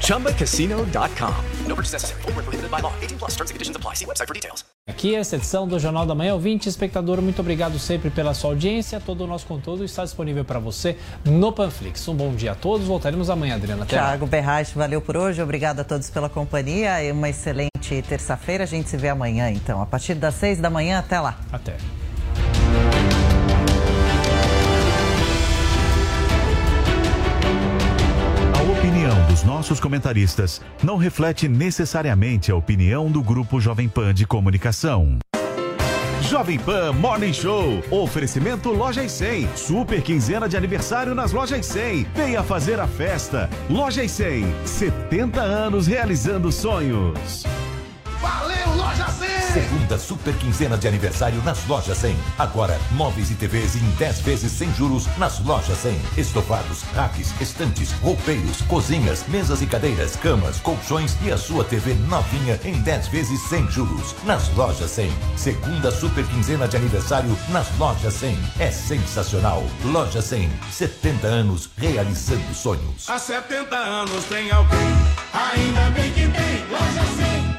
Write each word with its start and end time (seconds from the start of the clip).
ChumbaCasino.com. 0.00 1.34
No 1.68 1.74
purchase 1.74 1.92
necessary. 1.92 2.22
Full 2.22 2.32
prohibited 2.32 2.70
by 2.70 2.80
law. 2.80 2.92
18 3.00 3.18
plus 3.18 3.36
terms 3.36 3.50
and 3.50 3.54
conditions 3.54 3.76
apply. 3.76 3.94
See 3.94 4.06
website 4.06 4.26
for 4.26 4.34
details. 4.34 4.64
Aqui 4.86 5.14
é 5.14 5.18
essa 5.18 5.36
edição 5.36 5.66
do 5.66 5.78
Jornal 5.78 6.04
da 6.04 6.14
Manhã. 6.14 6.34
Ouvinte, 6.34 6.68
espectador, 6.68 7.22
muito 7.22 7.40
obrigado 7.40 7.78
sempre 7.78 8.10
pela 8.10 8.34
sua 8.34 8.50
audiência. 8.50 9.00
Todo 9.00 9.24
o 9.24 9.26
nosso 9.26 9.46
conteúdo 9.46 9.82
está 9.82 10.04
disponível 10.04 10.44
para 10.44 10.58
você 10.58 10.98
no 11.24 11.52
Panflix. 11.52 12.06
Um 12.06 12.14
bom 12.14 12.34
dia 12.34 12.52
a 12.52 12.54
todos. 12.54 12.86
Voltaremos 12.86 13.30
amanhã, 13.30 13.54
Adriana. 13.54 13.84
Até 13.84 13.96
Tiago 13.96 14.26
Berraich, 14.26 14.74
valeu 14.74 15.00
por 15.00 15.16
hoje. 15.16 15.40
Obrigado 15.42 15.80
a 15.80 15.84
todos 15.84 16.10
pela 16.10 16.28
companhia 16.28 17.02
e 17.02 17.10
uma 17.10 17.30
excelente 17.30 18.02
terça-feira. 18.06 18.64
A 18.64 18.66
gente 18.66 18.90
se 18.90 18.96
vê 18.98 19.08
amanhã, 19.08 19.50
então, 19.50 19.80
a 19.80 19.86
partir 19.86 20.14
das 20.14 20.34
seis 20.34 20.58
da 20.58 20.68
manhã. 20.68 20.98
Até 20.98 21.18
lá. 21.18 21.38
Até. 21.50 21.78
Opinião 28.72 29.26
dos 29.26 29.42
nossos 29.42 29.78
comentaristas 29.78 30.60
não 30.82 30.96
reflete 30.96 31.48
necessariamente 31.48 32.50
a 32.50 32.56
opinião 32.56 33.10
do 33.10 33.22
Grupo 33.22 33.60
Jovem 33.60 33.88
Pan 33.88 34.14
de 34.14 34.26
Comunicação. 34.26 35.18
Jovem 36.22 36.58
Pan 36.58 36.92
Morning 36.92 37.32
Show. 37.32 37.82
Oferecimento 37.90 38.70
Lojas 38.70 39.12
100. 39.12 39.48
Super 39.56 40.02
quinzena 40.02 40.48
de 40.48 40.56
aniversário 40.56 41.14
nas 41.14 41.32
Lojas 41.32 41.66
100. 41.66 42.06
Venha 42.14 42.42
fazer 42.42 42.80
a 42.80 42.86
festa. 42.86 43.50
Lojas 43.68 44.10
100. 44.10 44.46
70 44.64 45.40
anos 45.40 45.86
realizando 45.86 46.50
sonhos. 46.50 47.44
Valeu, 48.20 48.76
Loja 48.76 49.08
100! 49.08 49.33
Segunda 49.54 49.96
super 49.96 50.34
quinzena 50.34 50.76
de 50.76 50.88
aniversário 50.88 51.40
nas 51.44 51.64
Lojas 51.68 51.98
100. 51.98 52.16
Agora, 52.36 52.76
móveis 52.90 53.30
e 53.30 53.36
TVs 53.36 53.76
em 53.76 53.88
10 53.90 54.20
vezes 54.22 54.50
sem 54.50 54.68
juros 54.74 55.06
nas 55.16 55.38
Lojas 55.44 55.78
100. 55.78 55.96
Estofados, 56.16 56.82
racks, 56.92 57.32
estantes, 57.40 57.92
roupeiros, 58.02 58.62
cozinhas, 58.62 59.24
mesas 59.28 59.62
e 59.62 59.66
cadeiras, 59.66 60.16
camas, 60.16 60.58
colchões 60.58 61.16
e 61.22 61.30
a 61.30 61.38
sua 61.38 61.62
TV 61.62 61.94
novinha 62.08 62.58
em 62.64 62.82
10 62.82 63.06
vezes 63.06 63.40
sem 63.42 63.64
juros 63.70 64.16
nas 64.24 64.52
Lojas 64.56 64.90
100. 64.90 65.12
Segunda 65.36 65.92
super 65.92 66.26
quinzena 66.26 66.66
de 66.66 66.76
aniversário 66.76 67.38
nas 67.50 67.68
Lojas 67.78 68.14
100. 68.14 68.36
É 68.58 68.72
sensacional. 68.72 69.62
Loja 69.84 70.20
100. 70.20 70.50
70 70.72 71.28
anos 71.28 71.70
realizando 71.76 72.52
sonhos. 72.52 73.08
Há 73.08 73.20
70 73.20 73.76
anos 73.76 74.24
tem 74.24 74.50
alguém, 74.50 74.80
ainda 75.32 75.90
bem 75.90 76.10
que 76.10 76.26
tem 76.26 76.66
Loja 76.68 77.04
100. 77.18 77.53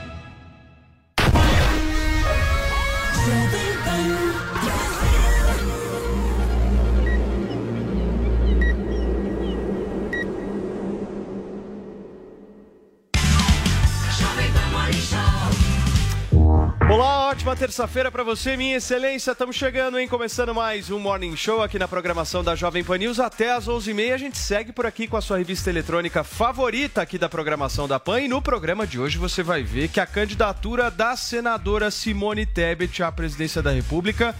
Ótima 17.35 17.55
terça-feira 17.55 18.09
para 18.09 18.23
você, 18.23 18.55
minha 18.55 18.77
excelência. 18.77 19.31
Estamos 19.31 19.57
chegando, 19.57 19.99
hein? 19.99 20.07
Começando 20.07 20.55
mais 20.55 20.89
um 20.89 20.97
Morning 20.97 21.35
Show 21.35 21.61
aqui 21.61 21.77
na 21.77 21.85
programação 21.85 22.41
da 22.41 22.55
Jovem 22.55 22.81
Pan 22.81 22.97
News. 22.97 23.19
Até 23.19 23.51
às 23.51 23.67
11h30 23.67 24.13
a 24.13 24.17
gente 24.17 24.37
segue 24.37 24.71
por 24.71 24.85
aqui 24.85 25.05
com 25.05 25.17
a 25.17 25.21
sua 25.21 25.37
revista 25.37 25.69
eletrônica 25.69 26.23
favorita 26.23 27.01
aqui 27.01 27.17
da 27.17 27.27
programação 27.27 27.89
da 27.89 27.99
Pan. 27.99 28.21
E 28.21 28.29
no 28.29 28.41
programa 28.41 28.87
de 28.87 28.97
hoje 28.97 29.17
você 29.17 29.43
vai 29.43 29.63
ver 29.63 29.89
que 29.89 29.99
a 29.99 30.05
candidatura 30.05 30.89
da 30.89 31.17
senadora 31.17 31.91
Simone 31.91 32.45
Tebet 32.45 33.03
à 33.03 33.11
presidência 33.11 33.61
da 33.61 33.71
República 33.71 34.33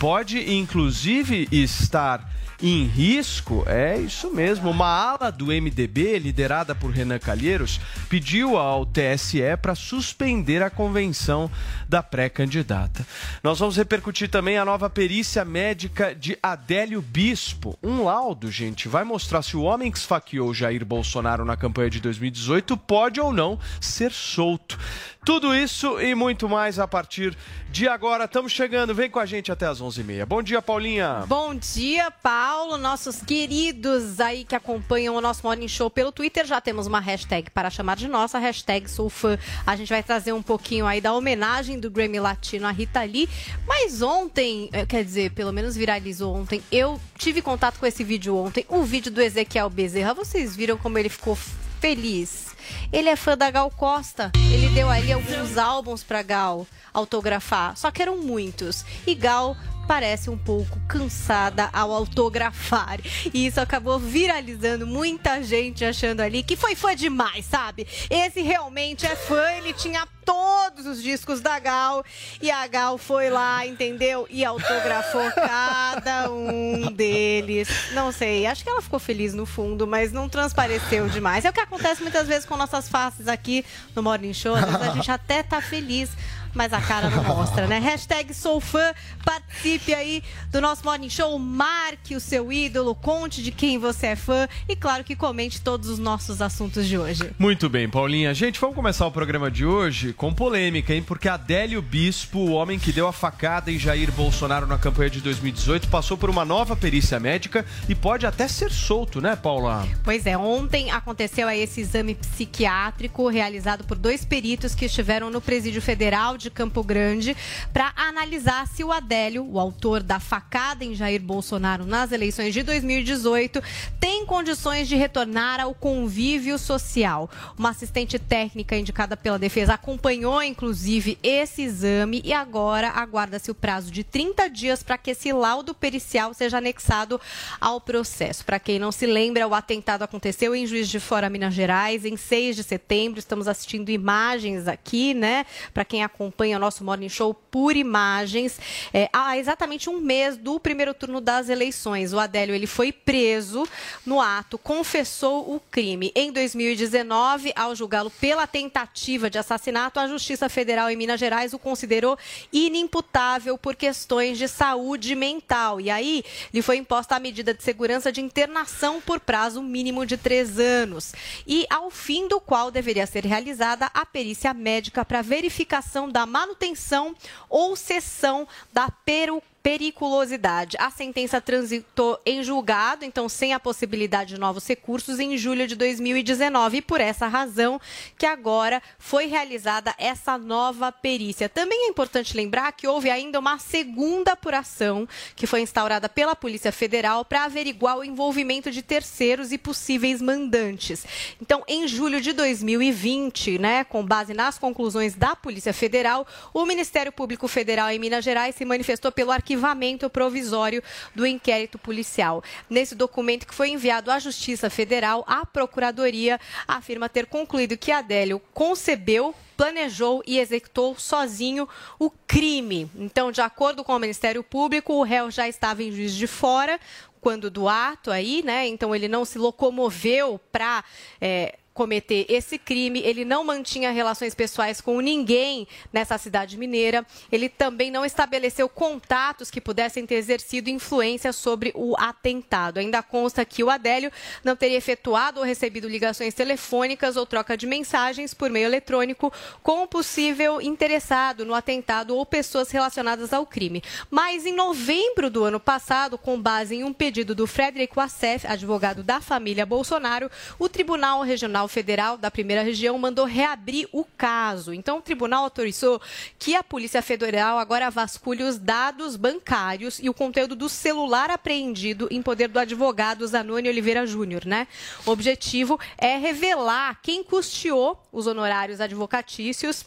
pode, 0.00 0.50
inclusive, 0.50 1.46
estar 1.52 2.26
em 2.62 2.84
risco, 2.84 3.64
é 3.66 3.98
isso 3.98 4.30
mesmo. 4.30 4.70
Uma 4.70 4.86
ala 4.86 5.30
do 5.30 5.46
MDB, 5.46 6.18
liderada 6.18 6.74
por 6.74 6.90
Renan 6.90 7.18
Calheiros, 7.18 7.80
pediu 8.08 8.56
ao 8.56 8.86
TSE 8.86 9.56
para 9.60 9.74
suspender 9.74 10.62
a 10.62 10.70
convenção 10.70 11.50
da 11.88 12.02
pré-candidata. 12.02 13.06
Nós 13.42 13.58
vamos 13.58 13.76
repercutir 13.76 14.28
também 14.28 14.58
a 14.58 14.64
nova 14.64 14.88
perícia 14.88 15.44
médica 15.44 16.14
de 16.14 16.38
Adélio 16.42 17.02
Bispo. 17.02 17.78
Um 17.82 18.04
laudo, 18.04 18.50
gente, 18.50 18.88
vai 18.88 19.04
mostrar 19.04 19.42
se 19.42 19.56
o 19.56 19.62
homem 19.62 19.90
que 19.90 19.98
esfaqueou 19.98 20.52
Jair 20.54 20.84
Bolsonaro 20.84 21.44
na 21.44 21.56
campanha 21.56 21.90
de 21.90 22.00
2018 22.00 22.76
pode 22.76 23.20
ou 23.20 23.32
não 23.32 23.58
ser 23.80 24.12
solto. 24.12 24.78
Tudo 25.24 25.54
isso 25.54 26.00
e 26.00 26.14
muito 26.14 26.48
mais 26.48 26.78
a 26.78 26.88
partir 26.88 27.36
de 27.70 27.86
agora. 27.86 28.24
Estamos 28.24 28.52
chegando, 28.52 28.94
vem 28.94 29.10
com 29.10 29.18
a 29.18 29.26
gente 29.26 29.52
até 29.52 29.66
as 29.66 29.80
11h30. 29.80 30.24
Bom 30.24 30.42
dia, 30.42 30.62
Paulinha. 30.62 31.24
Bom 31.28 31.54
dia, 31.54 32.10
Paulo. 32.10 32.78
Nossos 32.78 33.22
queridos 33.22 34.18
aí 34.18 34.44
que 34.44 34.56
acompanham 34.56 35.14
o 35.14 35.20
nosso 35.20 35.42
Morning 35.44 35.68
Show 35.68 35.90
pelo 35.90 36.10
Twitter, 36.10 36.46
já 36.46 36.58
temos 36.58 36.86
uma 36.86 37.00
hashtag 37.00 37.50
para 37.50 37.68
chamar 37.68 37.96
de 37.96 38.08
nossa, 38.08 38.38
hashtag 38.38 38.90
sou 38.90 39.10
fã. 39.10 39.38
A 39.66 39.76
gente 39.76 39.90
vai 39.90 40.02
trazer 40.02 40.32
um 40.32 40.42
pouquinho 40.42 40.86
aí 40.86 41.02
da 41.02 41.12
homenagem 41.12 41.78
do 41.78 41.90
Grammy 41.90 42.18
Latino 42.18 42.66
a 42.66 42.70
Rita 42.70 43.02
Lee. 43.02 43.28
Mas 43.66 44.00
ontem, 44.00 44.70
eh, 44.72 44.86
quer 44.86 45.04
dizer, 45.04 45.32
pelo 45.32 45.52
menos 45.52 45.76
viralizou 45.76 46.34
ontem, 46.34 46.62
eu 46.72 46.98
tive 47.18 47.42
contato 47.42 47.78
com 47.78 47.84
esse 47.84 48.02
vídeo 48.02 48.34
ontem, 48.36 48.64
o 48.70 48.82
vídeo 48.82 49.12
do 49.12 49.20
Ezequiel 49.20 49.68
Bezerra. 49.68 50.14
Vocês 50.14 50.56
viram 50.56 50.78
como 50.78 50.96
ele 50.96 51.10
ficou 51.10 51.36
feliz? 51.80 52.50
Ele 52.92 53.08
é 53.08 53.16
fã 53.16 53.36
da 53.36 53.50
Gal 53.50 53.70
Costa. 53.70 54.30
Ele 54.52 54.68
deu 54.68 54.88
ali 54.88 55.12
alguns 55.12 55.56
álbuns 55.56 56.04
para 56.04 56.22
Gal 56.22 56.66
autografar, 56.92 57.76
só 57.76 57.90
que 57.90 58.02
eram 58.02 58.18
muitos. 58.18 58.84
E 59.06 59.14
Gal 59.14 59.56
parece 59.90 60.30
um 60.30 60.38
pouco 60.38 60.78
cansada 60.86 61.68
ao 61.72 61.90
autografar. 61.90 63.00
E 63.34 63.44
isso 63.44 63.60
acabou 63.60 63.98
viralizando 63.98 64.86
muita 64.86 65.42
gente 65.42 65.84
achando 65.84 66.20
ali 66.20 66.44
que 66.44 66.54
foi 66.54 66.76
fã 66.76 66.94
demais, 66.94 67.44
sabe? 67.44 67.88
Esse 68.08 68.40
realmente 68.40 69.04
é 69.04 69.16
fã, 69.16 69.50
ele 69.58 69.72
tinha 69.72 70.06
todos 70.24 70.86
os 70.86 71.02
discos 71.02 71.40
da 71.40 71.58
Gal 71.58 72.04
e 72.40 72.52
a 72.52 72.64
Gal 72.68 72.98
foi 72.98 73.30
lá, 73.30 73.66
entendeu? 73.66 74.28
E 74.30 74.44
autografou 74.44 75.28
cada 75.34 76.30
um 76.30 76.92
deles. 76.92 77.68
Não 77.92 78.12
sei, 78.12 78.46
acho 78.46 78.62
que 78.62 78.70
ela 78.70 78.80
ficou 78.80 79.00
feliz 79.00 79.34
no 79.34 79.44
fundo, 79.44 79.88
mas 79.88 80.12
não 80.12 80.28
transpareceu 80.28 81.08
demais. 81.08 81.44
É 81.44 81.50
o 81.50 81.52
que 81.52 81.58
acontece 81.58 82.00
muitas 82.00 82.28
vezes 82.28 82.44
com 82.44 82.56
nossas 82.56 82.88
faces 82.88 83.26
aqui 83.26 83.64
no 83.96 84.04
Morning 84.04 84.32
Show, 84.32 84.54
a 84.54 84.94
gente 84.94 85.10
até 85.10 85.42
tá 85.42 85.60
feliz 85.60 86.10
mas 86.54 86.72
a 86.72 86.80
cara 86.80 87.10
não 87.10 87.22
mostra, 87.24 87.66
né? 87.66 87.78
Hashtag 87.78 88.34
sou 88.34 88.60
fã, 88.60 88.92
participe 89.24 89.94
aí 89.94 90.22
do 90.50 90.60
nosso 90.60 90.84
Morning 90.84 91.08
Show, 91.08 91.38
marque 91.38 92.16
o 92.16 92.20
seu 92.20 92.52
ídolo, 92.52 92.94
conte 92.94 93.42
de 93.42 93.52
quem 93.52 93.78
você 93.78 94.08
é 94.08 94.16
fã 94.16 94.48
e, 94.68 94.74
claro, 94.74 95.04
que 95.04 95.14
comente 95.14 95.60
todos 95.60 95.88
os 95.88 95.98
nossos 95.98 96.42
assuntos 96.42 96.86
de 96.86 96.98
hoje. 96.98 97.30
Muito 97.38 97.68
bem, 97.68 97.88
Paulinha. 97.88 98.34
Gente, 98.34 98.60
vamos 98.60 98.76
começar 98.76 99.06
o 99.06 99.10
programa 99.10 99.50
de 99.50 99.64
hoje 99.64 100.12
com 100.12 100.32
polêmica, 100.32 100.94
hein? 100.94 101.02
Porque 101.02 101.28
Adélio 101.28 101.82
Bispo, 101.82 102.38
o 102.38 102.52
homem 102.52 102.78
que 102.78 102.92
deu 102.92 103.06
a 103.06 103.12
facada 103.12 103.70
em 103.70 103.78
Jair 103.78 104.10
Bolsonaro 104.12 104.66
na 104.66 104.78
campanha 104.78 105.10
de 105.10 105.20
2018, 105.20 105.88
passou 105.88 106.16
por 106.16 106.30
uma 106.30 106.44
nova 106.44 106.76
perícia 106.76 107.20
médica 107.20 107.64
e 107.88 107.94
pode 107.94 108.26
até 108.26 108.48
ser 108.48 108.70
solto, 108.70 109.20
né, 109.20 109.36
Paula? 109.36 109.86
Pois 110.02 110.26
é, 110.26 110.36
ontem 110.36 110.90
aconteceu 110.90 111.48
aí 111.48 111.60
esse 111.60 111.80
exame 111.80 112.14
psiquiátrico 112.14 113.28
realizado 113.28 113.84
por 113.84 113.96
dois 113.96 114.24
peritos 114.24 114.74
que 114.74 114.86
estiveram 114.86 115.30
no 115.30 115.40
Presídio 115.40 115.82
Federal 115.82 116.36
de 116.40 116.50
Campo 116.50 116.82
Grande 116.82 117.36
para 117.72 117.92
analisar 117.94 118.66
se 118.66 118.82
o 118.82 118.90
Adélio, 118.90 119.44
o 119.44 119.60
autor 119.60 120.02
da 120.02 120.18
facada 120.18 120.84
em 120.84 120.94
Jair 120.94 121.20
Bolsonaro 121.20 121.84
nas 121.84 122.10
eleições 122.10 122.54
de 122.54 122.62
2018, 122.62 123.62
tem 124.00 124.24
condições 124.24 124.88
de 124.88 124.96
retornar 124.96 125.60
ao 125.60 125.74
convívio 125.74 126.58
social. 126.58 127.30
Uma 127.56 127.70
assistente 127.70 128.18
técnica 128.18 128.76
indicada 128.76 129.16
pela 129.16 129.38
defesa 129.38 129.74
acompanhou, 129.74 130.42
inclusive, 130.42 131.18
esse 131.22 131.62
exame 131.62 132.22
e 132.24 132.32
agora 132.32 132.88
aguarda-se 132.88 133.50
o 133.50 133.54
prazo 133.54 133.90
de 133.90 134.02
30 134.02 134.48
dias 134.48 134.82
para 134.82 134.96
que 134.96 135.10
esse 135.10 135.32
laudo 135.32 135.74
pericial 135.74 136.32
seja 136.32 136.58
anexado 136.58 137.20
ao 137.60 137.80
processo. 137.80 138.44
Para 138.44 138.58
quem 138.58 138.78
não 138.78 138.90
se 138.90 139.06
lembra, 139.06 139.46
o 139.46 139.54
atentado 139.54 140.02
aconteceu 140.02 140.54
em 140.54 140.66
Juiz 140.66 140.88
de 140.88 140.98
Fora, 140.98 141.28
Minas 141.28 141.52
Gerais, 141.52 142.04
em 142.04 142.16
6 142.16 142.56
de 142.56 142.62
setembro. 142.62 143.18
Estamos 143.18 143.46
assistindo 143.46 143.90
imagens 143.90 144.66
aqui, 144.66 145.12
né? 145.12 145.44
Para 145.74 145.84
quem 145.84 146.02
acompanha 146.02 146.29
o 146.38 146.58
nosso 146.58 146.84
Morning 146.84 147.08
Show 147.08 147.34
por 147.34 147.76
imagens. 147.76 148.58
É, 148.92 149.08
há 149.12 149.36
exatamente 149.36 149.90
um 149.90 150.00
mês 150.00 150.36
do 150.36 150.58
primeiro 150.58 150.94
turno 150.94 151.20
das 151.20 151.48
eleições. 151.48 152.12
O 152.12 152.18
Adélio 152.18 152.54
ele 152.54 152.66
foi 152.66 152.92
preso 152.92 153.66
no 154.04 154.20
ato, 154.20 154.58
confessou 154.58 155.54
o 155.54 155.60
crime. 155.70 156.12
Em 156.14 156.32
2019, 156.32 157.52
ao 157.54 157.74
julgá-lo 157.74 158.10
pela 158.10 158.46
tentativa 158.46 159.30
de 159.30 159.38
assassinato, 159.38 160.00
a 160.00 160.06
Justiça 160.06 160.48
Federal 160.48 160.90
em 160.90 160.96
Minas 160.96 161.20
Gerais 161.20 161.52
o 161.52 161.58
considerou 161.58 162.18
inimputável 162.52 163.56
por 163.58 163.76
questões 163.76 164.38
de 164.38 164.48
saúde 164.48 165.14
mental. 165.14 165.80
E 165.80 165.90
aí 165.90 166.24
lhe 166.52 166.62
foi 166.62 166.76
imposta 166.76 167.16
a 167.16 167.20
medida 167.20 167.54
de 167.54 167.62
segurança 167.62 168.10
de 168.12 168.20
internação 168.20 169.00
por 169.00 169.20
prazo 169.20 169.62
mínimo 169.62 170.06
de 170.06 170.16
três 170.16 170.58
anos. 170.58 171.12
E 171.46 171.66
ao 171.70 171.90
fim 171.90 172.28
do 172.28 172.40
qual 172.40 172.70
deveria 172.70 173.06
ser 173.06 173.24
realizada 173.24 173.90
a 173.92 174.04
perícia 174.04 174.52
médica 174.52 175.04
para 175.04 175.22
verificação 175.22 176.08
da 176.08 176.19
manutenção 176.26 177.14
ou 177.48 177.76
cessão 177.76 178.46
da 178.72 178.90
peru 178.90 179.42
periculosidade. 179.62 180.76
A 180.78 180.90
sentença 180.90 181.40
transitou 181.40 182.20
em 182.24 182.42
julgado, 182.42 183.04
então 183.04 183.28
sem 183.28 183.52
a 183.52 183.60
possibilidade 183.60 184.34
de 184.34 184.40
novos 184.40 184.66
recursos, 184.66 185.18
em 185.20 185.36
julho 185.36 185.66
de 185.66 185.76
2019. 185.76 186.78
E 186.78 186.82
por 186.82 187.00
essa 187.00 187.26
razão 187.26 187.80
que 188.18 188.26
agora 188.26 188.82
foi 188.98 189.26
realizada 189.26 189.94
essa 189.98 190.38
nova 190.38 190.90
perícia. 190.90 191.48
Também 191.48 191.86
é 191.86 191.88
importante 191.88 192.36
lembrar 192.36 192.72
que 192.72 192.86
houve 192.86 193.10
ainda 193.10 193.38
uma 193.38 193.58
segunda 193.58 194.32
apuração 194.32 195.06
que 195.36 195.46
foi 195.46 195.60
instaurada 195.60 196.08
pela 196.08 196.34
Polícia 196.34 196.72
Federal 196.72 197.24
para 197.24 197.44
averiguar 197.44 197.98
o 197.98 198.04
envolvimento 198.04 198.70
de 198.70 198.82
terceiros 198.82 199.52
e 199.52 199.58
possíveis 199.58 200.22
mandantes. 200.22 201.04
Então, 201.40 201.62
em 201.68 201.86
julho 201.86 202.20
de 202.20 202.32
2020, 202.32 203.58
né, 203.58 203.84
com 203.84 204.04
base 204.04 204.32
nas 204.32 204.58
conclusões 204.58 205.14
da 205.14 205.36
Polícia 205.36 205.72
Federal, 205.72 206.26
o 206.54 206.64
Ministério 206.64 207.12
Público 207.12 207.46
Federal 207.46 207.90
em 207.90 207.98
Minas 207.98 208.24
Gerais 208.24 208.54
se 208.54 208.64
manifestou 208.64 209.12
pelo 209.12 209.30
arquivo 209.30 209.49
arquivamento 209.50 210.08
provisório 210.08 210.82
do 211.14 211.26
inquérito 211.26 211.78
policial. 211.78 212.42
Nesse 212.68 212.94
documento 212.94 213.46
que 213.46 213.54
foi 213.54 213.70
enviado 213.70 214.10
à 214.10 214.18
Justiça 214.18 214.70
Federal, 214.70 215.24
a 215.26 215.44
Procuradoria 215.44 216.38
afirma 216.68 217.08
ter 217.08 217.26
concluído 217.26 217.76
que 217.76 217.90
Adélio 217.90 218.40
concebeu 218.54 219.34
planejou 219.56 220.22
e 220.26 220.38
executou 220.38 220.98
sozinho 220.98 221.68
o 221.98 222.10
crime. 222.26 222.90
Então, 222.96 223.30
de 223.30 223.42
acordo 223.42 223.84
com 223.84 223.94
o 223.94 223.98
Ministério 223.98 224.42
Público, 224.42 224.94
o 224.94 225.02
réu 225.02 225.30
já 225.30 225.46
estava 225.46 225.82
em 225.82 225.92
juiz 225.92 226.14
de 226.14 226.26
fora 226.26 226.80
quando 227.20 227.50
do 227.50 227.68
ato 227.68 228.10
aí, 228.10 228.42
né? 228.42 228.66
Então 228.66 228.94
ele 228.94 229.06
não 229.06 229.22
se 229.26 229.36
locomoveu 229.38 230.40
para 230.50 230.82
é, 231.20 231.58
cometer 231.80 232.26
esse 232.28 232.58
crime, 232.58 233.00
ele 233.00 233.24
não 233.24 233.42
mantinha 233.42 233.90
relações 233.90 234.34
pessoais 234.34 234.82
com 234.82 235.00
ninguém 235.00 235.66
nessa 235.90 236.18
cidade 236.18 236.58
mineira, 236.58 237.06
ele 237.32 237.48
também 237.48 237.90
não 237.90 238.04
estabeleceu 238.04 238.68
contatos 238.68 239.50
que 239.50 239.62
pudessem 239.62 240.04
ter 240.04 240.16
exercido 240.16 240.68
influência 240.68 241.32
sobre 241.32 241.72
o 241.74 241.96
atentado. 241.98 242.76
Ainda 242.76 243.02
consta 243.02 243.46
que 243.46 243.64
o 243.64 243.70
Adélio 243.70 244.12
não 244.44 244.54
teria 244.54 244.76
efetuado 244.76 245.40
ou 245.40 245.46
recebido 245.46 245.88
ligações 245.88 246.34
telefônicas 246.34 247.16
ou 247.16 247.24
troca 247.24 247.56
de 247.56 247.66
mensagens 247.66 248.34
por 248.34 248.50
meio 248.50 248.66
eletrônico 248.66 249.32
com 249.62 249.82
o 249.82 249.88
possível 249.88 250.60
interessado 250.60 251.46
no 251.46 251.54
atentado 251.54 252.14
ou 252.14 252.26
pessoas 252.26 252.70
relacionadas 252.70 253.32
ao 253.32 253.46
crime. 253.46 253.82
Mas 254.10 254.44
em 254.44 254.54
novembro 254.54 255.30
do 255.30 255.44
ano 255.44 255.58
passado, 255.58 256.18
com 256.18 256.38
base 256.38 256.74
em 256.74 256.84
um 256.84 256.92
pedido 256.92 257.34
do 257.34 257.46
Frederico 257.46 258.00
Assef, 258.00 258.46
advogado 258.46 259.02
da 259.02 259.18
família 259.22 259.64
Bolsonaro, 259.64 260.30
o 260.58 260.68
Tribunal 260.68 261.22
Regional 261.22 261.69
Federal 261.70 262.18
da 262.18 262.30
Primeira 262.30 262.62
Região 262.62 262.98
mandou 262.98 263.24
reabrir 263.24 263.88
o 263.92 264.04
caso. 264.04 264.74
Então, 264.74 264.98
o 264.98 265.02
tribunal 265.02 265.44
autorizou 265.44 266.00
que 266.38 266.54
a 266.54 266.62
Polícia 266.62 267.00
Federal 267.00 267.58
agora 267.58 267.90
vasculhe 267.90 268.42
os 268.42 268.58
dados 268.58 269.16
bancários 269.16 269.98
e 270.02 270.10
o 270.10 270.14
conteúdo 270.14 270.54
do 270.54 270.68
celular 270.68 271.30
apreendido 271.30 272.08
em 272.10 272.20
poder 272.20 272.48
do 272.48 272.58
advogado 272.58 273.26
Zanoni 273.26 273.68
Oliveira 273.68 274.06
Júnior, 274.06 274.44
né? 274.44 274.66
O 275.06 275.10
objetivo 275.10 275.80
é 275.96 276.18
revelar 276.18 277.00
quem 277.02 277.24
custeou 277.24 278.02
os 278.12 278.26
honorários 278.26 278.80
advocatícios 278.80 279.86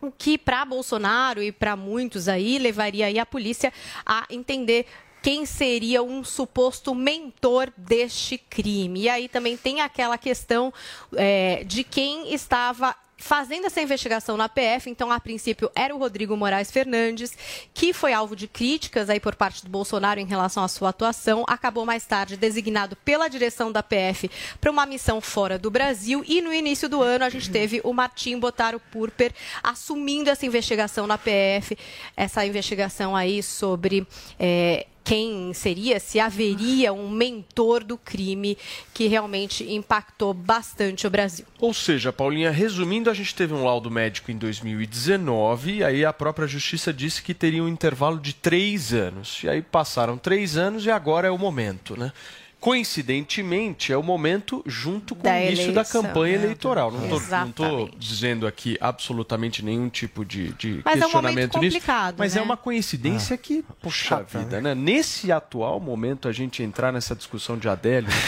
o 0.00 0.12
que 0.12 0.38
para 0.38 0.64
Bolsonaro 0.64 1.42
e 1.42 1.50
para 1.50 1.74
muitos 1.74 2.28
aí 2.28 2.58
levaria 2.58 3.06
aí 3.06 3.18
a 3.18 3.26
polícia 3.26 3.72
a 4.06 4.24
entender 4.30 4.86
quem 5.28 5.44
seria 5.44 6.02
um 6.02 6.24
suposto 6.24 6.94
mentor 6.94 7.70
deste 7.76 8.38
crime. 8.38 9.02
E 9.02 9.08
aí 9.10 9.28
também 9.28 9.58
tem 9.58 9.82
aquela 9.82 10.16
questão 10.16 10.72
é, 11.14 11.64
de 11.64 11.84
quem 11.84 12.32
estava 12.32 12.96
fazendo 13.18 13.66
essa 13.66 13.82
investigação 13.82 14.38
na 14.38 14.48
PF, 14.48 14.88
então 14.88 15.12
a 15.12 15.20
princípio 15.20 15.70
era 15.74 15.94
o 15.94 15.98
Rodrigo 15.98 16.34
Moraes 16.34 16.70
Fernandes, 16.70 17.36
que 17.74 17.92
foi 17.92 18.14
alvo 18.14 18.34
de 18.34 18.48
críticas 18.48 19.10
aí 19.10 19.20
por 19.20 19.34
parte 19.34 19.62
do 19.62 19.70
Bolsonaro 19.70 20.18
em 20.18 20.24
relação 20.24 20.64
à 20.64 20.68
sua 20.68 20.88
atuação, 20.88 21.44
acabou 21.46 21.84
mais 21.84 22.06
tarde 22.06 22.34
designado 22.34 22.96
pela 22.96 23.28
direção 23.28 23.70
da 23.70 23.82
PF 23.82 24.30
para 24.58 24.70
uma 24.70 24.86
missão 24.86 25.20
fora 25.20 25.58
do 25.58 25.70
Brasil. 25.70 26.24
E 26.26 26.40
no 26.40 26.54
início 26.54 26.88
do 26.88 27.02
ano 27.02 27.24
a 27.24 27.28
gente 27.28 27.50
teve 27.50 27.82
o 27.84 27.92
Martim 27.92 28.38
Botaro 28.38 28.80
Purper 28.90 29.34
assumindo 29.62 30.30
essa 30.30 30.46
investigação 30.46 31.06
na 31.06 31.18
PF, 31.18 31.76
essa 32.16 32.46
investigação 32.46 33.14
aí 33.14 33.42
sobre 33.42 34.06
é, 34.38 34.86
quem 35.08 35.54
seria, 35.54 35.98
se 35.98 36.20
haveria 36.20 36.92
um 36.92 37.08
mentor 37.08 37.82
do 37.82 37.96
crime 37.96 38.58
que 38.92 39.06
realmente 39.06 39.64
impactou 39.72 40.34
bastante 40.34 41.06
o 41.06 41.10
Brasil. 41.10 41.46
Ou 41.58 41.72
seja, 41.72 42.12
Paulinha, 42.12 42.50
resumindo, 42.50 43.08
a 43.08 43.14
gente 43.14 43.34
teve 43.34 43.54
um 43.54 43.64
laudo 43.64 43.90
médico 43.90 44.30
em 44.30 44.36
2019, 44.36 45.76
e 45.76 45.84
aí 45.84 46.04
a 46.04 46.12
própria 46.12 46.46
justiça 46.46 46.92
disse 46.92 47.22
que 47.22 47.32
teria 47.32 47.64
um 47.64 47.68
intervalo 47.68 48.20
de 48.20 48.34
três 48.34 48.92
anos. 48.92 49.42
E 49.42 49.48
aí 49.48 49.62
passaram 49.62 50.18
três 50.18 50.58
anos 50.58 50.84
e 50.84 50.90
agora 50.90 51.26
é 51.26 51.30
o 51.30 51.38
momento, 51.38 51.98
né? 51.98 52.12
Coincidentemente, 52.60 53.92
é 53.92 53.96
o 53.96 54.02
momento 54.02 54.62
junto 54.66 55.14
com 55.14 55.22
da 55.22 55.32
o 55.32 55.36
início 55.36 55.70
eleição, 55.70 55.74
da 55.74 55.84
campanha 55.84 56.38
né? 56.38 56.44
eleitoral. 56.44 56.90
Não 56.90 57.48
estou 57.48 57.90
dizendo 57.96 58.46
aqui 58.46 58.76
absolutamente 58.80 59.64
nenhum 59.64 59.88
tipo 59.88 60.24
de, 60.24 60.52
de 60.54 60.80
mas 60.84 61.00
questionamento 61.00 61.56
é 61.56 61.58
um 61.58 61.62
nisso. 61.62 61.80
Mas 62.16 62.34
né? 62.34 62.40
é 62.40 62.44
uma 62.44 62.56
coincidência 62.56 63.34
ah, 63.34 63.38
que, 63.38 63.64
puxa 63.80 64.22
vida, 64.22 64.60
né? 64.60 64.74
Nesse 64.74 65.30
atual 65.30 65.78
momento, 65.78 66.28
a 66.28 66.32
gente 66.32 66.62
entrar 66.62 66.92
nessa 66.92 67.14
discussão 67.14 67.56
de 67.56 67.68
Adélio. 67.68 68.10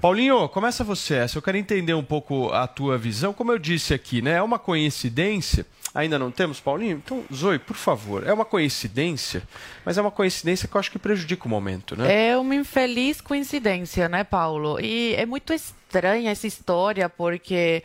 Paulinho, 0.00 0.48
começa 0.48 0.82
você 0.82 1.14
essa. 1.14 1.36
Eu 1.36 1.42
quero 1.42 1.58
entender 1.58 1.92
um 1.92 2.02
pouco 2.02 2.50
a 2.52 2.66
tua 2.66 2.96
visão. 2.96 3.34
Como 3.34 3.52
eu 3.52 3.58
disse 3.58 3.92
aqui, 3.92 4.22
né? 4.22 4.36
É 4.36 4.42
uma 4.42 4.58
coincidência 4.58 5.66
Ainda 5.92 6.18
não 6.18 6.30
temos, 6.30 6.60
Paulinho? 6.60 7.02
Então, 7.04 7.24
Zoe, 7.34 7.58
por 7.58 7.76
favor, 7.76 8.24
é 8.26 8.32
uma 8.32 8.44
coincidência, 8.44 9.42
mas 9.84 9.98
é 9.98 10.00
uma 10.00 10.10
coincidência 10.10 10.68
que 10.68 10.76
eu 10.76 10.78
acho 10.78 10.90
que 10.90 11.00
prejudica 11.00 11.46
o 11.46 11.48
momento, 11.48 11.96
né? 11.96 12.28
É 12.28 12.36
uma 12.36 12.54
infeliz 12.54 13.20
coincidência, 13.20 14.08
né, 14.08 14.22
Paulo? 14.22 14.78
E 14.80 15.14
é 15.16 15.26
muito 15.26 15.52
estranha 15.52 16.30
essa 16.30 16.46
história, 16.46 17.08
porque 17.08 17.82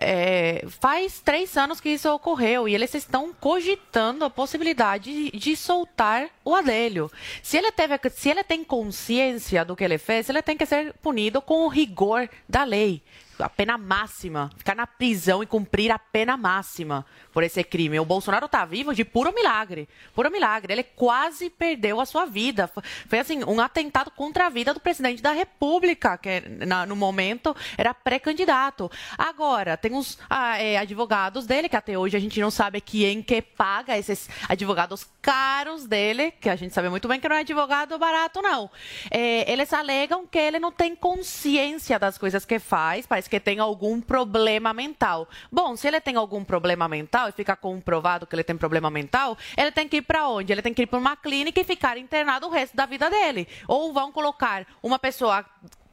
é, 0.00 0.64
faz 0.80 1.20
três 1.20 1.56
anos 1.56 1.80
que 1.80 1.90
isso 1.90 2.10
ocorreu 2.10 2.68
e 2.68 2.74
eles 2.74 2.92
estão 2.92 3.32
cogitando 3.32 4.24
a 4.24 4.30
possibilidade 4.30 5.30
de, 5.30 5.38
de, 5.38 5.56
soltar 5.56 6.28
o 6.44 6.56
Adélio. 6.56 7.08
Se 7.40 7.56
ele, 7.56 7.70
teve, 7.70 7.96
se 8.10 8.30
ele 8.30 8.42
tem 8.42 8.64
consciência 8.64 9.64
do 9.64 9.76
que 9.76 9.84
ele 9.84 9.98
fez, 9.98 10.28
ele 10.28 10.42
tem 10.42 10.56
que 10.56 10.66
ser 10.66 10.92
punido 10.94 11.40
com 11.40 11.64
o 11.64 11.68
rigor 11.68 12.28
da 12.48 12.64
lei 12.64 13.00
a 13.38 13.48
pena 13.48 13.76
máxima, 13.76 14.50
ficar 14.56 14.74
na 14.74 14.86
prisão 14.86 15.42
e 15.42 15.46
cumprir 15.46 15.90
a 15.90 15.98
pena 15.98 16.36
máxima 16.36 17.04
por 17.32 17.42
esse 17.42 17.62
crime. 17.64 17.98
O 17.98 18.04
Bolsonaro 18.04 18.46
está 18.46 18.64
vivo 18.64 18.94
de 18.94 19.04
puro 19.04 19.32
milagre, 19.34 19.88
puro 20.14 20.30
milagre. 20.30 20.72
Ele 20.72 20.82
quase 20.82 21.50
perdeu 21.50 22.00
a 22.00 22.06
sua 22.06 22.24
vida. 22.26 22.70
Foi 23.08 23.18
assim 23.18 23.42
um 23.44 23.60
atentado 23.60 24.10
contra 24.10 24.46
a 24.46 24.48
vida 24.48 24.72
do 24.72 24.80
presidente 24.80 25.22
da 25.22 25.32
República, 25.32 26.16
que 26.16 26.40
na, 26.64 26.86
no 26.86 26.94
momento 26.94 27.54
era 27.76 27.92
pré-candidato. 27.92 28.90
Agora 29.18 29.76
tem 29.76 29.92
uns 29.92 30.18
ah, 30.30 30.60
é, 30.60 30.78
advogados 30.78 31.46
dele 31.46 31.68
que 31.68 31.76
até 31.76 31.98
hoje 31.98 32.16
a 32.16 32.20
gente 32.20 32.40
não 32.40 32.50
sabe 32.50 32.80
quem 32.80 33.22
que 33.22 33.42
paga 33.42 33.98
esses 33.98 34.28
advogados 34.48 35.06
caros 35.20 35.86
dele, 35.86 36.30
que 36.32 36.48
a 36.48 36.56
gente 36.56 36.74
sabe 36.74 36.88
muito 36.88 37.08
bem 37.08 37.18
que 37.18 37.28
não 37.28 37.36
é 37.36 37.40
advogado 37.40 37.98
barato 37.98 38.42
não. 38.42 38.70
É, 39.10 39.50
eles 39.50 39.72
alegam 39.72 40.26
que 40.26 40.38
ele 40.38 40.58
não 40.58 40.70
tem 40.70 40.94
consciência 40.94 41.98
das 41.98 42.18
coisas 42.18 42.44
que 42.44 42.58
faz. 42.58 43.06
Parece 43.06 43.23
que 43.28 43.40
tem 43.40 43.58
algum 43.58 44.00
problema 44.00 44.72
mental. 44.72 45.28
Bom, 45.50 45.76
se 45.76 45.86
ele 45.88 46.00
tem 46.00 46.16
algum 46.16 46.44
problema 46.44 46.88
mental 46.88 47.28
e 47.28 47.32
fica 47.32 47.56
comprovado 47.56 48.26
que 48.26 48.34
ele 48.34 48.44
tem 48.44 48.56
problema 48.56 48.90
mental, 48.90 49.36
ele 49.56 49.70
tem 49.70 49.88
que 49.88 49.98
ir 49.98 50.02
para 50.02 50.28
onde? 50.28 50.52
Ele 50.52 50.62
tem 50.62 50.74
que 50.74 50.82
ir 50.82 50.86
para 50.86 50.98
uma 50.98 51.16
clínica 51.16 51.60
e 51.60 51.64
ficar 51.64 51.96
internado 51.96 52.46
o 52.46 52.50
resto 52.50 52.76
da 52.76 52.86
vida 52.86 53.08
dele. 53.10 53.48
Ou 53.68 53.92
vão 53.92 54.12
colocar 54.12 54.66
uma 54.82 54.98
pessoa 54.98 55.44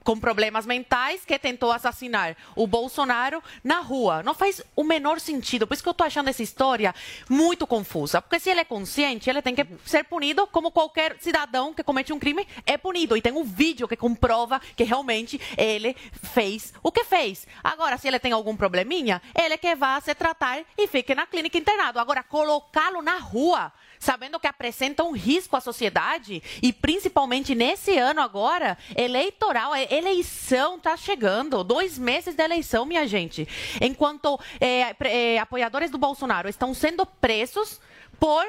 com 0.03 0.19
problemas 0.19 0.65
mentais 0.65 1.25
que 1.25 1.37
tentou 1.37 1.71
assassinar 1.71 2.35
o 2.55 2.65
Bolsonaro 2.65 3.41
na 3.63 3.79
rua. 3.79 4.23
Não 4.23 4.33
faz 4.33 4.61
o 4.75 4.83
menor 4.83 5.19
sentido. 5.19 5.67
Por 5.67 5.73
isso 5.73 5.83
que 5.83 5.89
eu 5.89 5.91
estou 5.91 6.07
achando 6.07 6.29
essa 6.29 6.43
história 6.43 6.93
muito 7.29 7.67
confusa. 7.67 8.21
Porque 8.21 8.39
se 8.39 8.49
ele 8.49 8.61
é 8.61 8.65
consciente, 8.65 9.29
ele 9.29 9.41
tem 9.41 9.55
que 9.55 9.65
ser 9.85 10.03
punido 10.03 10.47
como 10.47 10.71
qualquer 10.71 11.17
cidadão 11.19 11.73
que 11.73 11.83
comete 11.83 12.13
um 12.13 12.19
crime 12.19 12.47
é 12.65 12.77
punido. 12.77 13.15
E 13.15 13.21
tem 13.21 13.33
um 13.33 13.43
vídeo 13.43 13.87
que 13.87 13.95
comprova 13.95 14.59
que 14.75 14.83
realmente 14.83 15.39
ele 15.57 15.95
fez 16.33 16.73
o 16.81 16.91
que 16.91 17.03
fez. 17.03 17.47
Agora, 17.63 17.97
se 17.97 18.07
ele 18.07 18.19
tem 18.19 18.31
algum 18.31 18.55
probleminha, 18.55 19.21
ele 19.35 19.57
que 19.57 19.75
vá 19.75 19.99
se 20.01 20.13
tratar 20.15 20.61
e 20.77 20.87
fique 20.87 21.13
na 21.13 21.25
clínica 21.25 21.57
internado. 21.57 21.99
Agora, 21.99 22.23
colocá-lo 22.23 23.01
na 23.01 23.17
rua 23.17 23.71
sabendo 24.01 24.39
que 24.39 24.47
apresenta 24.47 25.03
um 25.03 25.11
risco 25.11 25.55
à 25.55 25.61
sociedade 25.61 26.41
e 26.59 26.73
principalmente 26.73 27.53
nesse 27.53 27.95
ano 27.99 28.19
agora, 28.19 28.75
eleitoral, 28.97 29.75
é, 29.75 29.87
eleição 29.93 30.77
está 30.77 30.97
chegando, 30.97 31.63
dois 31.63 31.99
meses 31.99 32.33
de 32.33 32.43
eleição, 32.43 32.83
minha 32.83 33.07
gente. 33.07 33.47
Enquanto 33.79 34.39
é, 34.59 34.95
é, 35.01 35.37
apoiadores 35.37 35.91
do 35.91 35.99
Bolsonaro 35.99 36.49
estão 36.49 36.73
sendo 36.73 37.05
presos 37.05 37.79
por 38.19 38.43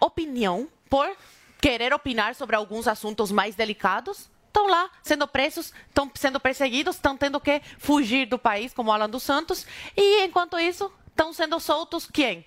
opinião, 0.00 0.68
por 0.90 1.08
querer 1.60 1.94
opinar 1.94 2.34
sobre 2.34 2.56
alguns 2.56 2.88
assuntos 2.88 3.30
mais 3.30 3.54
delicados, 3.54 4.28
estão 4.48 4.66
lá 4.66 4.90
sendo 5.04 5.28
presos, 5.28 5.72
estão 5.86 6.10
sendo 6.12 6.40
perseguidos, 6.40 6.96
estão 6.96 7.16
tendo 7.16 7.38
que 7.40 7.62
fugir 7.78 8.26
do 8.26 8.38
país, 8.38 8.74
como 8.74 8.90
Alan 8.90 9.08
dos 9.08 9.22
Santos, 9.22 9.64
e 9.96 10.24
enquanto 10.24 10.58
isso, 10.58 10.92
estão 11.08 11.32
sendo 11.32 11.60
soltos 11.60 12.08
quem? 12.12 12.44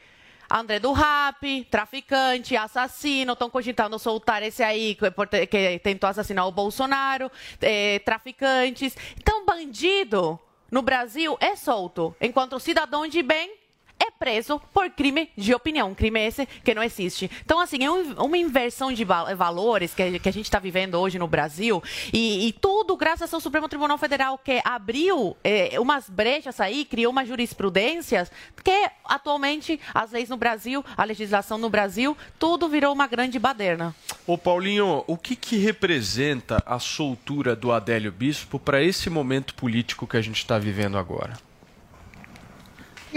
André 0.60 0.80
do 0.80 0.92
Rap, 0.92 1.66
traficante, 1.70 2.58
assassino, 2.58 3.34
estão 3.34 3.50
cogitando 3.50 3.98
soltar 3.98 4.44
esse 4.44 4.62
aí 4.62 4.96
que, 4.96 5.48
que 5.48 5.80
tentou 5.80 6.10
assassinar 6.10 6.48
o 6.48 6.52
Bolsonaro, 6.52 7.32
é, 7.62 8.00
traficantes. 8.00 8.96
Então, 9.18 9.46
bandido 9.46 10.40
no 10.70 10.82
Brasil 10.82 11.38
é 11.40 11.56
solto, 11.56 12.16
enquanto 12.20 12.60
cidadão 12.60 13.08
de 13.08 13.22
bem 13.22 13.61
é 14.02 14.10
preso 14.12 14.60
por 14.74 14.90
crime 14.90 15.30
de 15.38 15.54
opinião. 15.54 15.94
Crime 15.94 16.20
esse 16.20 16.46
que 16.46 16.74
não 16.74 16.82
existe. 16.82 17.30
Então, 17.46 17.60
assim, 17.60 17.84
é 17.84 17.92
uma 17.92 18.38
inversão 18.38 18.92
de 18.92 19.04
valores 19.04 19.94
que 19.94 20.02
a 20.02 20.32
gente 20.32 20.46
está 20.46 20.58
vivendo 20.58 20.96
hoje 20.96 21.20
no 21.20 21.28
Brasil 21.28 21.84
e, 22.12 22.48
e, 22.48 22.54
tudo 22.54 22.98
graças 22.98 23.32
ao 23.34 23.40
Supremo 23.40 23.70
Tribunal 23.70 23.98
Federal 23.98 24.38
que 24.38 24.62
abriu 24.64 25.38
é, 25.44 25.80
umas 25.80 26.10
brechas 26.10 26.60
aí, 26.60 26.86
criou 26.86 27.12
uma 27.12 27.26
jurisprudência 27.26 28.28
que 28.64 28.90
atualmente 29.06 29.80
as 29.94 30.12
leis 30.12 30.30
no 30.30 30.38
Brasil, 30.38 30.84
a 30.98 31.04
legislação 31.04 31.58
no 31.58 31.70
Brasil, 31.70 32.18
tudo 32.40 32.68
virou 32.68 32.94
uma 32.94 33.08
grande 33.08 33.38
baderna. 33.38 33.96
Ô 34.26 34.38
Paulinho, 34.38 35.04
o 35.08 35.18
que, 35.18 35.36
que 35.36 35.58
representa 35.58 36.62
a 36.66 36.80
soltura 36.80 37.56
do 37.56 37.72
Adélio 37.72 38.12
Bispo 38.12 38.60
para 38.60 38.82
esse 38.82 39.10
momento 39.10 39.54
político 39.54 40.08
que 40.08 40.18
a 40.18 40.22
gente 40.22 40.38
está 40.38 40.58
vivendo 40.58 40.98
agora? 40.98 41.51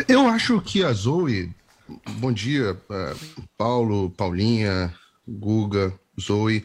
Eu 0.09 0.27
acho 0.29 0.61
que 0.61 0.83
a 0.83 0.93
Zoe. 0.93 1.51
Bom 2.13 2.33
dia, 2.33 2.77
é, 2.91 3.15
Paulo, 3.57 4.11
Paulinha, 4.11 4.93
Guga, 5.27 5.93
Zoe 6.21 6.65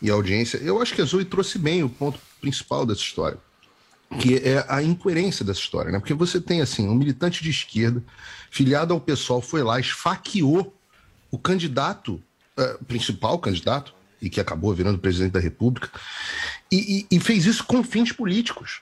e 0.00 0.08
audiência. 0.08 0.58
Eu 0.58 0.80
acho 0.80 0.94
que 0.94 1.02
a 1.02 1.04
Zoe 1.04 1.24
trouxe 1.24 1.58
bem 1.58 1.82
o 1.82 1.88
ponto 1.88 2.18
principal 2.40 2.86
dessa 2.86 3.00
história, 3.00 3.38
que 4.20 4.36
é 4.36 4.64
a 4.68 4.82
incoerência 4.82 5.44
dessa 5.44 5.60
história, 5.60 5.92
né? 5.92 5.98
Porque 5.98 6.14
você 6.14 6.40
tem 6.40 6.60
assim, 6.60 6.88
um 6.88 6.94
militante 6.94 7.42
de 7.42 7.50
esquerda, 7.50 8.02
filiado 8.50 8.94
ao 8.94 9.00
pessoal, 9.00 9.42
foi 9.42 9.62
lá, 9.62 9.78
esfaqueou 9.78 10.74
o 11.30 11.38
candidato, 11.38 12.22
uh, 12.58 12.84
principal 12.84 13.38
candidato, 13.38 13.94
e 14.20 14.30
que 14.30 14.40
acabou 14.40 14.72
virando 14.72 14.98
presidente 14.98 15.32
da 15.32 15.40
República, 15.40 15.90
e, 16.70 17.06
e, 17.10 17.16
e 17.16 17.20
fez 17.20 17.44
isso 17.44 17.64
com 17.64 17.82
fins 17.82 18.12
políticos. 18.12 18.80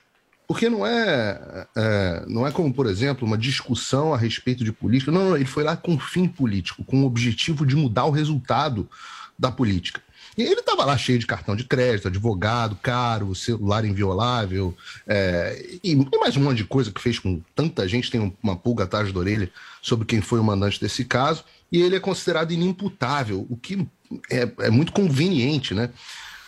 Porque 0.50 0.68
não 0.68 0.84
é, 0.84 1.64
é, 1.76 2.24
não 2.26 2.44
é 2.44 2.50
como, 2.50 2.74
por 2.74 2.86
exemplo, 2.86 3.24
uma 3.24 3.38
discussão 3.38 4.12
a 4.12 4.18
respeito 4.18 4.64
de 4.64 4.72
política. 4.72 5.12
Não, 5.12 5.28
não, 5.28 5.36
ele 5.36 5.44
foi 5.44 5.62
lá 5.62 5.76
com 5.76 5.96
fim 5.96 6.26
político, 6.26 6.82
com 6.82 7.04
o 7.04 7.06
objetivo 7.06 7.64
de 7.64 7.76
mudar 7.76 8.06
o 8.06 8.10
resultado 8.10 8.90
da 9.38 9.52
política. 9.52 10.02
E 10.36 10.42
ele 10.42 10.58
estava 10.58 10.84
lá 10.84 10.98
cheio 10.98 11.20
de 11.20 11.26
cartão 11.26 11.54
de 11.54 11.62
crédito, 11.62 12.08
advogado, 12.08 12.76
caro, 12.82 13.32
celular 13.32 13.84
inviolável, 13.84 14.76
é, 15.06 15.78
e, 15.84 15.92
e, 15.92 16.18
mais 16.18 16.36
um 16.36 16.42
monte 16.42 16.56
de 16.56 16.64
coisa 16.64 16.90
que 16.90 17.00
fez 17.00 17.20
com 17.20 17.40
tanta 17.54 17.86
gente 17.86 18.10
tem 18.10 18.36
uma 18.42 18.56
pulga 18.56 18.82
atrás 18.82 19.12
da 19.12 19.20
orelha 19.20 19.48
sobre 19.80 20.04
quem 20.04 20.20
foi 20.20 20.40
o 20.40 20.44
mandante 20.44 20.80
desse 20.80 21.04
caso, 21.04 21.44
e 21.70 21.80
ele 21.80 21.94
é 21.94 22.00
considerado 22.00 22.50
inimputável, 22.50 23.46
o 23.48 23.56
que 23.56 23.86
é, 24.28 24.50
é 24.62 24.70
muito 24.70 24.90
conveniente, 24.90 25.74
né? 25.74 25.90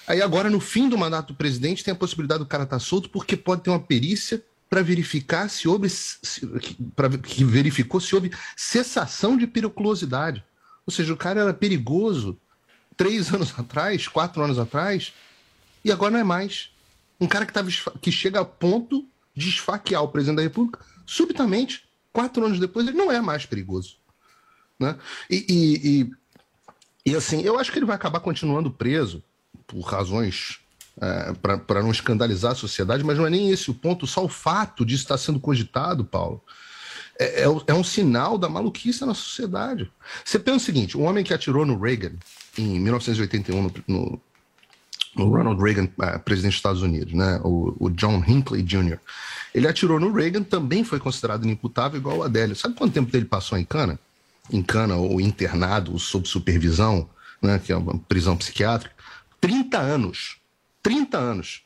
Aí 0.06 0.20
agora, 0.20 0.50
no 0.50 0.60
fim 0.60 0.88
do 0.88 0.98
mandato 0.98 1.28
do 1.28 1.36
presidente, 1.36 1.84
tem 1.84 1.92
a 1.92 1.96
possibilidade 1.96 2.40
do 2.40 2.46
cara 2.46 2.64
estar 2.64 2.76
tá 2.76 2.80
solto, 2.80 3.08
porque 3.08 3.36
pode 3.36 3.62
ter 3.62 3.70
uma 3.70 3.80
perícia 3.80 4.42
para 4.68 4.82
verificar 4.82 5.48
se 5.48 5.68
houve. 5.68 5.88
Para 6.96 7.10
que 7.18 7.44
verificou 7.44 8.00
se 8.00 8.14
houve 8.14 8.32
cessação 8.56 9.36
de 9.36 9.46
periculosidade. 9.46 10.44
Ou 10.86 10.92
seja, 10.92 11.12
o 11.12 11.16
cara 11.16 11.42
era 11.42 11.54
perigoso 11.54 12.38
três 12.96 13.32
anos 13.32 13.52
atrás, 13.58 14.08
quatro 14.08 14.42
anos 14.42 14.58
atrás, 14.58 15.12
e 15.84 15.92
agora 15.92 16.12
não 16.12 16.20
é 16.20 16.24
mais. 16.24 16.70
Um 17.20 17.28
cara 17.28 17.46
que, 17.46 17.52
tava, 17.52 17.70
que 18.00 18.10
chega 18.10 18.40
a 18.40 18.44
ponto 18.44 19.06
de 19.34 19.48
esfaquear 19.48 20.02
o 20.02 20.08
presidente 20.08 20.36
da 20.36 20.42
República, 20.42 20.80
subitamente, 21.06 21.84
quatro 22.12 22.44
anos 22.44 22.58
depois, 22.58 22.86
ele 22.86 22.96
não 22.96 23.10
é 23.10 23.20
mais 23.20 23.46
perigoso. 23.46 23.96
Né? 24.78 24.98
E, 25.30 25.46
e, 25.48 26.00
e, 27.06 27.12
e 27.12 27.16
assim, 27.16 27.42
eu 27.42 27.58
acho 27.58 27.70
que 27.70 27.78
ele 27.78 27.86
vai 27.86 27.94
acabar 27.94 28.20
continuando 28.20 28.70
preso 28.70 29.22
por 29.72 29.80
razões 29.80 30.60
é, 31.00 31.32
para 31.32 31.82
não 31.82 31.90
escandalizar 31.90 32.52
a 32.52 32.54
sociedade, 32.54 33.02
mas 33.02 33.16
não 33.16 33.26
é 33.26 33.30
nem 33.30 33.50
esse 33.50 33.70
o 33.70 33.74
ponto, 33.74 34.06
só 34.06 34.22
o 34.22 34.28
fato 34.28 34.84
disso 34.84 35.04
estar 35.04 35.16
sendo 35.16 35.40
cogitado, 35.40 36.04
Paulo, 36.04 36.42
é, 37.18 37.42
é, 37.42 37.46
é, 37.66 37.74
um 37.74 37.82
sinal 37.82 38.36
da 38.36 38.48
maluquice 38.48 39.04
na 39.06 39.14
sociedade. 39.14 39.90
Você 40.22 40.38
pensa 40.38 40.58
o 40.58 40.60
seguinte: 40.60 40.96
o 40.96 41.00
homem 41.00 41.24
que 41.24 41.32
atirou 41.32 41.64
no 41.64 41.80
Reagan 41.80 42.12
em 42.58 42.78
1981, 42.78 43.62
no, 43.62 43.72
no, 43.88 44.20
no 45.16 45.28
Ronald 45.30 45.62
Reagan, 45.62 45.88
é, 46.02 46.18
presidente 46.18 46.52
dos 46.52 46.58
Estados 46.58 46.82
Unidos, 46.82 47.14
né, 47.14 47.40
o, 47.42 47.74
o, 47.80 47.90
John 47.90 48.22
Hinckley 48.26 48.62
Jr., 48.62 48.98
ele 49.54 49.66
atirou 49.66 49.98
no 49.98 50.12
Reagan, 50.12 50.42
também 50.42 50.84
foi 50.84 51.00
considerado 51.00 51.44
inimputável 51.44 51.98
igual 51.98 52.18
o 52.18 52.22
Adélio. 52.22 52.54
Sabe 52.54 52.74
quanto 52.74 52.92
tempo 52.92 53.14
ele 53.16 53.24
passou 53.24 53.56
em 53.56 53.64
cana? 53.64 53.98
Em 54.50 54.62
cana 54.62 54.96
ou 54.96 55.20
internado, 55.20 55.98
sob 55.98 56.28
supervisão, 56.28 57.08
né, 57.40 57.58
que 57.58 57.72
é 57.72 57.76
uma 57.76 57.98
prisão 57.98 58.36
psiquiátrica? 58.36 59.01
30 59.42 59.76
anos. 59.76 60.36
30 60.82 61.18
anos. 61.18 61.62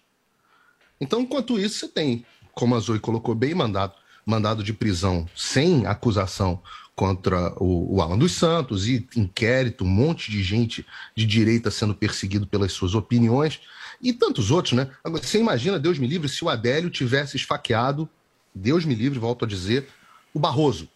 Então, 0.98 1.20
enquanto 1.20 1.60
isso, 1.60 1.78
você 1.78 1.88
tem, 1.88 2.24
como 2.54 2.74
a 2.74 2.80
Zoe 2.80 2.98
colocou 2.98 3.34
bem, 3.34 3.54
mandado, 3.54 3.92
mandado 4.24 4.64
de 4.64 4.72
prisão 4.72 5.28
sem 5.36 5.86
acusação 5.86 6.62
contra 6.94 7.52
o, 7.62 7.96
o 7.96 8.00
Alan 8.00 8.16
dos 8.16 8.32
Santos 8.32 8.88
e 8.88 9.06
inquérito, 9.14 9.84
um 9.84 9.88
monte 9.88 10.30
de 10.30 10.42
gente 10.42 10.86
de 11.14 11.26
direita 11.26 11.70
sendo 11.70 11.94
perseguido 11.94 12.46
pelas 12.46 12.72
suas 12.72 12.94
opiniões 12.94 13.60
e 14.00 14.10
tantos 14.10 14.50
outros, 14.50 14.72
né? 14.72 14.90
Agora, 15.04 15.22
você 15.22 15.38
imagina, 15.38 15.78
Deus 15.78 15.98
me 15.98 16.06
livre, 16.06 16.30
se 16.30 16.42
o 16.42 16.48
Adélio 16.48 16.88
tivesse 16.88 17.36
esfaqueado, 17.36 18.08
Deus 18.54 18.86
me 18.86 18.94
livre, 18.94 19.18
volto 19.18 19.44
a 19.44 19.48
dizer, 19.48 19.86
o 20.32 20.38
Barroso. 20.38 20.88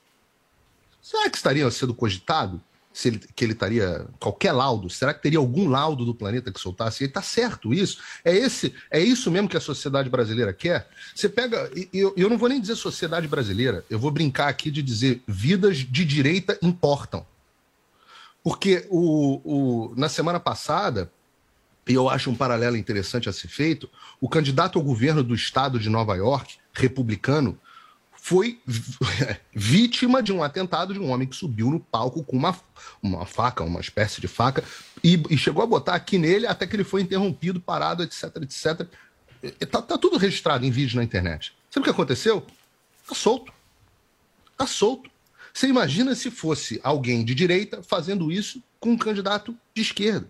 Será 1.03 1.29
que 1.29 1.37
estaria 1.37 1.71
sendo 1.71 1.93
cogitado? 1.93 2.61
Se 2.93 3.09
ele, 3.09 3.21
que 3.35 3.45
ele 3.45 3.53
estaria 3.53 4.07
qualquer 4.19 4.53
laudo, 4.53 4.91
será 4.91 5.15
que 5.15 5.23
teria 5.23 5.39
algum 5.39 5.69
laudo 5.69 6.05
do 6.05 6.15
planeta 6.15 6.53
que 6.53 6.61
soltasse? 6.61 7.05
Está 7.05 7.23
certo 7.23 7.73
isso? 7.73 7.99
É 8.25 8.35
esse, 8.35 8.75
é 8.91 9.01
isso 9.01 9.31
mesmo 9.31 9.49
que 9.49 9.57
a 9.57 9.61
sociedade 9.61 10.11
brasileira 10.11 10.53
quer? 10.53 10.89
Você 11.15 11.29
pega, 11.29 11.71
e 11.75 11.89
eu, 11.93 12.13
eu 12.17 12.29
não 12.29 12.37
vou 12.37 12.49
nem 12.49 12.61
dizer 12.61 12.75
sociedade 12.75 13.29
brasileira, 13.29 13.85
eu 13.89 13.99
vou 13.99 14.11
brincar 14.11 14.49
aqui 14.49 14.71
de 14.71 14.83
dizer 14.83 15.23
vidas 15.27 15.79
de 15.79 16.05
direita 16.05 16.59
importam. 16.61 17.25
Porque 18.43 18.87
o, 18.91 19.41
o, 19.45 19.95
na 19.97 20.09
semana 20.09 20.41
passada, 20.41 21.11
e 21.87 21.95
eu 21.95 22.09
acho 22.09 22.31
um 22.31 22.35
paralelo 22.35 22.77
interessante 22.77 23.29
a 23.29 23.33
ser 23.33 23.49
feito, 23.49 23.89
o 24.21 24.29
candidato 24.29 24.79
ao 24.79 24.85
governo 24.85 25.23
do 25.23 25.35
estado 25.35 25.79
de 25.79 25.89
Nova 25.89 26.17
York, 26.17 26.57
republicano, 26.73 27.59
foi 28.23 28.61
vítima 29.53 30.23
de 30.23 30.31
um 30.33 30.43
atentado 30.43 30.93
de 30.93 31.01
um 31.01 31.11
homem 31.11 31.27
que 31.27 31.35
subiu 31.35 31.71
no 31.71 31.81
palco 31.81 32.23
com 32.23 32.37
uma, 32.37 32.57
uma 33.03 33.25
faca, 33.25 33.65
uma 33.65 33.81
espécie 33.81 34.21
de 34.21 34.29
faca, 34.29 34.63
e, 35.03 35.21
e 35.31 35.39
chegou 35.39 35.65
a 35.65 35.67
botar 35.67 35.95
aqui 35.95 36.19
nele 36.19 36.47
até 36.47 36.67
que 36.67 36.77
ele 36.77 36.85
foi 36.85 37.01
interrompido, 37.01 37.61
parado, 37.61 38.03
etc, 38.03 38.37
etc. 38.43 38.87
Tá, 39.71 39.81
tá 39.81 39.97
tudo 39.97 40.19
registrado 40.19 40.67
em 40.67 40.71
vídeo 40.71 40.97
na 40.97 41.03
internet. 41.03 41.55
Sabe 41.71 41.81
o 41.81 41.85
que 41.85 41.91
aconteceu? 41.91 42.47
Tá 43.09 43.15
solto. 43.15 43.53
Tá 44.57 44.67
solto. 44.67 45.11
Você 45.53 45.67
imagina 45.67 46.15
se 46.15 46.31
fosse 46.31 46.79
alguém 46.85 47.25
de 47.25 47.35
direita 47.35 47.83
fazendo 47.83 48.31
isso 48.31 48.63
com 48.79 48.91
um 48.91 48.99
candidato 48.99 49.57
de 49.75 49.81
esquerda. 49.81 50.29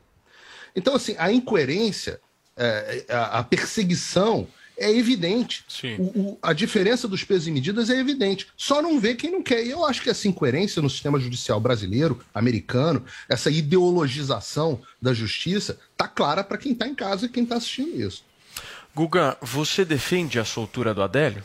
Então, 0.76 0.94
assim, 0.94 1.16
a 1.18 1.32
incoerência, 1.32 2.20
é, 2.56 3.04
a 3.08 3.42
perseguição 3.42 4.46
é 4.80 4.90
evidente. 4.90 5.64
O, 5.98 6.02
o, 6.02 6.38
a 6.42 6.52
diferença 6.54 7.06
dos 7.06 7.22
pesos 7.22 7.46
e 7.46 7.50
medidas 7.52 7.90
é 7.90 7.98
evidente. 7.98 8.48
Só 8.56 8.80
não 8.80 8.98
vê 8.98 9.14
quem 9.14 9.30
não 9.30 9.42
quer. 9.42 9.64
E 9.64 9.70
eu 9.70 9.84
acho 9.84 10.02
que 10.02 10.08
essa 10.08 10.26
incoerência 10.26 10.80
no 10.80 10.88
sistema 10.88 11.20
judicial 11.20 11.60
brasileiro, 11.60 12.18
americano, 12.34 13.04
essa 13.28 13.50
ideologização 13.50 14.80
da 15.00 15.12
justiça, 15.12 15.78
tá 15.96 16.08
clara 16.08 16.42
para 16.42 16.56
quem 16.56 16.72
está 16.72 16.88
em 16.88 16.94
casa 16.94 17.26
e 17.26 17.28
quem 17.28 17.44
está 17.44 17.56
assistindo 17.56 18.00
isso. 18.00 18.24
Guga, 18.94 19.36
você 19.40 19.84
defende 19.84 20.40
a 20.40 20.44
soltura 20.44 20.92
do 20.92 21.02
Adélio? 21.02 21.44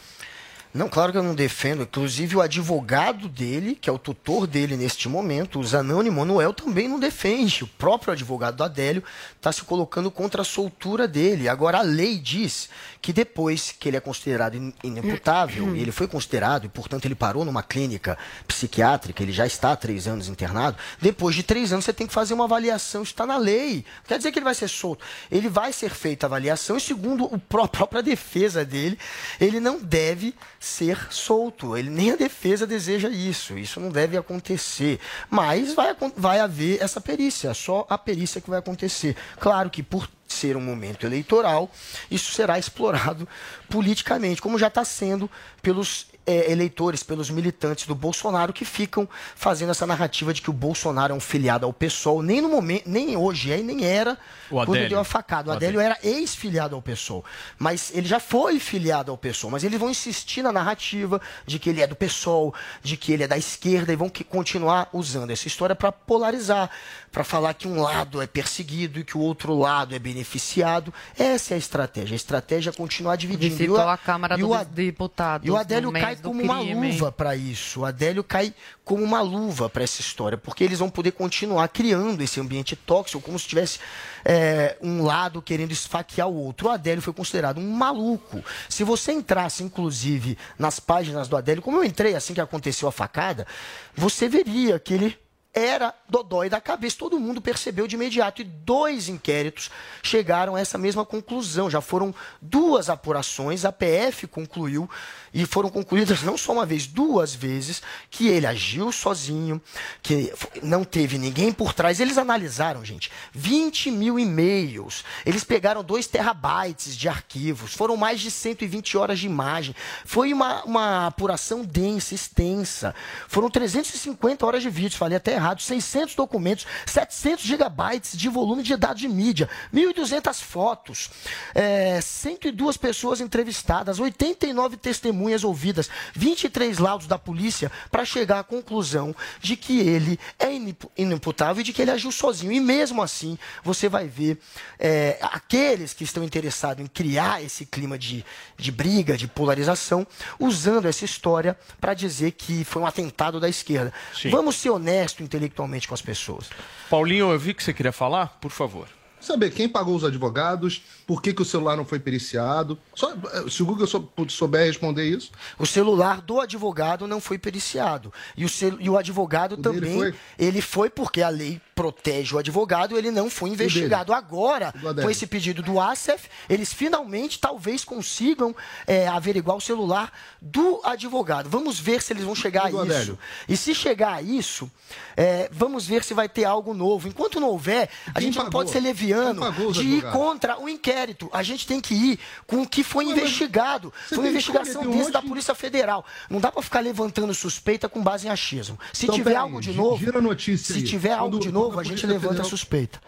Não, 0.75 0.89
claro 0.89 1.13
que 1.13 1.17
eu 1.17 1.23
não 1.23 1.33
defendo. 1.33 1.83
Inclusive, 1.83 2.35
o 2.35 2.41
advogado 2.41 3.29
dele, 3.29 3.75
que 3.79 3.89
é 3.89 3.93
o 3.93 3.97
tutor 3.97 4.45
dele 4.45 4.75
neste 4.75 5.07
momento, 5.07 5.57
o 5.59 5.63
Zanoni 5.63 6.11
Manuel, 6.11 6.53
também 6.53 6.89
não 6.89 6.99
defende. 6.99 7.63
O 7.63 7.67
próprio 7.67 8.11
advogado 8.11 8.57
do 8.57 8.63
Adélio 8.65 9.01
está 9.37 9.53
se 9.53 9.63
colocando 9.63 10.11
contra 10.11 10.41
a 10.41 10.45
soltura 10.45 11.07
dele. 11.07 11.47
Agora, 11.47 11.77
a 11.77 11.81
lei 11.81 12.17
diz 12.19 12.67
que 13.01 13.13
depois 13.13 13.73
que 13.79 13.87
ele 13.87 13.95
é 13.95 14.01
considerado 14.01 14.55
in- 14.55 14.73
inimputável, 14.83 15.75
e 15.77 15.81
ele 15.81 15.93
foi 15.93 16.07
considerado, 16.09 16.65
e 16.65 16.69
portanto 16.69 17.05
ele 17.05 17.15
parou 17.15 17.45
numa 17.45 17.63
clínica 17.63 18.17
psiquiátrica, 18.45 19.23
ele 19.23 19.31
já 19.31 19.45
está 19.45 19.71
há 19.71 19.75
três 19.77 20.07
anos 20.07 20.27
internado, 20.27 20.75
depois 21.01 21.35
de 21.35 21.43
três 21.43 21.71
anos 21.71 21.85
você 21.85 21.93
tem 21.93 22.05
que 22.07 22.13
fazer 22.13 22.33
uma 22.33 22.43
avaliação, 22.45 23.01
está 23.01 23.25
na 23.25 23.37
lei. 23.37 23.85
Não 23.99 24.07
Quer 24.07 24.17
dizer 24.17 24.31
que 24.31 24.39
ele 24.39 24.43
vai 24.43 24.55
ser 24.55 24.67
solto. 24.67 25.05
Ele 25.31 25.47
vai 25.47 25.71
ser 25.71 25.91
feita 25.91 26.25
a 26.25 26.27
avaliação, 26.27 26.75
e 26.75 26.81
segundo 26.81 27.29
a 27.33 27.37
própria 27.67 28.03
defesa 28.03 28.65
dele, 28.65 28.97
ele 29.39 29.61
não 29.61 29.79
deve 29.79 30.33
ser 30.65 31.07
solto. 31.11 31.77
Ele, 31.77 31.89
nem 31.89 32.11
a 32.11 32.15
defesa 32.15 32.65
deseja 32.65 33.09
isso. 33.09 33.57
Isso 33.57 33.79
não 33.79 33.89
deve 33.89 34.17
acontecer. 34.17 34.99
Mas 35.29 35.73
vai, 35.73 35.95
vai 36.15 36.39
haver 36.39 36.81
essa 36.81 36.99
perícia, 36.99 37.53
só 37.53 37.85
a 37.89 37.97
perícia 37.97 38.41
que 38.41 38.49
vai 38.49 38.59
acontecer. 38.59 39.15
Claro 39.39 39.69
que 39.69 39.83
por 39.83 40.09
ser 40.27 40.57
um 40.57 40.61
momento 40.61 41.05
eleitoral, 41.05 41.69
isso 42.09 42.33
será 42.33 42.57
explorado 42.57 43.27
politicamente, 43.69 44.41
como 44.41 44.57
já 44.57 44.67
está 44.67 44.83
sendo 44.83 45.29
pelos 45.61 46.07
eh, 46.27 46.51
eleitores, 46.51 47.03
pelos 47.03 47.29
militantes 47.29 47.85
do 47.85 47.93
Bolsonaro 47.95 48.51
que 48.53 48.65
ficam 48.65 49.07
fazendo 49.35 49.69
essa 49.71 49.85
narrativa 49.85 50.33
de 50.33 50.41
que 50.41 50.49
o 50.49 50.53
Bolsonaro 50.53 51.13
é 51.13 51.15
um 51.15 51.19
filiado 51.19 51.65
ao 51.65 51.73
PSOL, 51.73 52.21
nem 52.21 52.41
no 52.41 52.49
momento, 52.49 52.83
nem 52.89 53.15
hoje 53.15 53.51
é 53.51 53.59
e 53.59 53.63
nem 53.63 53.85
era 53.85 54.17
O 54.49 54.55
quando 54.55 54.69
Adélio. 54.71 54.89
deu 54.89 54.99
a 54.99 55.03
facada. 55.03 55.49
O, 55.49 55.53
O 55.53 55.55
Adélio, 55.55 55.79
Adélio. 55.79 55.95
era 55.95 55.99
ex-filiado 56.17 56.75
ao 56.75 56.81
PSOL, 56.81 57.23
mas 57.59 57.91
ele 57.93 58.07
já 58.07 58.19
foi 58.19 58.59
filiado 58.59 59.11
ao 59.11 59.17
PSOL, 59.17 59.51
mas 59.51 59.63
eles 59.63 59.79
vão 59.79 59.89
insistir 59.89 60.41
na 60.41 60.51
narrativa 60.51 61.21
de 61.45 61.59
que 61.59 61.69
ele 61.69 61.81
é 61.81 61.87
do 61.87 61.95
PSOL, 61.95 62.53
de 62.81 62.97
que 62.97 63.11
ele 63.13 63.23
é 63.23 63.27
da 63.27 63.37
esquerda 63.37 63.93
e 63.93 63.95
vão 63.95 64.09
que- 64.09 64.23
continuar 64.23 64.89
usando 64.93 65.29
essa 65.31 65.47
história 65.47 65.75
para 65.75 65.91
polarizar, 65.91 66.69
para 67.15 67.23
falar 67.23 67.53
que 67.53 67.65
um 67.65 67.81
lado 67.81 68.21
é 68.21 68.27
perseguido 68.27 68.99
e 68.99 69.03
que 69.05 69.17
o 69.17 69.21
outro 69.21 69.57
lado 69.57 69.95
é 69.95 69.99
beneficiado. 69.99 70.93
Essa 71.17 71.53
é 71.53 71.55
a 71.55 71.57
estratégia. 71.57 72.13
A 72.13 72.17
estratégia 72.17 72.71
é 72.71 72.73
continuar 72.73 73.15
dividindo. 73.15 73.55
Visitou 73.55 73.77
E 73.77 73.79
o- 73.79 73.89
a 73.89 73.97
Câmara 73.97 74.37
dos 74.37 74.51
Ad- 74.51 74.69
Deputados 74.73 75.47
e 75.47 75.49
o 75.49 75.55
Adélio 75.55 75.93
cai 75.93 76.17
como 76.17 76.43
uma 76.43 76.59
crime. 76.59 76.91
luva 76.91 77.13
para 77.13 77.33
isso. 77.33 77.79
O 77.79 77.85
Adélio 77.85 78.21
cai 78.21 78.53
como 78.83 79.01
uma 79.01 79.21
luva 79.21 79.69
para 79.69 79.81
essa 79.85 80.01
história, 80.01 80.37
porque 80.37 80.61
eles 80.61 80.79
vão 80.79 80.89
poder 80.89 81.11
continuar 81.11 81.69
criando 81.69 82.19
esse 82.21 82.37
ambiente 82.41 82.75
tóxico, 82.75 83.21
como 83.21 83.39
se 83.39 83.47
tivesse 83.47 83.79
é, 84.25 84.75
um 84.81 85.01
lado 85.01 85.41
querendo 85.41 85.71
esfaquear 85.71 86.27
o 86.27 86.35
outro. 86.35 86.67
O 86.67 86.69
Adélio 86.71 87.01
foi 87.01 87.13
considerado 87.13 87.59
um 87.59 87.71
maluco. 87.71 88.43
Se 88.67 88.83
você 88.83 89.13
entrasse, 89.13 89.63
inclusive, 89.63 90.37
nas 90.59 90.81
páginas 90.81 91.29
do 91.29 91.37
Adélio, 91.37 91.61
como 91.63 91.77
eu 91.77 91.83
entrei 91.85 92.13
assim 92.13 92.33
que 92.33 92.41
aconteceu 92.41 92.89
a 92.89 92.91
facada, 92.91 93.47
você 93.95 94.27
veria 94.27 94.77
que 94.77 94.93
ele 94.93 95.17
era 95.55 95.95
dodói 96.09 96.49
da 96.49 96.59
cabeça. 96.59 96.97
Todo 96.99 97.17
mundo 97.17 97.41
percebeu 97.41 97.87
de 97.87 97.95
imediato. 97.95 98.41
E 98.41 98.43
dois 98.43 99.07
inquéritos 99.07 99.71
chegaram 100.03 100.55
a 100.55 100.59
essa 100.59 100.77
mesma 100.77 101.05
conclusão. 101.05 101.69
Já 101.69 101.79
foram 101.79 102.13
duas 102.41 102.89
apurações, 102.89 103.63
a 103.63 103.71
PF 103.71 104.27
concluiu, 104.27 104.89
e 105.35 105.45
foram 105.45 105.69
concluídas 105.69 106.23
não 106.23 106.37
só 106.37 106.53
uma 106.53 106.65
vez, 106.65 106.87
duas 106.87 107.35
vezes, 107.35 107.81
que 108.09 108.29
ele 108.29 108.47
agiu 108.47 108.89
sozinho, 108.89 109.61
que 110.01 110.33
não 110.63 110.85
teve 110.85 111.17
ninguém 111.17 111.51
por 111.51 111.73
trás. 111.73 111.99
Eles 111.99 112.17
analisaram, 112.17 112.85
gente, 112.85 113.11
20 113.33 113.91
mil 113.91 114.17
e-mails. 114.17 115.03
Eles 115.25 115.43
pegaram 115.43 115.83
2 115.83 116.07
terabytes 116.07 116.95
de 116.95 117.09
arquivos. 117.09 117.73
Foram 117.73 117.97
mais 117.97 118.21
de 118.21 118.31
120 118.31 118.97
horas 118.97 119.19
de 119.19 119.25
imagem. 119.25 119.75
Foi 120.05 120.31
uma, 120.31 120.63
uma 120.63 121.07
apuração 121.07 121.65
densa, 121.65 122.15
extensa. 122.15 122.95
Foram 123.27 123.49
350 123.49 124.45
horas 124.45 124.63
de 124.63 124.69
vídeos, 124.69 124.95
falei 124.95 125.17
até 125.17 125.33
errado, 125.33 125.61
600 125.61 126.15
documentos, 126.15 126.65
700 126.85 127.43
gigabytes 127.43 128.17
de 128.17 128.29
volume 128.29 128.63
de 128.63 128.77
dados 128.77 129.01
de 129.01 129.09
mídia, 129.09 129.49
1.200 129.73 130.41
fotos, 130.41 131.09
é, 131.53 131.99
102 131.99 132.77
pessoas 132.77 133.19
entrevistadas, 133.19 133.99
89 133.99 134.77
testemunhas 135.25 135.43
ouvidas, 135.43 135.89
23 136.13 136.77
laudos 136.77 137.07
da 137.07 137.17
polícia 137.17 137.71
para 137.91 138.05
chegar 138.05 138.39
à 138.39 138.43
conclusão 138.43 139.15
de 139.39 139.55
que 139.55 139.79
ele 139.79 140.19
é 140.37 140.53
inimpu- 140.53 140.91
inimputável 140.97 141.61
e 141.61 141.63
de 141.63 141.73
que 141.73 141.81
ele 141.81 141.91
agiu 141.91 142.11
sozinho. 142.11 142.51
E 142.51 142.59
mesmo 142.59 143.01
assim, 143.01 143.37
você 143.63 143.89
vai 143.89 144.07
ver 144.07 144.39
é, 144.79 145.17
aqueles 145.21 145.93
que 145.93 146.03
estão 146.03 146.23
interessados 146.23 146.83
em 146.83 146.87
criar 146.87 147.41
esse 147.43 147.65
clima 147.65 147.97
de, 147.97 148.23
de 148.57 148.71
briga, 148.71 149.17
de 149.17 149.27
polarização, 149.27 150.05
usando 150.39 150.87
essa 150.87 151.03
história 151.05 151.57
para 151.81 151.93
dizer 151.93 152.31
que 152.31 152.63
foi 152.63 152.81
um 152.81 152.85
atentado 152.85 153.39
da 153.39 153.49
esquerda. 153.49 153.91
Sim. 154.13 154.29
Vamos 154.29 154.55
ser 154.55 154.69
honestos 154.69 155.21
intelectualmente 155.25 155.87
com 155.87 155.93
as 155.93 156.01
pessoas. 156.01 156.49
Paulinho, 156.89 157.31
eu 157.31 157.39
vi 157.39 157.53
que 157.53 157.63
você 157.63 157.73
queria 157.73 157.91
falar, 157.91 158.37
por 158.39 158.51
favor. 158.51 158.87
Saber 159.25 159.49
quem 159.51 159.67
pagou 159.67 159.95
os 159.95 160.03
advogados, 160.03 160.83
por 161.07 161.21
que, 161.21 161.33
que 161.33 161.41
o 161.41 161.45
celular 161.45 161.75
não 161.75 161.83
foi 161.83 161.99
periciado. 161.99 162.77
Só, 162.93 163.11
eh, 163.11 163.45
se 163.49 163.63
o 163.63 163.65
Google 163.65 163.87
sou- 163.87 164.11
souber 164.29 164.67
responder 164.67 165.03
isso. 165.09 165.31
O 165.57 165.65
celular 165.65 166.21
do 166.21 166.39
advogado 166.39 167.07
não 167.07 167.19
foi 167.19 167.37
periciado. 167.39 168.13
E 168.37 168.45
o, 168.45 168.49
cel- 168.49 168.77
e 168.79 168.89
o 168.89 168.97
advogado 168.97 169.57
dele 169.57 169.79
também. 169.79 169.93
foi? 169.97 170.15
Ele 170.37 170.61
foi 170.61 170.89
porque 170.89 171.21
a 171.23 171.29
lei 171.29 171.59
protege 171.75 172.33
o 172.33 172.37
advogado, 172.39 172.97
ele 172.97 173.11
não 173.11 173.29
foi 173.29 173.49
investigado. 173.49 174.13
Agora, 174.13 174.73
com 175.01 175.09
esse 175.09 175.27
pedido 175.27 175.61
do 175.61 175.79
ASEF, 175.79 176.29
eles 176.49 176.73
finalmente 176.73 177.37
talvez 177.37 177.83
consigam 177.83 178.55
é, 178.87 179.07
averiguar 179.07 179.57
o 179.57 179.61
celular 179.61 180.11
do 180.41 180.79
advogado. 180.85 181.49
Vamos 181.49 181.77
ver 181.77 182.01
se 182.01 182.13
eles 182.13 182.23
vão 182.23 182.33
chegar 182.33 182.67
a 182.67 182.71
isso. 183.01 183.19
E 183.49 183.57
se 183.57 183.75
chegar 183.75 184.13
a 184.15 184.21
isso, 184.21 184.71
é, 185.17 185.49
vamos 185.51 185.85
ver 185.85 186.03
se 186.03 186.13
vai 186.13 186.29
ter 186.29 186.45
algo 186.45 186.73
novo. 186.73 187.07
Enquanto 187.09 187.39
não 187.41 187.49
houver, 187.49 187.89
a 188.13 188.21
gente 188.21 188.37
não 188.37 188.45
pagou? 188.45 188.61
pode 188.61 188.71
ser 188.71 188.79
leviano 188.79 189.41
de 189.73 189.81
ir 189.83 190.11
contra 190.11 190.57
o 190.59 190.69
inquérito. 190.69 191.29
A 191.33 191.43
gente 191.43 191.67
tem 191.67 191.81
que 191.81 191.93
ir 191.93 192.19
com 192.47 192.61
o 192.61 192.67
que 192.67 192.83
foi 192.83 193.03
investigado. 193.05 193.93
você 194.07 194.15
Foi 194.15 194.23
uma 194.23 194.29
investigação 194.29 194.83
monte 194.85 195.11
da 195.11 195.21
Polícia 195.21 195.53
Federal. 195.53 196.05
Não 196.29 196.39
dá 196.39 196.51
para 196.51 196.61
ficar 196.61 196.79
levantando 196.79 197.33
suspeita 197.33 197.89
com 197.89 198.01
base 198.01 198.27
em 198.27 198.29
achismo. 198.29 198.79
Se 198.93 199.05
Então, 199.05 199.15
tiver 199.15 199.35
algo 199.35 199.59
de 199.59 199.73
novo, 199.73 199.97
gira 199.97 200.21
notícia 200.21 200.73
se 200.73 200.79
aí. 200.79 200.85
tiver 200.85 201.11
algo 201.11 201.31
Quando- 201.37 201.41
de 201.43 201.49
quando 201.49 201.64
novo, 201.65 201.79
a 201.79 201.81
a 201.81 201.83
gente 201.85 202.05
levanta 202.05 202.25
a 202.27 202.29
Federal- 202.29 202.49
suspeita. 202.49 202.99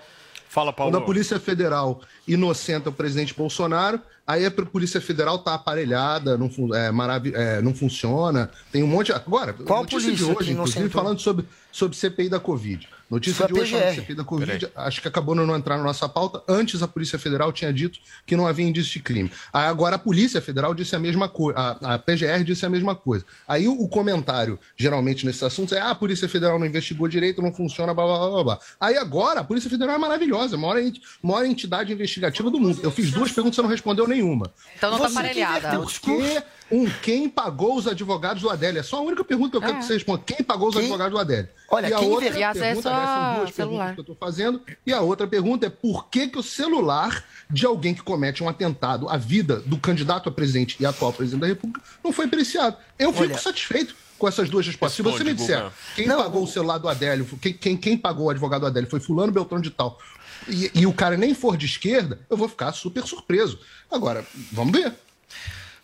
Fala, 0.50 0.72
Paulo. 0.74 0.91
Quando 0.91 1.04
a 1.04 1.06
Polícia 1.06 1.39
Federal 1.39 2.02
inocenta 2.28 2.89
o 2.89 2.93
presidente 2.93 3.34
Bolsonaro, 3.34 4.02
aí 4.26 4.46
a 4.46 4.50
Polícia 4.52 5.00
Federal 5.00 5.38
tá 5.39 5.54
aparelhada, 5.54 6.38
não, 6.38 6.50
fun- 6.50 6.74
é, 6.74 6.89
maravi- 6.91 7.34
é, 7.36 7.62
não 7.62 7.76
funciona, 7.76 8.50
tem 8.72 8.82
um 8.82 8.88
monte. 8.88 9.12
Agora, 9.12 9.54
Qual 9.54 9.82
notícia 9.82 10.08
polícia 10.10 10.26
de 10.26 10.32
hoje, 10.38 10.52
inclusive, 10.54 10.89
falando 10.89 11.20
sobre, 11.20 11.46
sobre 11.72 11.96
CPI 11.98 12.30
da 12.30 12.39
Covid. 12.39 12.88
Notícia 13.10 13.46
a 13.46 13.48
de 13.48 13.54
hoje 13.54 13.74
PGR. 13.74 13.96
CPI 13.96 14.15
da 14.15 14.24
Covid, 14.24 14.70
acho 14.76 15.02
que 15.02 15.08
acabou 15.08 15.34
não 15.34 15.56
entrar 15.56 15.78
na 15.78 15.84
nossa 15.84 16.10
pauta. 16.10 16.43
Antes 16.48 16.84
a 16.84 16.88
Polícia 16.88 17.17
Federal 17.17 17.54
tinha 17.54 17.72
dito 17.72 18.00
que 18.26 18.36
não 18.36 18.46
havia 18.46 18.67
indício 18.67 18.93
de 18.93 19.00
crime. 19.00 19.32
Agora 19.54 19.96
a 19.96 20.00
Polícia 20.00 20.41
Federal 20.41 20.74
disse 20.74 20.96
a 20.96 21.00
mesma 21.00 21.30
coisa, 21.30 21.58
a, 21.58 21.96
a 21.96 22.00
PGR 22.00 22.43
disse 22.43 22.65
a 22.65 22.70
mesma 22.70 22.96
coisa. 22.96 23.24
Aí 23.48 23.67
o, 23.67 23.88
comentário, 23.88 24.60
geralmente, 24.76 25.26
nesses 25.26 25.43
assuntos 25.43 25.74
é: 25.74 25.80
ah, 25.80 25.91
a 25.91 25.96
Polícia 25.96 26.28
Federal 26.28 26.60
não 26.60 26.65
investigou 26.65 27.08
direito, 27.08 27.41
não 27.41 27.54
funciona, 27.54 27.93
blá 27.93 28.06
blá 28.06 28.17
blá 28.17 28.30
blá. 28.30 28.43
blá. 28.43 28.60
Aí 28.80 28.98
agora 28.98 29.39
a 29.39 29.43
Polícia 29.43 29.70
Federal 29.70 29.96
é 29.96 30.00
maravilhosa, 30.00 30.56
a 30.56 30.60
maior, 30.60 30.91
maior 31.24 31.46
entidade 31.46 31.93
investigativa 31.93 32.50
do 32.50 32.60
mundo. 32.60 32.80
Eu 32.84 32.91
fiz 32.91 33.12
duas 33.12 33.32
perguntas, 33.32 33.56
você 33.56 33.62
não 33.62 33.70
respondeu 33.70 34.08
nenhuma. 34.08 34.52
Então 34.76 34.91
não 34.91 35.00
tá 35.00 35.08
Você 35.08 35.17
aparelhada. 35.17 35.80
Por 35.80 35.91
que 35.91 36.43
um 36.71 36.86
quem 37.01 37.30
pagou 37.30 37.75
os 37.77 37.88
advogados 37.88 38.41
do 38.43 38.49
Adélio? 38.49 38.80
É 38.80 38.84
só 38.84 38.97
a 38.97 39.01
única 39.01 39.23
pergunta 39.23 39.51
que 39.51 39.58
eu 39.58 39.62
quero 39.62 39.75
É. 39.75 39.80
que 39.80 39.86
você 39.86 39.93
responda. 39.93 40.21
Quem 40.25 40.43
pagou 40.43 40.67
os 40.69 40.75
Quem- 40.75 40.84
advogados 40.84 41.13
do 41.13 41.19
Adélio? 41.19 41.49
Olha, 41.69 41.88
e 41.89 41.93
a 41.93 41.97
quem 41.99 42.10
outra 42.10 42.27
inver- 42.27 42.39
E 42.39 42.43
acesso 42.43 42.63
pergunta, 42.65 42.89
aliás, 42.89 43.10
são 43.10 43.36
duas 43.39 43.56
celular. 43.56 43.77
perguntas 43.77 43.93
que 43.93 43.99
eu 43.99 44.13
estou 44.13 44.15
fazendo. 44.15 44.62
E 44.86 44.93
a 44.93 45.01
outra 45.01 45.27
pergunta 45.27 45.65
é 45.65 45.69
por 45.69 46.08
que, 46.10 46.27
que 46.27 46.38
o 46.38 46.43
celular 46.43 47.23
de 47.49 47.65
alguém 47.65 47.93
que 47.93 48.01
comete 48.01 48.43
um 48.43 48.49
atentado 48.49 49.08
à 49.10 49.17
vida 49.17 49.62
do 49.65 49.77
candidato 49.77 50.27
a 50.30 50.32
presidente 50.32 50.75
e 50.80 50.86
atual 50.86 51.13
presidente 51.13 51.41
da 51.41 51.47
República 51.47 51.82
não 52.03 52.12
foi 52.12 52.27
periciado? 52.27 52.77
Eu 52.99 53.12
fico 53.13 53.25
Olha- 53.25 53.38
satisfeito 53.38 53.95
com 54.19 54.27
essas 54.27 54.49
duas 54.49 54.65
respostas. 54.65 54.95
Se 54.95 55.01
você 55.03 55.23
me 55.23 55.34
disser 55.34 55.69
quem 55.95 56.08
Não, 56.08 56.17
pagou 56.17 56.43
o 56.43 56.47
celular 56.47 56.80
do 56.80 56.88
Adélio, 56.89 57.25
quem, 57.41 57.53
quem, 57.53 57.77
quem 57.77 57.97
pagou 57.97 58.25
o 58.25 58.30
advogado 58.30 58.62
do 58.62 58.67
Adélio 58.67 58.89
foi 58.89 58.99
fulano 58.99 59.32
Beltrão 59.32 59.62
de 59.62 59.69
tal, 59.69 59.99
e, 60.47 60.71
e 60.73 60.86
o 60.88 60.93
cara 60.93 61.15
nem 61.15 61.34
for 61.36 61.56
de 61.56 61.65
esquerda, 61.67 62.19
eu 62.30 62.36
vou 62.36 62.47
ficar 62.49 62.71
super 62.73 63.06
surpreso. 63.06 63.60
Agora, 63.91 64.25
vamos 64.51 64.71
ver. 64.80 64.93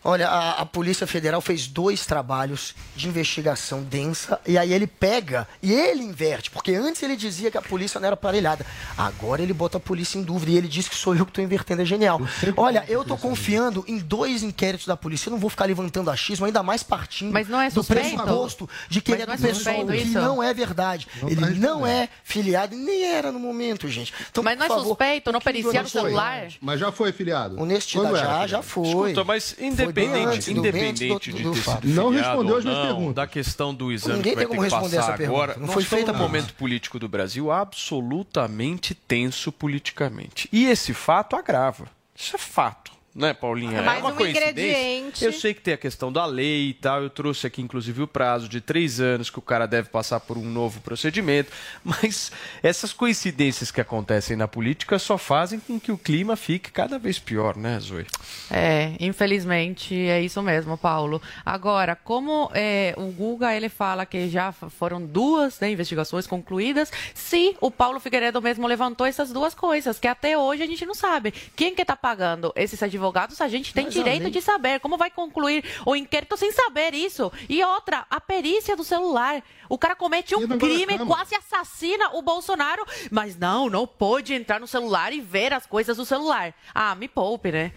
Olha, 0.04 0.28
a, 0.28 0.60
a 0.60 0.66
Polícia 0.66 1.06
Federal 1.06 1.40
fez 1.40 1.66
dois 1.66 2.04
trabalhos 2.04 2.74
de 2.94 3.08
investigação 3.08 3.82
densa 3.82 4.38
e 4.46 4.58
aí 4.58 4.72
ele 4.72 4.86
pega 4.86 5.48
e 5.62 5.72
ele 5.72 6.02
inverte, 6.02 6.50
porque 6.50 6.74
antes 6.74 7.02
ele 7.02 7.16
dizia 7.16 7.50
que 7.50 7.56
a 7.56 7.62
polícia 7.62 7.98
não 7.98 8.06
era 8.06 8.14
aparelhada. 8.14 8.66
Agora 8.98 9.40
ele 9.42 9.54
bota 9.54 9.78
a 9.78 9.80
polícia 9.80 10.18
em 10.18 10.22
dúvida 10.22 10.52
e 10.52 10.56
ele 10.58 10.68
diz 10.68 10.88
que 10.88 10.94
sou 10.94 11.14
eu 11.16 11.24
que 11.24 11.30
estou 11.30 11.42
invertendo, 11.42 11.80
é 11.80 11.84
genial. 11.86 12.20
Olha, 12.56 12.84
eu 12.86 13.00
estou 13.00 13.16
confiando 13.16 13.82
em 13.88 13.98
dois 13.98 14.42
inquéritos 14.42 14.86
da 14.86 14.96
polícia. 14.96 15.28
Eu 15.28 15.32
não 15.32 15.38
vou 15.38 15.48
ficar 15.48 15.64
levantando 15.64 16.10
achismo, 16.10 16.44
ainda 16.44 16.62
mais 16.62 16.82
partindo 16.82 17.32
Mas 17.32 17.48
não 17.48 17.60
é 17.60 17.70
do 17.70 17.82
pressuposto 17.82 18.68
de 18.88 19.00
que 19.00 19.12
Mas 19.12 19.20
ele 19.20 19.30
é 19.32 19.36
do 19.36 19.44
é 19.46 19.48
pessoal, 19.48 19.86
que 19.86 19.96
isso? 19.96 20.20
não 20.20 20.42
é 20.42 20.52
verdade. 20.52 21.08
Não 21.22 21.28
ele 21.30 21.40
tá 21.40 21.50
não 21.50 21.86
é 21.86 22.10
filiado 22.22 22.74
e 22.74 22.78
nem 22.78 23.04
era 23.06 23.32
no 23.32 23.38
momento, 23.38 23.88
gente. 23.88 24.12
Então, 24.30 24.44
Mas 24.44 24.58
não 24.58 24.66
é 24.66 24.68
favor, 24.68 24.84
suspeito, 24.84 25.32
não 25.32 25.40
periciar 25.40 25.84
o 25.84 25.88
celular? 25.88 26.48
Mas 26.60 26.78
já 26.78 26.92
foi 26.92 27.10
filiado. 27.10 27.58
Honestidade 27.60 28.16
já, 28.18 28.46
já 28.46 28.62
filiado? 28.62 28.62
foi. 28.64 28.88
Escuta, 29.10 29.24
mas 29.24 29.52
Foi 29.52 29.93
independente 30.02 30.50
independente, 30.50 30.54
do 30.54 30.58
independente 30.60 31.08
Bento, 31.08 31.20
de 31.20 31.30
do- 31.30 31.36
ter 31.36 31.42
do 31.44 31.54
sido. 31.70 31.88
Não 31.94 32.10
respondeu 32.10 32.56
as 32.56 32.64
minhas 32.64 32.78
não, 32.78 32.86
perguntas. 32.86 33.14
Da 33.14 33.26
questão 33.26 33.74
do 33.74 33.92
exame 33.92 34.16
Ninguém 34.16 34.32
que 34.32 34.36
vai 34.36 34.44
tem 34.46 34.50
ter 34.50 34.56
como 34.56 34.68
que 34.68 34.74
responder 34.74 34.96
passar 34.96 35.08
essa 35.12 35.18
pergunta. 35.18 35.42
agora. 35.42 35.58
Não 35.60 35.68
foi 35.68 35.82
feita 35.84 36.06
pergunta. 36.06 36.22
momento 36.26 36.54
político 36.54 36.98
do 36.98 37.08
Brasil 37.08 37.50
absolutamente 37.50 38.94
tenso 38.94 39.52
politicamente. 39.52 40.48
E 40.52 40.66
esse 40.66 40.92
fato 40.94 41.36
agrava. 41.36 41.86
Isso 42.16 42.36
é 42.36 42.38
fato. 42.38 42.92
Né, 43.14 43.32
Paulinha? 43.32 43.80
Mais 43.80 44.00
é 44.00 44.02
uma 44.02 44.10
um 44.10 44.16
coincidência. 44.16 44.50
ingrediente. 44.50 45.24
Eu 45.24 45.32
sei 45.32 45.54
que 45.54 45.60
tem 45.60 45.74
a 45.74 45.76
questão 45.76 46.12
da 46.12 46.26
lei 46.26 46.70
e 46.70 46.74
tal. 46.74 47.00
Eu 47.00 47.08
trouxe 47.08 47.46
aqui, 47.46 47.62
inclusive, 47.62 48.02
o 48.02 48.08
prazo 48.08 48.48
de 48.48 48.60
três 48.60 49.00
anos 49.00 49.30
que 49.30 49.38
o 49.38 49.42
cara 49.42 49.66
deve 49.66 49.88
passar 49.88 50.18
por 50.18 50.36
um 50.36 50.44
novo 50.44 50.80
procedimento. 50.80 51.52
Mas 51.84 52.32
essas 52.60 52.92
coincidências 52.92 53.70
que 53.70 53.80
acontecem 53.80 54.36
na 54.36 54.48
política 54.48 54.98
só 54.98 55.16
fazem 55.16 55.60
com 55.60 55.78
que 55.78 55.92
o 55.92 55.98
clima 55.98 56.34
fique 56.34 56.72
cada 56.72 56.98
vez 56.98 57.20
pior, 57.20 57.56
né, 57.56 57.78
Zoe? 57.78 58.04
É, 58.50 58.96
infelizmente 58.98 59.94
é 59.94 60.20
isso 60.20 60.42
mesmo, 60.42 60.76
Paulo. 60.76 61.22
Agora, 61.46 61.94
como 61.94 62.50
é, 62.52 62.94
o 62.96 63.12
Guga 63.12 63.54
ele 63.54 63.68
fala 63.68 64.04
que 64.04 64.28
já 64.28 64.50
foram 64.50 65.00
duas 65.00 65.60
né, 65.60 65.70
investigações 65.70 66.26
concluídas, 66.26 66.90
se 67.14 67.56
o 67.60 67.70
Paulo 67.70 68.00
Figueiredo 68.00 68.42
mesmo 68.42 68.66
levantou 68.66 69.06
essas 69.06 69.30
duas 69.30 69.54
coisas, 69.54 70.00
que 70.00 70.08
até 70.08 70.36
hoje 70.36 70.64
a 70.64 70.66
gente 70.66 70.84
não 70.84 70.94
sabe. 70.94 71.32
Quem 71.54 71.76
que 71.76 71.82
está 71.82 71.94
pagando 71.94 72.52
esses 72.56 72.82
advogados, 72.82 73.03
a 73.40 73.48
gente 73.48 73.72
tem 73.74 73.84
Mas 73.84 73.94
direito 73.94 74.30
de 74.30 74.40
saber. 74.40 74.80
Como 74.80 74.96
vai 74.96 75.10
concluir 75.10 75.64
o 75.84 75.96
inquérito 75.96 76.36
sem 76.36 76.52
saber 76.52 76.94
isso? 76.94 77.32
E 77.48 77.62
outra, 77.62 78.06
a 78.10 78.20
perícia 78.20 78.76
do 78.76 78.84
celular. 78.84 79.42
O 79.68 79.78
cara 79.78 79.96
comete 79.96 80.34
um 80.34 80.46
crime, 80.58 80.98
quase 81.06 81.34
assassina 81.34 82.10
o 82.14 82.22
Bolsonaro, 82.22 82.84
mas 83.10 83.36
não, 83.36 83.70
não 83.70 83.86
pode 83.86 84.34
entrar 84.34 84.60
no 84.60 84.66
celular 84.66 85.12
e 85.12 85.20
ver 85.20 85.52
as 85.52 85.66
coisas 85.66 85.96
do 85.96 86.04
celular. 86.04 86.54
Ah, 86.74 86.94
me 86.94 87.08
poupe, 87.08 87.50
né? 87.50 87.72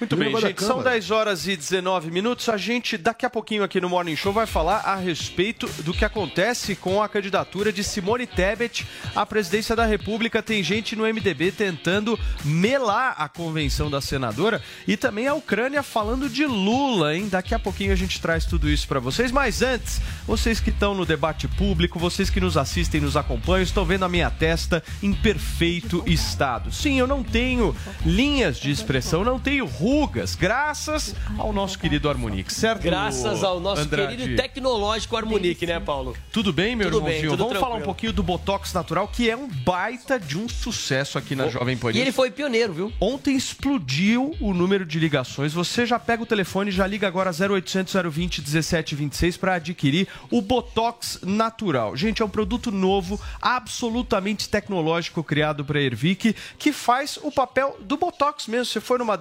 Muito 0.00 0.16
bem, 0.16 0.30
gente. 0.40 0.62
São 0.62 0.78
Câmara? 0.78 0.90
10 0.90 1.10
horas 1.10 1.48
e 1.48 1.56
19 1.56 2.10
minutos. 2.10 2.48
A 2.48 2.56
gente, 2.56 2.96
daqui 2.96 3.26
a 3.26 3.30
pouquinho 3.30 3.64
aqui 3.64 3.80
no 3.80 3.88
Morning 3.88 4.14
Show, 4.14 4.32
vai 4.32 4.46
falar 4.46 4.78
a 4.78 4.94
respeito 4.94 5.66
do 5.82 5.92
que 5.92 6.04
acontece 6.04 6.76
com 6.76 7.02
a 7.02 7.08
candidatura 7.08 7.72
de 7.72 7.82
Simone 7.82 8.26
Tebet 8.26 8.86
à 9.14 9.26
presidência 9.26 9.74
da 9.74 9.84
República. 9.84 10.42
Tem 10.42 10.62
gente 10.62 10.94
no 10.94 11.02
MDB 11.02 11.50
tentando 11.50 12.18
melar 12.44 13.16
a 13.18 13.28
convenção 13.28 13.90
da 13.90 14.00
senadora 14.00 14.62
e 14.86 14.96
também 14.96 15.26
a 15.26 15.34
Ucrânia 15.34 15.82
falando 15.82 16.28
de 16.28 16.46
Lula, 16.46 17.16
hein? 17.16 17.28
Daqui 17.28 17.54
a 17.54 17.58
pouquinho 17.58 17.92
a 17.92 17.96
gente 17.96 18.20
traz 18.20 18.44
tudo 18.44 18.70
isso 18.70 18.86
para 18.86 19.00
vocês. 19.00 19.32
Mas 19.32 19.62
antes, 19.62 20.00
vocês 20.26 20.60
que 20.60 20.70
estão 20.70 20.94
no 20.94 21.04
debate 21.04 21.48
público, 21.48 21.98
vocês 21.98 22.30
que 22.30 22.40
nos 22.40 22.56
assistem, 22.56 23.00
nos 23.00 23.16
acompanham, 23.16 23.64
estão 23.64 23.84
vendo 23.84 24.04
a 24.04 24.08
minha 24.08 24.30
testa 24.30 24.82
em 25.02 25.12
perfeito 25.12 26.04
estado. 26.06 26.72
Sim, 26.72 26.98
eu 26.98 27.06
não 27.06 27.24
tenho 27.24 27.74
linhas 28.06 28.58
de 28.58 28.70
expressão, 28.70 29.24
não 29.24 29.40
tenho 29.40 29.66
rugas, 29.88 30.34
graças 30.34 31.14
ao 31.38 31.50
nosso 31.50 31.78
querido 31.78 32.10
Harmonix, 32.10 32.54
certo? 32.54 32.82
Graças 32.82 33.42
ao 33.42 33.58
nosso 33.58 33.80
Andrade? 33.80 34.16
querido 34.16 34.36
tecnológico 34.36 35.16
Harmonique, 35.16 35.66
né, 35.66 35.80
Paulo? 35.80 36.14
Tudo 36.30 36.52
bem, 36.52 36.76
meu 36.76 36.90
Tudo 36.90 37.00
bem, 37.00 37.20
irmãozinho? 37.20 37.30
tudo 37.30 37.44
Vamos 37.44 37.54
falar 37.54 37.66
um 37.68 37.78
tranquilo. 37.78 37.84
pouquinho 37.86 38.12
do 38.12 38.22
Botox 38.22 38.74
Natural, 38.74 39.08
que 39.08 39.30
é 39.30 39.36
um 39.36 39.48
baita 39.48 40.20
de 40.20 40.36
um 40.36 40.46
sucesso 40.46 41.16
aqui 41.16 41.34
na 41.34 41.48
Jovem 41.48 41.74
Pan. 41.78 41.92
E 41.92 42.00
ele 42.00 42.12
foi 42.12 42.30
pioneiro, 42.30 42.74
viu? 42.74 42.92
Ontem 43.00 43.34
explodiu 43.34 44.36
o 44.40 44.52
número 44.52 44.84
de 44.84 44.98
ligações. 44.98 45.54
Você 45.54 45.86
já 45.86 45.98
pega 45.98 46.22
o 46.22 46.26
telefone, 46.26 46.70
já 46.70 46.86
liga 46.86 47.08
agora 47.08 47.30
0800 47.30 47.94
020 48.10 48.42
1726 48.42 49.38
para 49.38 49.54
adquirir 49.54 50.06
o 50.30 50.42
Botox 50.42 51.20
Natural. 51.22 51.96
Gente, 51.96 52.20
é 52.20 52.24
um 52.24 52.28
produto 52.28 52.70
novo, 52.70 53.18
absolutamente 53.40 54.50
tecnológico 54.50 55.24
criado 55.24 55.64
para 55.64 55.80
Ervic, 55.80 56.36
que 56.58 56.74
faz 56.74 57.18
o 57.22 57.32
papel 57.32 57.78
do 57.80 57.96
Botox 57.96 58.46
mesmo. 58.48 58.66
Você 58.66 58.80
foi 58.80 58.98
numa 58.98 59.16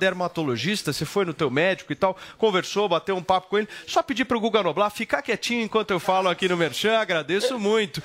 dermatologista, 0.57 0.91
você 0.91 1.05
foi 1.05 1.23
no 1.23 1.33
teu 1.33 1.49
médico 1.49 1.93
e 1.93 1.95
tal, 1.95 2.17
conversou, 2.37 2.89
bateu 2.89 3.15
um 3.15 3.23
papo 3.23 3.49
com 3.49 3.59
ele, 3.59 3.67
só 3.85 4.01
pedir 4.01 4.25
pro 4.25 4.39
Guga 4.39 4.63
Noblar 4.63 4.89
ficar 4.89 5.21
quietinho 5.21 5.63
enquanto 5.63 5.91
eu 5.91 5.99
falo 5.99 6.27
aqui 6.27 6.49
no 6.49 6.57
Merchan, 6.57 6.97
agradeço 6.97 7.57
muito. 7.59 8.01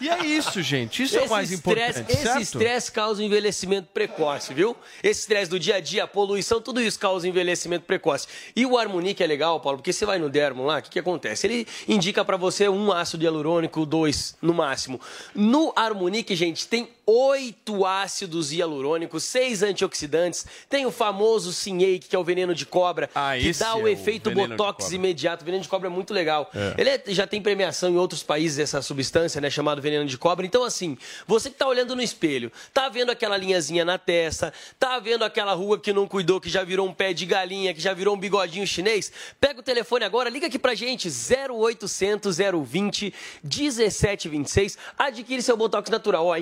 E 0.00 0.08
é 0.08 0.24
isso, 0.24 0.62
gente. 0.62 1.02
Isso 1.02 1.18
é 1.18 1.22
o 1.22 1.30
mais 1.30 1.50
Esse 1.50 1.60
importante, 1.60 2.10
Esse 2.10 2.40
estresse 2.40 2.90
causa 2.90 3.22
envelhecimento 3.22 3.88
precoce, 3.92 4.54
viu? 4.54 4.76
Esse 5.02 5.20
estresse 5.20 5.50
do 5.50 5.60
dia 5.60 5.76
a 5.76 5.80
dia, 5.80 6.04
a 6.04 6.08
poluição, 6.08 6.60
tudo 6.60 6.80
isso 6.80 6.98
causa 6.98 7.28
envelhecimento 7.28 7.84
precoce. 7.84 8.26
E 8.56 8.64
o 8.64 8.78
Harmonique 8.78 9.22
é 9.22 9.26
legal, 9.26 9.60
Paulo, 9.60 9.78
porque 9.78 9.92
você 9.92 10.06
vai 10.06 10.18
no 10.18 10.30
dermo 10.30 10.64
lá, 10.64 10.78
o 10.78 10.82
que, 10.82 10.90
que 10.90 10.98
acontece? 10.98 11.46
Ele 11.46 11.66
indica 11.86 12.24
pra 12.24 12.36
você 12.36 12.68
um 12.68 12.90
ácido 12.90 13.24
hialurônico, 13.24 13.84
dois 13.84 14.36
no 14.40 14.54
máximo. 14.54 15.00
No 15.34 15.72
Harmonique, 15.76 16.34
gente, 16.34 16.66
tem 16.66 16.88
oito 17.06 17.84
ácidos 17.84 18.52
hialurônicos, 18.52 19.24
seis 19.24 19.62
antioxidantes, 19.62 20.46
tem 20.68 20.86
o 20.86 20.90
famoso 20.90 21.52
Sinhake, 21.52 22.08
que 22.08 22.16
é 22.16 22.18
o 22.18 22.24
veneno 22.24 22.54
de 22.54 22.64
cobra, 22.64 23.10
Ah, 23.14 23.36
que 23.38 23.52
dá 23.52 23.70
é 23.70 23.74
o 23.74 23.82
o 23.82 23.88
efeito 23.88 24.30
de 24.30 24.34
botox 24.36 24.92
imediato. 24.92 25.42
O 25.42 25.44
veneno 25.44 25.62
de 25.62 25.68
cobra 25.68 25.88
é 25.88 25.90
muito 25.90 26.14
legal. 26.14 26.50
É. 26.54 26.74
Ele 26.78 26.90
é- 26.90 27.02
já 27.08 27.26
tem 27.26 27.42
premiação 27.42 27.90
em 27.90 27.96
outros 27.96 28.22
países, 28.22 28.58
essa 28.58 28.80
substância, 28.80 29.40
né, 29.40 29.50
chamado 29.50 29.82
veneno 29.82 30.06
de 30.06 30.16
cobra. 30.16 30.46
Então, 30.46 30.62
assim, 30.64 30.96
você 31.26 31.50
que 31.50 31.56
tá 31.56 31.66
olhando 31.66 31.96
no 31.96 32.02
espelho, 32.02 32.50
tá 32.72 32.88
vendo 32.88 33.10
aquela 33.10 33.36
linhazinha 33.36 33.84
na 33.84 33.98
testa, 33.98 34.52
tá 34.78 34.98
vendo 34.98 35.24
aquela 35.24 35.52
rua 35.54 35.78
que 35.78 35.92
não 35.92 36.06
cuidou, 36.06 36.40
que 36.40 36.48
já 36.48 36.62
virou 36.62 36.86
um 36.86 36.92
pé 36.94 37.12
de 37.12 37.26
galinha, 37.26 37.74
que 37.74 37.80
já 37.80 37.92
virou 37.92 38.14
um 38.14 38.18
bigodinho 38.18 38.66
chinês, 38.66 39.10
pega 39.40 39.60
o 39.60 39.62
telefone 39.62 40.04
agora, 40.04 40.30
liga 40.30 40.46
aqui 40.46 40.58
pra 40.58 40.74
gente, 40.74 41.10
0800 41.10 42.36
020 42.64 43.12
1726, 43.42 44.78
adquire 44.98 45.42
seu 45.42 45.56
Botox 45.56 45.90
natural. 45.90 46.26
Ó, 46.26 46.36
é 46.36 46.40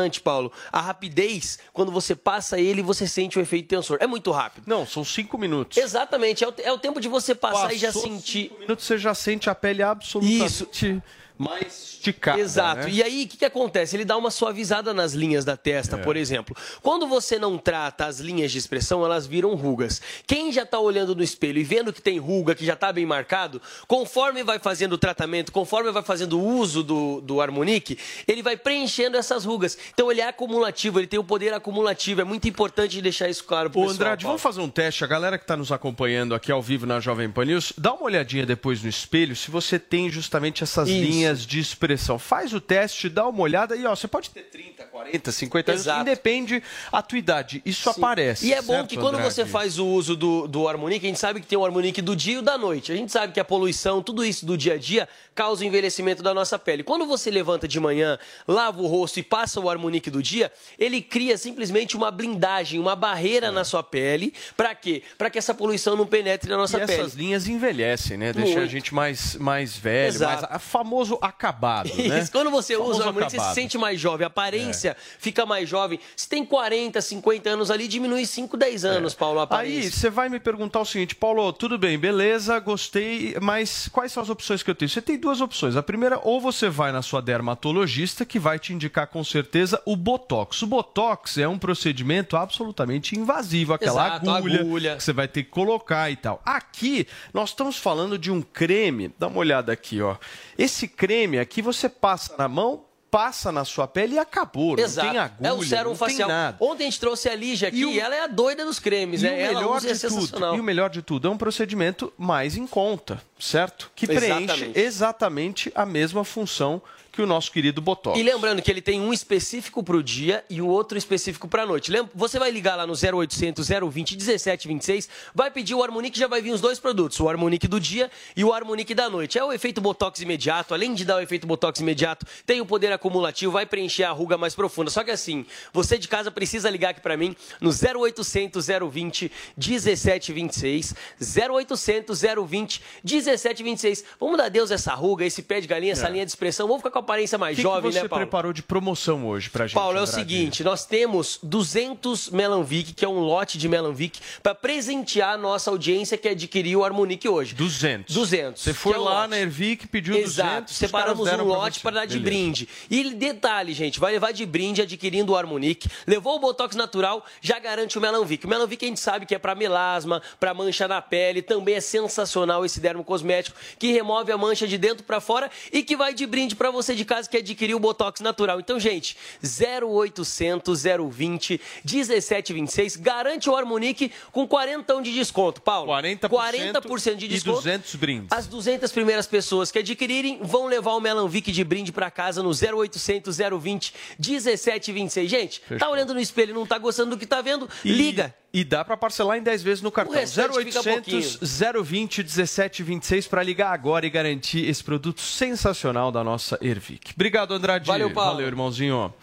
impressionante, 0.00 0.20
Paulo, 0.20 0.52
a 0.72 0.80
rapidez, 0.80 1.58
quando 1.72 1.92
você 1.92 2.14
passa 2.14 2.58
ele, 2.58 2.82
você 2.82 3.06
sente 3.06 3.38
o 3.38 3.42
efeito 3.42 3.68
tensor. 3.68 3.98
É 4.00 4.06
muito 4.06 4.30
rápido. 4.30 4.64
Não, 4.66 4.86
são 4.86 5.04
cinco 5.04 5.36
minutos. 5.36 5.76
Exatamente, 5.78 6.44
é 6.44 6.48
o, 6.48 6.54
é 6.58 6.72
o 6.72 6.78
tempo 6.78 7.00
de 7.00 7.08
você 7.08 7.34
passar 7.34 7.72
e 7.72 7.78
já 7.78 7.88
Passou 7.88 8.02
sentir... 8.02 8.48
cinco 8.48 8.60
minutos, 8.60 8.84
você 8.84 8.98
já 8.98 9.14
sente 9.14 9.50
a 9.50 9.54
pele 9.54 9.82
absolutamente 9.82 11.02
mais 11.40 11.94
esticada. 11.94 12.38
Exato. 12.38 12.82
né? 12.84 12.90
E 12.90 13.02
aí, 13.02 13.24
o 13.24 13.28
que, 13.28 13.38
que 13.38 13.44
acontece? 13.44 13.96
Ele 13.96 14.04
dá 14.04 14.16
uma 14.16 14.30
suavizada 14.30 14.92
nas 14.92 15.12
linhas 15.14 15.44
da 15.44 15.56
testa, 15.56 15.96
É. 15.96 15.98
por 16.02 16.16
exemplo. 16.16 16.54
Quando 16.82 17.06
você 17.06 17.38
não 17.38 17.56
trata 17.56 18.04
as 18.06 18.20
linhas 18.20 18.52
de 18.52 18.58
expressão, 18.58 19.04
elas 19.04 19.26
viram 19.26 19.54
rugas. 19.54 20.02
Quem 20.26 20.52
já 20.52 20.62
está 20.64 20.78
olhando 20.78 21.14
no 21.16 21.22
espelho 21.22 21.58
e 21.58 21.64
vendo 21.64 21.92
que 21.92 22.02
tem 22.02 22.18
ruga, 22.18 22.54
que 22.54 22.64
já 22.64 22.74
está 22.74 22.92
bem 22.92 23.06
marcado, 23.06 23.60
conforme 23.88 24.42
vai 24.42 24.58
fazendo 24.58 24.92
o 24.94 24.98
tratamento, 24.98 25.50
conforme 25.50 25.90
vai 25.90 26.02
fazendo 26.02 26.38
o 26.38 26.44
uso 26.58 26.82
do, 26.82 27.20
do 27.22 27.40
Harmonique, 27.40 27.98
ele 28.28 28.42
vai 28.42 28.56
preenchendo 28.56 29.16
essas 29.16 29.44
rugas. 29.44 29.78
Então, 29.94 30.10
ele 30.10 30.20
é 30.20 30.28
acumulativo, 30.28 31.00
ele 31.00 31.06
tem 31.06 31.18
o 31.18 31.24
poder 31.24 31.54
acumulativo. 31.54 32.20
É 32.20 32.24
muito 32.24 32.46
importante 32.48 33.00
deixar 33.00 33.28
isso 33.30 33.44
claro 33.44 33.70
para 33.70 33.80
Ô, 33.80 33.86
o. 33.86 33.88
Andrade, 33.90 34.24
Paulo. 34.24 34.36
vamos 34.38 34.42
fazer 34.42 34.60
um 34.60 34.68
teste. 34.68 35.04
A 35.04 35.06
galera 35.06 35.38
que 35.38 35.44
está 35.44 35.56
nos 35.56 35.72
acompanhando 35.72 36.34
aqui 36.34 36.52
ao 36.52 36.60
vivo 36.60 36.84
na 36.86 37.00
Jovem 37.00 37.30
Pan 37.30 37.44
News, 37.46 37.72
dá 37.78 37.92
uma 37.94 38.04
olhadinha 38.04 38.44
depois 38.44 38.82
no 38.82 38.88
espelho 38.88 39.34
se 39.36 39.50
você 39.50 39.78
tem 39.78 40.10
justamente 40.10 40.62
essas 40.62 40.88
Isso. 40.88 41.00
linhas 41.00 41.29
de 41.38 41.60
expressão. 41.60 42.18
Faz 42.18 42.52
o 42.52 42.60
teste, 42.60 43.08
dá 43.08 43.26
uma 43.28 43.40
olhada 43.40 43.76
e 43.76 43.86
ó, 43.86 43.94
você 43.94 44.08
pode 44.08 44.30
ter 44.30 44.42
30, 44.42 44.84
40, 44.84 45.32
50 45.32 45.70
anos, 45.70 45.82
Exato. 45.82 46.00
independe 46.02 46.62
a 46.90 47.02
tua 47.02 47.18
idade. 47.18 47.62
Isso 47.64 47.88
aparece. 47.88 48.46
E 48.46 48.52
é 48.52 48.60
bom 48.60 48.74
certo, 48.74 48.88
que 48.88 48.96
quando 48.96 49.14
Andrade? 49.14 49.34
você 49.34 49.46
faz 49.46 49.78
o 49.78 49.86
uso 49.86 50.16
do, 50.16 50.48
do 50.48 50.68
Harmonique, 50.68 51.06
a 51.06 51.08
gente 51.08 51.18
sabe 51.20 51.40
que 51.40 51.46
tem 51.46 51.58
o 51.58 51.64
Harmonique 51.64 52.02
do 52.02 52.16
dia 52.16 52.34
e 52.34 52.38
o 52.38 52.42
da 52.42 52.58
noite. 52.58 52.92
A 52.92 52.96
gente 52.96 53.12
sabe 53.12 53.32
que 53.32 53.40
a 53.40 53.44
poluição, 53.44 54.02
tudo 54.02 54.24
isso 54.24 54.44
do 54.44 54.56
dia 54.56 54.74
a 54.74 54.78
dia, 54.78 55.08
causa 55.40 55.64
o 55.64 55.66
envelhecimento 55.66 56.22
da 56.22 56.34
nossa 56.34 56.58
pele. 56.58 56.82
Quando 56.82 57.06
você 57.06 57.30
levanta 57.30 57.66
de 57.66 57.80
manhã, 57.80 58.18
lava 58.46 58.82
o 58.82 58.86
rosto 58.86 59.18
e 59.20 59.22
passa 59.22 59.58
o 59.58 59.70
Harmonique 59.70 60.10
do 60.10 60.22
dia, 60.22 60.52
ele 60.78 61.00
cria 61.00 61.38
simplesmente 61.38 61.96
uma 61.96 62.10
blindagem, 62.10 62.78
uma 62.78 62.94
barreira 62.94 63.50
na 63.50 63.64
sua 63.64 63.82
pele. 63.82 64.34
Pra 64.54 64.74
quê? 64.74 65.02
Pra 65.16 65.30
que 65.30 65.38
essa 65.38 65.54
poluição 65.54 65.96
não 65.96 66.06
penetre 66.06 66.50
na 66.50 66.58
nossa 66.58 66.76
e 66.76 66.86
pele. 66.86 66.92
essas 67.00 67.14
linhas 67.14 67.48
envelhecem, 67.48 68.18
né? 68.18 68.34
Deixa 68.34 68.52
a 68.52 68.56
Muito. 68.58 68.70
gente 68.70 68.92
mais, 68.94 69.34
mais 69.36 69.74
velho, 69.74 70.08
Exato. 70.08 70.46
mais 70.50 70.62
famoso 70.62 71.18
acabado, 71.22 71.88
né? 71.96 72.18
Isso, 72.20 72.30
quando 72.30 72.50
você 72.50 72.74
Famoso 72.74 72.90
usa 72.90 73.04
o 73.04 73.06
Harmonique, 73.08 73.30
você 73.30 73.36
se 73.36 73.40
acabado. 73.40 73.54
sente 73.54 73.78
mais 73.78 73.98
jovem, 73.98 74.24
a 74.24 74.26
aparência 74.26 74.94
fica 75.18 75.46
mais 75.46 75.66
jovem. 75.66 75.98
Se 76.14 76.28
tem 76.28 76.44
40, 76.44 77.00
50 77.00 77.48
anos 77.48 77.70
ali, 77.70 77.88
diminui 77.88 78.26
5, 78.26 78.58
10 78.58 78.84
anos, 78.84 79.14
Paulo, 79.14 79.40
a 79.40 79.44
aparência. 79.44 79.80
Aí 79.84 79.90
você 79.90 80.10
vai 80.10 80.28
me 80.28 80.38
perguntar 80.38 80.80
o 80.80 80.84
seguinte, 80.84 81.14
Paulo, 81.14 81.50
tudo 81.50 81.78
bem, 81.78 81.98
beleza, 81.98 82.58
gostei, 82.58 83.36
mas 83.40 83.88
quais 83.88 84.12
são 84.12 84.22
as 84.22 84.28
opções 84.28 84.62
que 84.62 84.70
eu 84.70 84.74
tenho? 84.74 84.90
Você 84.90 85.00
tem 85.00 85.16
duas 85.16 85.29
opções. 85.38 85.76
A 85.76 85.82
primeira, 85.82 86.18
ou 86.24 86.40
você 86.40 86.70
vai 86.70 86.92
na 86.92 87.02
sua 87.02 87.20
dermatologista, 87.20 88.24
que 88.24 88.38
vai 88.38 88.58
te 88.58 88.72
indicar 88.72 89.06
com 89.08 89.22
certeza 89.22 89.82
o 89.84 89.94
Botox. 89.94 90.62
O 90.62 90.66
Botox 90.66 91.36
é 91.36 91.46
um 91.46 91.58
procedimento 91.58 92.38
absolutamente 92.38 93.18
invasivo, 93.18 93.74
aquela 93.74 94.06
Exato, 94.06 94.30
agulha, 94.30 94.60
agulha. 94.60 94.96
que 94.96 95.02
você 95.02 95.12
vai 95.12 95.28
ter 95.28 95.42
que 95.42 95.50
colocar 95.50 96.10
e 96.10 96.16
tal. 96.16 96.40
Aqui, 96.42 97.06
nós 97.34 97.50
estamos 97.50 97.76
falando 97.76 98.16
de 98.16 98.30
um 98.30 98.40
creme, 98.40 99.12
dá 99.18 99.26
uma 99.26 99.38
olhada 99.38 99.70
aqui, 99.72 100.00
ó. 100.00 100.16
Esse 100.56 100.88
creme 100.88 101.38
aqui 101.38 101.60
você 101.60 101.86
passa 101.88 102.34
na 102.38 102.48
mão, 102.48 102.84
passa 103.10 103.50
na 103.50 103.64
sua 103.64 103.88
pele 103.88 104.14
e 104.14 104.18
acabou. 104.18 104.78
Exato. 104.78 105.06
Não 105.06 105.12
tem 105.12 105.20
agulha, 105.20 105.48
é 105.48 105.52
o 105.52 105.62
sérum 105.64 105.94
facial. 105.94 106.28
nada. 106.28 106.56
Ontem 106.60 106.84
a 106.84 106.86
gente 106.86 107.00
trouxe 107.00 107.28
a 107.28 107.34
Lígia 107.34 107.68
aqui 107.68 107.78
E 107.80 107.84
o- 107.86 107.90
e 107.90 107.98
ela 108.00 108.14
é 108.14 108.20
a 108.22 108.26
doida 108.26 108.64
dos 108.64 108.78
cremes, 108.78 109.22
E 109.22 109.24
né? 109.24 109.30
o 109.30 109.40
ela 109.40 109.54
melhor 109.60 109.76
usa 109.76 109.90
é 109.90 109.92
de 109.94 110.00
tudo, 110.08 110.56
e 110.56 110.60
o 110.60 110.62
melhor 110.62 110.90
de 110.90 111.02
tudo 111.02 111.26
é 111.28 111.30
um 111.30 111.36
procedimento 111.36 112.12
mais 112.16 112.56
em 112.56 112.66
conta, 112.66 113.20
certo? 113.38 113.90
Que 113.96 114.06
preenche 114.06 114.44
Exatamente. 114.44 114.78
exatamente 114.78 115.72
a 115.74 115.84
mesma 115.84 116.24
função 116.24 116.80
que 117.20 117.24
o 117.24 117.26
nosso 117.26 117.52
querido 117.52 117.82
Botox. 117.82 118.18
E 118.18 118.22
lembrando 118.22 118.62
que 118.62 118.70
ele 118.70 118.80
tem 118.80 118.98
um 118.98 119.12
específico 119.12 119.82
para 119.82 119.94
o 119.94 120.02
dia 120.02 120.42
e 120.48 120.62
um 120.62 120.66
outro 120.66 120.96
específico 120.96 121.46
para 121.46 121.64
a 121.64 121.66
noite. 121.66 121.90
Lembra? 121.90 122.10
Você 122.14 122.38
vai 122.38 122.50
ligar 122.50 122.76
lá 122.76 122.86
no 122.86 122.94
0800 122.94 123.68
020 123.68 124.12
1726, 124.16 125.06
vai 125.34 125.50
pedir 125.50 125.74
o 125.74 125.82
Harmonique 125.82 126.18
já 126.18 126.26
vai 126.26 126.40
vir 126.40 126.52
os 126.52 126.62
dois 126.62 126.78
produtos, 126.78 127.20
o 127.20 127.28
Harmonique 127.28 127.68
do 127.68 127.78
dia 127.78 128.10
e 128.34 128.42
o 128.42 128.54
Harmonique 128.54 128.94
da 128.94 129.10
noite. 129.10 129.38
É 129.38 129.44
o 129.44 129.52
efeito 129.52 129.82
Botox 129.82 130.18
imediato, 130.22 130.72
além 130.72 130.94
de 130.94 131.04
dar 131.04 131.16
o 131.16 131.20
efeito 131.20 131.46
Botox 131.46 131.78
imediato, 131.80 132.24
tem 132.46 132.62
o 132.62 132.64
poder 132.66 132.90
acumulativo, 132.90 133.52
vai 133.52 133.66
preencher 133.66 134.04
a 134.04 134.10
ruga 134.12 134.38
mais 134.38 134.54
profunda. 134.54 134.90
Só 134.90 135.04
que 135.04 135.10
assim, 135.10 135.44
você 135.74 135.98
de 135.98 136.08
casa 136.08 136.30
precisa 136.30 136.70
ligar 136.70 136.90
aqui 136.92 137.02
para 137.02 137.18
mim 137.18 137.36
no 137.60 137.68
0800 137.70 138.66
020 138.90 139.30
1726, 139.58 140.94
0800 141.20 142.22
020 142.48 142.82
1726. 143.04 144.04
Vamos 144.18 144.38
dar 144.38 144.48
Deus 144.48 144.70
essa 144.70 144.94
ruga, 144.94 145.24
esse 145.26 145.42
pé 145.42 145.60
de 145.60 145.66
galinha, 145.68 145.92
essa 145.92 146.06
É. 146.06 146.10
linha 146.10 146.24
de 146.24 146.30
expressão. 146.30 146.66
Vamos 146.66 146.80
ficar 146.82 146.90
com 146.92 146.98
a 147.00 147.02
aparência 147.10 147.36
mais 147.36 147.56
que 147.56 147.62
jovem, 147.62 147.90
que 147.90 147.96
você 147.96 148.02
né, 148.02 148.08
Paulo? 148.08 148.24
preparou 148.24 148.52
de 148.52 148.62
promoção 148.62 149.26
hoje 149.26 149.50
pra 149.50 149.66
gente? 149.66 149.74
Paulo, 149.74 149.98
é 149.98 150.02
o 150.02 150.06
seguinte, 150.06 150.62
nós 150.62 150.84
temos 150.86 151.38
200 151.42 152.30
Melanvic, 152.30 152.92
que 152.92 153.04
é 153.04 153.08
um 153.08 153.18
lote 153.18 153.58
de 153.58 153.68
Melanvic, 153.68 154.20
para 154.42 154.54
presentear 154.54 155.34
a 155.34 155.36
nossa 155.36 155.70
audiência 155.70 156.16
que 156.16 156.28
adquiriu 156.28 156.80
o 156.80 156.84
Harmonique 156.84 157.28
hoje. 157.28 157.54
200. 157.54 158.14
200. 158.14 158.62
Você 158.62 158.72
foi 158.72 158.94
é 158.94 158.98
um 158.98 159.02
lá 159.02 159.20
lote. 159.22 159.30
na 159.30 159.38
Ervic, 159.38 159.88
pediu 159.88 160.16
Exato. 160.16 160.50
200. 160.50 160.72
os 160.72 160.78
Separamos 160.78 161.28
um 161.28 161.44
lote 161.44 161.76
você. 161.76 161.82
para 161.82 161.90
dar 161.92 162.06
de 162.06 162.18
Beleza. 162.18 162.24
brinde. 162.24 162.68
E 162.88 163.10
detalhe, 163.14 163.72
gente, 163.72 163.98
vai 163.98 164.12
levar 164.12 164.32
de 164.32 164.46
brinde 164.46 164.82
adquirindo 164.82 165.32
o 165.32 165.36
Harmonique. 165.36 165.88
Levou 166.06 166.36
o 166.36 166.38
Botox 166.38 166.76
natural, 166.76 167.24
já 167.40 167.58
garante 167.58 167.98
o 167.98 168.00
Melanvic. 168.00 168.46
O 168.46 168.48
Melanvic 168.48 168.84
a 168.84 168.88
gente 168.88 169.00
sabe 169.00 169.26
que 169.26 169.34
é 169.34 169.38
para 169.38 169.54
melasma, 169.54 170.22
para 170.38 170.54
mancha 170.54 170.86
na 170.86 171.02
pele. 171.02 171.42
Também 171.42 171.74
é 171.74 171.80
sensacional 171.80 172.64
esse 172.64 172.80
dermo 172.80 173.02
cosmético 173.02 173.58
que 173.78 173.92
remove 173.92 174.30
a 174.30 174.38
mancha 174.38 174.66
de 174.66 174.78
dentro 174.78 175.04
para 175.04 175.20
fora 175.20 175.50
e 175.72 175.82
que 175.82 175.96
vai 175.96 176.14
de 176.14 176.26
brinde 176.26 176.54
para 176.54 176.70
você 176.70 176.89
de 176.94 177.04
casa 177.04 177.28
que 177.28 177.36
adquiriu 177.36 177.76
o 177.76 177.80
Botox 177.80 178.20
natural. 178.20 178.60
Então, 178.60 178.78
gente, 178.78 179.16
0800 179.42 180.82
020 181.10 181.60
1726 181.84 182.96
garante 182.96 183.48
o 183.48 183.56
Harmonique 183.56 184.10
com 184.32 184.46
40 184.46 185.00
de 185.02 185.12
desconto, 185.12 185.60
Paulo. 185.60 185.90
40%, 185.92 186.28
40% 186.28 187.16
de 187.16 187.26
e 187.26 187.28
desconto. 187.28 187.56
200 187.58 187.94
brindes. 187.96 188.28
As 188.32 188.46
200 188.46 188.90
primeiras 188.92 189.26
pessoas 189.26 189.70
que 189.70 189.78
adquirirem 189.78 190.40
vão 190.42 190.66
levar 190.66 190.92
o 190.94 191.00
Melanvic 191.00 191.52
de 191.52 191.62
brinde 191.64 191.92
para 191.92 192.10
casa 192.10 192.42
no 192.42 192.50
0800 192.50 193.36
020 193.60 193.94
1726. 194.18 195.30
Gente, 195.30 195.60
tá 195.60 195.66
Fechou. 195.68 195.90
olhando 195.90 196.14
no 196.14 196.20
espelho 196.20 196.50
e 196.50 196.54
não 196.54 196.66
tá 196.66 196.78
gostando 196.78 197.10
do 197.10 197.18
que 197.18 197.26
tá 197.26 197.40
vendo? 197.40 197.68
E- 197.84 197.92
Liga. 197.92 198.34
E 198.52 198.64
dá 198.64 198.84
pra 198.84 198.96
parcelar 198.96 199.38
em 199.38 199.42
10 199.42 199.62
vezes 199.62 199.82
no 199.82 199.92
cartão. 199.92 200.14
O 200.14 200.18
restante 200.18 200.58
fica 200.64 200.80
0800 200.80 201.38
020 201.84 202.18
1726 202.24 203.28
para 203.28 203.42
ligar 203.42 203.72
agora 203.72 204.04
e 204.04 204.10
garantir 204.10 204.68
esse 204.68 204.82
produto 204.82 205.20
sensacional 205.20 206.10
da 206.10 206.24
nossa 206.24 206.58
Ervic. 206.60 207.12
Obrigado, 207.14 207.54
Andrade. 207.54 207.86
Valeu, 207.86 208.10
Paulo. 208.10 208.32
Valeu, 208.32 208.48
irmãozinho. 208.48 209.14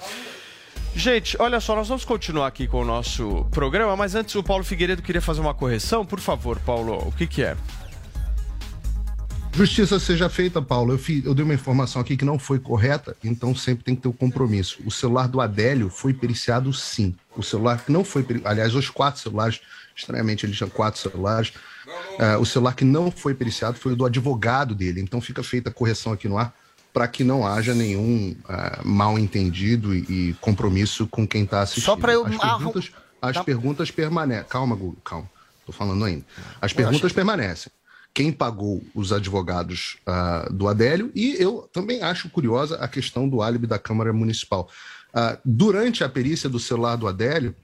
Gente, 0.96 1.36
olha 1.40 1.60
só, 1.60 1.76
nós 1.76 1.88
vamos 1.88 2.06
continuar 2.06 2.48
aqui 2.48 2.68
com 2.68 2.82
o 2.82 2.86
nosso 2.86 3.46
programa, 3.52 3.96
mas 3.96 4.16
antes 4.16 4.34
o 4.34 4.42
Paulo 4.42 4.64
Figueiredo 4.64 5.02
queria 5.02 5.22
fazer 5.22 5.42
uma 5.42 5.54
correção. 5.54 6.06
Por 6.06 6.20
favor, 6.20 6.60
Paulo, 6.62 6.98
o 7.08 7.12
que, 7.12 7.28
que 7.28 7.44
é? 7.44 7.56
Justiça 9.58 10.00
seja 10.00 10.30
feita, 10.30 10.62
Paulo. 10.62 10.94
Eu, 10.94 10.98
fi- 11.00 11.24
eu 11.26 11.34
dei 11.34 11.44
uma 11.44 11.54
informação 11.54 12.00
aqui 12.02 12.16
que 12.16 12.24
não 12.24 12.38
foi 12.38 12.60
correta, 12.60 13.16
então 13.24 13.56
sempre 13.56 13.84
tem 13.84 13.96
que 13.96 14.04
ter 14.04 14.08
o 14.08 14.14
compromisso. 14.14 14.78
O 14.86 14.92
celular 14.92 15.28
do 15.28 15.42
Adélio 15.42 15.90
foi 15.90 16.14
periciado 16.14 16.72
sim. 16.72 17.16
O 17.36 17.42
celular 17.42 17.84
que 17.84 17.92
não 17.92 18.04
foi. 18.04 18.22
peri- 18.24 18.42
Aliás, 18.46 18.76
os 18.76 18.90
quatro 18.90 19.20
celulares, 19.20 19.60
estranhamente 19.96 20.46
ele 20.46 20.54
tinha 20.54 20.70
quatro 20.70 21.00
celulares. 21.02 21.54
Ah, 22.20 22.38
o 22.38 22.46
celular 22.46 22.74
que 22.76 22.86
não 22.86 23.10
foi 23.10 23.34
periciado 23.34 23.78
foi 23.80 23.94
o 23.94 23.96
do 23.96 24.06
advogado 24.06 24.76
dele. 24.76 25.02
Então 25.02 25.20
fica 25.20 25.42
feita 25.42 25.70
a 25.70 25.74
correção 25.74 26.12
aqui 26.14 26.28
no 26.28 26.38
ar 26.38 26.54
para 26.94 27.08
que 27.08 27.24
não 27.24 27.46
haja 27.46 27.74
nenhum 27.74 28.36
ah, 28.48 28.80
mal 28.84 29.18
entendido 29.18 29.96
e, 29.96 30.00
e 30.30 30.34
compromisso 30.40 31.08
com 31.08 31.28
quem 31.28 31.44
está 31.46 31.62
assistindo. 31.62 31.84
Só 31.86 31.96
pra 31.96 32.14
eu- 32.14 32.26
As 32.28 32.38
perguntas, 32.38 32.92
as 33.22 33.36
tá. 33.38 33.44
perguntas 33.44 33.90
permanecem. 33.90 34.46
Calma, 34.50 34.76
Google, 34.76 34.98
calma. 35.04 35.30
Tô 35.66 35.72
falando 35.72 36.06
ainda. 36.06 36.24
As 36.62 36.74
perguntas 36.74 37.12
permanecem. 37.12 37.72
Quem 38.18 38.32
pagou 38.32 38.84
os 38.96 39.14
advogados 39.14 39.98
ah, 40.04 40.50
do 40.52 40.68
Adélio? 40.68 41.12
E 41.14 41.36
eu 41.38 41.70
também 41.72 42.02
acho 42.02 42.28
curiosa 42.30 42.76
a 42.78 42.88
questão 42.88 43.30
do 43.30 43.44
álibi 43.44 43.68
da 43.68 43.78
Câmara 43.78 44.12
Municipal. 44.12 44.68
Ah, 45.14 45.38
durante 45.46 46.04
a 46.04 46.10
perícia 46.10 46.50
do 46.50 46.60
celular 46.60 46.96
do 46.96 47.08
Adélio, 47.08 47.56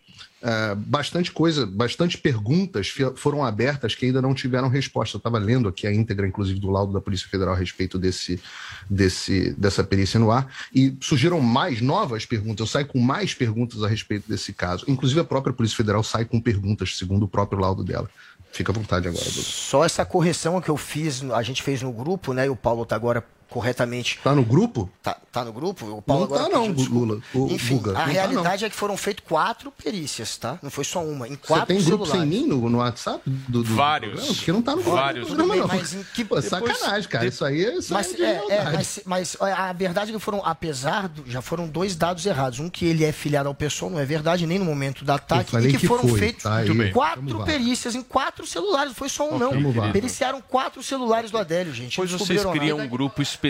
ah, 0.43 0.75
bastante 0.77 1.31
coisa, 1.31 1.65
bastante 1.65 2.19
perguntas 2.19 2.93
foram 3.15 3.43
abertas 3.43 3.95
que 3.95 4.05
ainda 4.05 4.21
não 4.21 4.35
tiveram 4.35 4.67
resposta. 4.67 5.15
Eu 5.15 5.17
estava 5.17 5.39
lendo 5.39 5.67
aqui 5.67 5.87
a 5.87 5.91
íntegra, 5.91 6.27
inclusive, 6.27 6.59
do 6.59 6.69
laudo 6.69 6.93
da 6.93 7.01
Polícia 7.01 7.27
Federal 7.27 7.55
a 7.55 7.57
respeito 7.57 7.97
desse, 7.97 8.39
desse, 8.87 9.53
dessa 9.53 9.83
perícia 9.83 10.19
no 10.19 10.29
ar, 10.29 10.47
e 10.71 10.95
surgiram 11.01 11.41
mais 11.41 11.81
novas 11.81 12.27
perguntas. 12.27 12.59
Eu 12.59 12.67
saio 12.67 12.85
com 12.85 12.99
mais 12.99 13.33
perguntas 13.33 13.81
a 13.81 13.87
respeito 13.87 14.29
desse 14.29 14.53
caso. 14.53 14.85
Inclusive, 14.87 15.19
a 15.19 15.25
própria 15.25 15.51
Polícia 15.51 15.77
Federal 15.77 16.03
sai 16.03 16.25
com 16.25 16.39
perguntas, 16.39 16.95
segundo 16.95 17.23
o 17.23 17.27
próprio 17.27 17.59
laudo 17.59 17.83
dela. 17.83 18.07
Fica 18.53 18.71
à 18.71 18.75
vontade 18.75 19.07
agora, 19.07 19.25
Dudu. 19.25 19.41
Só 19.41 19.83
essa 19.83 20.05
correção 20.05 20.61
que 20.61 20.69
eu 20.69 20.77
fiz, 20.77 21.23
a 21.31 21.41
gente 21.41 21.63
fez 21.63 21.81
no 21.81 21.91
grupo, 21.91 22.33
né? 22.33 22.45
E 22.45 22.49
o 22.49 22.55
Paulo 22.55 22.85
tá 22.85 22.95
agora 22.95 23.25
corretamente. 23.53 24.19
Tá 24.23 24.33
no 24.33 24.43
grupo? 24.43 24.89
Tá, 25.01 25.15
tá 25.31 25.45
no 25.45 25.53
grupo? 25.53 25.85
O 25.85 26.01
Paulo 26.01 26.27
Não 26.27 26.35
agora 26.35 26.49
tá 26.51 26.57
não. 26.57 26.67
Lula. 26.71 27.21
O 27.33 27.47
Enfim, 27.51 27.77
Guga. 27.77 27.91
a 27.91 27.95
tá, 27.95 28.05
realidade 28.05 28.65
é 28.65 28.69
que 28.69 28.75
foram 28.75 28.97
feitas 28.97 29.23
quatro 29.27 29.71
perícias, 29.71 30.35
tá? 30.37 30.57
Não 30.61 30.71
foi 30.71 30.83
só 30.83 31.03
uma. 31.03 31.27
Em 31.27 31.31
Você 31.31 31.37
quatro 31.47 31.67
tem 31.67 31.83
grupo 31.83 32.05
celulares. 32.05 32.31
sem 32.33 32.41
mim 32.41 32.47
no, 32.47 32.69
no 32.69 32.79
WhatsApp? 32.79 33.21
Do, 33.25 33.63
do, 33.63 33.75
Vários. 33.75 34.25
Porque 34.37 34.51
não 34.51 34.61
tá 34.61 34.71
no 34.75 34.81
grupo 34.81 34.97
Vários. 34.97 35.27
do 35.27 35.35
programa, 35.35 35.55
não. 35.55 35.67
mas 35.67 35.93
em 35.93 36.03
que- 36.13 36.25
Pô, 36.25 36.39
depois- 36.39 36.77
sacanagem, 36.77 37.09
cara. 37.09 37.25
Isso 37.27 37.45
aí 37.45 37.63
é, 37.65 37.77
isso 37.77 37.93
Mas, 37.93 38.07
aí 38.07 38.13
é 38.13 38.17
de 38.17 38.51
é, 38.51 38.55
é, 38.55 38.63
mas, 38.71 38.99
mas 39.05 39.37
olha, 39.39 39.55
a 39.55 39.73
verdade 39.73 40.09
é 40.11 40.13
que 40.13 40.19
foram, 40.19 40.41
apesar 40.43 41.07
do, 41.07 41.29
já 41.29 41.41
foram 41.41 41.67
dois 41.67 41.95
dados 41.95 42.25
errados. 42.25 42.59
Um 42.59 42.69
que 42.69 42.85
ele 42.85 43.03
é 43.05 43.11
filiado 43.11 43.47
ao 43.47 43.53
pessoal, 43.55 43.91
não 43.91 43.99
é 43.99 44.05
verdade, 44.05 44.47
nem 44.47 44.57
no 44.57 44.65
momento 44.65 45.05
do 45.05 45.11
ataque, 45.11 45.55
e 45.57 45.71
que, 45.71 45.77
que 45.79 45.87
foram 45.87 46.07
foi, 46.07 46.19
feitos 46.19 46.43
tá? 46.43 46.57
Aí, 46.57 46.91
quatro 46.91 47.43
perícias 47.43 47.93
em 47.95 48.01
quatro 48.01 48.47
celulares. 48.47 48.89
Não 48.89 48.95
foi 48.95 49.09
só 49.09 49.29
um, 49.29 49.35
Ok, 49.35 49.59
não. 49.59 49.91
Periciaram 49.91 50.41
quatro 50.41 50.81
celulares 50.81 51.29
do 51.29 51.37
Adélio, 51.37 51.73
gente. 51.73 51.91
Depois 51.91 52.11
vocês 52.11 52.43
criam 52.45 52.79
um 52.79 52.87
grupo 52.87 53.21
específico 53.21 53.42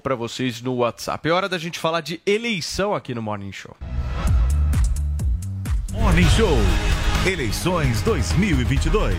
para 0.00 0.14
vocês 0.14 0.60
no 0.60 0.74
WhatsApp. 0.74 1.28
É 1.28 1.32
hora 1.32 1.48
da 1.48 1.58
gente 1.58 1.78
falar 1.78 2.00
de 2.00 2.20
eleição 2.26 2.94
aqui 2.94 3.14
no 3.14 3.22
Morning 3.22 3.52
Show. 3.52 3.76
Morning 5.92 6.28
Show. 6.30 6.58
Eleições 7.24 8.02
2022. 8.02 9.16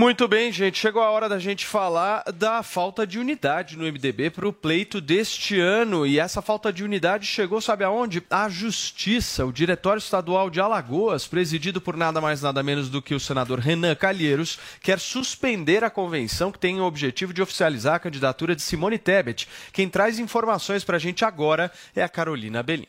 Muito 0.00 0.26
bem, 0.26 0.50
gente. 0.50 0.78
Chegou 0.78 1.02
a 1.02 1.10
hora 1.10 1.28
da 1.28 1.38
gente 1.38 1.66
falar 1.66 2.24
da 2.34 2.62
falta 2.62 3.06
de 3.06 3.18
unidade 3.18 3.76
no 3.76 3.84
MDB 3.84 4.30
para 4.30 4.48
o 4.48 4.52
pleito 4.52 4.98
deste 4.98 5.60
ano. 5.60 6.06
E 6.06 6.18
essa 6.18 6.40
falta 6.40 6.72
de 6.72 6.82
unidade 6.82 7.26
chegou, 7.26 7.60
sabe 7.60 7.84
aonde? 7.84 8.22
À 8.30 8.48
Justiça. 8.48 9.44
O 9.44 9.52
Diretório 9.52 9.98
Estadual 9.98 10.48
de 10.48 10.58
Alagoas, 10.58 11.26
presidido 11.26 11.82
por 11.82 11.98
nada 11.98 12.18
mais 12.18 12.40
nada 12.40 12.62
menos 12.62 12.88
do 12.88 13.02
que 13.02 13.14
o 13.14 13.20
senador 13.20 13.58
Renan 13.58 13.94
Calheiros, 13.94 14.58
quer 14.82 14.98
suspender 14.98 15.84
a 15.84 15.90
convenção 15.90 16.50
que 16.50 16.58
tem 16.58 16.80
o 16.80 16.84
objetivo 16.84 17.34
de 17.34 17.42
oficializar 17.42 17.96
a 17.96 18.00
candidatura 18.00 18.56
de 18.56 18.62
Simone 18.62 18.96
Tebet. 18.96 19.46
Quem 19.70 19.86
traz 19.86 20.18
informações 20.18 20.82
para 20.82 20.96
a 20.96 20.98
gente 20.98 21.26
agora 21.26 21.70
é 21.94 22.02
a 22.02 22.08
Carolina 22.08 22.62
Belim. 22.62 22.86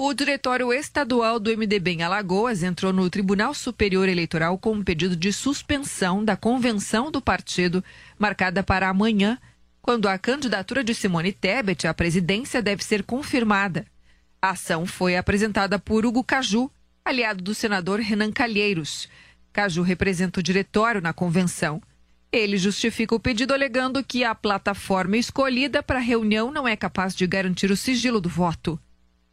O 0.00 0.14
Diretório 0.14 0.72
Estadual 0.72 1.40
do 1.40 1.50
MDB 1.50 1.90
em 1.90 2.02
Alagoas 2.04 2.62
entrou 2.62 2.92
no 2.92 3.10
Tribunal 3.10 3.52
Superior 3.52 4.08
Eleitoral 4.08 4.56
com 4.56 4.74
um 4.74 4.84
pedido 4.84 5.16
de 5.16 5.32
suspensão 5.32 6.24
da 6.24 6.36
convenção 6.36 7.10
do 7.10 7.20
partido, 7.20 7.82
marcada 8.16 8.62
para 8.62 8.88
amanhã, 8.88 9.36
quando 9.82 10.08
a 10.08 10.16
candidatura 10.16 10.84
de 10.84 10.94
Simone 10.94 11.32
Tebet 11.32 11.88
à 11.88 11.92
presidência 11.92 12.62
deve 12.62 12.84
ser 12.84 13.02
confirmada. 13.02 13.86
A 14.40 14.50
ação 14.50 14.86
foi 14.86 15.16
apresentada 15.16 15.80
por 15.80 16.06
Hugo 16.06 16.22
Caju, 16.22 16.70
aliado 17.04 17.42
do 17.42 17.52
senador 17.52 17.98
Renan 17.98 18.30
Calheiros. 18.30 19.08
Caju 19.52 19.82
representa 19.82 20.38
o 20.38 20.44
diretório 20.44 21.00
na 21.00 21.12
convenção. 21.12 21.82
Ele 22.30 22.56
justifica 22.56 23.16
o 23.16 23.20
pedido 23.20 23.52
alegando 23.52 24.04
que 24.04 24.22
a 24.22 24.32
plataforma 24.32 25.16
escolhida 25.16 25.82
para 25.82 25.98
a 25.98 26.02
reunião 26.02 26.52
não 26.52 26.68
é 26.68 26.76
capaz 26.76 27.16
de 27.16 27.26
garantir 27.26 27.72
o 27.72 27.76
sigilo 27.76 28.20
do 28.20 28.28
voto. 28.28 28.78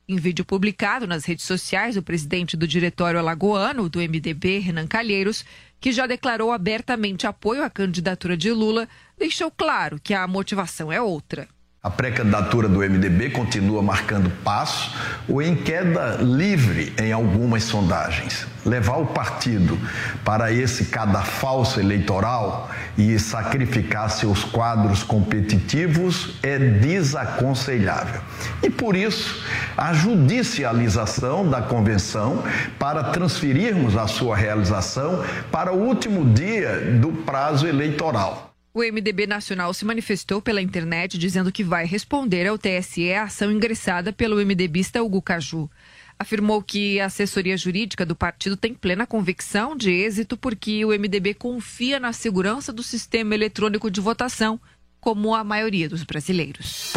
Em 0.08 0.18
vídeo 0.18 0.46
publicado 0.46 1.08
nas 1.08 1.26
redes 1.26 1.46
sociais, 1.46 1.98
o 1.98 2.04
presidente 2.04 2.56
do 2.56 2.68
diretório 2.68 3.20
alagoano 3.20 3.90
do 3.90 3.98
MDB, 3.98 4.60
Renan 4.60 4.86
Calheiros, 4.86 5.44
que 5.80 5.92
já 5.92 6.06
declarou 6.06 6.52
abertamente 6.52 7.26
apoio 7.26 7.64
à 7.64 7.72
candidatura 7.72 8.38
de 8.38 8.52
Lula, 8.52 8.88
deixou 9.18 9.50
claro 9.50 10.00
que 10.00 10.14
a 10.14 10.28
motivação 10.28 10.92
é 10.92 11.02
outra. 11.02 11.48
A 11.86 11.90
pré-candidatura 11.92 12.68
do 12.68 12.80
MDB 12.80 13.30
continua 13.30 13.80
marcando 13.80 14.32
passo 14.44 14.92
ou 15.30 15.40
em 15.40 15.56
queda 15.56 16.18
livre 16.20 16.92
em 17.00 17.12
algumas 17.12 17.64
sondagens. 17.64 18.48
Levar 18.66 18.96
o 18.96 19.06
partido 19.06 19.78
para 20.24 20.52
esse 20.52 20.86
cadafalso 20.86 21.80
eleitoral 21.80 22.72
e 22.98 23.20
sacrificar 23.20 24.10
seus 24.10 24.44
quadros 24.44 25.04
competitivos 25.04 26.40
é 26.42 26.58
desaconselhável. 26.58 28.20
E 28.64 28.70
por 28.72 28.96
isso, 28.96 29.46
a 29.78 29.94
judicialização 29.94 31.48
da 31.48 31.62
convenção 31.62 32.44
para 32.80 33.04
transferirmos 33.04 33.96
a 33.96 34.08
sua 34.08 34.36
realização 34.36 35.24
para 35.52 35.72
o 35.72 35.78
último 35.78 36.26
dia 36.34 36.98
do 37.00 37.10
prazo 37.10 37.68
eleitoral. 37.68 38.45
O 38.76 38.82
MDB 38.82 39.26
Nacional 39.26 39.74
se 39.74 39.86
manifestou 39.86 40.42
pela 40.42 40.62
internet 40.62 41.18
dizendo 41.18 41.50
que 41.50 41.64
vai 41.64 41.86
responder 41.86 42.46
ao 42.46 42.58
TSE 42.58 43.14
a 43.14 43.24
ação 43.24 43.50
ingressada 43.50 44.12
pelo 44.12 44.36
MDBista 44.46 45.02
Hugo 45.02 45.22
Caju. 45.22 45.72
Afirmou 46.20 46.62
que 46.62 47.00
a 47.00 47.06
assessoria 47.06 47.56
jurídica 47.56 48.06
do 48.06 48.18
partido 48.18 48.58
tem 48.58 48.74
plena 48.74 49.08
convicção 49.08 49.78
de 49.78 49.92
êxito 49.92 50.36
porque 50.36 50.84
o 50.84 50.90
MDB 50.90 51.36
confia 51.36 52.02
na 52.02 52.12
segurança 52.12 52.74
do 52.74 52.84
sistema 52.84 53.34
eletrônico 53.34 53.90
de 53.90 54.02
votação, 54.02 54.60
como 55.00 55.34
a 55.34 55.42
maioria 55.42 55.88
dos 55.88 56.04
brasileiros. 56.04 56.92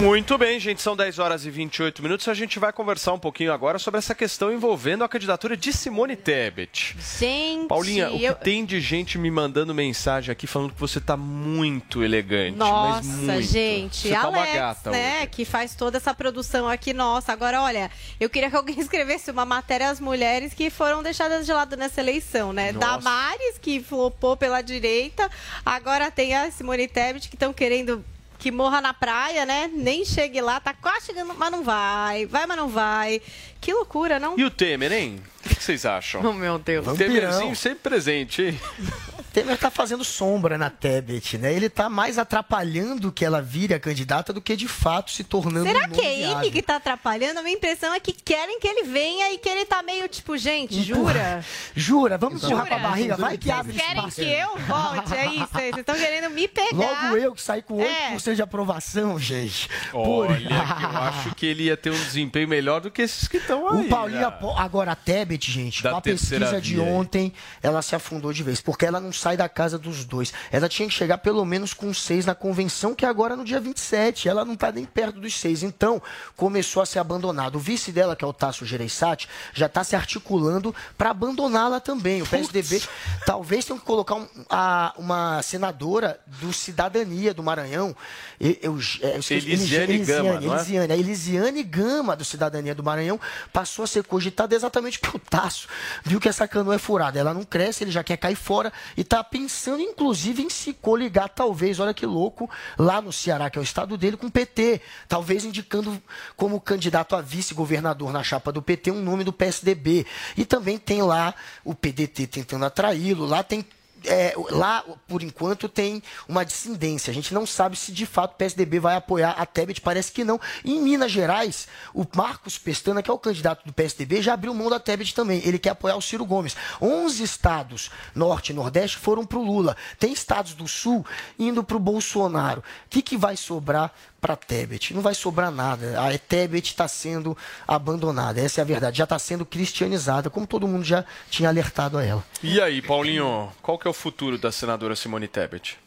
Muito 0.00 0.38
bem, 0.38 0.60
gente, 0.60 0.80
são 0.80 0.94
10 0.94 1.18
horas 1.18 1.44
e 1.44 1.50
28 1.50 2.02
minutos. 2.04 2.28
A 2.28 2.34
gente 2.34 2.58
vai 2.60 2.72
conversar 2.72 3.12
um 3.14 3.18
pouquinho 3.18 3.52
agora 3.52 3.80
sobre 3.80 3.98
essa 3.98 4.14
questão 4.14 4.52
envolvendo 4.52 5.02
a 5.02 5.08
candidatura 5.08 5.56
de 5.56 5.72
Simone 5.72 6.14
Tebet. 6.14 6.96
Gente, 7.18 7.66
Paulinha, 7.66 8.08
o 8.12 8.16
que 8.16 8.24
eu- 8.24 8.34
tem 8.36 8.64
de 8.64 8.80
gente 8.80 9.18
me 9.18 9.28
mandando 9.28 9.74
mensagem 9.74 10.30
aqui 10.30 10.46
falando 10.46 10.72
que 10.72 10.78
você 10.80 11.00
tá 11.00 11.16
muito 11.16 12.04
elegante. 12.04 12.56
Nossa, 12.56 13.02
muito. 13.08 13.42
gente, 13.42 13.96
Você 14.08 14.10
tá 14.14 14.28
uma 14.28 14.38
Alex, 14.38 14.54
gata 14.54 14.90
né, 14.92 15.18
hoje. 15.18 15.26
que 15.30 15.44
faz 15.44 15.74
toda 15.74 15.96
essa 15.96 16.14
produção 16.14 16.68
aqui 16.68 16.92
nossa. 16.92 17.32
Agora, 17.32 17.60
olha, 17.60 17.90
eu 18.20 18.30
queria 18.30 18.48
que 18.50 18.56
alguém 18.56 18.78
escrevesse 18.80 19.32
uma 19.32 19.44
matéria 19.44 19.90
às 19.90 19.98
mulheres 19.98 20.54
que 20.54 20.70
foram 20.70 21.02
deixadas 21.02 21.44
de 21.44 21.52
lado 21.52 21.76
nessa 21.76 22.00
eleição, 22.00 22.52
né? 22.52 22.70
Nossa. 22.70 22.86
Damares, 22.98 23.58
que 23.60 23.80
flopou 23.82 24.36
pela 24.36 24.62
direita, 24.62 25.28
agora 25.66 26.08
tem 26.08 26.36
a 26.36 26.48
Simone 26.52 26.86
Tebet, 26.86 27.28
que 27.28 27.34
estão 27.34 27.52
querendo 27.52 28.04
que 28.38 28.50
morra 28.50 28.80
na 28.80 28.94
praia, 28.94 29.44
né? 29.44 29.70
Nem 29.74 30.04
chegue 30.04 30.40
lá, 30.40 30.60
tá 30.60 30.72
quase 30.72 31.06
chegando, 31.06 31.34
mas 31.34 31.50
não 31.50 31.64
vai. 31.64 32.26
Vai, 32.26 32.46
mas 32.46 32.56
não 32.56 32.68
vai. 32.68 33.20
Que 33.60 33.72
loucura, 33.72 34.20
não? 34.20 34.38
E 34.38 34.44
o 34.44 34.50
Temer, 34.50 34.92
hein? 34.92 35.20
O 35.44 35.48
que 35.48 35.62
vocês 35.62 35.84
acham? 35.84 36.22
Oh, 36.24 36.32
meu 36.32 36.58
Deus. 36.58 36.86
Temerzinho 36.96 37.56
sempre 37.56 37.80
presente, 37.80 38.42
hein? 38.42 38.60
Temer 39.32 39.58
tá 39.58 39.70
fazendo 39.70 40.02
sombra 40.04 40.56
na 40.58 40.70
Tebet, 40.70 41.38
né? 41.38 41.52
Ele 41.52 41.68
tá 41.68 41.88
mais 41.88 42.18
atrapalhando 42.18 43.12
que 43.12 43.24
ela 43.24 43.40
vire 43.42 43.74
a 43.74 43.80
candidata 43.80 44.32
do 44.32 44.40
que 44.40 44.56
de 44.56 44.66
fato 44.66 45.10
se 45.10 45.22
tornando 45.24 45.66
Será 45.66 45.86
um 45.86 45.90
que 45.90 46.00
é 46.00 46.04
nome 46.04 46.14
ele 46.16 46.26
viável. 46.28 46.50
que 46.52 46.62
tá 46.62 46.76
atrapalhando? 46.76 47.38
A 47.38 47.42
minha 47.42 47.54
impressão 47.56 47.92
é 47.94 48.00
que 48.00 48.12
querem 48.12 48.58
que 48.58 48.66
ele 48.66 48.84
venha 48.84 49.32
e 49.32 49.38
que 49.38 49.48
ele 49.48 49.64
tá 49.64 49.82
meio 49.82 50.08
tipo, 50.08 50.36
gente, 50.36 50.82
jura? 50.82 51.44
Jura? 51.74 52.16
Vamos 52.18 52.40
Jura? 52.40 52.54
empurrar 52.54 52.66
pra 52.66 52.78
barriga? 52.78 53.16
Vai 53.16 53.38
que 53.38 53.50
abre 53.50 53.72
Vocês 53.72 53.86
querem 53.86 54.08
espaço. 54.08 54.16
que 54.20 54.26
eu 54.26 54.56
volte, 54.66 55.14
é 55.14 55.26
isso? 55.26 55.48
Vocês 55.52 55.76
estão 55.76 55.94
querendo 55.94 56.30
me 56.30 56.48
pegar. 56.48 56.72
Logo 57.02 57.16
eu 57.16 57.34
que 57.34 57.42
saí 57.42 57.62
com 57.62 57.80
É. 57.80 58.14
8% 58.16 58.34
de 58.34 58.42
aprovação, 58.42 59.18
gente. 59.18 59.68
Olha, 59.92 60.36
que 60.38 60.84
eu 60.84 60.98
acho 61.02 61.34
que 61.34 61.46
ele 61.46 61.64
ia 61.64 61.76
ter 61.76 61.90
um 61.90 61.98
desempenho 62.04 62.48
melhor 62.48 62.80
do 62.80 62.90
que 62.90 63.02
esses 63.02 63.28
que 63.28 63.36
estão 63.36 63.68
aí. 63.68 63.86
O 63.86 63.88
Paulinho, 63.88 64.20
né? 64.20 64.32
agora 64.56 64.92
a 64.92 64.96
Tebet, 64.96 65.50
gente, 65.50 65.82
Da 65.82 65.90
com 65.90 65.96
a 65.96 66.00
pesquisa 66.00 66.60
de 66.60 66.74
via 66.74 66.84
aí. 66.84 66.90
ontem, 66.90 67.32
ela 67.62 67.82
se 67.82 67.94
afundou 67.94 68.32
de 68.32 68.42
vez, 68.42 68.60
porque 68.60 68.84
ela 68.86 69.00
não 69.00 69.12
sai 69.18 69.36
da 69.36 69.48
casa 69.48 69.78
dos 69.78 70.04
dois. 70.04 70.32
Ela 70.50 70.68
tinha 70.68 70.88
que 70.88 70.94
chegar 70.94 71.18
pelo 71.18 71.44
menos 71.44 71.74
com 71.74 71.92
seis 71.92 72.24
na 72.26 72.34
convenção, 72.34 72.94
que 72.94 73.04
é 73.04 73.08
agora 73.08 73.36
no 73.36 73.44
dia 73.44 73.60
27. 73.60 74.28
Ela 74.28 74.44
não 74.44 74.56
tá 74.56 74.70
nem 74.72 74.84
perto 74.84 75.20
dos 75.20 75.34
seis. 75.38 75.62
Então, 75.62 76.00
começou 76.36 76.82
a 76.82 76.86
ser 76.86 76.98
abandonado. 76.98 77.56
O 77.56 77.58
vice 77.58 77.92
dela, 77.92 78.14
que 78.16 78.24
é 78.24 78.28
o 78.28 78.32
Tasso 78.32 78.64
Gereissati, 78.64 79.28
já 79.52 79.66
está 79.66 79.82
se 79.84 79.96
articulando 79.96 80.74
para 80.96 81.10
abandoná-la 81.10 81.80
também. 81.80 82.22
O 82.22 82.26
PSDB 82.26 82.82
talvez 83.26 83.64
tenha 83.64 83.78
que 83.78 83.84
colocar 83.84 84.14
um- 84.14 84.28
a- 84.48 84.94
uma 84.96 85.42
senadora 85.42 86.18
do 86.26 86.52
Cidadania 86.52 87.34
do 87.34 87.42
Maranhão. 87.42 87.94
Eu, 88.40 88.50
eu, 88.62 88.78
é, 89.02 89.16
eu 89.16 89.18
esqueci- 89.20 89.50
Elisiane 89.50 89.98
Gama, 89.98 90.40
não 90.40 90.52
é? 90.54 90.56
Elisiane. 90.58 90.92
A 90.92 90.96
Elisiane 90.96 91.62
Gama, 91.62 92.14
do 92.16 92.24
Cidadania 92.24 92.74
do 92.74 92.82
Maranhão, 92.84 93.20
passou 93.52 93.82
a 93.84 93.86
ser 93.86 94.04
cogitada 94.04 94.54
exatamente 94.54 94.98
pelo 94.98 95.18
Tasso. 95.18 95.66
Viu 96.04 96.20
que 96.20 96.28
essa 96.28 96.46
canoa 96.46 96.74
é 96.74 96.78
furada. 96.78 97.18
Ela 97.18 97.34
não 97.34 97.42
cresce, 97.44 97.84
ele 97.84 97.90
já 97.90 98.04
quer 98.04 98.16
cair 98.16 98.36
fora 98.36 98.72
e 98.96 99.02
está 99.08 99.24
pensando, 99.24 99.80
inclusive, 99.80 100.42
em 100.42 100.50
se 100.50 100.74
coligar, 100.74 101.30
talvez, 101.30 101.80
olha 101.80 101.94
que 101.94 102.04
louco, 102.04 102.48
lá 102.78 103.00
no 103.00 103.10
Ceará, 103.10 103.48
que 103.48 103.58
é 103.58 103.60
o 103.60 103.64
estado 103.64 103.96
dele, 103.96 104.18
com 104.18 104.26
o 104.26 104.30
PT. 104.30 104.82
Talvez 105.08 105.44
indicando 105.44 106.00
como 106.36 106.60
candidato 106.60 107.16
a 107.16 107.22
vice-governador 107.22 108.12
na 108.12 108.22
chapa 108.22 108.52
do 108.52 108.60
PT 108.60 108.90
um 108.90 109.02
nome 109.02 109.24
do 109.24 109.32
PSDB. 109.32 110.06
E 110.36 110.44
também 110.44 110.78
tem 110.78 111.02
lá 111.02 111.34
o 111.64 111.74
PDT 111.74 112.26
tentando 112.26 112.66
atraí-lo. 112.66 113.24
Lá 113.24 113.42
tem 113.42 113.64
é, 114.04 114.34
lá, 114.50 114.84
por 115.06 115.22
enquanto, 115.22 115.68
tem 115.68 116.02
uma 116.28 116.44
dissidência. 116.44 117.10
A 117.10 117.14
gente 117.14 117.32
não 117.34 117.46
sabe 117.46 117.76
se 117.76 117.92
de 117.92 118.06
fato 118.06 118.32
o 118.32 118.36
PSDB 118.36 118.80
vai 118.80 118.96
apoiar 118.96 119.30
a 119.32 119.46
Tebet, 119.46 119.80
parece 119.80 120.12
que 120.12 120.24
não. 120.24 120.40
Em 120.64 120.80
Minas 120.80 121.10
Gerais, 121.10 121.68
o 121.94 122.04
Marcos 122.14 122.58
Pestana, 122.58 123.02
que 123.02 123.10
é 123.10 123.14
o 123.14 123.18
candidato 123.18 123.64
do 123.64 123.72
PSDB, 123.72 124.22
já 124.22 124.34
abriu 124.34 124.54
mão 124.54 124.70
da 124.70 124.80
Tebet 124.80 125.14
também. 125.14 125.40
Ele 125.44 125.58
quer 125.58 125.70
apoiar 125.70 125.96
o 125.96 126.02
Ciro 126.02 126.24
Gomes. 126.24 126.56
11 126.80 127.22
estados, 127.22 127.90
norte 128.14 128.50
e 128.50 128.54
nordeste, 128.54 128.96
foram 128.96 129.24
para 129.24 129.38
o 129.38 129.44
Lula. 129.44 129.76
Tem 129.98 130.12
estados 130.12 130.54
do 130.54 130.68
sul 130.68 131.04
indo 131.38 131.62
para 131.64 131.76
o 131.76 131.80
Bolsonaro. 131.80 132.60
O 132.60 132.88
que, 132.88 133.02
que 133.02 133.16
vai 133.16 133.36
sobrar 133.36 133.92
para 134.20 134.36
Tebet? 134.36 134.94
Não 134.94 135.02
vai 135.02 135.14
sobrar 135.14 135.50
nada. 135.50 136.00
A 136.00 136.16
Tebet 136.18 136.70
está 136.70 136.88
sendo 136.88 137.36
abandonada. 137.66 138.40
Essa 138.40 138.60
é 138.60 138.62
a 138.62 138.64
verdade. 138.64 138.98
Já 138.98 139.04
está 139.04 139.18
sendo 139.18 139.44
cristianizada, 139.44 140.30
como 140.30 140.46
todo 140.46 140.66
mundo 140.66 140.84
já 140.84 141.04
tinha 141.30 141.48
alertado 141.48 141.98
a 141.98 142.04
ela. 142.04 142.24
E 142.42 142.60
aí, 142.60 142.82
Paulinho, 142.82 143.50
qual 143.62 143.78
que 143.78 143.86
é 143.86 143.87
o 143.88 143.92
futuro 143.92 144.38
da 144.38 144.52
senadora 144.52 144.94
Simone 144.94 145.26
Tebet? 145.26 145.78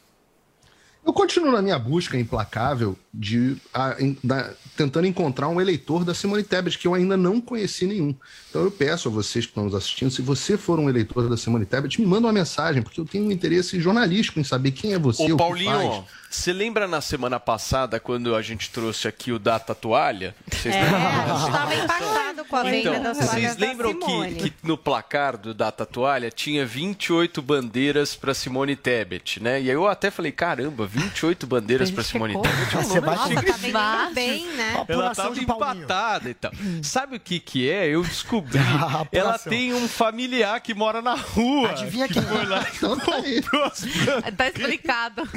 Eu 1.06 1.12
continuo 1.14 1.52
na 1.52 1.62
minha 1.62 1.80
busca 1.80 2.18
implacável 2.18 2.96
de 3.14 3.58
a- 3.74 3.96
da- 4.24 4.52
tentando 4.78 5.08
encontrar 5.08 5.48
um 5.50 5.60
eleitor 5.60 6.06
da 6.06 6.14
Simone 6.14 6.44
Tebet, 6.44 6.78
que 6.78 6.88
eu 6.88 6.94
ainda 6.94 7.18
não 7.18 7.42
conheci 7.42 7.86
nenhum. 7.86 8.16
Então 8.50 8.62
eu 8.64 8.72
peço 8.72 9.08
a 9.10 9.12
vocês 9.12 9.46
que 9.46 9.52
estão 9.52 9.66
nos 9.66 9.74
assistindo, 9.76 10.12
se 10.12 10.22
você 10.22 10.58
for 10.58 10.80
um 10.80 10.88
eleitor 10.90 11.28
da 11.28 11.36
Simone 11.36 11.66
Tebet, 11.66 12.00
me 12.00 12.08
manda 12.08 12.28
uma 12.28 12.34
mensagem, 12.34 12.82
porque 12.82 13.02
eu 13.02 13.06
tenho 13.06 13.26
um 13.26 13.32
interesse 13.32 13.80
jornalístico 13.82 14.40
em 14.40 14.44
saber 14.44 14.72
quem 14.72 14.94
é 14.94 15.00
você, 15.00 15.24
o 15.24 15.26
Ô, 15.26 15.30
que 15.30 15.36
Paulinho, 15.38 15.72
faz. 15.72 16.04
você 16.30 16.54
lembra 16.54 16.88
na 16.88 17.02
semana 17.02 17.40
passada 17.40 18.00
quando 18.00 18.36
a 18.36 18.42
gente 18.42 18.70
trouxe 18.70 19.08
aqui 19.08 19.32
o 19.32 19.40
Data 19.40 19.74
Toalha? 19.76 20.36
Vocês 20.52 20.74
É, 20.76 20.82
estava 20.84 21.76
impactado 21.76 22.46
com 22.46 22.56
a 22.56 22.64
venda 22.64 22.78
Então, 22.92 23.04
das 23.04 23.18
vocês 23.18 23.56
da 23.56 23.66
lembram 23.66 23.90
Simone. 23.92 24.36
que, 24.36 24.50
que 24.52 24.68
no 24.68 24.78
placar 24.78 25.36
do 25.38 25.54
Data 25.54 25.86
Toalha 25.86 26.30
tinha 26.32 26.66
28 26.66 27.42
bandeiras 27.42 28.16
para 28.16 28.34
Simone 28.34 28.76
Tebet, 28.76 29.42
né? 29.44 29.62
E 29.62 29.70
aí 29.70 29.76
eu 29.76 29.88
até 29.88 30.10
falei, 30.10 30.32
caramba, 30.32 30.86
28 30.92 31.48
bandeiras 31.48 31.90
para 31.90 32.04
Simone 32.04 32.34
Tebet. 32.42 32.76
é 32.76 32.80
um 32.80 32.84
Você 32.84 33.00
vai- 33.00 33.16
Nossa, 33.16 33.72
tá 33.72 34.12
bem, 34.14 34.48
né? 34.56 34.86
Ela 34.88 35.16
tava 35.16 35.40
empatada 35.40 36.30
e 36.30 36.34
tal. 36.34 36.52
Sabe 36.84 37.16
o 37.16 37.20
que 37.20 37.40
que 37.40 37.70
é? 37.70 37.88
Eu 37.88 38.04
descobri. 38.04 38.60
Ela 39.12 39.40
tem 39.40 39.74
um 39.74 39.88
familiar 39.88 40.60
que 40.60 40.74
mora 40.74 41.02
na 41.02 41.16
rua. 41.16 41.70
Adivinha 41.72 42.08
que 42.08 42.16
quem? 42.16 42.24
foi 42.24 42.46
lá 42.46 42.62
e 42.62 42.76
Então 42.82 42.98
tá 42.98 43.16
as 43.18 44.36
Tá 44.36 44.48
explicado. 44.48 45.28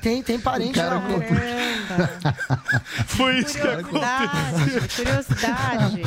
Tem, 0.00 0.22
tem 0.22 0.38
parente 0.38 0.72
Cara, 0.74 0.94
lá. 0.96 1.02
Foi 3.06 3.38
isso 3.38 3.54
que 3.58 3.64
Curiosidade, 3.84 4.88
curiosidade. 4.96 6.02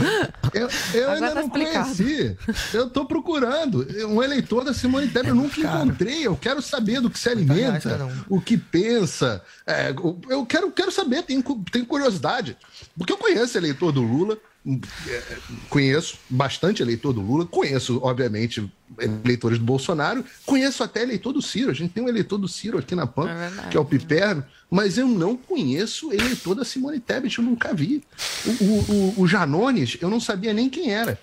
Eu, 0.53 0.69
eu 0.93 1.11
ainda 1.11 1.27
tá 1.29 1.35
não 1.35 1.41
explicado. 1.43 1.95
conheci. 1.95 2.37
Eu 2.73 2.89
tô 2.89 3.05
procurando. 3.05 3.85
Um 4.07 4.23
eleitor 4.23 4.63
da 4.63 4.73
Simone 4.73 5.07
Tebet 5.07 5.29
eu 5.29 5.35
nunca 5.35 5.59
encontrei. 5.59 6.25
Eu 6.25 6.35
quero 6.35 6.61
saber 6.61 7.01
do 7.01 7.09
que 7.09 7.19
se 7.19 7.29
alimenta, 7.29 7.99
o 8.29 8.39
que 8.41 8.57
pensa. 8.57 8.86
É, 9.65 9.93
o- 9.99 10.19
eu 10.29 10.45
quero, 10.45 10.71
quero 10.71 10.91
saber, 10.91 11.23
tenho, 11.23 11.43
tenho 11.71 11.85
curiosidade. 11.85 12.57
Porque 12.97 13.13
eu 13.13 13.17
conheço 13.17 13.57
eleitor 13.57 13.91
do 13.91 14.01
Lula, 14.01 14.37
é, 15.07 15.23
conheço 15.69 16.17
bastante 16.29 16.81
eleitor 16.81 17.13
do 17.13 17.21
Lula, 17.21 17.45
conheço, 17.45 17.99
obviamente, 18.03 18.69
eleitores 18.99 19.57
do 19.59 19.65
Bolsonaro, 19.65 20.23
conheço 20.45 20.83
até 20.83 21.03
eleitor 21.03 21.31
do 21.33 21.41
Ciro. 21.41 21.71
A 21.71 21.73
gente 21.73 21.91
tem 21.93 22.03
um 22.03 22.09
eleitor 22.09 22.37
do 22.37 22.47
Ciro 22.47 22.77
aqui 22.77 22.95
na 22.95 23.07
PAN, 23.07 23.27
que 23.69 23.77
é 23.77 23.79
o 23.79 23.85
Piperno, 23.85 24.43
mas 24.69 24.97
eu 24.97 25.07
não 25.07 25.37
conheço 25.37 26.11
eleitor 26.11 26.55
da 26.55 26.65
Simone 26.65 26.99
Tebet, 26.99 27.37
eu 27.37 27.43
nunca 27.43 27.73
vi. 27.73 28.03
O, 28.45 28.49
o, 28.63 28.79
o- 29.17 29.21
o 29.21 29.27
Janones, 29.27 29.97
eu 30.01 30.09
não 30.09 30.19
sabia 30.19 30.53
nem 30.53 30.69
quem 30.69 30.91
era. 30.93 31.19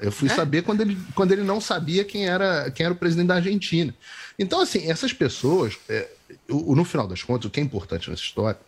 Eu 0.00 0.10
fui 0.10 0.28
saber 0.28 0.62
quando 0.62 0.80
ele, 0.80 0.98
quando 1.14 1.30
ele 1.30 1.42
não 1.44 1.60
sabia 1.60 2.04
quem 2.04 2.26
era, 2.26 2.68
quem 2.72 2.84
era 2.84 2.92
o 2.92 2.96
presidente 2.96 3.28
da 3.28 3.36
Argentina. 3.36 3.94
Então, 4.36 4.60
assim, 4.60 4.90
essas 4.90 5.12
pessoas, 5.12 5.78
é, 5.88 6.08
no 6.48 6.84
final 6.84 7.06
das 7.06 7.22
contas, 7.22 7.46
o 7.46 7.50
que 7.50 7.60
é 7.60 7.62
importante 7.62 8.10
nessa 8.10 8.22
história 8.22 8.58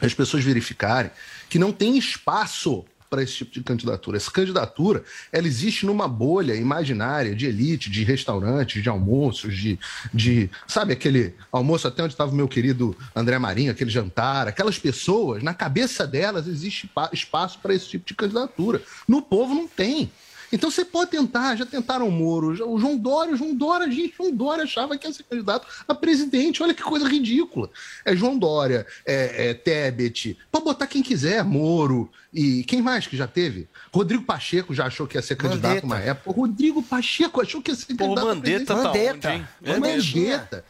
é 0.00 0.06
as 0.06 0.14
pessoas 0.14 0.42
verificarem 0.42 1.10
que 1.48 1.58
não 1.58 1.70
tem 1.72 1.96
espaço 1.96 2.84
para 3.08 3.22
esse 3.22 3.34
tipo 3.34 3.52
de 3.52 3.62
candidatura. 3.62 4.16
Essa 4.16 4.30
candidatura, 4.30 5.04
ela 5.30 5.46
existe 5.46 5.84
numa 5.84 6.08
bolha 6.08 6.54
imaginária 6.54 7.34
de 7.36 7.44
elite, 7.44 7.90
de 7.90 8.02
restaurantes, 8.04 8.82
de 8.82 8.88
almoços, 8.88 9.54
de, 9.54 9.78
de 10.14 10.48
sabe 10.66 10.94
aquele 10.94 11.34
almoço 11.52 11.86
até 11.86 12.02
onde 12.02 12.14
estava 12.14 12.32
o 12.32 12.34
meu 12.34 12.48
querido 12.48 12.96
André 13.14 13.38
Marinho, 13.38 13.70
aquele 13.70 13.90
jantar, 13.90 14.48
aquelas 14.48 14.78
pessoas, 14.78 15.42
na 15.42 15.52
cabeça 15.52 16.06
delas 16.06 16.46
existe 16.48 16.86
pa- 16.86 17.10
espaço 17.12 17.58
para 17.58 17.74
esse 17.74 17.86
tipo 17.86 18.06
de 18.06 18.14
candidatura. 18.14 18.82
No 19.06 19.20
povo 19.20 19.54
não 19.54 19.68
tem. 19.68 20.10
Então 20.52 20.70
você 20.70 20.84
pode 20.84 21.10
tentar, 21.10 21.56
já 21.56 21.64
tentaram 21.64 22.06
o 22.06 22.12
Moro, 22.12 22.54
já- 22.54 22.64
o 22.66 22.78
João 22.78 22.96
Dória, 22.96 23.32
o 23.32 23.36
João 23.36 23.54
Dória, 23.54 23.90
gente, 23.90 24.14
João 24.16 24.30
Dória 24.30 24.64
achava 24.64 24.98
que 24.98 25.06
ia 25.06 25.12
ser 25.12 25.22
candidato 25.22 25.66
a 25.88 25.94
presidente, 25.94 26.62
olha 26.62 26.74
que 26.74 26.82
coisa 26.82 27.08
ridícula. 27.08 27.70
É 28.04 28.14
João 28.14 28.36
Dória, 28.38 28.86
é, 29.06 29.48
é 29.50 29.54
Tebet, 29.54 30.36
pode 30.50 30.64
botar 30.64 30.86
quem 30.86 31.02
quiser, 31.02 31.42
Moro, 31.42 32.10
e 32.32 32.62
quem 32.64 32.82
mais 32.82 33.06
que 33.06 33.16
já 33.16 33.26
teve? 33.26 33.66
Rodrigo 33.92 34.24
Pacheco 34.24 34.74
já 34.74 34.86
achou 34.86 35.06
que 35.06 35.16
ia 35.16 35.22
ser 35.22 35.36
candidato 35.36 35.68
Mandetta. 35.68 35.86
uma 35.86 35.98
época. 35.98 36.30
Rodrigo 36.38 36.82
Pacheco 36.82 37.40
achou 37.40 37.62
que 37.62 37.70
ia 37.70 37.74
ser 37.74 37.94
Pô, 37.94 38.04
candidato 38.04 38.28
a 38.28 38.34
Mandetta 38.34 38.52
presidente. 38.52 38.66
tá 38.66 38.74
Mandetta. 38.76 39.28
onde, 39.28 39.36
hein? 39.38 39.48
É. 39.64 39.78
Mandetta. 39.78 40.64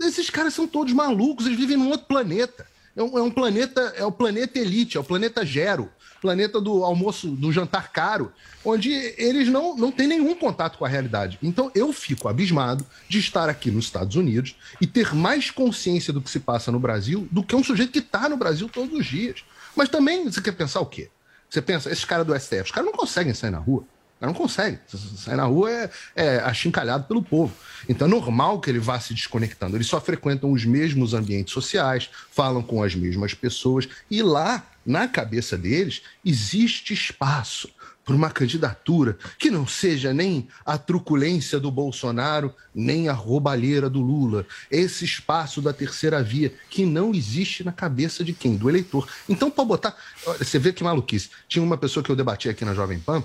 Esses 0.00 0.28
caras 0.28 0.52
são 0.52 0.66
todos 0.66 0.92
malucos, 0.92 1.46
eles 1.46 1.58
vivem 1.58 1.76
num 1.76 1.88
outro 1.90 2.06
planeta. 2.06 2.66
É 2.96 3.02
um, 3.02 3.18
é 3.18 3.22
um 3.22 3.30
planeta, 3.30 3.80
é 3.96 4.04
o 4.04 4.12
planeta 4.12 4.58
elite, 4.58 4.96
é 4.96 5.00
o 5.00 5.04
planeta 5.04 5.44
Gero, 5.44 5.90
planeta 6.24 6.58
do 6.58 6.82
almoço, 6.82 7.28
do 7.28 7.52
jantar 7.52 7.92
caro, 7.92 8.32
onde 8.64 8.90
eles 9.18 9.46
não, 9.48 9.76
não 9.76 9.92
têm 9.92 10.06
nenhum 10.06 10.34
contato 10.34 10.78
com 10.78 10.84
a 10.86 10.88
realidade. 10.88 11.38
Então 11.42 11.70
eu 11.74 11.92
fico 11.92 12.28
abismado 12.28 12.86
de 13.06 13.18
estar 13.18 13.50
aqui 13.50 13.70
nos 13.70 13.84
Estados 13.84 14.16
Unidos 14.16 14.56
e 14.80 14.86
ter 14.86 15.14
mais 15.14 15.50
consciência 15.50 16.14
do 16.14 16.22
que 16.22 16.30
se 16.30 16.40
passa 16.40 16.72
no 16.72 16.80
Brasil 16.80 17.28
do 17.30 17.42
que 17.42 17.54
um 17.54 17.62
sujeito 17.62 17.92
que 17.92 17.98
está 17.98 18.26
no 18.26 18.38
Brasil 18.38 18.70
todos 18.70 18.98
os 18.98 19.04
dias. 19.04 19.44
Mas 19.76 19.90
também 19.90 20.24
você 20.24 20.40
quer 20.40 20.52
pensar 20.52 20.80
o 20.80 20.86
quê? 20.86 21.10
Você 21.50 21.60
pensa, 21.60 21.92
esses 21.92 22.06
caras 22.06 22.26
do 22.26 22.34
STF, 22.34 22.62
os 22.62 22.70
caras 22.70 22.90
não 22.90 22.96
conseguem 22.96 23.34
sair 23.34 23.50
na 23.50 23.58
rua. 23.58 23.84
Não 24.18 24.32
consegue. 24.32 24.78
Sair 24.88 25.36
na 25.36 25.44
rua 25.44 25.70
é, 25.70 25.90
é 26.16 26.36
achincalhado 26.38 27.04
pelo 27.04 27.22
povo. 27.22 27.54
Então 27.86 28.08
é 28.08 28.10
normal 28.10 28.60
que 28.60 28.70
ele 28.70 28.78
vá 28.78 28.98
se 28.98 29.12
desconectando. 29.12 29.76
Eles 29.76 29.86
só 29.86 30.00
frequentam 30.00 30.50
os 30.50 30.64
mesmos 30.64 31.12
ambientes 31.12 31.52
sociais, 31.52 32.08
falam 32.30 32.62
com 32.62 32.82
as 32.82 32.94
mesmas 32.94 33.34
pessoas, 33.34 33.86
e 34.10 34.22
lá, 34.22 34.64
na 34.84 35.08
cabeça 35.08 35.56
deles, 35.56 36.02
existe 36.24 36.92
espaço 36.92 37.68
para 38.04 38.14
uma 38.14 38.30
candidatura 38.30 39.16
que 39.38 39.50
não 39.50 39.66
seja 39.66 40.12
nem 40.12 40.46
a 40.64 40.76
truculência 40.76 41.58
do 41.58 41.70
Bolsonaro, 41.70 42.54
nem 42.74 43.08
a 43.08 43.14
roubalheira 43.14 43.88
do 43.88 44.00
Lula. 44.00 44.46
Esse 44.70 45.06
espaço 45.06 45.62
da 45.62 45.72
terceira 45.72 46.22
via 46.22 46.52
que 46.68 46.84
não 46.84 47.14
existe 47.14 47.64
na 47.64 47.72
cabeça 47.72 48.22
de 48.22 48.34
quem? 48.34 48.56
Do 48.56 48.68
eleitor. 48.68 49.08
Então, 49.28 49.50
para 49.50 49.64
botar. 49.64 49.96
Você 50.38 50.58
vê 50.58 50.72
que 50.72 50.84
maluquice. 50.84 51.30
Tinha 51.48 51.62
uma 51.62 51.78
pessoa 51.78 52.04
que 52.04 52.10
eu 52.10 52.16
debati 52.16 52.48
aqui 52.48 52.64
na 52.64 52.74
Jovem 52.74 52.98
Pan 52.98 53.24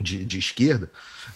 de, 0.00 0.24
de 0.24 0.38
esquerda, 0.38 0.90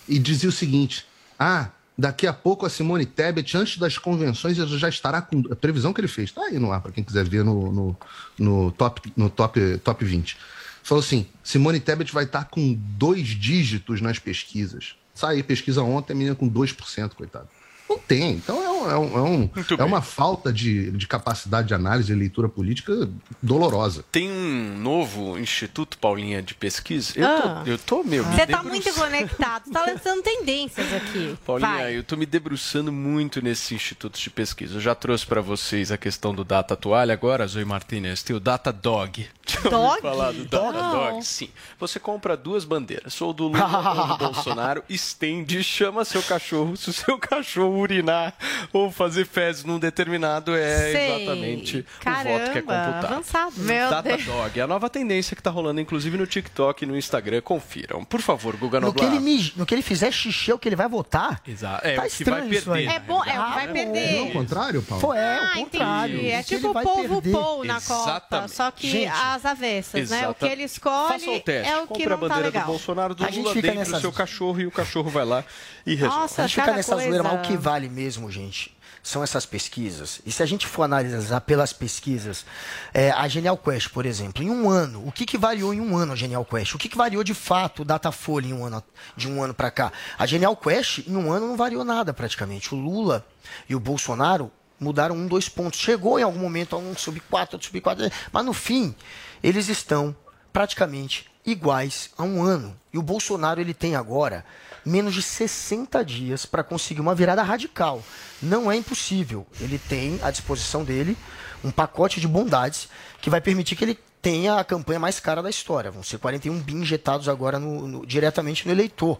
e 0.08 0.18
dizia 0.18 0.48
o 0.48 0.52
seguinte: 0.52 1.04
ah, 1.38 1.70
daqui 1.96 2.26
a 2.26 2.32
pouco 2.32 2.66
a 2.66 2.70
Simone 2.70 3.06
Tebet, 3.06 3.56
antes 3.56 3.78
das 3.78 3.98
convenções, 3.98 4.56
já 4.56 4.88
estará 4.88 5.20
com. 5.22 5.42
A 5.50 5.56
previsão 5.56 5.92
que 5.92 6.00
ele 6.00 6.08
fez, 6.08 6.32
tá 6.32 6.42
aí 6.42 6.58
no 6.58 6.72
ar, 6.72 6.80
para 6.80 6.92
quem 6.92 7.04
quiser 7.04 7.24
ver 7.28 7.44
no, 7.44 7.72
no, 7.72 7.96
no, 8.38 8.72
top, 8.72 9.12
no 9.16 9.28
top, 9.28 9.78
top 9.78 10.04
20. 10.04 10.36
Falou 10.82 11.02
assim: 11.02 11.26
Simone 11.42 11.80
Tebet 11.80 12.12
vai 12.12 12.24
estar 12.24 12.44
com 12.46 12.74
dois 12.74 13.28
dígitos 13.28 14.00
nas 14.00 14.18
pesquisas. 14.18 14.94
Saiu 15.14 15.44
pesquisa 15.44 15.82
ontem, 15.82 16.14
a 16.14 16.16
menina 16.16 16.34
com 16.34 16.48
2%, 16.48 17.14
coitado. 17.14 17.48
Não 17.88 17.98
tem. 17.98 18.32
Então 18.32 18.62
é, 18.62 18.70
um, 18.82 18.90
é, 18.90 18.98
um, 18.98 19.16
é, 19.18 19.22
um, 19.22 19.50
é 19.78 19.84
uma 19.84 20.02
falta 20.02 20.52
de, 20.52 20.90
de 20.92 21.06
capacidade 21.06 21.68
de 21.68 21.74
análise 21.74 22.12
e 22.12 22.16
leitura 22.16 22.48
política 22.48 23.08
dolorosa. 23.42 24.04
Tem 24.10 24.30
um 24.30 24.78
novo 24.78 25.38
instituto, 25.38 25.98
Paulinha, 25.98 26.42
de 26.42 26.54
pesquisa. 26.54 27.12
Eu 27.16 27.26
Ah. 27.26 27.62
tô, 27.64 27.70
eu 27.70 27.78
tô 27.78 28.04
meu. 28.04 28.24
me 28.24 28.32
Você 28.34 28.46
tá 28.46 28.62
debruçando- 28.62 28.68
muito 28.70 28.94
conectado, 28.94 29.70
tá 29.70 29.84
lançando 29.86 30.22
tendências 30.22 30.92
aqui. 30.92 31.36
Paulinha, 31.44 31.68
Vai. 31.70 31.96
eu 31.96 32.02
tô 32.04 32.16
me 32.16 32.26
debruçando 32.26 32.92
muito 32.92 33.42
nesses 33.42 33.72
institutos 33.72 34.20
de 34.20 34.30
pesquisa. 34.30 34.76
Eu 34.76 34.80
já 34.80 34.94
trouxe 34.94 35.26
para 35.26 35.40
vocês 35.40 35.90
a 35.92 35.96
questão 35.96 36.34
do 36.34 36.44
Data 36.44 36.76
Toalha, 36.76 37.12
agora, 37.12 37.46
Zoe 37.46 37.64
Martinez, 37.64 38.22
tem 38.22 38.34
o 38.36 38.40
Data 38.40 38.72
Dog. 38.72 39.26
Dog? 39.68 40.00
falar 40.00 40.32
do 40.32 40.44
Data 40.44 40.72
Não. 40.72 40.90
Dog? 41.12 41.24
Sim. 41.26 41.48
Você 41.78 41.98
compra 42.00 42.36
duas 42.36 42.64
bandeiras, 42.64 43.20
ou 43.20 43.32
do 43.32 43.48
Lula 43.48 44.00
ou 44.00 44.06
do 44.18 44.18
Bolsonaro, 44.32 44.82
estende, 44.88 45.62
chama 45.62 46.04
seu 46.04 46.22
cachorro. 46.22 46.76
Se 46.76 46.90
o 46.90 46.92
seu 46.92 47.18
cachorro 47.18 47.78
urinar 47.78 48.34
ou 48.72 48.90
fazer 48.90 49.26
fezes 49.26 49.64
num 49.64 49.78
determinado, 49.78 50.54
é 50.56 50.92
Sei. 50.92 51.16
exatamente 51.16 51.78
o 51.78 51.84
Caramba, 52.00 52.38
voto 52.38 52.50
que 52.52 52.58
é 52.58 52.62
computado. 52.62 53.04
avançado. 53.04 53.52
Meu 53.58 53.90
Data 53.90 54.02
Deus. 54.16 54.24
Dog, 54.24 54.58
é 54.60 54.62
a 54.62 54.66
nova 54.66 54.88
tendência 54.88 55.36
que 55.36 55.42
tá 55.42 55.50
rolando, 55.50 55.80
inclusive 55.80 56.16
no 56.16 56.26
TikTok 56.26 56.82
e 56.82 56.86
no 56.86 56.96
Instagram. 56.96 57.40
Confiram. 57.42 58.04
Por 58.04 58.20
favor, 58.20 58.56
Guga 58.56 58.80
No 58.80 58.92
que, 58.92 59.02
Noblar. 59.02 59.16
ele 59.16 59.24
mij- 59.24 59.52
no 59.56 59.66
que 59.66 59.74
ele 59.74 59.82
fizer 59.82 60.10
xixi 60.12 60.50
é 60.50 60.54
o 60.54 60.58
que 60.58 60.68
ele 60.68 60.76
vai 60.76 60.88
votar. 60.88 61.40
Exato. 61.46 61.86
É 61.86 61.96
tá 61.96 62.02
o 62.02 62.08
que 62.10 62.24
vai 62.24 62.40
estranho 62.40 62.54
isso 62.54 62.72
aí. 62.72 62.86
É 62.86 62.98
bom, 63.00 63.22
é 63.24 63.38
o 63.38 63.50
vai 63.54 63.68
perder. 63.68 64.12
Não 64.12 64.26
é 64.26 64.28
o 64.28 64.32
contrário, 64.32 64.82
Paulo? 64.82 65.02
Pô, 65.02 65.14
é, 65.14 65.38
Ah, 65.38 65.52
o 65.54 65.58
contrário. 65.60 66.14
entendi. 66.16 66.30
É 66.30 66.42
tipo 66.42 66.68
o 66.70 66.72
povo. 66.82 67.22
Paul 67.22 67.64
na 67.64 67.80
Copa, 67.80 68.02
Exatamente. 68.10 68.52
só 68.56 68.70
que 68.70 68.88
Gente, 68.90 69.08
as 69.08 69.44
avessas, 69.44 70.10
né? 70.10 70.28
O 70.28 70.34
que 70.34 70.44
ele 70.46 70.62
escolhe 70.64 71.28
o 71.28 71.40
teste. 71.40 71.70
é 71.70 71.76
o 71.78 71.82
que 71.82 71.88
Compre 71.88 72.04
a 72.04 72.08
não 72.10 72.16
tá 72.16 72.20
bandeira 72.28 72.46
legal. 72.48 72.62
do 72.62 72.66
Bolsonaro 72.66 73.14
do 73.14 73.24
A 73.24 73.28
gente 73.28 73.38
Lula 73.42 73.54
fica 73.54 73.62
dentro 73.68 73.78
nessas- 73.80 73.94
do 73.94 74.00
seu 74.00 74.12
cachorro 74.12 74.60
e 74.60 74.66
o 74.66 74.70
cachorro 74.70 75.10
vai 75.10 75.24
lá 75.24 75.44
e 75.86 75.94
resolve. 75.94 76.16
Nossa, 76.22 76.42
a 76.42 76.46
gente 76.46 76.60
fica 76.60 76.72
nessa 76.72 76.94
zoeira, 76.96 77.22
mas 77.22 77.32
o 77.32 77.36
coisa. 77.36 77.50
que 77.50 77.56
vale 77.56 77.88
mesmo, 77.88 78.30
gente, 78.30 78.61
são 79.02 79.22
essas 79.22 79.44
pesquisas. 79.44 80.20
E 80.24 80.30
se 80.30 80.42
a 80.42 80.46
gente 80.46 80.66
for 80.66 80.84
analisar 80.84 81.40
pelas 81.40 81.72
pesquisas, 81.72 82.46
é, 82.94 83.10
a 83.10 83.26
Genial 83.26 83.56
Quest, 83.56 83.88
por 83.88 84.06
exemplo, 84.06 84.42
em 84.42 84.50
um 84.50 84.70
ano, 84.70 85.06
o 85.06 85.10
que, 85.10 85.26
que 85.26 85.36
variou 85.36 85.74
em 85.74 85.80
um 85.80 85.96
ano 85.96 86.12
a 86.12 86.16
Genial 86.16 86.44
Quest? 86.44 86.74
O 86.74 86.78
que, 86.78 86.88
que 86.88 86.96
variou 86.96 87.24
de 87.24 87.34
fato 87.34 87.82
o 87.82 87.84
Datafolha 87.84 88.46
em 88.46 88.52
um 88.52 88.64
ano, 88.64 88.82
de 89.16 89.28
um 89.28 89.42
ano 89.42 89.52
para 89.52 89.70
cá? 89.70 89.92
A 90.16 90.24
Genial 90.24 90.56
Quest, 90.56 91.06
em 91.06 91.16
um 91.16 91.32
ano, 91.32 91.48
não 91.48 91.56
variou 91.56 91.84
nada 91.84 92.14
praticamente. 92.14 92.74
O 92.74 92.78
Lula 92.78 93.26
e 93.68 93.74
o 93.74 93.80
Bolsonaro 93.80 94.50
mudaram 94.78 95.16
um, 95.16 95.26
dois 95.26 95.48
pontos. 95.48 95.80
Chegou 95.80 96.18
em 96.18 96.22
algum 96.22 96.38
momento 96.38 96.76
a 96.76 96.78
um 96.78 96.94
sub 96.96 97.18
4, 97.20 97.56
outro 97.56 97.66
sub 97.66 97.80
4, 97.80 98.10
mas 98.30 98.44
no 98.44 98.52
fim, 98.52 98.94
eles 99.42 99.68
estão 99.68 100.14
praticamente 100.52 101.26
iguais 101.44 102.10
a 102.16 102.22
um 102.22 102.42
ano. 102.42 102.78
E 102.92 102.98
o 102.98 103.02
Bolsonaro 103.02 103.60
ele 103.60 103.74
tem 103.74 103.96
agora 103.96 104.44
menos 104.84 105.14
de 105.14 105.22
60 105.22 106.04
dias 106.04 106.46
para 106.46 106.62
conseguir 106.62 107.00
uma 107.00 107.14
virada 107.14 107.42
radical. 107.42 108.02
Não 108.42 108.70
é 108.70 108.76
impossível. 108.76 109.46
Ele 109.60 109.78
tem 109.78 110.18
à 110.22 110.30
disposição 110.30 110.84
dele 110.84 111.16
um 111.64 111.70
pacote 111.70 112.20
de 112.20 112.26
bondades 112.26 112.88
que 113.20 113.30
vai 113.30 113.40
permitir 113.40 113.76
que 113.76 113.84
ele 113.84 113.98
tenha 114.22 114.54
a 114.54 114.64
campanha 114.64 115.00
mais 115.00 115.18
cara 115.18 115.42
da 115.42 115.50
história. 115.50 115.90
Vão 115.90 116.04
ser 116.04 116.16
41 116.18 116.56
bi 116.60 116.74
injetados 116.74 117.28
agora 117.28 117.58
no- 117.58 117.88
no- 117.88 118.06
diretamente 118.06 118.64
no 118.64 118.72
eleitor. 118.72 119.18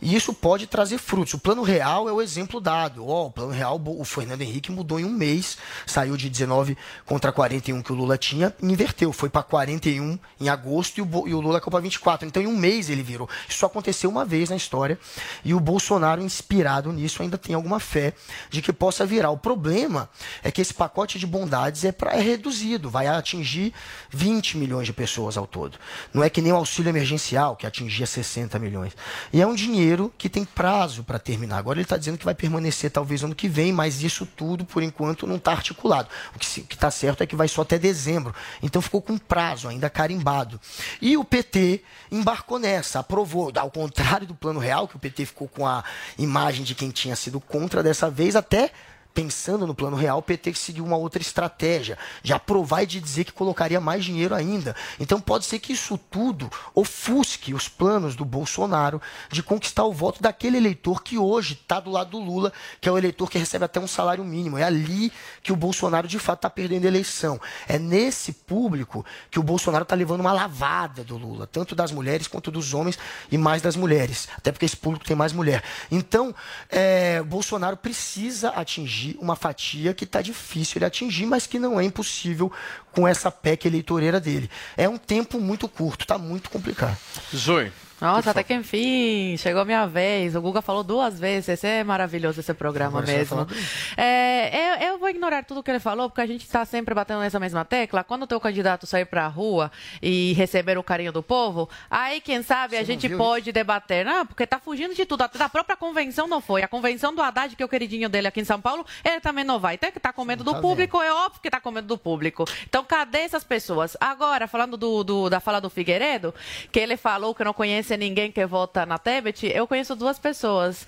E 0.00 0.14
isso 0.14 0.34
pode 0.34 0.66
trazer 0.66 0.98
frutos. 0.98 1.32
O 1.32 1.38
plano 1.38 1.62
real 1.62 2.06
é 2.06 2.12
o 2.12 2.20
exemplo 2.20 2.60
dado. 2.60 3.08
Ó, 3.08 3.28
o 3.28 3.30
plano 3.30 3.50
real, 3.50 3.80
o 3.82 4.04
Fernando 4.04 4.42
Henrique 4.42 4.70
mudou 4.70 5.00
em 5.00 5.06
um 5.06 5.10
mês, 5.10 5.56
saiu 5.86 6.18
de 6.18 6.28
19 6.28 6.76
contra 7.06 7.32
41 7.32 7.80
que 7.82 7.92
o 7.92 7.94
Lula 7.94 8.18
tinha, 8.18 8.54
inverteu. 8.62 9.10
Foi 9.10 9.30
para 9.30 9.42
41 9.42 10.18
em 10.38 10.50
agosto 10.50 10.98
e 10.98 11.02
o, 11.02 11.28
e 11.28 11.32
o 11.32 11.40
Lula 11.40 11.58
caiu 11.58 11.70
para 11.70 11.80
24. 11.80 12.28
Então, 12.28 12.42
em 12.42 12.46
um 12.46 12.56
mês 12.56 12.90
ele 12.90 13.02
virou. 13.02 13.26
Isso 13.48 13.58
só 13.60 13.66
aconteceu 13.66 14.10
uma 14.10 14.24
vez 14.26 14.50
na 14.50 14.56
história. 14.56 14.98
E 15.42 15.54
o 15.54 15.60
Bolsonaro, 15.60 16.20
inspirado 16.20 16.92
nisso, 16.92 17.22
ainda 17.22 17.38
tem 17.38 17.54
alguma 17.54 17.80
fé 17.80 18.12
de 18.50 18.60
que 18.60 18.70
possa 18.72 19.06
virar. 19.06 19.30
O 19.30 19.38
problema 19.38 20.10
é 20.42 20.50
que 20.50 20.60
esse 20.60 20.74
pacote 20.74 21.18
de 21.18 21.26
bondades 21.26 21.84
é, 21.86 21.92
pra, 21.92 22.12
é 22.12 22.20
reduzido, 22.20 22.90
vai 22.90 23.06
atingir 23.06 23.72
20 24.10 24.41
milhões 24.56 24.86
de 24.86 24.92
pessoas 24.92 25.36
ao 25.36 25.46
todo. 25.46 25.78
Não 26.12 26.22
é 26.22 26.28
que 26.28 26.42
nem 26.42 26.52
o 26.52 26.56
auxílio 26.56 26.90
emergencial, 26.90 27.56
que 27.56 27.66
atingia 27.66 28.06
60 28.06 28.58
milhões. 28.58 28.96
E 29.32 29.40
é 29.40 29.46
um 29.46 29.54
dinheiro 29.54 30.12
que 30.18 30.28
tem 30.28 30.44
prazo 30.44 31.04
para 31.04 31.18
terminar. 31.18 31.58
Agora 31.58 31.78
ele 31.78 31.84
está 31.84 31.96
dizendo 31.96 32.18
que 32.18 32.24
vai 32.24 32.34
permanecer 32.34 32.90
talvez 32.90 33.22
ano 33.22 33.34
que 33.34 33.48
vem, 33.48 33.72
mas 33.72 34.02
isso 34.02 34.26
tudo, 34.26 34.64
por 34.64 34.82
enquanto, 34.82 35.26
não 35.26 35.36
está 35.36 35.52
articulado. 35.52 36.08
O 36.34 36.38
que 36.38 36.74
está 36.74 36.90
certo 36.90 37.22
é 37.22 37.26
que 37.26 37.36
vai 37.36 37.48
só 37.48 37.62
até 37.62 37.78
dezembro. 37.78 38.34
Então 38.62 38.82
ficou 38.82 39.00
com 39.00 39.16
prazo 39.16 39.68
ainda 39.68 39.88
carimbado. 39.88 40.60
E 41.00 41.16
o 41.16 41.24
PT 41.24 41.82
embarcou 42.10 42.58
nessa, 42.58 43.00
aprovou, 43.00 43.52
ao 43.56 43.70
contrário 43.70 44.26
do 44.26 44.34
plano 44.34 44.58
real, 44.58 44.88
que 44.88 44.96
o 44.96 44.98
PT 44.98 45.26
ficou 45.26 45.48
com 45.48 45.66
a 45.66 45.84
imagem 46.18 46.64
de 46.64 46.74
quem 46.74 46.90
tinha 46.90 47.16
sido 47.16 47.40
contra 47.40 47.82
dessa 47.82 48.10
vez, 48.10 48.36
até 48.36 48.70
pensando 49.12 49.66
no 49.66 49.74
plano 49.74 49.96
real, 49.96 50.18
o 50.18 50.22
PT 50.22 50.54
seguiu 50.54 50.84
uma 50.84 50.96
outra 50.96 51.20
estratégia 51.20 51.98
de 52.22 52.32
aprovar 52.32 52.82
e 52.82 52.86
de 52.86 53.00
dizer 53.00 53.24
que 53.24 53.32
colocaria 53.32 53.80
mais 53.80 54.04
dinheiro 54.04 54.34
ainda. 54.34 54.74
Então 54.98 55.20
pode 55.20 55.44
ser 55.44 55.58
que 55.58 55.72
isso 55.72 55.98
tudo 56.10 56.50
ofusque 56.74 57.54
os 57.54 57.68
planos 57.68 58.16
do 58.16 58.24
Bolsonaro 58.24 59.00
de 59.30 59.42
conquistar 59.42 59.84
o 59.84 59.92
voto 59.92 60.22
daquele 60.22 60.56
eleitor 60.56 61.02
que 61.02 61.18
hoje 61.18 61.54
está 61.54 61.80
do 61.80 61.90
lado 61.90 62.10
do 62.10 62.18
Lula, 62.18 62.52
que 62.80 62.88
é 62.88 62.92
o 62.92 62.98
eleitor 62.98 63.30
que 63.30 63.38
recebe 63.38 63.64
até 63.64 63.78
um 63.78 63.86
salário 63.86 64.24
mínimo. 64.24 64.58
É 64.58 64.64
ali 64.64 65.12
que 65.42 65.52
o 65.52 65.56
Bolsonaro 65.56 66.08
de 66.08 66.18
fato 66.18 66.38
está 66.38 66.50
perdendo 66.50 66.84
a 66.84 66.88
eleição. 66.88 67.40
É 67.68 67.78
nesse 67.78 68.32
público 68.32 69.04
que 69.30 69.38
o 69.38 69.42
Bolsonaro 69.42 69.82
está 69.82 69.94
levando 69.94 70.20
uma 70.20 70.32
lavada 70.32 71.04
do 71.04 71.16
Lula, 71.16 71.46
tanto 71.46 71.74
das 71.74 71.92
mulheres 71.92 72.26
quanto 72.26 72.50
dos 72.50 72.72
homens 72.74 72.98
e 73.30 73.36
mais 73.36 73.60
das 73.62 73.76
mulheres, 73.76 74.28
até 74.36 74.52
porque 74.52 74.64
esse 74.64 74.76
público 74.76 75.04
tem 75.04 75.16
mais 75.16 75.32
mulher. 75.32 75.62
Então, 75.90 76.34
é, 76.68 77.22
Bolsonaro 77.22 77.76
precisa 77.76 78.50
atingir 78.50 79.01
uma 79.20 79.36
fatia 79.36 79.94
que 79.94 80.04
está 80.04 80.20
difícil 80.22 80.78
ele 80.78 80.84
atingir, 80.84 81.26
mas 81.26 81.46
que 81.46 81.58
não 81.58 81.80
é 81.80 81.84
impossível 81.84 82.50
com 82.92 83.06
essa 83.06 83.30
PEC 83.30 83.66
eleitoreira 83.66 84.20
dele. 84.20 84.50
É 84.76 84.88
um 84.88 84.98
tempo 84.98 85.40
muito 85.40 85.68
curto, 85.68 86.02
está 86.02 86.18
muito 86.18 86.50
complicado. 86.50 86.96
Zoe. 87.34 87.72
Nossa, 88.02 88.30
até 88.32 88.42
que 88.42 88.52
enfim, 88.54 89.36
chegou 89.38 89.62
a 89.62 89.64
minha 89.64 89.86
vez. 89.86 90.34
O 90.34 90.40
Guga 90.42 90.60
falou 90.60 90.82
duas 90.82 91.18
vezes. 91.18 91.48
Esse 91.50 91.66
é 91.66 91.84
maravilhoso 91.84 92.40
esse 92.40 92.52
programa 92.52 92.98
Agora 92.98 93.06
mesmo. 93.06 93.26
falar 93.28 93.44
dele. 93.44 93.60
É, 93.96 94.86
eu, 94.86 94.88
eu 94.92 94.98
vou 94.98 95.08
ignorar 95.08 95.44
tudo 95.44 95.62
que 95.62 95.70
ele 95.70 95.78
falou, 95.80 96.08
porque 96.10 96.20
a 96.20 96.26
gente 96.26 96.42
está 96.44 96.64
sempre 96.64 96.94
batendo 96.94 97.20
nessa 97.20 97.38
mesma 97.38 97.64
tecla. 97.64 98.02
Quando 98.02 98.24
o 98.24 98.26
teu 98.26 98.40
candidato 98.40 98.86
sair 98.86 99.04
para 99.04 99.24
a 99.24 99.28
rua 99.28 99.70
e 100.02 100.32
receber 100.34 100.76
o 100.76 100.82
carinho 100.82 101.12
do 101.12 101.22
povo, 101.22 101.68
aí, 101.90 102.20
quem 102.20 102.42
sabe, 102.42 102.76
a 102.76 102.80
Você 102.84 102.92
não 102.94 103.00
gente 103.00 103.16
pode 103.16 103.52
debater. 103.52 104.04
Não, 104.04 104.26
porque 104.26 104.46
tá 104.46 104.58
fugindo 104.58 104.94
de 104.94 105.06
tudo. 105.06 105.22
Até 105.22 105.38
da 105.38 105.48
própria 105.48 105.76
convenção 105.76 106.26
não 106.26 106.40
foi. 106.40 106.62
A 106.62 106.68
convenção 106.68 107.14
do 107.14 107.22
Haddad, 107.22 107.54
que 107.54 107.62
é 107.62 107.66
o 107.66 107.68
queridinho 107.68 108.08
dele 108.08 108.26
aqui 108.26 108.40
em 108.40 108.44
São 108.44 108.60
Paulo, 108.60 108.84
ele 109.04 109.20
também 109.20 109.44
não 109.44 109.60
vai. 109.60 109.74
Então, 109.74 109.90
que 109.92 110.00
tá 110.00 110.12
com 110.12 110.24
medo 110.24 110.42
do 110.42 110.52
tá 110.54 110.60
público, 110.60 111.00
é 111.00 111.12
óbvio 111.12 111.40
que 111.40 111.50
tá 111.50 111.60
com 111.60 111.70
medo 111.70 111.86
do 111.86 111.96
público. 111.98 112.44
Então, 112.68 112.82
cadê 112.84 113.18
essas 113.18 113.44
pessoas? 113.44 113.96
Agora, 114.00 114.48
falando 114.48 114.76
do, 114.76 115.04
do- 115.04 115.30
da 115.30 115.38
fala 115.38 115.60
do 115.60 115.70
Figueiredo, 115.70 116.34
que 116.72 116.80
ele 116.80 116.96
falou 116.96 117.34
que 117.34 117.44
não 117.44 117.52
conhece 117.52 117.91
ninguém 117.96 118.32
que 118.32 118.44
vota 118.46 118.84
na 118.86 118.98
Tebet, 118.98 119.46
eu 119.46 119.66
conheço 119.66 119.96
duas 119.96 120.18
pessoas. 120.18 120.86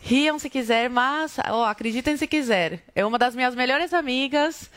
Riam 0.00 0.38
se 0.38 0.50
quiser, 0.50 0.90
mas 0.90 1.38
ó, 1.48 1.64
acreditem 1.64 2.16
se 2.16 2.26
quiser. 2.26 2.82
É 2.94 3.06
uma 3.06 3.18
das 3.18 3.34
minhas 3.34 3.54
melhores 3.54 3.94
amigas 3.94 4.70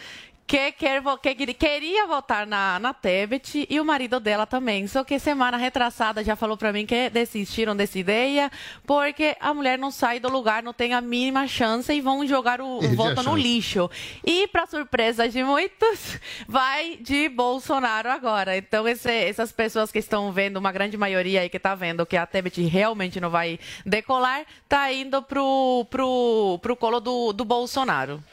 que, 0.48 0.72
quer, 0.72 1.04
que 1.22 1.54
queria 1.54 2.08
votar 2.08 2.48
na, 2.48 2.80
na 2.80 2.94
Tebet 2.94 3.68
e 3.70 3.80
o 3.82 3.86
marido 3.86 4.18
dela 4.18 4.46
também. 4.46 4.88
Só 4.88 5.04
que 5.04 5.20
semana 5.20 5.58
retrasada 5.58 6.24
já 6.24 6.38
falou 6.38 6.56
para 6.56 6.72
mim 6.72 6.86
que 6.86 7.10
desistiram 7.10 7.76
dessa 7.76 8.00
ideia 8.00 8.50
porque 8.86 9.36
a 9.42 9.54
mulher 9.54 9.78
não 9.78 9.92
sai 9.92 10.22
do 10.22 10.30
lugar, 10.30 10.64
não 10.64 10.72
tem 10.72 10.94
a 10.94 11.02
mínima 11.02 11.46
chance 11.48 11.92
e 11.92 12.00
vão 12.00 12.26
jogar 12.26 12.62
o, 12.62 12.78
o 12.78 12.96
voto 12.96 13.22
no 13.24 13.36
lixo. 13.36 13.92
E, 14.26 14.48
para 14.48 14.66
surpresa 14.66 15.28
de 15.28 15.44
muitos, 15.44 16.18
vai 16.48 16.96
de 17.02 17.28
Bolsonaro 17.28 18.10
agora. 18.10 18.56
Então, 18.56 18.88
esse, 18.88 19.12
essas 19.12 19.52
pessoas 19.52 19.92
que 19.92 20.00
estão 20.00 20.32
vendo, 20.32 20.56
uma 20.56 20.72
grande 20.72 20.96
maioria 20.96 21.42
aí 21.42 21.50
que 21.50 21.58
está 21.58 21.76
vendo 21.76 22.06
que 22.06 22.16
a 22.16 22.26
Tebet 22.26 22.62
realmente 22.62 23.20
não 23.20 23.30
vai 23.30 23.60
decolar, 23.86 24.46
está 24.64 24.94
indo 24.94 25.22
pro, 25.22 25.86
pro, 25.90 26.58
pro 26.62 26.76
colo 26.78 27.02
do, 27.02 27.34
do 27.34 27.44
Bolsonaro. 27.44 28.24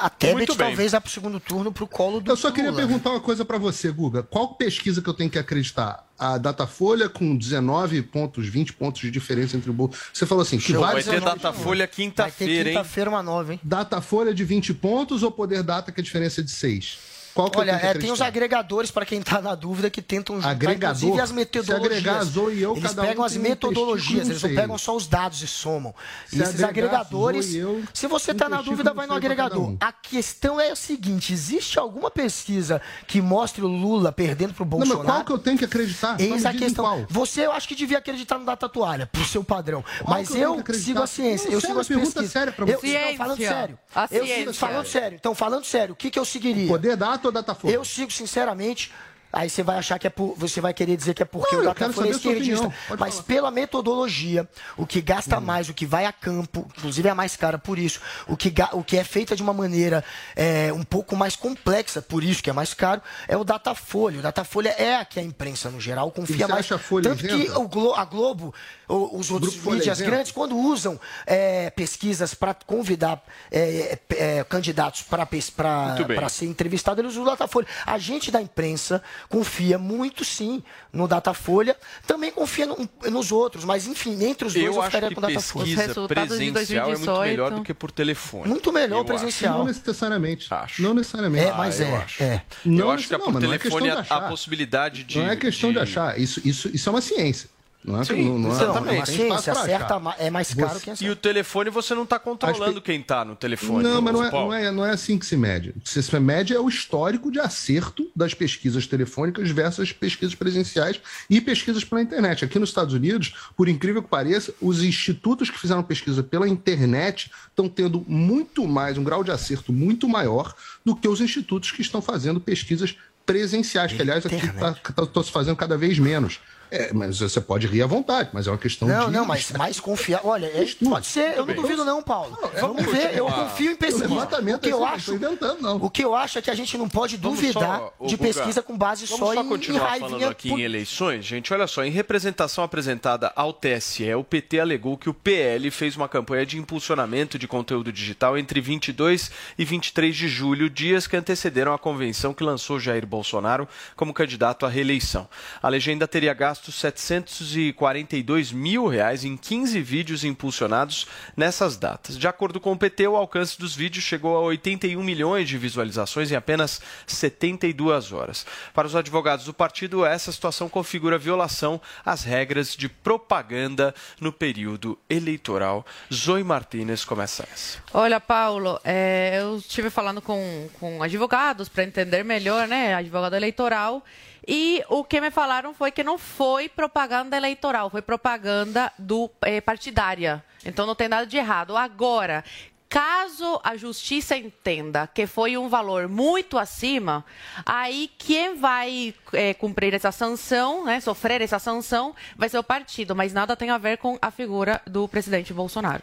A 0.00 0.08
Tebet 0.08 0.56
talvez 0.56 0.92
vá 0.92 1.00
para 1.00 1.08
o 1.08 1.10
segundo 1.10 1.38
turno 1.38 1.70
para 1.72 1.84
o 1.84 1.86
colo 1.86 2.20
do 2.20 2.30
Eu 2.30 2.36
só 2.36 2.50
queria 2.50 2.70
Lula. 2.70 2.82
né? 2.82 2.88
perguntar 2.88 3.10
uma 3.10 3.20
coisa 3.20 3.44
para 3.44 3.58
você, 3.58 3.90
Guga. 3.90 4.22
Qual 4.22 4.54
pesquisa 4.54 5.02
que 5.02 5.08
eu 5.08 5.14
tenho 5.14 5.28
que 5.28 5.38
acreditar? 5.38 6.06
A 6.18 6.38
Datafolha 6.38 7.08
com 7.08 7.36
19 7.36 8.02
pontos, 8.02 8.46
20 8.46 8.72
pontos 8.74 9.00
de 9.00 9.10
diferença 9.10 9.56
entre 9.56 9.70
o 9.70 9.72
bolso. 9.72 9.98
Você 10.12 10.26
falou 10.26 10.42
assim, 10.42 10.58
que 10.58 10.72
Show, 10.72 10.80
vários 10.80 11.06
vai 11.06 11.14
ter 11.14 11.24
Datafolha 11.24 11.86
quinta-feira, 11.86 12.70
hein? 12.70 12.76
Quinta-feira 12.76 13.10
uma 13.10 13.22
nova, 13.22 13.52
hein? 13.52 13.60
Datafolha 13.62 14.34
de 14.34 14.44
20 14.44 14.74
pontos 14.74 15.22
ou 15.22 15.30
Poder 15.30 15.62
Data 15.62 15.92
que 15.92 16.00
a 16.00 16.04
diferença 16.04 16.40
é 16.40 16.44
de 16.44 16.50
6? 16.50 17.19
Qual 17.34 17.50
que 17.50 17.58
Olha, 17.58 17.72
tenho 17.78 17.80
que 17.80 17.86
é, 17.86 18.00
tem 18.00 18.10
os 18.12 18.20
agregadores, 18.20 18.90
para 18.90 19.06
quem 19.06 19.20
está 19.20 19.40
na 19.40 19.54
dúvida, 19.54 19.88
que 19.90 20.02
tentam 20.02 20.36
juntar, 20.36 20.50
Agregador? 20.50 20.96
inclusive, 20.96 21.20
as 21.20 21.28
Se 21.28 21.34
metodologias. 21.34 21.86
agregar 21.86 22.24
Zoe 22.24 22.54
e 22.54 22.62
eu, 22.62 22.72
eles 22.76 22.82
cada 22.90 23.02
um 23.02 23.06
pegam 23.06 23.24
as 23.24 23.36
um 23.36 23.40
metodologias, 23.40 24.04
testículo, 24.28 24.30
eles 24.32 24.42
não 24.42 24.48
não 24.50 24.56
pegam 24.56 24.78
só 24.78 24.96
os 24.96 25.06
dados 25.06 25.42
e 25.42 25.46
somam. 25.46 25.94
Se 26.26 26.36
e 26.38 26.42
esses 26.42 26.62
agregar 26.62 26.68
agregadores, 27.00 27.54
eu, 27.54 27.82
se 27.94 28.06
você 28.06 28.30
um 28.30 28.34
está 28.34 28.48
na 28.48 28.60
dúvida, 28.62 28.90
não 28.90 28.94
vai 28.96 29.06
no 29.06 29.14
agregador. 29.14 29.70
um. 29.70 29.76
A 29.80 29.92
questão 29.92 30.60
é 30.60 30.70
a 30.70 30.76
seguinte, 30.76 31.32
existe 31.32 31.78
alguma 31.78 32.10
pesquisa 32.10 32.80
que 33.06 33.20
mostre 33.22 33.62
o 33.62 33.68
Lula 33.68 34.10
perdendo 34.12 34.52
para 34.54 34.62
o 34.62 34.66
Não, 34.66 34.70
Bolsonaro? 34.70 35.04
mas 35.04 35.14
qual 35.16 35.24
que 35.24 35.32
eu 35.32 35.38
tenho 35.38 35.58
que 35.58 35.64
acreditar? 35.64 36.20
Eis 36.20 36.44
a 36.44 36.52
questão. 36.52 36.84
qual. 36.84 37.06
Você, 37.08 37.46
eu 37.46 37.52
acho 37.52 37.68
que 37.68 37.74
devia 37.74 37.98
acreditar 37.98 38.38
no 38.38 38.44
Data 38.44 38.68
Toalha, 38.68 39.06
pro 39.06 39.24
seu 39.24 39.44
padrão. 39.44 39.84
Mas 40.06 40.28
que 40.28 40.38
eu 40.38 40.62
eu, 40.66 40.74
sigo 40.74 41.02
a 41.02 41.06
ciência, 41.06 41.46
Não, 41.48 41.54
eu 41.54 41.60
sério, 41.60 41.84
sigo 41.84 42.00
as 42.20 42.30
séria 42.30 42.52
pra 42.52 42.66
eu, 42.66 42.78
você. 42.80 42.98
não, 43.10 43.16
falando 43.16 43.38
sério. 43.38 43.78
A 43.94 44.02
eu 44.10 44.24
ciência. 44.24 44.36
sigo, 44.36 44.54
falando 44.54 44.86
sério. 44.86 45.16
Então, 45.20 45.34
falando 45.34 45.64
sério, 45.64 45.92
o 45.92 45.96
que, 45.96 46.10
que 46.10 46.18
eu 46.18 46.24
seguiria? 46.24 46.68
Poder 46.68 46.96
Data 47.20 47.28
ou 47.28 47.32
Datafolha? 47.32 47.72
Eu 47.74 47.84
sigo, 47.84 48.10
sinceramente. 48.10 48.90
Aí 49.32 49.48
você 49.48 49.62
vai 49.62 49.78
achar 49.78 49.96
que 49.96 50.08
é 50.08 50.10
por. 50.10 50.34
Você 50.36 50.60
vai 50.60 50.74
querer 50.74 50.96
dizer 50.96 51.14
que 51.14 51.22
é 51.22 51.24
porque 51.24 51.54
Não, 51.54 51.62
o 51.62 51.64
Datafolha 51.66 52.08
é 52.08 52.10
esquerdista. 52.10 52.68
Mas 52.98 53.14
falar. 53.14 53.26
pela 53.28 53.50
metodologia, 53.52 54.48
o 54.76 54.84
que 54.84 55.00
gasta 55.00 55.38
Hum. 55.38 55.42
mais, 55.42 55.68
o 55.68 55.74
que 55.74 55.86
vai 55.86 56.04
a 56.04 56.12
campo, 56.12 56.66
inclusive 56.76 57.08
é 57.08 57.14
mais 57.14 57.36
cara 57.36 57.56
por 57.56 57.78
isso, 57.78 58.00
o 58.26 58.36
que, 58.36 58.52
o 58.72 58.82
que 58.82 58.96
é 58.96 59.04
feita 59.04 59.36
de 59.36 59.42
uma 59.42 59.52
maneira 59.52 60.04
é, 60.34 60.72
um 60.72 60.82
pouco 60.82 61.14
mais 61.14 61.36
complexa, 61.36 62.02
por 62.02 62.24
isso 62.24 62.42
que 62.42 62.50
é 62.50 62.52
mais 62.52 62.74
caro, 62.74 63.00
é 63.28 63.36
o 63.36 63.44
Datafolha. 63.44 64.18
O 64.18 64.22
Datafolha 64.22 64.70
é 64.70 64.96
a 64.96 65.04
que 65.04 65.20
a 65.20 65.22
imprensa, 65.22 65.70
no 65.70 65.80
geral, 65.80 66.10
confia 66.10 66.48
mais. 66.48 66.60
acha 66.66 66.74
a 66.74 66.78
Folha 66.80 67.10
Tanto 67.10 67.24
que 67.24 67.32
isenta? 67.32 67.60
o 67.60 67.68
Glo- 67.68 67.94
a 67.94 68.04
Globo, 68.04 68.52
os 68.92 69.30
outros 69.30 69.54
Grupo 69.54 69.70
mídias 69.72 70.00
grandes, 70.00 70.32
quando 70.32 70.56
usam 70.56 70.98
é, 71.26 71.70
pesquisas 71.70 72.34
para 72.34 72.54
convidar 72.54 73.22
é, 73.50 73.98
é, 74.10 74.44
candidatos 74.44 75.02
para 75.02 76.28
ser 76.28 76.46
entrevistado, 76.46 77.00
eles 77.00 77.12
usam 77.12 77.22
o 77.22 77.26
Datafolha. 77.26 77.66
A 77.86 77.98
gente 77.98 78.30
da 78.30 78.40
imprensa 78.42 79.02
confia 79.28 79.78
muito 79.78 80.24
sim 80.24 80.62
no 80.92 81.06
Datafolha, 81.06 81.76
também 82.06 82.30
confia 82.32 82.66
no- 82.66 82.88
nos 83.10 83.30
outros, 83.32 83.64
mas 83.64 83.86
enfim, 83.86 84.24
entre 84.24 84.46
os 84.46 84.54
dois 84.54 84.66
eu, 84.66 84.72
Eu 84.74 84.80
acho 84.80 84.90
ficaria 84.90 85.08
que 85.08 85.14
com 85.14 85.20
o 85.20 85.22
Datafolha. 85.28 85.64
pesquisa 85.76 86.08
presencial 86.08 86.92
é 86.92 86.96
muito 86.96 87.20
melhor 87.20 87.50
do 87.52 87.62
que 87.62 87.72
por 87.74 87.90
telefone. 87.90 88.48
Muito 88.48 88.72
melhor 88.72 88.98
Eu 88.98 89.04
presencial. 89.04 89.58
Não 89.58 89.64
necessariamente. 89.66 90.46
Acho. 90.52 90.82
Não 90.82 90.94
necessariamente. 90.94 91.46
É, 91.46 91.52
mas 91.52 91.80
Ah, 91.80 91.84
eu 91.84 91.88
é, 91.88 91.96
acho. 91.96 92.22
é. 92.22 92.42
Não, 92.64 92.78
eu 92.86 92.90
acho 92.90 93.08
que 93.08 93.14
é 93.14 93.18
não, 93.18 93.24
por 93.32 93.40
não 93.40 93.52
é 93.52 93.58
questão 93.58 93.78
telefone 93.80 94.04
de 94.06 94.12
a, 94.12 94.16
a 94.16 94.28
possibilidade 94.28 95.04
de. 95.04 95.18
Não 95.18 95.28
é 95.28 95.36
questão 95.36 95.70
de, 95.70 95.76
de- 95.76 95.82
achar. 95.82 96.18
Isso, 96.18 96.40
isso, 96.44 96.68
isso 96.74 96.88
é 96.88 96.92
uma 96.92 97.00
ciência. 97.00 97.48
Não 97.82 97.98
é, 98.00 98.04
Sim, 98.04 98.24
não, 98.24 98.38
não 98.38 98.50
é, 98.60 98.64
não 98.66 98.90
é 98.90 98.98
espaço 98.98 99.24
pra 99.26 99.34
acerta, 99.52 99.96
achar. 99.96 100.16
é 100.18 100.28
mais 100.28 100.52
caro 100.52 100.74
Você- 100.74 100.80
que 100.84 100.90
E 100.90 100.92
acerta. 100.92 101.12
o 101.12 101.16
telefone 101.16 101.70
você 101.70 101.94
não 101.94 102.02
está 102.02 102.18
controlando 102.18 102.82
quem 102.82 103.00
está 103.00 103.24
no 103.24 103.34
telefone. 103.34 103.82
Não, 103.82 104.02
mas 104.02 104.12
não 104.12 104.22
é, 104.24 104.30
não, 104.30 104.52
é, 104.54 104.70
não 104.72 104.86
é 104.86 104.90
assim 104.90 105.18
que 105.18 105.24
se 105.24 105.34
mede. 105.34 105.70
O 105.70 105.80
que 105.80 105.88
se 105.88 106.20
mede 106.20 106.54
é 106.54 106.60
o 106.60 106.68
histórico 106.68 107.32
de 107.32 107.40
acerto 107.40 108.10
das 108.14 108.34
pesquisas 108.34 108.86
telefônicas 108.86 109.50
versus 109.50 109.92
pesquisas 109.92 110.34
presenciais 110.34 111.00
e 111.30 111.40
pesquisas 111.40 111.82
pela 111.82 112.02
internet. 112.02 112.44
Aqui 112.44 112.58
nos 112.58 112.68
Estados 112.68 112.92
Unidos, 112.92 113.34
por 113.56 113.66
incrível 113.66 114.02
que 114.02 114.08
pareça, 114.10 114.52
os 114.60 114.82
institutos 114.82 115.48
que 115.48 115.58
fizeram 115.58 115.82
pesquisa 115.82 116.22
pela 116.22 116.46
internet 116.46 117.30
estão 117.48 117.66
tendo 117.66 118.04
muito 118.06 118.68
mais, 118.68 118.98
um 118.98 119.04
grau 119.04 119.24
de 119.24 119.30
acerto 119.30 119.72
muito 119.72 120.06
maior 120.06 120.54
do 120.84 120.94
que 120.94 121.08
os 121.08 121.20
institutos 121.22 121.70
que 121.72 121.80
estão 121.80 122.02
fazendo 122.02 122.40
pesquisas 122.40 122.94
presenciais, 123.24 123.92
que 123.92 124.02
aliás 124.02 124.26
aqui 124.26 124.34
está 124.36 125.22
se 125.22 125.30
fazendo 125.30 125.56
cada 125.56 125.78
vez 125.78 125.98
menos. 125.98 126.40
É, 126.70 126.92
mas 126.92 127.18
você 127.18 127.40
pode 127.40 127.66
rir 127.66 127.82
à 127.82 127.86
vontade, 127.86 128.30
mas 128.32 128.46
é 128.46 128.50
uma 128.50 128.58
questão 128.58 128.86
Não, 128.86 129.06
de. 129.06 129.12
não, 129.12 129.24
mas 129.24 129.50
mais 129.52 129.80
confiar. 129.80 130.20
Olha, 130.24 130.46
é- 130.46 130.66
pode 130.84 131.06
ser, 131.06 131.36
eu 131.36 131.44
não 131.46 131.54
duvido 131.54 131.84
não, 131.84 132.02
Paulo. 132.02 132.38
Vamos 132.60 132.84
ver, 132.86 133.16
eu 133.16 133.26
confio 133.26 133.72
em 133.72 133.76
pesquisa. 133.76 134.06
levantamento 134.06 134.56
O 134.56 134.60
que 134.60 134.68
eu 134.68 134.80
não 134.80 134.86
acho, 134.86 135.14
inventando, 135.14 135.60
não. 135.60 135.76
o 135.76 135.90
que 135.90 136.04
eu 136.04 136.14
acho 136.14 136.38
é 136.38 136.42
que 136.42 136.50
a 136.50 136.54
gente 136.54 136.76
não 136.78 136.88
pode 136.88 137.16
Vamos 137.16 137.38
duvidar 137.40 137.78
só, 137.80 137.94
de 138.06 138.16
Guga, 138.16 138.28
pesquisa 138.28 138.62
com 138.62 138.76
base 138.76 139.06
Vamos 139.06 139.18
só, 139.28 139.34
só 139.34 139.40
em, 139.42 139.44
em 139.44 139.48
continuar 139.48 139.98
falando 139.98 140.24
aqui 140.26 140.48
por- 140.48 140.58
em 140.60 140.62
eleições, 140.62 141.24
gente. 141.24 141.52
Olha 141.52 141.66
só, 141.66 141.82
em 141.84 141.90
representação 141.90 142.62
apresentada 142.64 143.32
ao 143.34 143.52
TSE, 143.52 144.14
o 144.14 144.22
PT 144.24 144.60
alegou 144.60 144.96
que 144.96 145.08
o 145.10 145.14
PL 145.14 145.70
fez 145.70 145.96
uma 145.96 146.08
campanha 146.08 146.46
de 146.46 146.58
impulsionamento 146.58 147.38
de 147.38 147.48
conteúdo 147.48 147.92
digital 147.92 148.38
entre 148.38 148.60
22 148.60 149.30
e 149.58 149.64
23 149.64 150.14
de 150.16 150.28
julho, 150.28 150.70
dias 150.70 151.06
que 151.06 151.16
antecederam 151.16 151.72
a 151.74 151.78
convenção 151.78 152.32
que 152.32 152.44
lançou 152.44 152.78
Jair 152.78 153.06
Bolsonaro 153.06 153.68
como 153.96 154.14
candidato 154.14 154.64
à 154.64 154.68
reeleição. 154.68 155.28
A 155.62 155.68
legenda 155.68 156.06
teria 156.06 156.32
gasto 156.34 156.59
742 156.70 158.52
mil 158.52 158.86
reais 158.86 159.24
em 159.24 159.36
15 159.36 159.80
vídeos 159.80 160.24
impulsionados 160.24 161.06
nessas 161.36 161.76
datas. 161.76 162.18
De 162.18 162.26
acordo 162.26 162.60
com 162.60 162.72
o 162.72 162.76
PT, 162.76 163.08
o 163.08 163.16
alcance 163.16 163.58
dos 163.58 163.74
vídeos 163.74 164.04
chegou 164.04 164.36
a 164.36 164.40
81 164.40 165.02
milhões 165.02 165.48
de 165.48 165.56
visualizações 165.56 166.30
em 166.30 166.36
apenas 166.36 166.80
72 167.06 168.12
horas. 168.12 168.44
Para 168.74 168.86
os 168.86 168.96
advogados 168.96 169.44
do 169.44 169.54
partido, 169.54 170.04
essa 170.04 170.32
situação 170.32 170.68
configura 170.68 171.16
violação 171.16 171.80
às 172.04 172.24
regras 172.24 172.74
de 172.76 172.88
propaganda 172.88 173.94
no 174.20 174.32
período 174.32 174.98
eleitoral. 175.08 175.86
Zoe 176.12 176.42
Martinez 176.42 177.04
começa 177.04 177.46
essa. 177.52 177.78
Olha, 177.94 178.20
Paulo, 178.20 178.80
é, 178.84 179.38
eu 179.40 179.58
estive 179.58 179.90
falando 179.90 180.20
com, 180.20 180.68
com 180.78 181.02
advogados 181.02 181.68
para 181.68 181.84
entender 181.84 182.24
melhor, 182.24 182.66
né? 182.66 182.94
Advogado 182.94 183.36
eleitoral. 183.36 184.04
E 184.46 184.82
o 184.88 185.04
que 185.04 185.20
me 185.20 185.30
falaram 185.30 185.74
foi 185.74 185.90
que 185.90 186.02
não 186.02 186.18
foi 186.18 186.49
propaganda 186.68 187.36
eleitoral, 187.36 187.90
foi 187.90 188.02
propaganda 188.02 188.92
do 188.98 189.30
eh, 189.42 189.60
partidária. 189.60 190.44
Então 190.64 190.86
não 190.86 190.94
tem 190.94 191.08
nada 191.08 191.26
de 191.26 191.36
errado. 191.36 191.76
Agora, 191.76 192.44
caso 192.88 193.60
a 193.62 193.76
justiça 193.76 194.36
entenda 194.36 195.06
que 195.06 195.26
foi 195.26 195.56
um 195.56 195.68
valor 195.68 196.08
muito 196.08 196.58
acima, 196.58 197.24
aí 197.64 198.10
quem 198.18 198.56
vai 198.56 199.14
eh, 199.32 199.54
cumprir 199.54 199.94
essa 199.94 200.10
sanção, 200.10 200.84
né, 200.84 201.00
sofrer 201.00 201.40
essa 201.40 201.60
sanção, 201.60 202.14
vai 202.36 202.48
ser 202.48 202.58
o 202.58 202.64
partido, 202.64 203.14
mas 203.14 203.32
nada 203.32 203.56
tem 203.56 203.70
a 203.70 203.78
ver 203.78 203.98
com 203.98 204.18
a 204.20 204.30
figura 204.30 204.82
do 204.86 205.06
presidente 205.06 205.54
Bolsonaro. 205.54 206.02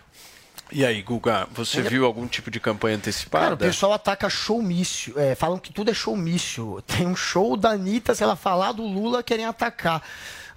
E 0.72 0.86
aí, 0.86 1.02
Guga, 1.02 1.48
você 1.52 1.82
viu 1.82 2.06
algum 2.06 2.28
tipo 2.28 2.52
de 2.52 2.60
campanha 2.60 2.98
antecipada? 2.98 3.44
Cara, 3.44 3.56
o 3.56 3.58
pessoal 3.58 3.94
ataca 3.94 4.30
showmício. 4.30 5.18
É, 5.18 5.34
falam 5.34 5.58
que 5.58 5.72
tudo 5.72 5.92
é 5.92 5.94
showmício. 5.94 6.82
Tem 6.86 7.08
um 7.08 7.16
show 7.16 7.56
da 7.56 7.72
Anitta, 7.72 8.14
se 8.14 8.24
ela 8.24 8.36
falar 8.36 8.74
do 8.74 8.84
Lula, 8.84 9.24
querem 9.24 9.46
atacar. 9.46 10.04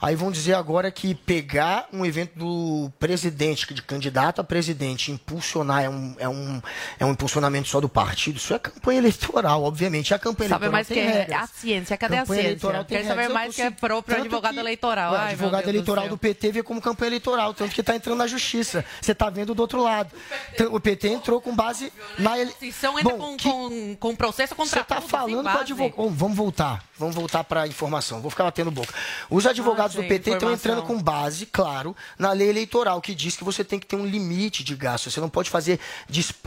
Aí 0.03 0.17
vão 0.17 0.31
dizer 0.31 0.55
agora 0.55 0.91
que 0.91 1.15
pegar 1.15 1.87
um 1.93 2.07
evento 2.07 2.39
do 2.39 2.91
presidente, 2.99 3.73
de 3.75 3.83
candidato 3.83 4.41
a 4.41 4.45
presidente, 4.45 5.13
impulsionar 5.13 5.83
é 5.85 5.89
um, 5.91 6.15
é 6.19 6.29
um, 6.29 6.63
é 6.99 7.05
um 7.05 7.11
impulsionamento 7.11 7.69
só 7.69 7.81
do 7.81 7.89
partido. 7.89 8.37
Isso 8.39 8.55
é 8.55 8.59
campanha 8.59 8.99
eleitoral, 8.99 9.63
obviamente. 9.63 10.15
A 10.15 10.19
campanha 10.19 10.49
Sabe 10.49 10.65
eleitoral 10.67 10.73
mais 10.73 10.89
tem 10.89 10.97
que 10.97 11.03
é 11.03 11.13
regras. 11.21 11.43
a 11.43 11.47
ciência? 11.47 11.97
Cadê 11.99 12.17
a 12.19 12.25
ciência? 12.27 12.57
Quero 12.89 13.07
saber 13.07 13.09
regras. 13.09 13.29
Eu 13.29 13.35
mais 13.35 13.55
que 13.55 13.63
é 13.63 13.71
próprio 13.71 14.15
tanto 14.17 14.27
advogado 14.27 14.55
que- 14.55 14.61
eleitoral. 14.61 15.13
o 15.13 15.17
Ai, 15.17 15.33
advogado 15.33 15.65
do 15.65 15.71
eleitoral 15.71 16.05
céu. 16.05 16.11
do 16.11 16.19
PT 16.19 16.53
vê 16.53 16.63
como 16.63 16.81
campanha 16.81 17.09
eleitoral, 17.11 17.53
tanto 17.53 17.75
que 17.75 17.81
está 17.81 17.95
entrando 17.95 18.19
na 18.19 18.27
justiça. 18.27 18.85
Você 19.03 19.13
está 19.13 19.29
vendo 19.29 19.55
do 19.55 19.61
outro 19.61 19.83
lado. 19.83 20.11
Então, 20.55 20.75
O 20.75 20.81
PT 20.81 21.09
entrou 21.09 21.41
com 21.41 21.55
base 21.55 21.93
na 22.19 22.39
ele... 22.39 22.47
Constituição 22.47 22.99
entra 22.99 23.15
com, 23.15 23.37
com, 23.37 23.97
com 23.97 24.17
processo 24.17 24.55
contra 24.55 24.73
Você 24.73 24.81
está 24.81 25.01
falando 25.01 25.43
com 25.51 25.59
advogado. 25.59 26.09
Vamos 26.11 26.37
voltar. 26.37 26.85
Vamos 27.01 27.17
voltar 27.17 27.43
para 27.43 27.63
a 27.63 27.67
informação. 27.67 28.21
Vou 28.21 28.31
ficar 28.31 28.45
batendo 28.45 28.71
boca. 28.71 28.93
Os 29.29 29.47
advogados 29.47 29.97
Ah, 29.97 30.01
do 30.01 30.03
sim, 30.03 30.09
PT 30.09 30.31
estão 30.33 30.53
entrando 30.53 30.83
com 30.83 31.01
base, 31.03 31.47
claro, 31.47 31.97
na 32.19 32.31
lei 32.33 32.49
eleitoral, 32.51 33.01
que 33.01 33.15
diz 33.15 33.35
que 33.37 33.43
você 33.43 33.65
tem 33.65 33.79
que 33.79 33.87
ter 33.87 33.97
um 33.97 34.07
limite 34.07 34.63
de 34.63 34.77
gasto. 34.77 35.11
Você 35.11 35.21
não 35.21 35.29
pode 35.31 35.51
fazer 35.51 35.81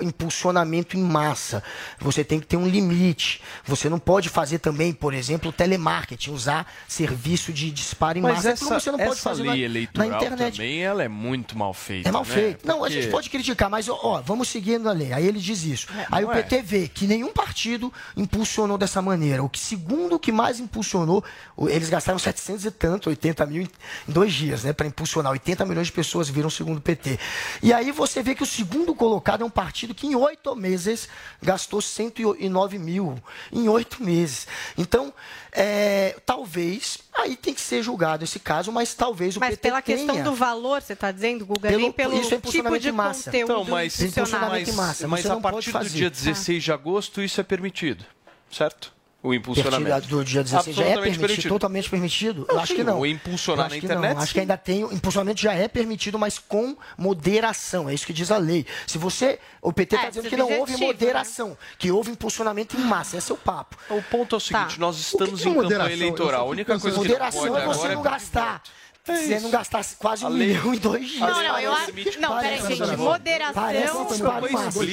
impulsionamento 0.01 0.95
em 0.97 1.01
massa. 1.01 1.63
Você 1.99 2.23
tem 2.23 2.39
que 2.39 2.45
ter 2.45 2.57
um 2.57 2.67
limite. 2.67 3.41
Você 3.65 3.89
não 3.89 3.99
pode 3.99 4.29
fazer 4.29 4.59
também, 4.59 4.93
por 4.93 5.13
exemplo, 5.13 5.51
telemarketing, 5.51 6.31
usar 6.31 6.71
serviço 6.87 7.51
de 7.51 7.71
disparo 7.71 8.19
em 8.19 8.21
Mas 8.21 8.35
massa. 8.35 8.49
essa, 8.51 8.79
você 8.79 8.91
não 8.91 8.99
pode 8.99 9.11
essa 9.11 9.21
fazer 9.21 9.43
lei 9.43 9.51
na, 9.51 9.57
eleitoral 9.57 10.09
na 10.09 10.15
internet. 10.17 10.57
também, 10.57 10.83
ela 10.83 11.03
é 11.03 11.07
muito 11.07 11.57
mal 11.57 11.73
feita, 11.73 12.09
É 12.09 12.11
mal 12.11 12.25
né? 12.25 12.33
feito. 12.33 12.67
Não, 12.67 12.75
a 12.77 12.79
Porque- 12.79 13.01
gente 13.01 13.11
pode 13.11 13.29
criticar, 13.29 13.69
mas 13.69 13.89
ó, 13.89 13.99
ó, 14.03 14.21
vamos 14.21 14.47
seguindo 14.47 14.87
a 14.87 14.91
lei. 14.91 15.11
Aí 15.13 15.25
ele 15.25 15.39
diz 15.39 15.63
isso. 15.63 15.87
Aí 16.11 16.23
o 16.23 16.27
não 16.27 16.33
é. 16.33 16.41
PT 16.43 16.61
vê 16.61 16.87
que 16.87 17.07
nenhum 17.07 17.31
partido 17.31 17.91
impulsionou 18.15 18.77
dessa 18.77 19.01
maneira. 19.01 19.43
O 19.43 19.49
que 19.49 19.59
segundo 19.59 20.15
o 20.15 20.19
que 20.19 20.31
mais 20.31 20.42
impulsionou, 20.59 21.23
o- 21.55 21.67
eles 21.69 21.89
gastaram 21.89 22.17
700 22.19 22.65
e 22.65 22.71
tanto, 22.71 23.09
80 23.09 23.45
mil 23.45 23.63
em 23.63 23.69
dois 24.07 24.33
dias, 24.33 24.63
né, 24.63 24.73
para 24.73 24.87
impulsionar. 24.87 25.31
80 25.31 25.65
milhões 25.65 25.87
de 25.87 25.93
pessoas 25.93 26.29
viram 26.29 26.49
segundo 26.49 26.77
o 26.77 26.81
PT. 26.81 27.19
E 27.61 27.71
aí 27.73 27.91
você 27.91 28.21
vê 28.23 28.35
que 28.35 28.43
o 28.43 28.45
segundo 28.45 28.93
colocado 28.95 29.41
é 29.41 29.45
um 29.45 29.49
partido 29.49 29.93
que 29.95 30.07
em 30.07 30.15
oito 30.15 30.55
meses 30.55 31.07
gastou 31.41 31.81
109 31.81 32.77
mil 32.79 33.17
em 33.51 33.67
oito 33.69 34.03
meses. 34.03 34.47
Então, 34.77 35.13
é, 35.51 36.15
talvez 36.25 36.97
aí 37.13 37.35
tem 37.35 37.53
que 37.53 37.61
ser 37.61 37.83
julgado 37.83 38.23
esse 38.23 38.39
caso, 38.39 38.71
mas 38.71 38.93
talvez 38.93 39.35
o 39.37 39.39
Mas 39.39 39.51
PT 39.51 39.61
pela 39.61 39.81
questão 39.81 40.15
tenha. 40.15 40.23
do 40.23 40.33
valor, 40.35 40.81
você 40.81 40.93
está 40.93 41.11
dizendo, 41.11 41.45
Guga, 41.45 41.69
Pelo- 41.69 41.81
nem 41.81 41.91
pelo 41.91 42.13
isso 42.13 42.21
é 42.21 42.23
tipo 42.23 42.35
impulsionamento 42.37 42.81
de 42.83 42.91
massa. 42.91 43.25
conteúdo 43.31 43.51
Então, 43.51 43.65
mas, 43.65 43.99
impulsionado. 43.99 44.51
mas, 44.51 44.75
massa, 44.75 45.07
mas 45.07 45.25
a 45.25 45.35
partir 45.39 45.71
do 45.71 45.89
dia 45.89 46.07
Ah. 46.07 46.09
16 46.09 46.63
de 46.63 46.71
agosto 46.71 47.21
isso 47.21 47.39
é 47.39 47.43
permitido, 47.43 48.05
certo? 48.51 48.92
O 49.23 49.29
Permitido, 49.29 49.51
impulsionamento. 49.53 50.07
do 50.09 50.23
dia 50.25 50.43
16 50.43 50.75
já 50.75 50.83
é 50.83 50.85
Absolutamente 50.87 51.19
permitido, 51.19 51.49
totalmente 51.49 51.89
permitido? 51.89 52.45
Eu 52.49 52.55
Não, 52.55 52.61
acho 52.61 52.71
sim, 52.73 52.75
que 52.75 52.83
não. 52.83 52.99
o 52.99 53.05
impulsionar 53.05 53.61
Eu 53.61 53.65
acho 53.67 53.75
na 53.75 53.79
que 53.79 53.85
internet, 53.85 54.13
Não. 54.15 54.17
Acho 54.17 54.27
sim. 54.27 54.33
que 54.33 54.39
ainda 54.41 54.57
tem. 54.57 54.83
O 54.83 54.91
impulsionamento 54.93 55.39
já 55.41 55.53
é 55.53 55.67
permitido, 55.69 56.19
mas 56.19 56.37
com 56.37 56.75
moderação. 56.97 57.89
É 57.89 57.93
isso 57.93 58.05
que 58.05 58.11
diz 58.11 58.29
a 58.31 58.37
lei. 58.37 58.65
Se 58.85 58.97
você. 58.97 59.39
O 59.61 59.71
PT 59.71 59.95
está 59.95 60.07
É, 60.07 60.09
dizendo 60.09 60.29
que 60.29 60.35
não 60.35 60.45
houve 60.47 60.73
subjetivo, 60.73 60.87
moderação, 60.87 61.57
que 61.77 61.89
houve 61.89 62.11
impulsionamento 62.11 62.75
em 62.75 62.81
massa. 62.81 63.15
Esse 63.17 63.31
é 63.31 63.35
o 63.35 63.37
papo. 63.37 63.77
O 63.89 64.01
ponto 64.03 64.35
é 64.35 64.37
o 64.37 64.39
seguinte: 64.41 64.77
nós 64.79 64.97
estamos 64.99 65.41
que 65.41 65.47
é 65.47 65.51
em 65.51 65.53
campanha 65.53 65.63
moderação? 65.63 65.91
eleitoral. 65.93 66.41
A 66.41 66.45
Eu 66.45 66.51
única 66.51 66.77
coisa 66.79 66.99
que 66.99 67.07
não 67.07 67.15
pode 67.17 67.23
é 67.27 67.31
você 67.31 67.47
agora 67.47 67.95
não 67.95 68.01
é 68.01 68.03
gastar. 68.03 68.61
É 69.05 69.15
você 69.15 69.33
isso. 69.35 69.43
não 69.43 69.51
gastar 69.51 69.83
quase 69.99 70.23
um 70.23 70.27
A 70.27 70.29
lei- 70.29 70.47
milhão 70.47 70.73
em 70.73 70.77
dois 70.77 71.07
dias. 71.09 71.19
Não, 71.19 71.43
não, 71.43 71.59
eu 71.59 71.73
acho. 71.73 71.91
Não, 72.19 72.35
peraí, 72.37 72.61
parece- 72.61 72.75
gente. 72.75 72.97
Moderação. 72.97 73.53
Parece 73.63 73.97
um 73.97 74.05
disparo 74.05 74.47
em 74.47 74.51
massa. 74.53 74.85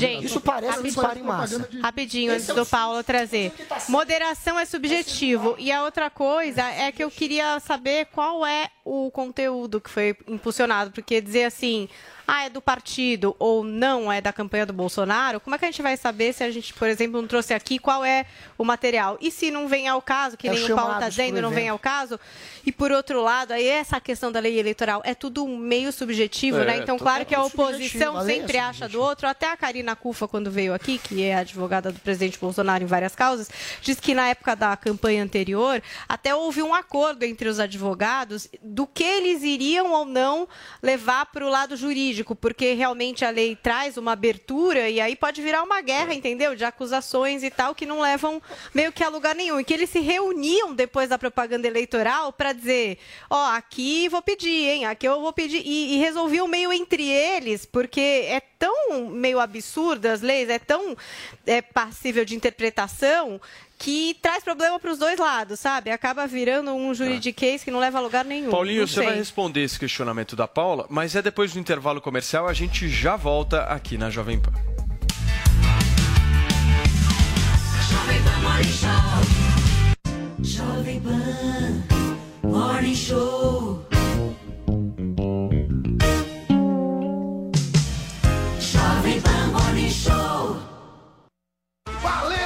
Gente, 0.00 0.26
isso 0.26 0.40
parece 0.40 0.78
um 0.78 0.82
disparo 0.82 1.18
em 1.18 1.22
massa. 1.22 1.68
Rapidinho, 1.82 2.32
antes 2.32 2.48
é 2.48 2.54
do 2.54 2.62
o- 2.62 2.66
Paulo 2.66 3.02
trazer. 3.02 3.52
Moderação 3.88 4.56
é 4.58 4.64
subjetivo. 4.64 5.56
E 5.58 5.72
a 5.72 5.82
outra 5.82 6.08
coisa 6.08 6.62
é 6.62 6.92
que 6.92 7.02
eu 7.02 7.10
queria 7.10 7.58
saber 7.58 8.06
qual 8.06 8.46
é 8.46 8.70
o 8.84 9.10
conteúdo 9.10 9.80
que 9.80 9.90
foi 9.90 10.16
impulsionado. 10.28 10.92
Porque 10.92 11.20
dizer 11.20 11.44
assim, 11.44 11.88
ah, 12.26 12.44
é 12.44 12.50
do 12.50 12.60
partido 12.60 13.36
ou 13.38 13.62
não 13.62 14.10
é 14.10 14.20
da 14.20 14.32
campanha 14.32 14.66
do 14.66 14.72
Bolsonaro, 14.72 15.40
como 15.40 15.54
é 15.54 15.58
que 15.58 15.64
a 15.64 15.70
gente 15.70 15.82
vai 15.82 15.96
saber 15.96 16.32
se 16.32 16.42
a 16.42 16.50
gente, 16.50 16.74
por 16.74 16.88
exemplo, 16.88 17.20
não 17.20 17.28
trouxe 17.28 17.54
aqui 17.54 17.78
qual 17.78 18.04
é 18.04 18.26
o 18.58 18.64
material? 18.64 19.16
E 19.20 19.30
se 19.30 19.50
não 19.50 19.68
vem 19.68 19.88
ao 19.88 20.02
caso, 20.02 20.36
que 20.36 20.48
É 20.48 20.52
nem 20.52 20.64
o 20.64 20.74
Paulo 20.74 20.94
está 20.94 21.08
dizendo, 21.08 21.40
não 21.40 21.50
vem 21.50 21.68
ao 21.68 21.78
caso? 21.78 22.18
E 22.64 22.72
por 22.72 22.90
outro 22.90 23.22
lado, 23.22 23.52
aí 23.52 23.66
essa 23.66 24.00
questão 24.00 24.32
da 24.32 24.40
lei 24.40 24.58
eleitoral 24.58 25.00
é 25.04 25.14
tudo 25.14 25.46
meio 25.46 25.92
subjetivo, 25.92 26.58
É, 26.58 26.64
né? 26.64 26.76
Então, 26.78 26.98
claro 26.98 27.24
que 27.24 27.34
a 27.34 27.42
oposição 27.42 28.18
lei 28.18 28.36
é 28.36 28.40
sempre 28.40 28.58
acha 28.58 28.88
do 28.88 29.00
outro. 29.00 29.28
Até 29.28 29.50
a 29.50 29.56
Karina 29.56 29.94
Cufa, 29.94 30.26
quando 30.26 30.50
veio 30.50 30.74
aqui, 30.74 30.98
que 30.98 31.22
é 31.22 31.36
advogada 31.36 31.92
do 31.92 32.00
presidente 32.00 32.38
Bolsonaro 32.38 32.82
em 32.82 32.86
várias 32.86 33.14
causas, 33.14 33.48
diz 33.80 34.00
que 34.00 34.14
na 34.14 34.28
época 34.28 34.56
da 34.56 34.76
campanha 34.76 35.22
anterior, 35.22 35.82
até 36.08 36.34
houve 36.34 36.62
um 36.62 36.74
acordo 36.74 37.24
entre 37.24 37.48
os 37.48 37.60
advogados 37.60 38.48
do 38.62 38.86
que 38.86 39.04
eles 39.04 39.42
iriam 39.42 39.92
ou 39.92 40.04
não 40.04 40.48
levar 40.82 41.26
para 41.26 41.44
o 41.44 41.48
lado 41.48 41.76
jurídico, 41.76 42.15
porque 42.24 42.72
realmente 42.72 43.24
a 43.24 43.30
lei 43.30 43.56
traz 43.56 43.96
uma 43.96 44.12
abertura 44.12 44.88
e 44.88 45.00
aí 45.00 45.16
pode 45.16 45.42
virar 45.42 45.62
uma 45.62 45.80
guerra, 45.80 46.14
entendeu? 46.14 46.54
De 46.54 46.64
acusações 46.64 47.42
e 47.42 47.50
tal, 47.50 47.74
que 47.74 47.84
não 47.84 48.00
levam 48.00 48.40
meio 48.74 48.92
que 48.92 49.02
a 49.02 49.08
lugar 49.08 49.34
nenhum. 49.34 49.60
E 49.60 49.64
que 49.64 49.74
eles 49.74 49.90
se 49.90 50.00
reuniam 50.00 50.74
depois 50.74 51.08
da 51.08 51.18
propaganda 51.18 51.66
eleitoral 51.66 52.32
para 52.32 52.52
dizer: 52.52 52.98
ó, 53.28 53.52
aqui 53.52 54.08
vou 54.08 54.22
pedir, 54.22 54.68
hein? 54.68 54.86
Aqui 54.86 55.06
eu 55.06 55.20
vou 55.20 55.32
pedir. 55.32 55.62
E, 55.64 55.94
e 55.94 55.98
resolviam 55.98 56.46
meio 56.46 56.72
entre 56.72 57.08
eles, 57.08 57.66
porque 57.66 58.00
é 58.00 58.40
tão 58.58 59.08
meio 59.10 59.38
absurda 59.38 60.12
as 60.12 60.20
leis, 60.20 60.48
é 60.48 60.58
tão 60.58 60.96
é, 61.46 61.60
passível 61.60 62.24
de 62.24 62.34
interpretação. 62.34 63.40
Que 63.78 64.16
traz 64.22 64.42
problema 64.42 64.78
para 64.80 64.90
os 64.90 64.98
dois 64.98 65.18
lados, 65.18 65.60
sabe? 65.60 65.90
Acaba 65.90 66.26
virando 66.26 66.72
um 66.72 66.94
juridiquês 66.94 67.62
que 67.62 67.70
não 67.70 67.78
leva 67.78 67.98
a 67.98 68.00
lugar 68.00 68.24
nenhum. 68.24 68.50
Paulinho, 68.50 68.80
Não 68.80 68.86
você 68.88 68.94
sei. 68.94 69.04
vai 69.06 69.14
responder 69.16 69.62
esse 69.62 69.78
questionamento 69.78 70.34
da 70.34 70.48
Paula, 70.48 70.86
mas 70.88 71.14
é 71.14 71.20
depois 71.22 71.52
do 71.52 71.58
intervalo 71.58 72.00
comercial, 72.00 72.48
a 72.48 72.52
gente 72.54 72.88
já 72.88 73.16
volta 73.16 73.64
aqui 73.64 73.98
na 73.98 74.08
Jovem 74.10 74.40
Pan. 74.40 74.52
Jovem 77.90 78.22
Pan 78.22 78.40
Morning 78.42 78.72
Show. 78.72 79.22
Jovem 80.42 81.00
Pan 81.00 81.82
Morning 82.42 82.94
Show. 82.94 83.86
Jovem 88.60 89.20
Pan 89.20 89.46
Morning 89.52 89.90
Show. 89.90 90.56
Valeu, 92.02 92.36
Loja 92.36 92.45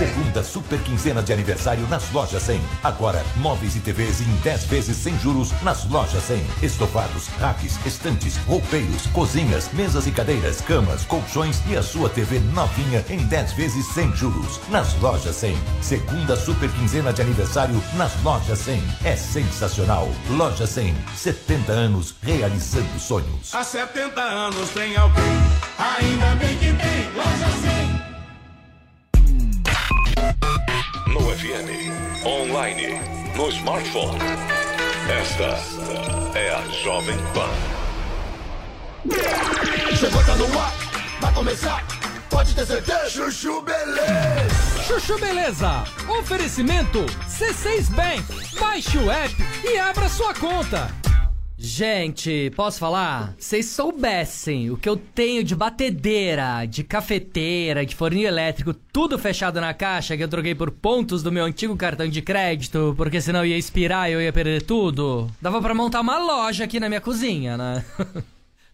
Segunda 0.00 0.42
super 0.42 0.78
quinzena 0.80 1.22
de 1.22 1.30
aniversário 1.30 1.86
nas 1.88 2.10
Lojas 2.10 2.44
100. 2.44 2.58
Agora, 2.82 3.22
móveis 3.36 3.76
e 3.76 3.80
TVs 3.80 4.22
em 4.22 4.34
10 4.36 4.64
vezes 4.64 4.96
sem 4.96 5.18
juros 5.18 5.52
nas 5.60 5.86
Lojas 5.90 6.22
100. 6.22 6.42
Estofados, 6.62 7.28
racks, 7.38 7.78
estantes, 7.84 8.38
roupeiros, 8.46 9.06
cozinhas, 9.08 9.70
mesas 9.74 10.06
e 10.06 10.10
cadeiras, 10.10 10.62
camas, 10.62 11.04
colchões 11.04 11.60
e 11.68 11.76
a 11.76 11.82
sua 11.82 12.08
TV 12.08 12.40
novinha 12.54 13.04
em 13.10 13.18
10 13.18 13.52
vezes 13.52 13.84
sem 13.88 14.10
juros 14.16 14.58
nas 14.70 14.98
Lojas 15.02 15.36
100. 15.36 15.54
Segunda 15.82 16.34
super 16.34 16.70
quinzena 16.70 17.12
de 17.12 17.20
aniversário 17.20 17.78
nas 17.94 18.18
Lojas 18.22 18.60
100. 18.60 18.82
É 19.04 19.14
sensacional. 19.14 20.08
Loja 20.30 20.66
100, 20.66 20.96
70 21.14 21.72
anos 21.72 22.14
realizando 22.22 22.98
sonhos. 22.98 23.54
Há 23.54 23.62
70 23.62 24.18
anos 24.18 24.70
tem 24.70 24.96
alguém, 24.96 25.22
ainda 25.78 26.36
bem 26.36 26.56
que 26.56 26.72
tem 26.72 27.12
Loja 27.14 27.74
100. 27.74 27.79
FM, 31.40 32.26
online, 32.26 33.00
no 33.34 33.48
smartphone. 33.48 34.18
Esta 35.08 35.58
é 36.38 36.50
a 36.50 36.60
Jovem 36.84 37.16
Pan. 37.32 37.48
Chegou, 39.96 40.22
tá 40.22 40.36
no 40.36 40.58
ar, 40.58 40.72
vai 41.18 41.32
começar, 41.32 41.82
pode 42.28 42.54
ter 42.54 42.66
certeza. 42.66 43.08
Chuchu 43.08 43.62
Beleza. 43.62 44.82
Chuchu 44.86 45.18
Beleza. 45.18 45.84
Oferecimento 46.20 47.06
C6 47.26 47.88
Bank. 47.94 48.22
Baixe 48.60 48.98
o 48.98 49.10
app 49.10 49.34
e 49.64 49.78
abra 49.78 50.10
sua 50.10 50.34
conta. 50.34 50.90
Gente, 51.62 52.50
posso 52.56 52.78
falar? 52.78 53.34
Vocês 53.38 53.66
soubessem 53.66 54.70
o 54.70 54.78
que 54.78 54.88
eu 54.88 54.96
tenho 54.96 55.44
de 55.44 55.54
batedeira, 55.54 56.64
de 56.64 56.82
cafeteira, 56.82 57.84
de 57.84 57.94
forninho 57.94 58.26
elétrico, 58.26 58.72
tudo 58.72 59.18
fechado 59.18 59.60
na 59.60 59.74
caixa 59.74 60.16
que 60.16 60.24
eu 60.24 60.28
troquei 60.28 60.54
por 60.54 60.70
pontos 60.70 61.22
do 61.22 61.30
meu 61.30 61.44
antigo 61.44 61.76
cartão 61.76 62.08
de 62.08 62.22
crédito, 62.22 62.94
porque 62.96 63.20
senão 63.20 63.44
ia 63.44 63.58
expirar 63.58 64.08
e 64.08 64.14
eu 64.14 64.22
ia 64.22 64.32
perder 64.32 64.62
tudo. 64.62 65.30
Dava 65.38 65.60
pra 65.60 65.74
montar 65.74 66.00
uma 66.00 66.18
loja 66.18 66.64
aqui 66.64 66.80
na 66.80 66.88
minha 66.88 67.00
cozinha, 67.00 67.58
né? 67.58 67.84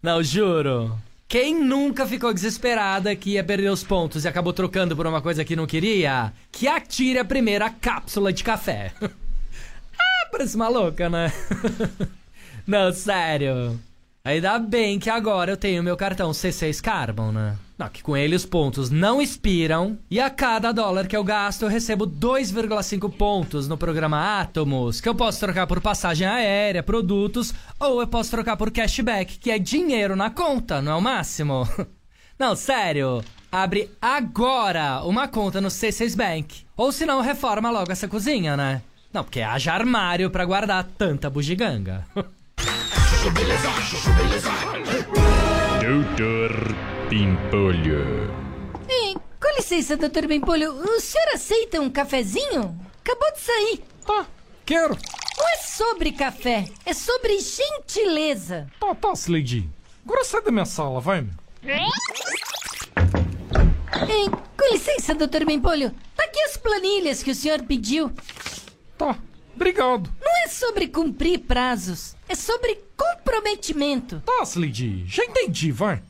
Não, 0.01 0.23
juro. 0.23 0.97
Quem 1.27 1.61
nunca 1.61 2.07
ficou 2.07 2.33
desesperada 2.33 3.17
que 3.17 3.31
ia 3.31 3.43
perder 3.43 3.71
os 3.73 3.83
pontos 3.83 4.25
e 4.25 4.29
acabou 4.29 4.53
trocando 4.53 4.95
por 4.95 5.09
uma 5.09 5.21
coisa 5.21 5.45
que 5.45 5.57
não 5.57 5.67
queria? 5.67 6.33
Que 6.53 6.69
atire 6.69 7.19
a 7.19 7.25
primeira 7.25 7.69
cápsula 7.69 8.33
de 8.33 8.45
café. 8.45 8.93
ah, 9.03 10.29
parece 10.31 10.57
maluca, 10.57 11.11
né? 11.11 11.33
Não, 12.67 12.93
sério. 12.93 13.79
Ainda 14.25 14.59
bem 14.59 14.99
que 14.99 15.09
agora 15.09 15.53
eu 15.53 15.57
tenho 15.57 15.85
meu 15.85 15.97
cartão 15.97 16.33
C6 16.33 16.81
Carbon, 16.81 17.31
né? 17.31 17.57
Não, 17.79 17.89
que 17.89 18.03
com 18.03 18.17
ele 18.17 18.35
os 18.35 18.45
pontos 18.45 18.91
não 18.91 19.23
expiram 19.23 19.99
e 20.11 20.19
a 20.19 20.29
cada 20.29 20.73
dólar 20.73 21.07
que 21.07 21.17
eu 21.17 21.23
gasto 21.23 21.63
eu 21.63 21.69
recebo 21.69 22.09
2,5 22.09 23.13
pontos 23.13 23.69
no 23.69 23.79
programa 23.79 24.41
Atomos, 24.41 25.01
que 25.01 25.09
eu 25.09 25.15
posso 25.15 25.39
trocar 25.39 25.67
por 25.69 25.81
passagem 25.81 26.27
aérea, 26.27 26.83
produtos, 26.83 27.55
ou 27.79 28.01
eu 28.01 28.07
posso 28.09 28.31
trocar 28.31 28.57
por 28.57 28.73
cashback, 28.73 29.39
que 29.39 29.51
é 29.51 29.61
dinheiro 29.61 30.17
na 30.17 30.31
conta, 30.31 30.83
não 30.83 30.93
é 30.93 30.95
o 30.97 31.01
máximo? 31.01 31.69
Não, 32.39 32.55
sério. 32.55 33.25
Abre 33.51 33.91
agora 34.03 35.03
uma 35.05 35.27
conta 35.27 35.59
no 35.59 35.69
C6 35.69 36.15
Bank. 36.15 36.67
Ou 36.77 36.93
se 36.93 37.07
não, 37.07 37.23
reforma 37.23 37.71
logo 37.71 37.91
essa 37.91 38.07
cozinha, 38.07 38.55
né? 38.55 38.83
Não, 39.11 39.25
porque 39.25 39.41
haja 39.41 39.73
armário 39.73 40.31
pra 40.31 40.45
guardar 40.45 40.85
tanta 40.99 41.31
bugiganga. 41.31 42.07
Beleza, 43.33 43.69
Beleza. 44.17 44.51
Doutor 45.81 46.53
Pimpolho. 47.09 48.31
Ei, 48.89 49.15
com 49.15 49.57
licença, 49.57 49.97
doutor 49.97 50.27
Bempolho, 50.27 50.73
o 50.73 51.01
senhor 51.01 51.29
aceita 51.35 51.81
um 51.81 51.91
cafezinho? 51.91 52.79
acabou 53.05 53.33
de 53.33 53.41
sair. 53.41 53.83
Tá, 54.05 54.27
quero. 54.65 54.97
Não 55.39 55.49
é 55.49 55.57
sobre 55.59 56.13
café, 56.13 56.67
é 56.85 56.93
sobre 56.95 57.39
gentileza. 57.41 58.67
Tá, 58.81 58.95
tá, 58.95 59.13
Slade. 59.13 59.69
Agora 60.05 60.25
sai 60.25 60.43
da 60.43 60.51
minha 60.51 60.65
sala, 60.65 61.01
vai. 61.01 61.27
Ei, 64.09 64.31
com 64.57 64.73
licença, 64.73 65.15
doutor 65.15 65.45
Bempolho. 65.45 65.93
Tá 66.17 66.25
aqui 66.25 66.41
as 66.43 66.57
planilhas 66.57 67.23
que 67.23 67.31
o 67.31 67.35
senhor 67.35 67.63
pediu. 67.63 68.11
Tá, 68.97 69.17
obrigado. 69.57 70.11
Não 70.23 70.45
é 70.45 70.49
sobre 70.49 70.87
cumprir 70.87 71.41
prazos, 71.41 72.15
é 72.29 72.35
sobre 72.35 72.79
comprometimento. 72.97 74.23
Tá, 74.25 74.43
Slade, 74.45 75.05
já 75.07 75.25
entendi, 75.25 75.73
vai. 75.73 76.03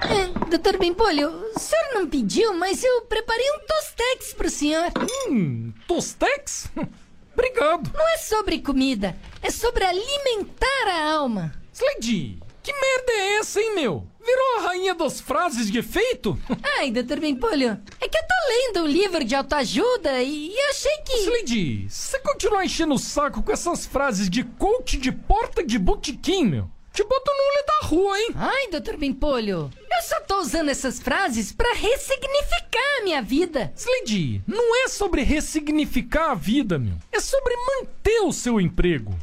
É, 0.00 0.48
doutor 0.50 0.78
Bempolho, 0.78 1.30
o 1.54 1.58
senhor 1.58 1.94
não 1.94 2.08
pediu, 2.08 2.54
mas 2.54 2.82
eu 2.84 3.02
preparei 3.02 3.46
um 3.52 3.60
tostex 3.66 4.34
pro 4.34 4.50
senhor. 4.50 4.90
Hum, 5.28 5.72
tostex? 5.86 6.68
Obrigado. 7.32 7.90
Não 7.94 8.08
é 8.08 8.18
sobre 8.18 8.58
comida, 8.58 9.16
é 9.42 9.50
sobre 9.50 9.84
alimentar 9.84 10.88
a 10.88 11.12
alma. 11.14 11.54
Slade, 11.72 12.38
que 12.62 12.72
merda 12.72 13.12
é 13.12 13.36
essa, 13.36 13.60
hein, 13.60 13.74
meu? 13.76 14.06
Virou 14.28 14.58
a 14.58 14.68
rainha 14.68 14.94
das 14.94 15.22
frases 15.22 15.70
de 15.70 15.78
efeito? 15.78 16.38
Ai, 16.76 16.90
doutor 16.90 17.18
Bempolho, 17.18 17.80
é 17.98 18.08
que 18.08 18.18
eu 18.18 18.22
tô 18.22 18.34
lendo 18.48 18.84
um 18.84 18.86
livro 18.86 19.24
de 19.24 19.34
autoajuda 19.34 20.22
e 20.22 20.54
achei 20.68 20.98
que... 20.98 21.86
Se 21.88 22.10
você 22.10 22.18
continuar 22.18 22.62
enchendo 22.62 22.92
o 22.92 22.98
saco 22.98 23.42
com 23.42 23.50
essas 23.50 23.86
frases 23.86 24.28
de 24.28 24.44
coach 24.44 24.98
de 24.98 25.10
porta 25.10 25.64
de 25.64 25.78
botequim, 25.78 26.44
meu, 26.44 26.70
te 26.92 27.02
boto 27.02 27.30
no 27.30 27.42
olho 27.42 27.66
da 27.66 27.86
rua, 27.86 28.20
hein? 28.20 28.28
Ai, 28.34 28.68
doutor 28.70 28.98
Bempolho, 28.98 29.70
eu 29.80 30.02
só 30.02 30.20
tô 30.20 30.40
usando 30.40 30.68
essas 30.68 31.00
frases 31.00 31.50
pra 31.50 31.72
ressignificar 31.72 32.98
a 33.00 33.04
minha 33.04 33.22
vida. 33.22 33.72
Slade, 33.74 34.42
não 34.46 34.84
é 34.84 34.88
sobre 34.88 35.22
ressignificar 35.22 36.32
a 36.32 36.34
vida, 36.34 36.78
meu. 36.78 36.96
É 37.10 37.18
sobre 37.18 37.54
manter 37.56 38.20
o 38.20 38.32
seu 38.32 38.60
emprego. 38.60 39.18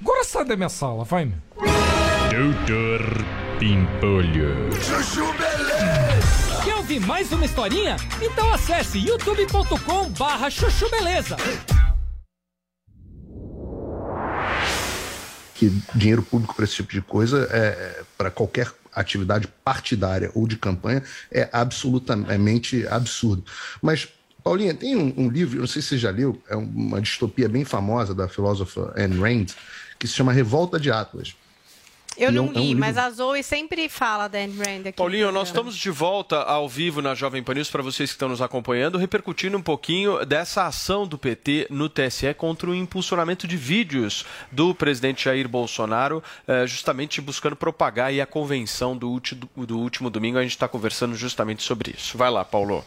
Agora 0.00 0.24
sai 0.24 0.46
da 0.46 0.56
minha 0.56 0.70
sala, 0.70 1.04
vai, 1.04 1.26
meu. 1.26 1.99
Doutor 2.30 3.24
Pimpolho. 3.58 4.72
Chuchu 4.80 5.32
Beleza! 5.32 6.62
Quer 6.64 6.76
ouvir 6.76 7.00
mais 7.00 7.32
uma 7.32 7.44
historinha? 7.44 7.96
Então 8.22 8.54
acesse 8.54 8.98
youtube.com 8.98 10.10
barra 10.10 10.48
chuchu 10.48 10.88
beleza. 10.90 11.36
que 15.56 15.70
dinheiro 15.94 16.22
público 16.22 16.54
para 16.54 16.64
esse 16.64 16.76
tipo 16.76 16.92
de 16.92 17.02
coisa, 17.02 17.48
é, 17.50 18.02
para 18.16 18.30
qualquer 18.30 18.72
atividade 18.94 19.48
partidária 19.64 20.30
ou 20.32 20.46
de 20.46 20.56
campanha, 20.56 21.02
é 21.30 21.50
absolutamente 21.52 22.86
absurdo. 22.86 23.44
Mas, 23.82 24.08
Paulinha, 24.42 24.72
tem 24.72 24.96
um, 24.96 25.12
um 25.18 25.28
livro, 25.28 25.56
eu 25.56 25.60
não 25.60 25.66
sei 25.66 25.82
se 25.82 25.88
você 25.88 25.98
já 25.98 26.10
leu, 26.10 26.40
é 26.48 26.56
uma 26.56 27.00
distopia 27.02 27.48
bem 27.48 27.64
famosa 27.64 28.14
da 28.14 28.26
filósofa 28.28 28.94
Anne 28.96 29.20
Rand, 29.20 29.46
que 29.98 30.08
se 30.08 30.14
chama 30.14 30.32
Revolta 30.32 30.80
de 30.80 30.90
Atlas. 30.90 31.34
Eu 32.20 32.28
é 32.28 32.32
não 32.32 32.44
um- 32.44 32.48
é 32.48 32.50
um 32.50 32.52
li, 32.60 32.66
livro- 32.68 32.80
mas 32.80 32.98
a 32.98 33.08
Zoe 33.10 33.42
sempre 33.42 33.88
fala 33.88 34.28
da 34.28 34.38
Anne 34.38 34.56
Rand 34.58 34.80
aqui. 34.82 34.92
Paulinho, 34.92 35.26
no 35.28 35.32
nós 35.32 35.48
estamos 35.48 35.74
de 35.76 35.90
volta 35.90 36.36
ao 36.42 36.68
vivo 36.68 37.00
na 37.00 37.14
Jovem 37.14 37.42
Pan 37.42 37.54
News 37.54 37.70
para 37.70 37.82
vocês 37.82 38.10
que 38.10 38.14
estão 38.14 38.28
nos 38.28 38.42
acompanhando, 38.42 38.98
repercutindo 38.98 39.56
um 39.56 39.62
pouquinho 39.62 40.24
dessa 40.26 40.66
ação 40.66 41.06
do 41.06 41.16
PT 41.16 41.66
no 41.70 41.88
TSE 41.88 42.34
contra 42.34 42.68
o 42.68 42.74
impulsionamento 42.74 43.48
de 43.48 43.56
vídeos 43.56 44.24
do 44.52 44.74
presidente 44.74 45.24
Jair 45.24 45.48
Bolsonaro, 45.48 46.22
eh, 46.46 46.66
justamente 46.66 47.20
buscando 47.20 47.56
propagar 47.56 48.08
aí 48.08 48.20
a 48.20 48.26
convenção 48.26 48.96
do, 48.96 49.08
último 49.78 50.10
domingo. 50.10 50.36
A 50.38 50.42
gente 50.42 50.50
está 50.52 50.68
conversando 50.68 51.14
justamente 51.14 51.62
sobre 51.62 51.94
isso. 51.96 52.18
Vai 52.18 52.30
lá, 52.30 52.44
Paulo. 52.44 52.84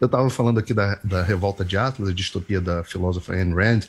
Eu 0.00 0.06
estava 0.06 0.28
falando 0.30 0.58
aqui 0.58 0.72
da, 0.72 0.98
da 1.02 1.22
Revolta 1.22 1.64
de 1.64 1.76
Atlas, 1.76 2.08
a 2.08 2.12
distopia 2.14 2.60
da 2.60 2.84
filósofa 2.84 3.32
Ayn 3.34 3.52
Rand, 3.54 3.80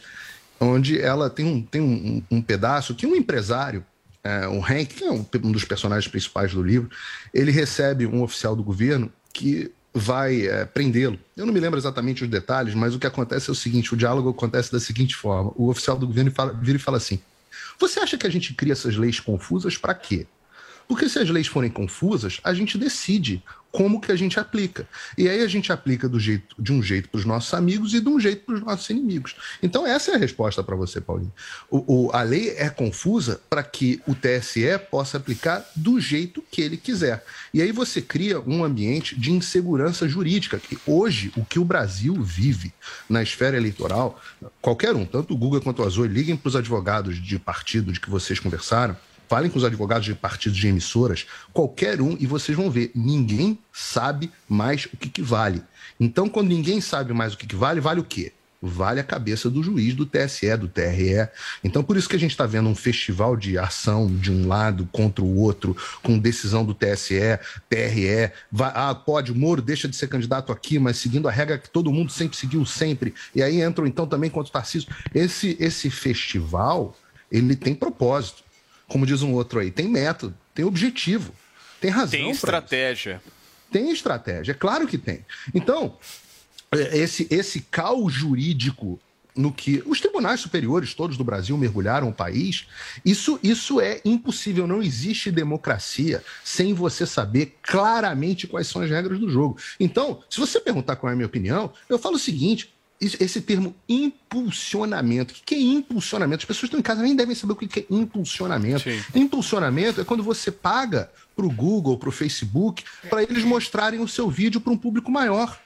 onde 0.59 0.99
ela 0.99 1.29
tem 1.29 1.45
um, 1.45 1.61
tem 1.61 1.81
um, 1.81 2.23
um 2.31 2.41
pedaço 2.41 2.95
que 2.95 3.05
um 3.05 3.15
empresário, 3.15 3.85
é, 4.23 4.47
o 4.47 4.59
Hank, 4.59 4.85
que 4.95 5.03
é 5.03 5.11
um, 5.11 5.25
um 5.43 5.51
dos 5.51 5.63
personagens 5.65 6.09
principais 6.09 6.53
do 6.53 6.61
livro, 6.61 6.89
ele 7.33 7.51
recebe 7.51 8.05
um 8.05 8.23
oficial 8.23 8.55
do 8.55 8.63
governo 8.63 9.11
que 9.33 9.71
vai 9.93 10.47
é, 10.47 10.65
prendê-lo. 10.65 11.17
Eu 11.35 11.45
não 11.45 11.53
me 11.53 11.59
lembro 11.59 11.79
exatamente 11.79 12.23
os 12.23 12.29
detalhes, 12.29 12.73
mas 12.75 12.93
o 12.93 12.99
que 12.99 13.07
acontece 13.07 13.49
é 13.49 13.53
o 13.53 13.55
seguinte: 13.55 13.93
o 13.93 13.97
diálogo 13.97 14.29
acontece 14.29 14.71
da 14.71 14.79
seguinte 14.79 15.15
forma: 15.15 15.51
o 15.55 15.69
oficial 15.69 15.97
do 15.97 16.07
governo 16.07 16.31
fala- 16.31 16.53
vira 16.53 16.77
e 16.77 16.81
fala 16.81 16.97
assim: 16.97 17.19
Você 17.79 17.99
acha 17.99 18.17
que 18.17 18.27
a 18.27 18.29
gente 18.29 18.53
cria 18.53 18.73
essas 18.73 18.95
leis 18.95 19.19
confusas 19.19 19.77
para 19.77 19.93
quê? 19.93 20.27
Porque 20.87 21.09
se 21.09 21.19
as 21.19 21.29
leis 21.29 21.47
forem 21.47 21.69
confusas, 21.69 22.39
a 22.43 22.53
gente 22.53 22.77
decide 22.77 23.43
como 23.69 23.99
que 24.01 24.11
a 24.11 24.15
gente 24.15 24.39
aplica. 24.39 24.87
E 25.17 25.27
aí 25.29 25.43
a 25.43 25.47
gente 25.47 25.71
aplica 25.71 26.07
do 26.09 26.19
jeito, 26.19 26.55
de 26.57 26.71
um 26.73 26.81
jeito 26.81 27.09
para 27.09 27.19
os 27.19 27.25
nossos 27.25 27.53
amigos 27.53 27.93
e 27.93 27.99
de 27.99 28.07
um 28.09 28.19
jeito 28.19 28.45
para 28.45 28.55
os 28.55 28.61
nossos 28.61 28.89
inimigos. 28.89 29.35
Então 29.61 29.85
essa 29.85 30.11
é 30.11 30.15
a 30.15 30.17
resposta 30.17 30.63
para 30.63 30.75
você, 30.75 30.99
Paulinho. 31.01 31.31
O, 31.69 32.07
o- 32.07 32.11
a 32.15 32.23
lei 32.23 32.51
é 32.57 32.69
confusa 32.69 33.39
para 33.49 33.61
que 33.61 34.01
o 34.07 34.15
TSE 34.15 34.79
possa 34.89 35.17
aplicar 35.17 35.63
do 35.75 35.99
jeito 35.99 36.43
que 36.49 36.61
ele 36.61 36.77
quiser. 36.77 37.23
E 37.53 37.61
aí 37.61 37.71
você 37.71 38.01
cria 38.01 38.39
um 38.39 38.63
ambiente 38.63 39.19
de 39.19 39.31
insegurança 39.31 40.07
jurídica, 40.07 40.57
que 40.57 40.79
hoje 40.87 41.31
o 41.35 41.45
que 41.45 41.59
o 41.59 41.65
Brasil 41.65 42.15
vive 42.23 42.73
na 43.07 43.21
esfera 43.21 43.57
eleitoral, 43.57 44.19
qualquer 44.61 44.95
um, 44.95 45.05
tanto 45.05 45.33
o 45.33 45.37
Google 45.37 45.61
quanto 45.61 45.83
o 45.83 45.85
Azul, 45.85 46.05
liguem 46.05 46.37
para 46.37 46.47
os 46.49 46.55
advogados 46.55 47.21
de 47.21 47.37
partido 47.37 47.91
de 47.91 47.99
que 47.99 48.09
vocês 48.09 48.39
conversaram, 48.39 48.97
Falem 49.27 49.49
com 49.49 49.57
os 49.57 49.65
advogados 49.65 50.05
de 50.05 50.15
partidos 50.15 50.57
de 50.57 50.67
emissoras, 50.67 51.25
qualquer 51.51 52.01
um, 52.01 52.15
e 52.19 52.25
vocês 52.25 52.57
vão 52.57 52.71
ver, 52.71 52.91
ninguém 52.95 53.59
sabe 53.73 54.31
mais 54.47 54.85
o 54.85 54.97
que, 54.97 55.09
que 55.09 55.21
vale. 55.21 55.61
Então, 55.99 56.29
quando 56.29 56.49
ninguém 56.49 56.79
sabe 56.79 57.13
mais 57.13 57.33
o 57.33 57.37
que, 57.37 57.45
que 57.45 57.55
vale, 57.55 57.81
vale 57.81 57.99
o 57.99 58.03
quê? 58.03 58.31
Vale 58.59 58.99
a 58.99 59.03
cabeça 59.03 59.49
do 59.49 59.61
juiz 59.61 59.93
do 59.93 60.05
TSE, 60.05 60.55
do 60.57 60.67
TRE. 60.67 61.29
Então, 61.63 61.83
por 61.83 61.95
isso 61.95 62.09
que 62.09 62.15
a 62.15 62.19
gente 62.19 62.31
está 62.31 62.45
vendo 62.45 62.67
um 62.67 62.73
festival 62.73 63.37
de 63.37 63.57
ação 63.57 64.07
de 64.07 64.31
um 64.31 64.47
lado 64.47 64.87
contra 64.91 65.23
o 65.23 65.37
outro, 65.37 65.77
com 66.01 66.17
decisão 66.17 66.65
do 66.65 66.73
TSE, 66.73 67.39
TRE. 67.69 68.31
Vai, 68.51 68.71
ah, 68.73 68.95
pode, 68.95 69.33
Moro 69.33 69.61
deixa 69.61 69.87
de 69.87 69.95
ser 69.95 70.07
candidato 70.07 70.51
aqui, 70.51 70.79
mas 70.79 70.97
seguindo 70.97 71.27
a 71.27 71.31
regra 71.31 71.57
que 71.57 71.69
todo 71.69 71.91
mundo 71.91 72.11
sempre 72.11 72.35
seguiu 72.35 72.65
sempre. 72.65 73.13
E 73.35 73.43
aí 73.43 73.61
entram, 73.61 73.85
então, 73.85 74.07
também 74.07 74.29
contra 74.29 74.49
o 74.49 74.53
Tarcísio. 74.53 74.89
Esse, 75.13 75.55
esse 75.59 75.91
festival, 75.91 76.95
ele 77.31 77.55
tem 77.55 77.75
propósito 77.75 78.46
como 78.87 79.05
diz 79.05 79.21
um 79.21 79.33
outro 79.33 79.59
aí, 79.59 79.71
tem 79.71 79.87
método, 79.87 80.35
tem 80.53 80.65
objetivo, 80.65 81.33
tem 81.79 81.91
razão. 81.91 82.19
Tem 82.19 82.29
estratégia. 82.31 83.21
Tem 83.71 83.91
estratégia, 83.91 84.51
é 84.51 84.55
claro 84.55 84.87
que 84.87 84.97
tem. 84.97 85.25
Então, 85.53 85.97
é, 86.71 86.97
esse, 86.97 87.27
esse 87.29 87.61
caos 87.61 88.13
jurídico 88.13 88.99
no 89.37 89.53
que 89.53 89.83
os 89.85 90.01
tribunais 90.01 90.39
superiores 90.39 90.93
todos 90.93 91.15
do 91.15 91.23
Brasil 91.23 91.55
mergulharam 91.57 92.09
o 92.09 92.13
país, 92.13 92.67
isso, 93.05 93.39
isso 93.43 93.79
é 93.79 94.01
impossível. 94.03 94.65
Não 94.65 94.81
existe 94.81 95.31
democracia 95.31 96.23
sem 96.43 96.73
você 96.73 97.05
saber 97.05 97.57
claramente 97.61 98.47
quais 98.47 98.67
são 98.67 98.81
as 98.81 98.89
regras 98.89 99.19
do 99.19 99.29
jogo. 99.29 99.57
Então, 99.79 100.23
se 100.29 100.39
você 100.39 100.59
perguntar 100.59 100.95
qual 100.95 101.11
é 101.11 101.13
a 101.13 101.15
minha 101.15 101.27
opinião, 101.27 101.71
eu 101.87 101.99
falo 101.99 102.15
o 102.15 102.19
seguinte: 102.19 102.73
esse 102.99 103.41
termo 103.41 103.75
impulsionamento. 103.87 105.33
O 105.33 105.37
que 105.45 105.55
é 105.55 105.59
impulsionamento? 105.59 106.41
As 106.41 106.45
pessoas 106.45 106.61
que 106.61 106.65
estão 106.67 106.79
em 106.79 106.83
casa 106.83 107.01
nem 107.01 107.15
devem 107.15 107.35
saber 107.35 107.53
o 107.53 107.55
que 107.55 107.79
é 107.79 107.85
impulsionamento. 107.89 108.83
Impulsionamento 109.15 110.01
é 110.01 110.03
quando 110.03 110.23
você 110.23 110.51
paga 110.51 111.11
para 111.35 111.45
o 111.45 111.51
Google, 111.51 111.97
para 111.97 112.09
o 112.09 112.11
Facebook, 112.11 112.83
para 113.09 113.21
eles 113.23 113.43
mostrarem 113.43 113.99
o 113.99 114.07
seu 114.07 114.29
vídeo 114.29 114.59
para 114.59 114.73
um 114.73 114.77
público 114.77 115.11
maior. 115.11 115.59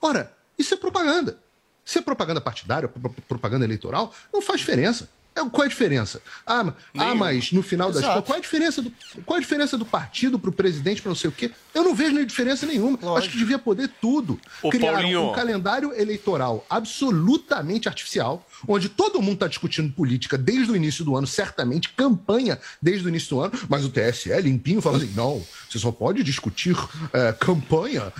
Ora, 0.00 0.32
isso 0.58 0.74
é 0.74 0.76
propaganda. 0.76 1.38
Se 1.84 1.98
é 1.98 2.02
propaganda 2.02 2.40
partidária, 2.40 2.88
pro- 2.88 3.14
propaganda 3.28 3.64
eleitoral, 3.64 4.14
não 4.32 4.40
faz 4.42 4.60
diferença. 4.60 5.08
É, 5.36 5.44
qual 5.48 5.64
é 5.64 5.66
a 5.66 5.68
diferença? 5.68 6.22
Ah, 6.46 6.72
ah, 6.96 7.14
mas 7.14 7.50
no 7.50 7.62
final 7.62 7.90
das 7.90 8.02
contas, 8.14 8.24
qual 8.26 8.36
é 8.36 8.38
a 8.38 8.42
diferença 8.42 8.80
do, 8.80 8.92
qual 9.26 9.36
é 9.36 9.38
a 9.38 9.42
diferença 9.42 9.76
do 9.76 9.84
partido 9.84 10.38
para 10.38 10.50
o 10.50 10.52
presidente, 10.52 11.02
para 11.02 11.08
não 11.08 11.16
sei 11.16 11.28
o 11.28 11.32
quê? 11.32 11.50
Eu 11.74 11.82
não 11.82 11.94
vejo 11.94 12.12
nem 12.14 12.24
diferença 12.24 12.64
nenhuma. 12.66 12.98
Acho 13.16 13.28
que 13.30 13.36
devia 13.38 13.58
poder 13.58 13.90
tudo. 14.00 14.38
Ô, 14.62 14.70
Criaram 14.70 14.98
Paulinho. 14.98 15.30
um 15.30 15.32
calendário 15.32 15.92
eleitoral 15.92 16.64
absolutamente 16.70 17.88
artificial, 17.88 18.46
onde 18.66 18.88
todo 18.88 19.20
mundo 19.20 19.34
está 19.34 19.48
discutindo 19.48 19.92
política 19.92 20.38
desde 20.38 20.70
o 20.70 20.76
início 20.76 21.04
do 21.04 21.16
ano, 21.16 21.26
certamente, 21.26 21.88
campanha 21.90 22.58
desde 22.80 23.06
o 23.06 23.08
início 23.08 23.30
do 23.30 23.40
ano, 23.40 23.52
mas 23.68 23.84
o 23.84 23.90
TSE 23.90 24.30
limpinho 24.40 24.80
fala 24.80 24.98
assim: 24.98 25.12
não, 25.16 25.44
você 25.68 25.78
só 25.78 25.90
pode 25.90 26.22
discutir 26.22 26.76
eh, 27.12 27.32
campanha. 27.32 28.12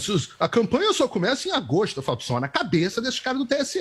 sus- 0.00 0.30
a 0.40 0.48
campanha 0.48 0.92
só 0.92 1.06
começa 1.06 1.48
em 1.48 1.52
agosto. 1.52 1.98
Eu 1.98 2.02
falo, 2.02 2.20
só 2.20 2.40
na 2.40 2.48
cabeça 2.48 3.00
desses 3.00 3.20
caras 3.20 3.38
do 3.38 3.46
TSE. 3.46 3.78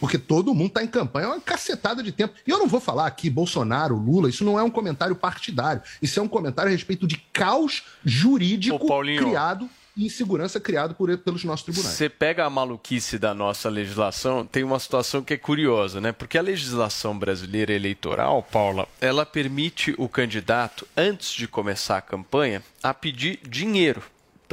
Porque 0.00 0.18
todo 0.18 0.54
mundo 0.54 0.68
está 0.68 0.82
em 0.84 0.88
campanha, 0.88 1.26
é 1.26 1.28
uma 1.28 1.40
cacetada 1.40 2.02
de 2.02 2.12
tempo. 2.12 2.34
E 2.46 2.50
eu 2.50 2.58
não 2.58 2.66
vou 2.66 2.80
falar 2.80 3.06
aqui 3.06 3.30
Bolsonaro, 3.30 3.96
Lula, 3.96 4.28
isso 4.28 4.44
não 4.44 4.58
é 4.58 4.62
um 4.62 4.70
comentário 4.70 5.16
partidário. 5.16 5.82
Isso 6.02 6.18
é 6.18 6.22
um 6.22 6.28
comentário 6.28 6.70
a 6.70 6.72
respeito 6.72 7.06
de 7.06 7.16
caos 7.32 7.84
jurídico 8.04 8.78
criado 9.16 9.68
e 9.96 10.06
insegurança 10.06 10.58
criado 10.58 10.94
por, 10.94 11.16
pelos 11.18 11.44
nossos 11.44 11.64
tribunais. 11.64 11.94
Você 11.94 12.08
pega 12.08 12.44
a 12.44 12.50
maluquice 12.50 13.18
da 13.18 13.32
nossa 13.32 13.68
legislação, 13.68 14.44
tem 14.44 14.64
uma 14.64 14.78
situação 14.78 15.22
que 15.22 15.34
é 15.34 15.36
curiosa, 15.36 16.00
né? 16.00 16.12
Porque 16.12 16.36
a 16.36 16.42
legislação 16.42 17.16
brasileira 17.16 17.72
eleitoral, 17.72 18.42
Paula, 18.42 18.88
ela 19.00 19.24
permite 19.24 19.94
o 19.96 20.08
candidato, 20.08 20.86
antes 20.96 21.32
de 21.32 21.46
começar 21.46 21.98
a 21.98 22.02
campanha, 22.02 22.62
a 22.82 22.92
pedir 22.92 23.38
dinheiro. 23.48 24.02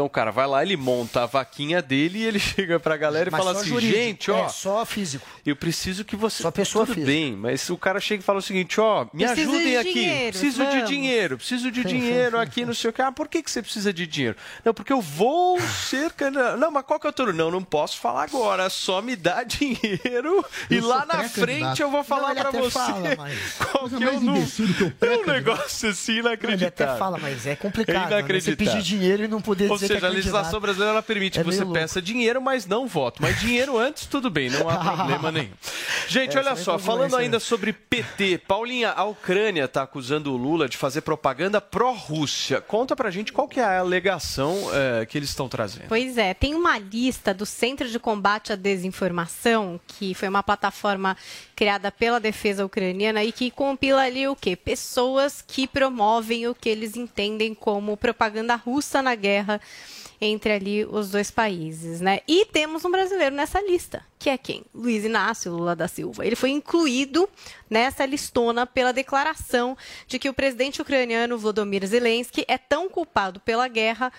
Então, 0.02 0.08
o 0.08 0.10
cara 0.10 0.32
vai 0.32 0.48
lá, 0.48 0.64
ele 0.64 0.76
monta 0.76 1.22
a 1.22 1.26
vaquinha 1.28 1.80
dele 1.80 2.20
e 2.20 2.24
ele 2.26 2.40
chega 2.42 2.80
pra 2.80 2.98
galera 2.98 3.30
e 3.30 3.32
Mas 3.32 3.40
fala 3.40 3.54
só 3.54 3.60
assim, 3.62 3.70
jurídico, 3.70 3.98
gente, 4.00 4.32
ó... 4.32 4.46
é, 4.46 4.50
só 4.50 4.84
físico. 4.84 5.28
Eu 5.46 5.56
preciso 5.56 6.04
que 6.04 6.16
você... 6.16 6.42
Só 6.42 6.50
pessoa 6.50 6.86
Tudo 6.88 6.96
física. 6.96 7.12
bem, 7.12 7.34
mas 7.36 7.70
o 7.70 7.78
cara 7.78 8.00
chega 8.00 8.22
e 8.22 8.26
fala 8.26 8.40
o 8.40 8.42
seguinte, 8.42 8.82
ó, 8.82 9.06
me 9.14 9.24
Preciso 9.28 9.52
ajudem 9.52 9.70
de 9.70 9.78
aqui. 9.78 9.94
dinheiro, 9.94 10.32
preciso 10.32 10.64
de 10.66 10.72
vamos. 10.72 10.90
dinheiro, 10.90 11.38
preciso 11.38 11.72
de 11.72 11.84
dinheiro 11.84 12.40
aqui, 12.40 12.66
não 12.66 12.74
sei 12.74 12.90
o 12.90 12.94
que. 12.94 13.02
Ah, 13.02 13.12
por 13.12 13.28
que, 13.28 13.44
que 13.44 13.52
você 13.52 13.62
precisa 13.62 13.94
de 13.94 14.08
dinheiro? 14.08 14.36
Não, 14.66 14.74
porque 14.74 14.92
eu 14.92 15.02
vou 15.02 15.60
ser... 15.62 16.12
Não, 16.58 16.72
mas 16.72 16.84
qual 16.84 17.00
que 17.00 17.06
é 17.06 17.10
o 17.12 17.14
teu... 17.14 17.32
Não, 17.32 17.52
não 17.52 17.64
posso 17.64 18.00
falar 18.00 18.24
agora, 18.24 18.72
só 18.72 19.04
me 19.04 19.16
dá 19.16 19.44
dinheiro 19.46 20.44
e 20.70 20.80
lá 20.80 21.06
na 21.06 21.30
frente 21.30 21.80
eu 21.80 21.92
vou 21.92 22.04
falar 22.04 22.34
Não, 22.34 22.42
pra 22.42 22.52
você 22.52 22.72
fala, 22.72 23.16
mas- 23.18 23.38
qual 23.60 23.88
Coisa 23.88 23.98
que 23.98 24.04
é 24.04 24.10
o 24.10 24.20
número. 24.20 24.94
É 25.02 25.18
um 25.18 25.26
negócio 25.28 25.90
assim 25.90 26.18
inacreditável. 26.18 26.54
Ele 26.54 26.66
até 26.66 26.98
fala, 26.98 27.20
mas 27.20 27.46
é 27.46 27.56
complicado. 27.56 27.96
É 27.96 28.00
né? 28.00 28.08
Você 28.10 28.16
inacreditável. 28.18 28.74
pedir 28.74 28.82
dinheiro 28.84 29.24
e 29.26 29.28
não 29.28 29.42
poder 29.42 29.70
Ou 29.70 29.78
dizer 29.78 29.91
seja, 29.94 30.06
é 30.06 30.10
a 30.10 30.12
legislação 30.14 30.60
brasileira 30.60 30.94
ela 30.94 31.04
permite 31.04 31.40
É 31.40 31.44
que 31.44 31.52
você 31.52 31.66
peça 31.66 32.02
dinheiro, 32.02 32.42
mas 32.42 32.66
não 32.66 32.88
voto. 32.88 33.22
Mas 33.22 33.40
dinheiro 33.40 33.78
antes, 33.78 34.06
tudo 34.06 34.30
bem, 34.30 34.50
não 34.50 34.70
há 34.70 34.78
problema 34.96 35.32
nenhum. 35.32 35.52
Gente, 36.08 36.36
É, 36.36 36.40
olha 36.40 36.56
só, 36.56 36.78
falando 36.78 37.16
ainda 37.16 37.38
mesmo. 37.38 37.48
sobre 37.48 37.74
PT, 37.74 38.40
Paulinha, 38.48 38.92
a 38.92 39.04
Ucrânia 39.06 39.66
está 39.66 39.84
acusando 39.84 40.34
o 40.34 40.38
Lula 40.38 40.68
de 40.68 40.78
fazer 40.78 41.02
propaganda 41.02 41.60
pró-Rússia. 41.62 42.62
Conta 42.62 42.96
pra 42.96 43.10
gente 43.12 43.32
qual 43.32 43.48
que 43.48 43.60
é 43.60 43.64
a 43.64 43.80
alegação 43.80 44.58
eh, 44.74 45.06
que 45.06 45.18
eles 45.18 45.30
estão 45.30 45.48
trazendo. 45.48 45.86
Pois 45.88 46.18
é, 46.18 46.34
tem 46.34 46.54
uma 46.56 46.78
lista 46.78 47.34
do 47.34 47.46
Centro 47.46 47.88
de 47.88 48.00
Combate 48.00 48.52
à 48.54 48.56
Desinformação, 48.56 49.80
que 49.88 50.14
foi 50.14 50.28
uma 50.28 50.44
plataforma 50.44 51.16
criada 51.62 51.92
pela 51.92 52.20
defesa 52.20 52.66
ucraniana 52.66 53.24
e 53.24 53.32
que 53.32 53.52
compila 53.52 54.02
ali 54.02 54.28
o 54.28 54.36
quê? 54.36 54.56
Pessoas 54.56 55.44
que 55.44 55.68
promovem 55.68 56.48
o 56.48 56.56
que 56.56 56.68
eles 56.68 56.96
entendem 56.96 57.54
como 57.54 57.96
propaganda 57.96 58.56
russa 58.56 59.00
na 59.00 59.14
guerra 59.14 59.62
entre 60.20 60.54
ali 60.54 60.86
os 60.86 61.12
dois 61.12 61.30
países, 61.30 62.02
né? 62.02 62.22
E 62.28 62.46
temos 62.46 62.84
um 62.84 62.90
brasileiro 62.90 63.36
nessa 63.36 63.62
lista, 63.62 64.04
que 64.18 64.30
é 64.30 64.40
quem? 64.40 64.64
Luiz 64.74 65.06
Inácio 65.06 65.52
Lula 65.52 65.76
da 65.76 65.88
Silva. 65.88 66.26
Ele 66.26 66.36
foi 66.36 66.50
incluído 66.50 67.30
nessa 67.70 68.08
listona 68.08 68.66
pela 68.66 68.92
declaração 68.92 69.78
de 70.08 70.18
que 70.18 70.30
o 70.30 70.34
presidente 70.34 70.82
ucraniano 70.82 71.38
Volodymyr 71.38 71.86
Zelensky 71.86 72.44
é 72.48 72.58
tão 72.58 72.90
culpado 72.90 73.40
pela 73.40 73.68
guerra 73.68 74.12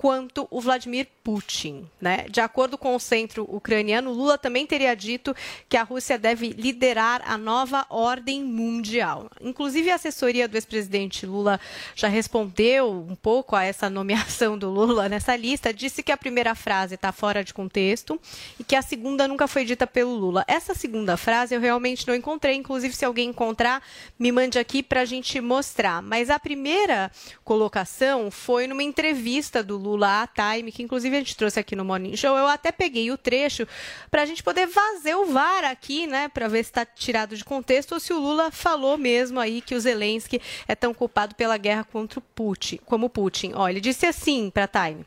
quanto 0.00 0.48
o 0.50 0.62
Vladimir 0.62 1.08
Putin. 1.22 1.86
Né? 2.00 2.24
De 2.30 2.40
acordo 2.40 2.78
com 2.78 2.96
o 2.96 2.98
centro 2.98 3.46
ucraniano, 3.54 4.10
Lula 4.10 4.38
também 4.38 4.66
teria 4.66 4.96
dito 4.96 5.36
que 5.68 5.76
a 5.76 5.82
Rússia 5.82 6.18
deve 6.18 6.54
liderar 6.54 7.20
a 7.26 7.36
nova 7.36 7.84
ordem 7.90 8.42
mundial. 8.42 9.30
Inclusive, 9.42 9.90
a 9.90 9.96
assessoria 9.96 10.48
do 10.48 10.56
ex-presidente 10.56 11.26
Lula 11.26 11.60
já 11.94 12.08
respondeu 12.08 12.90
um 12.90 13.14
pouco 13.14 13.54
a 13.54 13.62
essa 13.62 13.90
nomeação 13.90 14.56
do 14.56 14.70
Lula 14.70 15.06
nessa 15.06 15.36
lista, 15.36 15.70
disse 15.70 16.02
que 16.02 16.10
a 16.10 16.16
primeira 16.16 16.54
frase 16.54 16.94
está 16.94 17.12
fora 17.12 17.44
de 17.44 17.52
contexto 17.52 18.18
e 18.58 18.64
que 18.64 18.74
a 18.74 18.80
segunda 18.80 19.28
nunca 19.28 19.46
foi 19.46 19.66
dita 19.66 19.86
pelo 19.86 20.14
Lula. 20.14 20.46
Essa 20.48 20.74
segunda 20.74 21.18
frase 21.18 21.54
eu 21.54 21.60
realmente 21.60 22.08
não 22.08 22.14
encontrei, 22.14 22.54
inclusive 22.54 22.94
se 22.94 23.04
alguém 23.04 23.28
encontrar, 23.28 23.82
me 24.18 24.32
mande 24.32 24.58
aqui 24.58 24.82
para 24.82 25.02
a 25.02 25.04
gente 25.04 25.38
mostrar. 25.42 26.00
Mas 26.00 26.30
a 26.30 26.38
primeira 26.38 27.12
colocação 27.44 28.30
foi 28.30 28.66
numa 28.66 28.82
entrevista 28.82 29.62
do 29.62 29.76
Lula 29.76 29.89
à 30.22 30.26
Time, 30.26 30.70
que 30.72 30.82
inclusive 30.82 31.16
a 31.16 31.18
gente 31.18 31.36
trouxe 31.36 31.58
aqui 31.60 31.74
no 31.74 31.84
Morning 31.84 32.16
Show. 32.16 32.36
Eu 32.36 32.46
até 32.46 32.70
peguei 32.70 33.10
o 33.10 33.18
trecho 33.18 33.66
para 34.10 34.22
a 34.22 34.26
gente 34.26 34.42
poder 34.42 34.68
fazer 34.68 35.14
o 35.14 35.26
VAR 35.26 35.64
aqui, 35.64 36.06
né, 36.06 36.28
para 36.28 36.48
ver 36.48 36.64
se 36.64 36.70
está 36.70 36.84
tirado 36.84 37.36
de 37.36 37.44
contexto 37.44 37.92
ou 37.92 38.00
se 38.00 38.12
o 38.12 38.18
Lula 38.18 38.50
falou 38.50 38.96
mesmo 38.98 39.40
aí 39.40 39.60
que 39.60 39.74
o 39.74 39.80
Zelensky 39.80 40.40
é 40.68 40.74
tão 40.74 40.92
culpado 40.94 41.34
pela 41.34 41.56
guerra 41.56 41.84
contra 41.84 42.18
o 42.18 42.22
Putin, 42.22 42.78
como 42.84 43.10
Putin. 43.10 43.52
Olha, 43.54 43.72
ele 43.72 43.80
disse 43.80 44.06
assim 44.06 44.50
para 44.50 44.64
a 44.64 44.68
Time. 44.88 45.04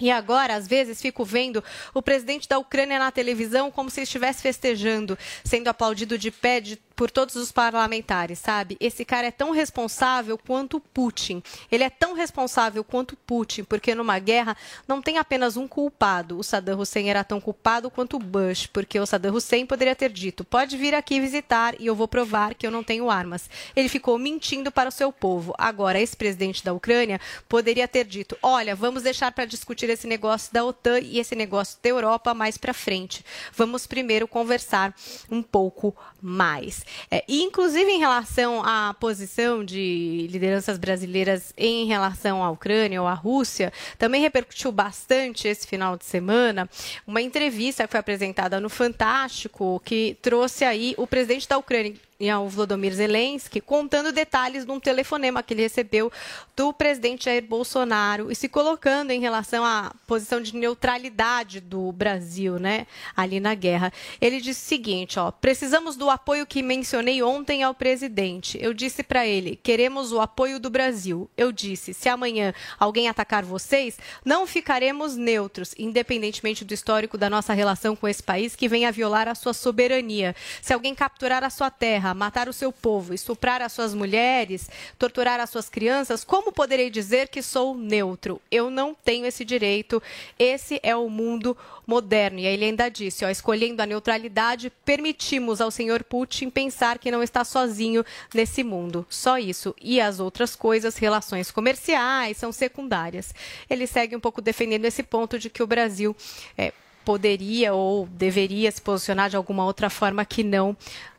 E 0.00 0.10
agora, 0.10 0.56
às 0.56 0.66
vezes, 0.66 1.00
fico 1.00 1.24
vendo 1.24 1.62
o 1.94 2.02
presidente 2.02 2.48
da 2.48 2.58
Ucrânia 2.58 2.98
na 2.98 3.12
televisão 3.12 3.70
como 3.70 3.88
se 3.88 4.00
estivesse 4.02 4.42
festejando, 4.42 5.16
sendo 5.44 5.68
aplaudido 5.68 6.18
de 6.18 6.32
pé 6.32 6.60
de- 6.60 6.76
por 6.96 7.10
todos 7.10 7.34
os 7.36 7.50
parlamentares, 7.50 8.38
sabe? 8.38 8.76
Esse 8.80 9.04
cara 9.04 9.26
é 9.26 9.30
tão 9.30 9.50
responsável 9.50 10.38
quanto 10.38 10.80
Putin. 10.80 11.42
Ele 11.70 11.84
é 11.84 11.90
tão 11.90 12.14
responsável 12.14 12.84
quanto 12.84 13.16
Putin, 13.16 13.64
porque 13.64 13.94
numa 13.94 14.18
guerra 14.18 14.56
não 14.86 15.02
tem 15.02 15.18
apenas 15.18 15.56
um 15.56 15.66
culpado. 15.66 16.38
O 16.38 16.44
Saddam 16.44 16.78
Hussein 16.78 17.08
era 17.08 17.24
tão 17.24 17.40
culpado 17.40 17.90
quanto 17.90 18.18
Bush, 18.18 18.66
porque 18.66 18.98
o 18.98 19.06
Saddam 19.06 19.34
Hussein 19.34 19.66
poderia 19.66 19.96
ter 19.96 20.10
dito: 20.10 20.44
pode 20.44 20.76
vir 20.76 20.94
aqui 20.94 21.20
visitar 21.20 21.74
e 21.80 21.86
eu 21.86 21.94
vou 21.94 22.08
provar 22.08 22.54
que 22.54 22.66
eu 22.66 22.70
não 22.70 22.84
tenho 22.84 23.10
armas. 23.10 23.48
Ele 23.74 23.88
ficou 23.88 24.18
mentindo 24.18 24.70
para 24.70 24.88
o 24.88 24.92
seu 24.92 25.12
povo. 25.12 25.54
Agora, 25.58 26.00
esse 26.00 26.16
presidente 26.16 26.64
da 26.64 26.72
Ucrânia 26.72 27.20
poderia 27.48 27.88
ter 27.88 28.04
dito: 28.04 28.36
olha, 28.42 28.76
vamos 28.76 29.02
deixar 29.02 29.32
para 29.32 29.44
discutir 29.44 29.90
esse 29.90 30.06
negócio 30.06 30.52
da 30.52 30.64
OTAN 30.64 31.00
e 31.00 31.18
esse 31.18 31.34
negócio 31.34 31.78
da 31.82 31.88
Europa 31.88 32.34
mais 32.34 32.56
para 32.56 32.72
frente. 32.72 33.24
Vamos 33.52 33.86
primeiro 33.86 34.28
conversar 34.28 34.94
um 35.30 35.42
pouco 35.42 35.96
mais. 36.20 36.83
É, 37.10 37.24
inclusive, 37.28 37.90
em 37.90 37.98
relação 37.98 38.62
à 38.64 38.94
posição 38.94 39.64
de 39.64 40.26
lideranças 40.30 40.78
brasileiras 40.78 41.52
em 41.56 41.86
relação 41.86 42.42
à 42.42 42.50
Ucrânia 42.50 43.00
ou 43.00 43.08
à 43.08 43.14
Rússia, 43.14 43.72
também 43.98 44.20
repercutiu 44.20 44.70
bastante 44.72 45.48
esse 45.48 45.66
final 45.66 45.96
de 45.96 46.04
semana 46.04 46.68
uma 47.06 47.22
entrevista 47.22 47.84
que 47.84 47.90
foi 47.90 48.00
apresentada 48.00 48.60
no 48.60 48.68
Fantástico, 48.68 49.80
que 49.84 50.16
trouxe 50.22 50.64
aí 50.64 50.94
o 50.96 51.06
presidente 51.06 51.48
da 51.48 51.58
Ucrânia, 51.58 51.94
o 52.20 52.48
Volodymyr 52.48 52.94
Zelensky, 52.94 53.60
contando 53.60 54.12
detalhes 54.12 54.64
de 54.64 54.70
um 54.70 54.78
telefonema 54.78 55.42
que 55.42 55.52
ele 55.52 55.62
recebeu 55.62 56.12
do 56.56 56.72
presidente 56.72 57.24
Jair 57.24 57.44
Bolsonaro 57.44 58.30
e 58.30 58.34
se 58.34 58.48
colocando 58.48 59.10
em 59.10 59.20
relação 59.20 59.64
à 59.64 59.92
posição 60.06 60.40
de 60.40 60.54
neutralidade 60.54 61.60
do 61.60 61.90
Brasil, 61.92 62.58
né, 62.58 62.86
ali 63.16 63.40
na 63.40 63.54
guerra. 63.54 63.92
Ele 64.20 64.40
disse 64.40 64.64
o 64.64 64.68
seguinte, 64.68 65.18
ó, 65.18 65.30
precisamos 65.30 65.96
do 65.96 66.08
apoio 66.08 66.46
que 66.46 66.62
mencionei 66.62 67.22
ontem 67.22 67.62
ao 67.62 67.74
presidente. 67.74 68.58
Eu 68.60 68.72
disse 68.72 69.02
para 69.02 69.26
ele, 69.26 69.56
queremos 69.56 70.12
o 70.12 70.20
apoio 70.20 70.60
do 70.60 70.70
Brasil. 70.70 71.28
Eu 71.36 71.50
disse, 71.50 71.92
se 71.92 72.08
amanhã 72.08 72.54
alguém 72.78 73.08
atacar 73.08 73.44
vocês, 73.44 73.98
não 74.24 74.46
ficaremos 74.46 75.16
neutros, 75.16 75.74
independentemente 75.78 76.64
do 76.64 76.74
histórico 76.74 77.18
da 77.18 77.28
nossa 77.28 77.52
relação 77.52 77.96
com 77.96 78.06
esse 78.06 78.22
país 78.22 78.54
que 78.54 78.68
venha 78.68 78.92
violar 78.92 79.28
a 79.28 79.34
sua 79.34 79.52
soberania. 79.52 80.34
Se 80.62 80.72
alguém 80.72 80.94
capturar 80.94 81.42
a 81.42 81.50
sua 81.50 81.70
terra, 81.70 82.03
matar 82.12 82.48
o 82.48 82.52
seu 82.52 82.72
povo, 82.72 83.14
estuprar 83.14 83.62
as 83.62 83.72
suas 83.72 83.94
mulheres, 83.94 84.68
torturar 84.98 85.40
as 85.40 85.48
suas 85.48 85.68
crianças, 85.68 86.24
como 86.24 86.52
poderei 86.52 86.90
dizer 86.90 87.28
que 87.28 87.40
sou 87.40 87.76
neutro? 87.76 88.40
Eu 88.50 88.68
não 88.68 88.94
tenho 88.94 89.24
esse 89.24 89.44
direito. 89.44 90.02
Esse 90.38 90.80
é 90.82 90.94
o 90.96 91.08
mundo 91.08 91.56
moderno. 91.86 92.40
E 92.40 92.46
aí 92.46 92.54
ele 92.54 92.64
ainda 92.64 92.88
disse, 92.88 93.24
ó, 93.24 93.30
escolhendo 93.30 93.80
a 93.80 93.86
neutralidade, 93.86 94.70
permitimos 94.84 95.60
ao 95.60 95.70
senhor 95.70 96.02
Putin 96.02 96.50
pensar 96.50 96.98
que 96.98 97.10
não 97.10 97.22
está 97.22 97.44
sozinho 97.44 98.04
nesse 98.34 98.64
mundo. 98.64 99.06
Só 99.08 99.38
isso. 99.38 99.74
E 99.80 100.00
as 100.00 100.20
outras 100.20 100.56
coisas, 100.56 100.96
relações 100.96 101.50
comerciais, 101.50 102.36
são 102.36 102.50
secundárias. 102.52 103.34
Ele 103.70 103.86
segue 103.86 104.16
um 104.16 104.20
pouco 104.20 104.42
defendendo 104.42 104.84
esse 104.84 105.02
ponto 105.02 105.38
de 105.38 105.48
que 105.48 105.62
o 105.62 105.66
Brasil 105.66 106.16
é, 106.58 106.72
poderia 107.04 107.74
ou 107.74 108.06
deveria 108.06 108.70
se 108.72 108.80
posicionar 108.80 109.28
de 109.28 109.36
alguma 109.36 109.64
outra 109.64 109.90
forma 109.90 110.24
que 110.24 110.42
não 110.42 110.76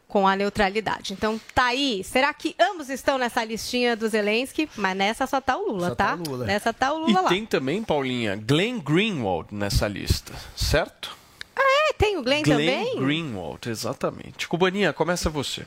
com 0.08 0.28
a 0.28 0.36
neutralidade. 0.36 1.14
Então, 1.14 1.40
tá 1.54 1.66
aí. 1.66 2.04
Será 2.04 2.34
que 2.34 2.56
ambos 2.60 2.90
estão 2.90 3.18
nessa 3.18 3.44
listinha 3.44 3.96
do 3.96 4.08
Zelensky? 4.08 4.70
Mas 4.76 4.96
nessa 4.96 5.28
só 5.28 5.42
tá 5.42 5.58
o 5.58 5.72
Lula, 5.72 5.90
Só 5.90 5.96
tá? 5.96 6.06
tá 6.06 6.14
o 6.16 6.30
Lula. 6.30 6.46
Nessa 6.46 6.74
tá 6.74 6.94
o 6.94 6.98
Lula 7.00 7.10
E 7.12 7.24
lá. 7.24 7.30
tem 7.30 7.46
também, 7.46 7.84
Paulinha, 7.84 8.36
Glenn 8.36 8.80
Greenwald 8.80 9.48
nessa 9.54 9.88
lista, 9.88 10.34
certo? 10.56 11.16
Ah, 11.56 11.90
é? 11.90 11.94
Tem 11.94 12.18
o 12.18 12.24
Glenn, 12.24 12.44
também? 12.44 13.00
Greenwald, 13.00 13.70
exatamente. 13.70 14.48
Cubaninha, 14.48 14.94
começa 14.94 15.30
você. 15.30 15.66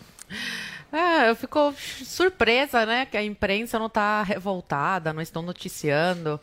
É, 0.92 1.28
eu 1.28 1.36
fico 1.36 1.74
surpresa, 2.04 2.86
né, 2.86 3.04
que 3.06 3.16
a 3.16 3.22
imprensa 3.22 3.78
não 3.78 3.86
está 3.86 4.22
revoltada, 4.22 5.12
não 5.12 5.20
estão 5.20 5.42
noticiando. 5.42 6.40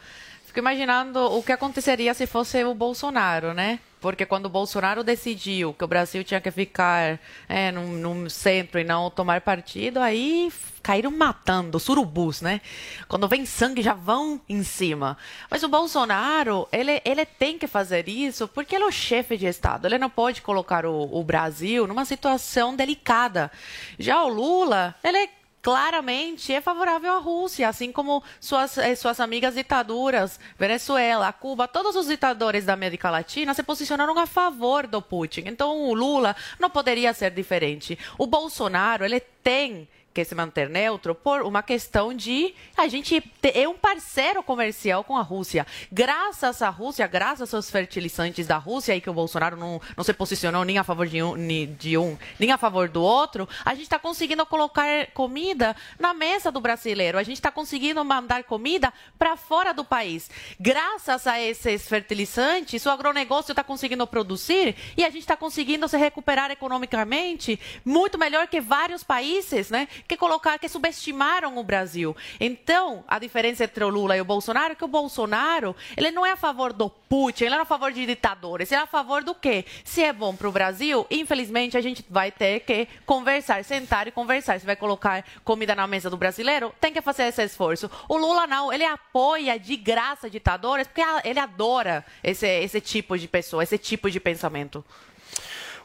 Fico 0.56 0.64
imaginando 0.64 1.20
o 1.20 1.44
que 1.44 1.52
aconteceria 1.52 2.14
se 2.14 2.26
fosse 2.26 2.64
o 2.64 2.74
Bolsonaro, 2.74 3.54
né? 3.54 3.78
Porque 4.00 4.26
quando 4.26 4.46
o 4.46 4.50
Bolsonaro 4.50 5.04
decidiu 5.04 5.74
que 5.74 5.84
o 5.84 5.88
Brasil 5.88 6.24
tinha 6.24 6.40
que 6.40 6.50
ficar 6.50 7.20
é, 7.50 7.74
num, 7.74 8.30
centro 8.30 8.80
e 8.80 8.86
não 8.86 9.10
tomar 9.10 9.42
partido, 9.42 10.00
aí 10.00 10.50
caíram 10.82 11.12
matando, 11.12 11.78
surubus, 11.78 12.40
né? 12.40 12.62
Quando 13.10 13.28
vem 13.28 13.46
sangue, 13.46 13.82
já 13.82 13.94
vão 13.94 14.40
em 14.48 14.64
cima. 14.64 15.18
Mas 15.52 15.62
o 15.62 15.68
Bolsonaro, 15.68 16.70
ele, 16.72 17.02
ele 17.04 17.26
tem 17.26 17.58
que 17.58 17.68
fazer 17.68 18.08
isso 18.08 18.48
porque 18.48 18.76
ele 18.76 18.86
é 18.86 18.88
o 18.88 18.92
chefe 18.94 19.36
de 19.36 19.48
Estado. 19.48 19.86
Ele 19.86 19.98
não 19.98 20.10
pode 20.10 20.42
colocar 20.42 20.86
o, 20.86 21.20
o 21.20 21.22
Brasil 21.22 21.86
numa 21.86 22.06
situação 22.06 22.74
delicada. 22.74 23.52
Já 24.00 24.24
o 24.24 24.30
Lula, 24.30 24.96
ele 25.04 25.18
é 25.18 25.30
claramente 25.66 26.54
é 26.54 26.62
favorável 26.62 27.12
à 27.12 27.18
Rússia, 27.18 27.68
assim 27.68 27.92
como 27.92 28.24
suas, 28.40 28.78
eh, 28.78 28.94
suas 28.94 29.20
amigas 29.20 29.56
ditaduras, 29.56 30.40
Venezuela, 30.60 31.34
Cuba, 31.34 31.68
todos 31.68 31.96
os 31.96 32.06
ditadores 32.06 32.66
da 32.66 32.74
América 32.74 33.10
Latina 33.10 33.52
se 33.52 33.64
posicionaram 33.64 34.16
a 34.20 34.28
favor 34.28 34.86
do 34.86 35.02
Putin. 35.02 35.46
Então 35.48 35.90
o 35.90 35.96
Lula 35.96 36.36
não 36.60 36.70
poderia 36.70 37.12
ser 37.16 37.32
diferente. 37.32 37.98
O 38.16 38.28
Bolsonaro, 38.28 39.04
ele 39.04 39.20
tem 39.20 39.90
quer 40.16 40.24
se 40.24 40.34
manter 40.34 40.70
neutro 40.70 41.14
por 41.14 41.42
uma 41.42 41.62
questão 41.62 42.14
de 42.14 42.56
a 42.78 42.88
gente 42.88 43.22
é 43.44 43.68
um 43.68 43.76
parceiro 43.76 44.42
comercial 44.42 45.04
com 45.04 45.18
a 45.18 45.22
Rússia. 45.22 45.68
Graças 45.92 46.62
à 46.62 46.70
Rússia, 46.70 47.06
graças 47.06 47.54
aos 47.54 47.70
fertilizantes 47.70 48.48
da 48.48 48.56
Rússia, 48.56 48.94
aí 48.94 49.02
que 49.02 49.10
o 49.10 49.14
Bolsonaro 49.14 49.58
não, 49.58 49.82
não 49.98 50.06
se 50.06 50.14
posicionou 50.14 50.64
nem 50.64 50.78
a 50.78 50.86
favor 50.86 51.06
de 51.06 51.22
um, 51.22 51.36
de 51.78 51.98
um 51.98 52.18
nem 52.40 52.50
a 52.50 52.58
favor 52.58 52.88
do 52.88 53.04
outro, 53.04 53.48
a 53.66 53.74
gente 53.74 53.84
está 53.84 54.00
conseguindo 54.00 54.46
colocar 54.46 55.08
comida 55.08 55.76
na 56.00 56.14
mesa 56.14 56.50
do 56.50 56.62
brasileiro. 56.62 57.18
A 57.18 57.24
gente 57.24 57.36
está 57.36 57.52
conseguindo 57.52 58.04
mandar 58.06 58.46
comida 58.46 58.94
para 59.20 59.36
fora 59.36 59.74
do 59.74 59.84
país. 59.84 60.30
Graças 60.58 61.28
a 61.28 61.42
esses 61.42 61.90
fertilizantes, 61.90 62.86
o 62.86 62.90
agronegócio 62.90 63.52
está 63.52 63.66
conseguindo 63.66 64.08
produzir 64.08 64.78
e 64.96 65.04
a 65.04 65.10
gente 65.10 65.24
está 65.24 65.36
conseguindo 65.36 65.90
se 65.90 65.98
recuperar 65.98 66.52
economicamente 66.52 67.60
muito 67.84 68.18
melhor 68.18 68.48
que 68.48 68.62
vários 68.62 69.04
países, 69.04 69.70
né? 69.70 69.90
Que 70.08 70.16
colocar, 70.16 70.60
que 70.60 70.70
subestimaram 70.70 71.58
o 71.58 71.64
Brasil. 71.64 72.16
Então, 72.40 73.04
a 73.08 73.18
diferença 73.18 73.64
entre 73.64 73.84
o 73.84 73.90
Lula 73.90 74.16
e 74.16 74.22
o 74.22 74.26
Bolsonaro 74.26 74.74
é 74.74 74.76
que 74.76 74.86
o 74.86 74.88
Bolsonaro, 74.88 75.76
ele 75.98 76.12
não 76.12 76.26
é 76.26 76.32
a 76.32 76.36
favor 76.36 76.72
do 76.72 76.90
Putin, 76.90 77.46
ele 77.46 77.56
é 77.56 77.60
a 77.60 77.66
favor 77.66 77.92
de 77.92 78.06
ditadores, 78.06 78.72
ele 78.72 78.82
é 78.82 78.84
a 78.84 78.88
favor 78.88 79.24
do 79.24 79.34
quê? 79.34 79.66
Se 79.84 80.04
é 80.04 80.14
bom 80.14 80.36
para 80.36 80.48
o 80.48 80.52
Brasil, 80.52 81.08
infelizmente 81.10 81.76
a 81.76 81.82
gente 81.82 82.06
vai 82.10 82.32
ter 82.32 82.60
que 82.60 82.88
conversar, 83.06 83.64
sentar 83.64 84.08
e 84.08 84.12
conversar. 84.12 84.60
Se 84.60 84.66
vai 84.66 84.76
colocar 84.76 85.26
comida 85.44 85.74
na 85.74 85.88
mesa 85.88 86.10
do 86.10 86.18
brasileiro, 86.18 86.74
tem 86.80 86.94
que 86.94 87.02
fazer 87.02 87.24
esse 87.24 87.44
esforço. 87.44 87.90
O 88.08 88.18
Lula 88.18 88.46
não, 88.46 88.72
ele 88.72 88.86
apoia 88.86 89.58
de 89.58 89.76
graça 89.76 90.30
ditadores 90.30 90.88
porque 90.88 91.02
ele 91.24 91.40
adora 91.40 92.06
esse, 92.24 92.48
esse 92.48 92.80
tipo 92.80 93.18
de 93.18 93.28
pessoa, 93.28 93.64
esse 93.64 93.78
tipo 93.78 94.12
de 94.12 94.20
pensamento. 94.20 94.86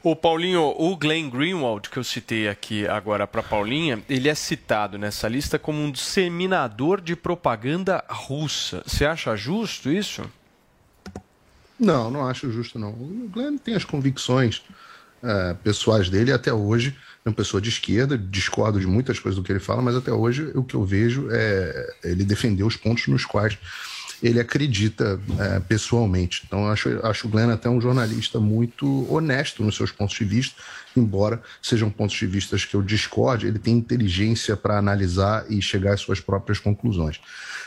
O 0.03 0.17
Paulinho, 0.17 0.75
o 0.79 0.97
Glenn 0.97 1.29
Greenwald, 1.29 1.91
que 1.91 1.99
eu 1.99 2.05
citei 2.05 2.49
aqui 2.49 2.87
agora 2.87 3.27
para 3.27 3.43
Paulinha, 3.43 4.03
ele 4.09 4.31
é 4.31 4.35
citado 4.35 4.97
nessa 4.97 5.29
lista 5.29 5.59
como 5.59 5.79
um 5.79 5.91
disseminador 5.91 7.03
de 7.03 7.15
propaganda 7.15 8.03
russa. 8.09 8.83
Você 8.87 9.05
acha 9.05 9.37
justo 9.37 9.91
isso? 9.91 10.23
Não, 11.79 12.11
não 12.11 12.27
acho 12.27 12.51
justo 12.51 12.79
não. 12.79 12.91
O 12.91 13.31
Glenn 13.31 13.59
tem 13.59 13.75
as 13.75 13.85
convicções 13.85 14.63
é, 15.23 15.55
pessoais 15.63 16.09
dele 16.09 16.33
até 16.33 16.53
hoje 16.53 16.97
é 17.25 17.29
uma 17.29 17.35
pessoa 17.35 17.61
de 17.61 17.69
esquerda, 17.69 18.17
discordo 18.17 18.81
de 18.81 18.87
muitas 18.87 19.19
coisas 19.19 19.39
do 19.39 19.45
que 19.45 19.53
ele 19.53 19.61
fala, 19.61 19.83
mas 19.83 19.95
até 19.95 20.11
hoje 20.11 20.51
o 20.55 20.65
que 20.65 20.75
eu 20.75 20.85
vejo 20.85 21.29
é 21.31 21.95
ele 22.03 22.25
defender 22.25 22.65
os 22.65 22.77
pontos 22.77 23.07
nos 23.09 23.27
quais 23.27 23.59
ele 24.23 24.39
acredita 24.39 25.21
é, 25.39 25.61
pessoalmente. 25.61 26.43
Então, 26.47 26.69
acho, 26.69 26.89
acho 27.05 27.27
o 27.27 27.31
Glenn 27.31 27.51
até 27.51 27.69
um 27.69 27.81
jornalista 27.81 28.39
muito 28.39 29.07
honesto 29.13 29.65
nos 29.65 29.77
seus 29.77 29.91
pontos 29.91 30.17
de 30.17 30.25
vista, 30.25 30.61
embora 30.97 31.43
sejam 31.63 31.91
pontos 31.91 32.17
de 32.17 32.27
vista 32.27 32.57
que 32.57 32.75
eu 32.75 32.83
discorde, 32.83 33.47
ele 33.47 33.59
tem 33.59 33.75
inteligência 33.77 34.57
para 34.57 34.77
analisar 34.77 35.45
e 35.49 35.63
chegar 35.63 35.95
às 35.95 36.01
suas 36.01 36.21
próprias 36.21 36.59
conclusões. 36.59 37.21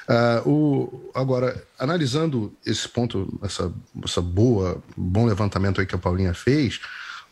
Uh, 0.07 0.49
o, 0.49 1.11
agora, 1.15 1.63
analisando 1.79 2.53
esse 2.65 2.87
ponto, 2.87 3.39
essa, 3.41 3.71
essa 4.03 4.21
boa, 4.21 4.83
bom 4.95 5.25
levantamento 5.25 5.79
aí 5.79 5.87
que 5.87 5.95
a 5.95 5.99
Paulinha 5.99 6.33
fez, 6.33 6.79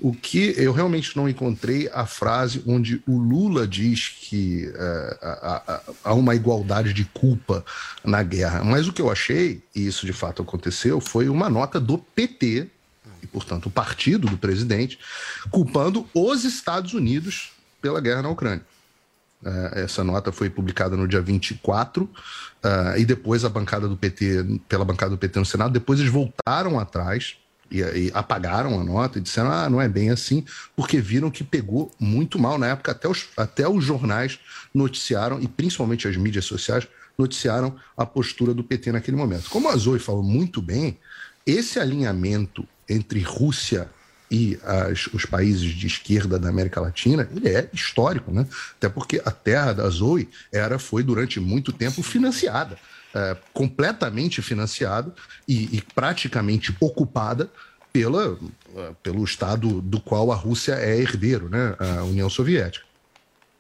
o 0.01 0.11
que 0.11 0.55
eu 0.57 0.73
realmente 0.73 1.15
não 1.15 1.29
encontrei 1.29 1.87
a 1.93 2.07
frase 2.07 2.63
onde 2.65 3.01
o 3.07 3.17
Lula 3.19 3.67
diz 3.67 4.09
que 4.09 4.71
é, 4.75 5.17
há, 6.03 6.13
uma 6.13 6.33
igualdade 6.33 6.91
de 6.91 7.05
culpa 7.05 7.63
na 8.03 8.23
guerra. 8.23 8.63
Mas 8.63 8.87
o 8.87 8.93
que 8.93 9.01
eu 9.01 9.11
achei, 9.11 9.61
e 9.75 9.85
isso 9.85 10.07
de 10.07 10.11
fato 10.11 10.41
aconteceu, 10.41 10.99
foi 10.99 11.29
uma 11.29 11.49
nota 11.49 11.79
do 11.79 11.99
PT, 11.99 12.67
e 13.21 13.27
portanto 13.27 13.67
o 13.67 13.71
partido 13.71 14.27
do 14.27 14.37
presidente, 14.37 14.97
culpando 15.51 16.07
os 16.15 16.43
Estados 16.45 16.95
Unidos 16.95 17.51
pela 17.79 18.01
guerra 18.01 18.23
na 18.23 18.29
Ucrânia. 18.29 18.65
É, 19.45 19.83
essa 19.83 20.03
nota 20.03 20.31
foi 20.31 20.49
publicada 20.49 20.97
no 20.97 21.07
dia 21.07 21.21
24, 21.21 22.05
uh, 22.05 22.97
e 22.97 23.05
depois 23.05 23.45
a 23.45 23.49
bancada 23.49 23.87
do 23.87 23.95
PT, 23.95 24.61
pela 24.67 24.83
bancada 24.85 25.11
do 25.11 25.17
PT 25.17 25.39
no 25.39 25.45
Senado, 25.45 25.71
depois 25.71 25.99
eles 25.99 26.11
voltaram 26.11 26.79
atrás 26.79 27.35
e, 27.71 27.79
e, 27.79 28.11
apagaram 28.13 28.79
a 28.79 28.83
nota 28.83 29.17
e 29.17 29.21
disseram: 29.21 29.51
ah, 29.51 29.69
não 29.69 29.81
é 29.81 29.87
bem 29.87 30.09
assim, 30.09 30.43
porque 30.75 30.99
viram 30.99 31.31
que 31.31 31.43
pegou 31.43 31.91
muito 31.99 32.37
mal. 32.37 32.57
Na 32.57 32.67
época, 32.67 32.91
até 32.91 33.07
os, 33.07 33.27
até 33.37 33.67
os 33.67 33.83
jornais 33.83 34.39
noticiaram, 34.73 35.39
e 35.41 35.47
principalmente 35.47 36.07
as 36.07 36.17
mídias 36.17 36.45
sociais, 36.45 36.87
noticiaram 37.17 37.75
a 37.95 38.05
postura 38.05 38.53
do 38.53 38.63
PT 38.63 38.91
naquele 38.91 39.17
momento. 39.17 39.49
Como 39.49 39.69
a 39.69 39.75
Zoe 39.75 39.99
falou 39.99 40.23
muito 40.23 40.61
bem, 40.61 40.97
esse 41.45 41.79
alinhamento 41.79 42.67
entre 42.89 43.21
Rússia 43.21 43.89
e 44.29 44.57
as, 44.63 45.07
os 45.07 45.25
países 45.25 45.71
de 45.71 45.87
esquerda 45.87 46.39
da 46.39 46.49
América 46.49 46.79
Latina, 46.79 47.27
ele 47.35 47.49
é 47.49 47.69
histórico, 47.73 48.31
né? 48.31 48.47
Até 48.77 48.87
porque 48.87 49.21
a 49.25 49.31
terra 49.31 49.73
da 49.73 49.89
Zoe 49.89 50.29
era, 50.51 50.79
foi 50.79 51.03
durante 51.03 51.39
muito 51.39 51.71
tempo 51.71 52.01
financiada 52.01 52.77
é, 53.13 53.37
completamente 53.53 54.41
financiada 54.41 55.13
e, 55.47 55.77
e, 55.77 55.81
praticamente 55.93 56.75
ocupada 56.79 57.49
pela, 57.91 58.37
é, 58.75 58.91
pelo 59.03 59.23
Estado 59.23 59.81
do 59.81 59.99
qual 59.99 60.31
a 60.31 60.35
Rússia 60.35 60.73
é 60.73 60.97
herdeiro, 60.97 61.49
né, 61.49 61.75
a 61.79 62.03
União 62.03 62.29
Soviética. 62.29 62.85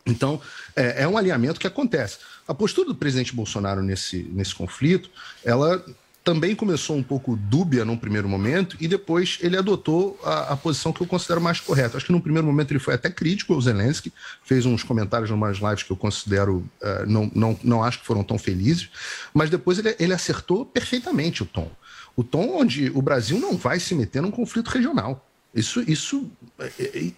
Então, 0.05 0.41
é, 0.75 1.03
é, 1.03 1.07
um 1.07 1.17
alinhamento 1.17 1.59
que 1.59 1.67
acontece. 1.67 2.19
A 2.47 2.53
postura 2.53 2.87
do 2.87 2.95
presidente 2.95 3.35
Bolsonaro 3.35 3.83
nesse, 3.83 4.23
nesse 4.31 4.55
conflito, 4.55 5.09
ela 5.43 5.83
também 6.23 6.55
começou 6.55 6.95
um 6.95 7.01
pouco 7.01 7.35
dúbia 7.35 7.83
num 7.83 7.97
primeiro 7.97 8.29
momento 8.29 8.77
e 8.79 8.87
depois 8.87 9.39
ele 9.41 9.57
adotou 9.57 10.19
a, 10.23 10.53
a, 10.53 10.57
posição 10.57 10.93
que 10.93 11.01
eu 11.01 11.07
considero 11.07 11.41
mais 11.41 11.59
correta. 11.59 11.97
Acho 11.97 12.05
que 12.05 12.11
num 12.11 12.21
primeiro 12.21 12.45
momento 12.45 12.71
ele 12.71 12.79
foi 12.79 12.93
até 12.93 13.09
crítico 13.09 13.53
ao 13.53 13.61
Zelensky, 13.61 14.13
fez 14.43 14.65
uns 14.65 14.83
comentários 14.83 15.31
em 15.31 15.33
umas 15.33 15.57
lives 15.57 15.83
que 15.83 15.91
eu 15.91 15.97
considero, 15.97 16.57
uh, 16.81 17.05
não, 17.07 17.31
não, 17.33 17.59
não 17.63 17.83
acho 17.83 17.99
que 17.99 18.05
foram 18.05 18.23
tão 18.23 18.37
felizes, 18.37 18.89
mas 19.33 19.49
depois 19.49 19.79
ele, 19.79 19.95
ele 19.99 20.13
acertou 20.13 20.63
perfeitamente 20.63 21.41
o 21.41 21.45
tom. 21.45 21.71
O 22.15 22.23
tom 22.23 22.57
onde 22.59 22.91
o 22.93 23.01
Brasil 23.01 23.39
não 23.39 23.57
vai 23.57 23.79
se 23.79 23.95
meter 23.95 24.21
num 24.21 24.31
conflito 24.31 24.67
regional. 24.67 25.27
Isso, 25.53 25.81
isso 25.81 26.31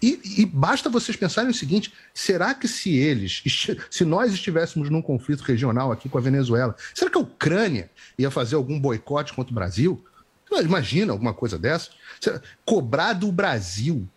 e, 0.02 0.42
e, 0.42 0.46
basta 0.46 0.90
vocês 0.90 1.16
pensarem 1.16 1.50
o 1.50 1.54
seguinte: 1.54 1.92
será 2.12 2.52
que 2.52 2.66
se 2.66 2.96
eles, 2.96 3.42
se 3.90 4.04
nós 4.04 4.32
estivéssemos 4.32 4.90
num 4.90 5.00
conflito 5.00 5.42
regional 5.42 5.92
aqui 5.92 6.08
com 6.08 6.18
a 6.18 6.20
Venezuela, 6.20 6.74
será 6.92 7.08
que 7.10 7.16
a 7.16 7.20
Ucrânia 7.20 7.88
ia 8.18 8.32
fazer 8.32 8.56
algum 8.56 8.78
boicote 8.78 9.32
contra 9.32 9.52
o 9.52 9.54
Brasil? 9.54 10.04
Imagina 10.62 11.12
alguma 11.12 11.32
coisa 11.32 11.58
dessa? 11.58 11.90
Cobrar 12.64 13.12
do 13.12 13.30
Brasil 13.30 14.08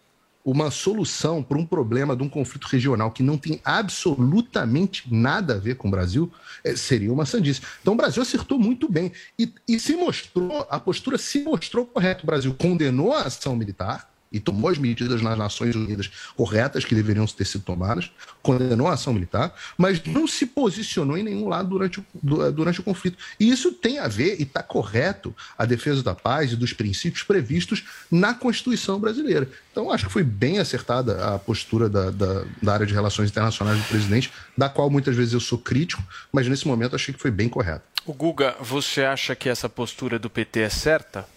uma 0.47 0.71
solução 0.71 1.43
para 1.43 1.57
um 1.57 1.65
problema 1.65 2.15
de 2.15 2.23
um 2.23 2.29
conflito 2.29 2.69
regional 2.69 3.11
que 3.11 3.21
não 3.21 3.37
tem 3.37 3.59
absolutamente 3.65 5.03
nada 5.13 5.55
a 5.55 5.57
ver 5.57 5.75
com 5.75 5.89
o 5.89 5.91
Brasil 5.91 6.31
é, 6.63 6.73
seria 6.73 7.11
uma 7.11 7.25
sandice. 7.25 7.61
Então 7.81 7.93
o 7.93 7.97
Brasil 7.97 8.21
acertou 8.21 8.57
muito 8.57 8.89
bem 8.89 9.11
e, 9.37 9.53
e 9.67 9.77
se 9.77 9.97
mostrou, 9.97 10.65
a 10.69 10.79
postura 10.79 11.17
se 11.17 11.43
mostrou 11.43 11.85
correta. 11.85 12.23
O 12.23 12.25
Brasil 12.25 12.55
condenou 12.57 13.11
a 13.11 13.23
ação 13.23 13.57
militar, 13.57 14.09
e 14.37 14.39
tomou 14.39 14.69
as 14.69 14.77
medidas 14.77 15.21
nas 15.21 15.37
Nações 15.37 15.75
Unidas 15.75 16.09
corretas 16.35 16.85
que 16.85 16.95
deveriam 16.95 17.25
ter 17.25 17.45
sido 17.45 17.63
tomadas, 17.63 18.11
condenou 18.41 18.87
a 18.87 18.93
ação 18.93 19.13
militar, 19.13 19.53
mas 19.77 20.03
não 20.05 20.27
se 20.27 20.45
posicionou 20.45 21.17
em 21.17 21.23
nenhum 21.23 21.47
lado 21.47 21.69
durante 21.69 21.99
o, 21.99 22.05
durante 22.51 22.79
o 22.79 22.83
conflito. 22.83 23.17
E 23.39 23.49
isso 23.49 23.71
tem 23.71 23.99
a 23.99 24.07
ver, 24.07 24.39
e 24.39 24.43
está 24.43 24.63
correto, 24.63 25.35
a 25.57 25.65
defesa 25.65 26.01
da 26.03 26.15
paz 26.15 26.53
e 26.53 26.55
dos 26.55 26.71
princípios 26.71 27.23
previstos 27.23 27.83
na 28.09 28.33
Constituição 28.33 28.99
brasileira. 28.99 29.49
Então, 29.71 29.91
acho 29.91 30.05
que 30.05 30.11
foi 30.11 30.23
bem 30.23 30.59
acertada 30.59 31.33
a 31.33 31.39
postura 31.39 31.89
da, 31.89 32.11
da, 32.11 32.45
da 32.61 32.73
área 32.73 32.85
de 32.85 32.93
relações 32.93 33.29
internacionais 33.29 33.79
do 33.79 33.87
presidente, 33.87 34.31
da 34.57 34.69
qual 34.69 34.89
muitas 34.89 35.15
vezes 35.15 35.33
eu 35.33 35.39
sou 35.39 35.57
crítico, 35.57 36.03
mas 36.31 36.47
nesse 36.47 36.67
momento 36.67 36.95
achei 36.95 37.13
que 37.13 37.19
foi 37.19 37.31
bem 37.31 37.49
correto. 37.49 37.83
O 38.05 38.13
Guga, 38.13 38.55
você 38.61 39.03
acha 39.03 39.35
que 39.35 39.49
essa 39.49 39.67
postura 39.67 40.17
do 40.17 40.29
PT 40.29 40.61
é 40.61 40.69
certa? 40.69 41.36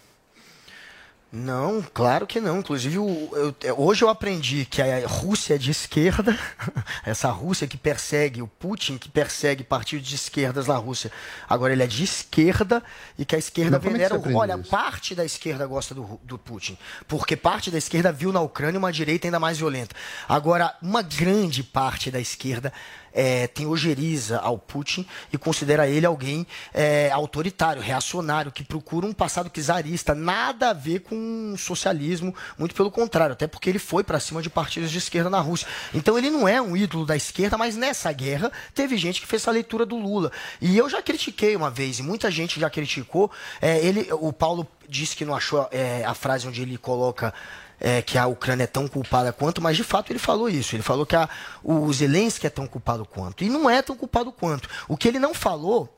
Não, 1.33 1.81
claro 1.95 2.27
que 2.27 2.41
não. 2.41 2.59
Inclusive, 2.59 2.97
eu, 2.97 3.55
eu, 3.63 3.81
hoje 3.81 4.03
eu 4.03 4.09
aprendi 4.09 4.65
que 4.65 4.83
a 4.83 5.07
Rússia 5.07 5.55
é 5.55 5.59
de 5.59 5.71
esquerda, 5.71 6.37
essa 7.07 7.31
Rússia 7.31 7.69
que 7.69 7.77
persegue 7.77 8.43
o 8.43 8.49
Putin, 8.49 8.99
que 8.99 9.09
persegue 9.09 9.63
partidos 9.63 10.09
de 10.09 10.17
esquerdas 10.17 10.67
na 10.67 10.77
Rússia, 10.77 11.13
agora 11.49 11.73
ele 11.73 11.85
é 11.85 11.87
de 11.87 12.03
esquerda 12.03 12.83
e 13.17 13.25
que 13.25 13.37
a 13.37 13.39
esquerda 13.39 13.79
Mas 13.81 13.93
venera. 13.93 14.17
É 14.17 14.35
olha, 14.35 14.59
isso? 14.59 14.71
parte 14.71 15.15
da 15.15 15.25
esquerda 15.25 15.65
gosta 15.67 15.95
do, 15.95 16.21
do 16.25 16.37
Putin, 16.37 16.77
porque 17.07 17.37
parte 17.37 17.71
da 17.71 17.79
esquerda 17.79 18.11
viu 18.11 18.33
na 18.33 18.41
Ucrânia 18.41 18.79
uma 18.79 18.93
direita 18.93 19.29
ainda 19.29 19.39
mais 19.39 19.59
violenta. 19.59 19.95
Agora, 20.29 20.77
uma 20.83 21.01
grande 21.01 21.63
parte 21.63 22.11
da 22.11 22.19
esquerda 22.19 22.73
é, 23.13 23.47
tem 23.47 23.67
ojeriza 23.67 24.39
ao 24.39 24.59
Putin 24.59 25.07
e 25.33 25.39
considera 25.39 25.89
ele 25.89 26.07
alguém 26.07 26.47
é, 26.73 27.11
autoritário, 27.11 27.83
reacionário, 27.83 28.53
que 28.53 28.63
procura 28.63 29.07
um 29.07 29.13
passado 29.13 29.51
czarista, 29.51 30.15
nada 30.15 30.71
a 30.71 30.73
ver 30.73 31.01
com 31.01 31.55
socialismo, 31.57 32.35
muito 32.59 32.75
pelo 32.75 32.91
contrário, 32.91 33.33
até 33.33 33.47
porque 33.47 33.69
ele 33.69 33.79
foi 33.79 34.05
para 34.05 34.21
cima 34.21 34.43
de 34.43 34.51
partidos 34.51 34.91
de 34.91 34.99
esquerda 34.99 35.31
na 35.31 35.41
Rússia. 35.41 35.67
Então 35.95 36.17
ele 36.17 36.31
não 36.31 36.47
é 36.49 36.61
um 36.61 36.77
ídolo 36.77 37.07
da 37.07 37.17
esquerda, 37.17 37.57
mas 37.57 37.77
nessa 37.77 38.13
guerra 38.13 38.51
teve 38.75 38.97
gente 38.97 39.21
que 39.21 39.27
fez 39.27 39.43
essa 39.43 39.51
leitura 39.51 39.85
do 39.85 39.97
Lula. 39.97 40.31
E 40.61 40.77
eu 40.77 40.89
já 40.89 41.03
critiquei 41.03 41.57
uma 41.57 41.71
vez, 41.71 41.99
e 41.99 42.03
muita 42.03 42.31
gente 42.31 42.61
já 42.61 42.71
criticou. 42.71 43.31
É, 43.61 43.79
ele, 43.85 44.09
o 44.13 44.33
Paulo 44.33 44.67
disse 44.89 45.17
que 45.17 45.25
não 45.25 45.35
achou 45.35 45.69
é, 45.71 46.05
a 46.05 46.15
frase 46.15 46.47
onde 46.49 46.63
ele 46.63 46.77
coloca 46.77 47.33
é, 47.81 48.03
que 48.03 48.19
a 48.19 48.27
Ucrânia 48.27 48.65
é 48.65 48.67
tão 48.67 48.87
culpada 48.87 49.33
quanto, 49.33 49.61
mas 49.63 49.77
de 49.77 49.83
fato 49.85 50.13
ele 50.13 50.19
falou 50.19 50.49
isso. 50.49 50.77
Ele 50.77 50.83
falou 50.83 51.07
que 51.07 51.17
a, 51.17 51.29
o 51.65 51.91
Zelensky 51.93 52.47
é 52.47 52.51
tão 52.51 52.67
culpado 52.67 53.05
quanto. 53.07 53.43
E 53.43 53.49
não 53.49 53.69
é 53.71 53.81
tão 53.81 53.97
culpado 53.97 54.31
quanto. 54.31 54.69
O 54.87 54.97
que 54.97 55.09
ele 55.09 55.19
não 55.19 55.33
falou, 55.35 55.89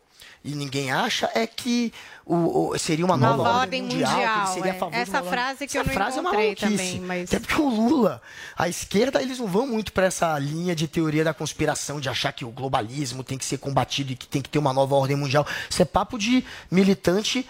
e 0.45 0.55
ninguém 0.55 0.91
acha, 0.93 1.28
é 1.35 1.47
que 1.47 1.93
o, 2.24 2.68
o- 2.70 2.78
seria 2.78 3.05
uma 3.05 3.16
nova, 3.16 3.37
Nova 3.39 3.49
ordem 3.59 3.83
ordem 3.83 3.83
mundial, 3.83 4.11
que 4.11 4.16
mundial, 4.16 4.47
seria 4.55 4.72
a 4.72 4.74
é. 4.74 4.78
favor 4.78 4.95
Essa 4.97 5.22
frase 5.24 5.59
que 5.66 5.76
Essa 5.76 5.78
eu 5.78 5.85
não 5.85 5.93
frase 5.93 6.18
é 6.18 6.20
uma 6.20 6.30
encontrei 6.30 6.55
também, 6.55 7.01
mas- 7.01 7.28
Até 7.33 7.41
porque 7.41 7.61
o 7.61 7.68
Lula, 7.68 8.22
a 8.57 8.68
esquerda, 8.68 9.20
eles 9.20 9.39
não 9.41 9.47
vão 9.49 9.66
muito 9.66 9.93
para 9.93 10.07
essa 10.07 10.39
linha 10.39 10.74
de 10.74 10.87
teoria 10.87 11.24
da 11.24 11.35
conspiração, 11.35 12.01
de 12.01 12.09
achar 12.09 12.33
que 12.33 12.45
o 12.45 12.51
globalismo 12.51 13.24
tem 13.24 13.37
que 13.37 13.45
ser 13.45 13.59
combatido 13.59 14.12
e 14.12 14.16
que 14.16 14.26
tem 14.28 14.41
que 14.41 14.49
ter 14.49 14.59
uma 14.59 14.72
nova 14.72 14.95
ordem 14.95 15.16
mundial. 15.16 15.45
Isso 15.68 15.83
é 15.83 15.85
papo 15.85 16.16
de 16.18 16.45
militante 16.70 17.47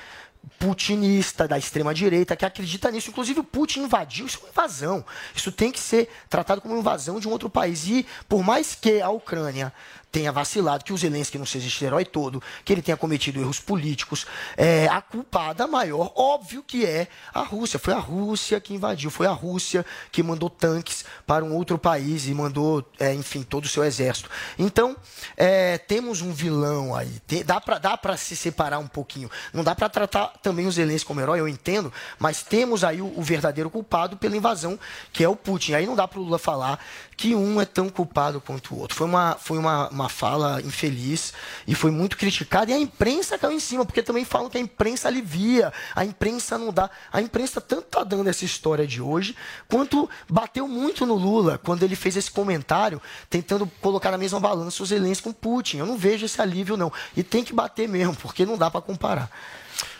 putinista 0.59 1.47
da 1.47 1.59
extrema 1.59 1.93
direita 1.93 2.36
que 2.36 2.45
acredita 2.45 2.90
nisso. 2.90 3.11
Inclusive 3.11 3.40
o 3.40 3.45
Putin 3.45 3.82
invadiu, 3.82 4.26
isso 4.26 4.38
é 4.38 4.40
uma 4.45 4.51
invasão. 4.51 5.05
Isso 5.34 5.51
tem 5.51 5.72
que 5.72 5.80
ser 5.80 6.09
tratado 6.28 6.61
como 6.61 6.74
uma 6.74 6.80
invasão 6.80 7.18
de 7.18 7.28
um 7.28 7.30
outro 7.30 7.51
país. 7.51 7.86
E 7.86 8.07
por 8.28 8.43
mais 8.43 8.74
que 8.74 9.01
a 9.01 9.11
Ucrânia 9.11 9.72
tenha 10.13 10.31
vacilado, 10.31 10.85
que 10.85 10.93
o 10.93 10.97
Zelensky 10.99 11.39
não 11.39 11.47
seja 11.47 11.67
esse 11.67 11.83
herói 11.83 12.05
todo, 12.05 12.43
que 12.65 12.73
ele 12.73 12.83
tenha 12.83 12.97
cometido 12.99 13.41
erros 13.41 13.59
políticos, 13.59 14.27
é, 14.59 14.87
a 14.87 15.01
culpada 15.01 15.67
maior, 15.67 16.13
óbvio 16.15 16.63
que 16.63 16.85
é 16.85 17.09
a 17.33 17.41
Rússia. 17.41 17.79
Foi 17.79 17.95
a 17.95 17.99
Rússia 17.99 18.61
que 18.61 18.75
invadiu, 18.75 19.11
foi 19.11 19.27
a 19.27 19.33
Rússia 19.33 19.87
que 20.13 20.23
mandou 20.23 20.51
tanques 20.51 21.05
para 21.27 21.43
um 21.43 21.57
outro 21.57 21.79
país 21.79 22.27
e 22.27 22.35
mandou, 22.35 22.85
é, 23.01 23.15
enfim, 23.15 23.43
todo 23.43 23.65
o 23.65 23.69
seu 23.69 23.83
exército. 23.83 24.29
Então, 24.59 24.95
é, 25.35 25.79
temos 25.79 26.21
um 26.21 26.33
vilão 26.33 26.95
aí. 26.95 27.19
Te- 27.27 27.43
dá 27.43 27.59
para 27.59 27.79
dá 27.79 27.99
se 28.17 28.37
separar 28.37 28.79
um 28.79 28.87
pouquinho. 28.87 29.31
Não 29.53 29.65
dá 29.65 29.75
para 29.75 29.89
tratar 29.89 30.27
também 30.43 30.67
o 30.67 30.73
Zelensky 30.73 31.07
como 31.07 31.21
herói, 31.21 31.41
eu 31.41 31.49
entendo, 31.49 31.91
mas 32.19 32.43
temos 32.43 32.85
aí 32.85 33.01
o, 33.01 33.19
o 33.19 33.23
verdadeiro 33.23 33.71
culpado 33.71 34.19
pela 34.19 34.37
invasão, 34.37 34.79
que 35.11 35.25
é 35.25 35.29
o 35.29 35.35
Putin. 35.35 35.73
Aí 35.73 35.87
não 35.87 35.97
dá 35.97 36.07
para 36.07 36.19
o 36.19 36.23
Lula 36.23 36.39
falar 36.39 36.79
que 37.17 37.35
um 37.35 37.61
é 37.61 37.65
tão 37.65 37.89
culpado 37.89 38.41
quanto 38.41 38.75
o 38.75 38.79
outro. 38.79 38.97
Foi 38.97 39.07
uma, 39.07 39.37
foi 39.39 39.59
uma, 39.59 39.89
uma 39.89 40.09
fala 40.09 40.61
infeliz 40.63 41.33
e 41.67 41.75
foi 41.75 41.91
muito 41.91 42.17
criticada. 42.17 42.71
E 42.71 42.75
a 42.75 42.79
imprensa 42.79 43.39
caiu 43.39 43.53
em 43.53 43.61
cima, 43.61 43.85
porque 43.85 44.03
também 44.03 44.25
falam 44.25 44.49
que 44.51 44.59
a 44.59 44.61
imprensa 44.61 45.09
alivia, 45.09 45.73
a 45.95 46.05
imprensa 46.05 46.59
não 46.59 46.73
dá. 46.73 46.91
A 47.13 47.21
imprensa 47.21 47.61
tanto 47.61 47.83
tá 47.83 48.05
dando 48.05 48.29
essa 48.29 48.45
história 48.45 48.87
de 48.87 49.01
hoje, 49.01 49.37
quanto 49.69 50.09
bateu 50.29 50.67
muito 50.67 51.07
no 51.07 51.15
Lula 51.15 51.59
quando 51.59 51.83
ele 51.83 51.97
fez 51.97 52.17
esse 52.17 52.31
comentário, 52.31 53.01
tentando 53.31 53.71
colocar 53.81 54.11
na 54.11 54.19
mesma 54.19 54.41
balança 54.41 54.83
os 54.83 54.89
Zelensky 54.89 55.25
com 55.25 55.33
Putin. 55.33 55.79
Eu 55.79 55.87
não 55.87 55.97
vejo 55.97 56.27
esse 56.27 56.41
alívio, 56.41 56.77
não. 56.77 56.93
E 57.17 57.23
tem 57.23 57.45
que 57.45 57.53
bater 57.53 57.89
mesmo, 57.89 58.17
porque 58.17 58.45
não 58.45 58.59
dá 58.59 58.71
para 58.71 58.81
comparar. 58.81 59.31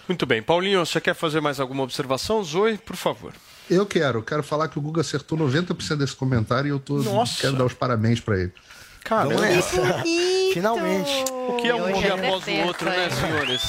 Muito 0.09 0.27
bem. 0.27 0.43
Paulinho, 0.43 0.85
você 0.85 1.01
quer 1.01 1.15
fazer 1.15 1.41
mais 1.41 1.61
alguma 1.61 1.85
observação? 1.85 2.43
Zoe, 2.43 2.77
por 2.77 2.97
favor. 2.97 3.33
Eu 3.71 3.87
quero, 3.87 4.23
quero 4.23 4.43
falar 4.43 4.69
que 4.69 4.79
o 4.79 4.83
Guga 4.83 5.01
acertou 5.01 5.39
90% 5.39 5.97
desse 5.97 6.15
comentário 6.15 6.69
e 6.69 6.71
eu 6.71 6.79
tô, 6.79 6.99
Nossa. 6.99 7.41
quero 7.41 7.57
dar 7.57 7.65
os 7.65 7.75
parabéns 7.75 8.21
para 8.21 8.39
ele. 8.39 8.53
Cara, 9.05 9.29
nessa. 9.29 10.03
Finalmente. 10.53 11.25
O 11.31 11.57
que 11.57 11.69
é 11.69 11.75
um 11.75 11.93
dia 11.93 12.09
é 12.09 12.13
após 12.13 12.47
o 12.47 12.67
outro, 12.67 12.89
né, 12.89 13.09
senhores? 13.11 13.63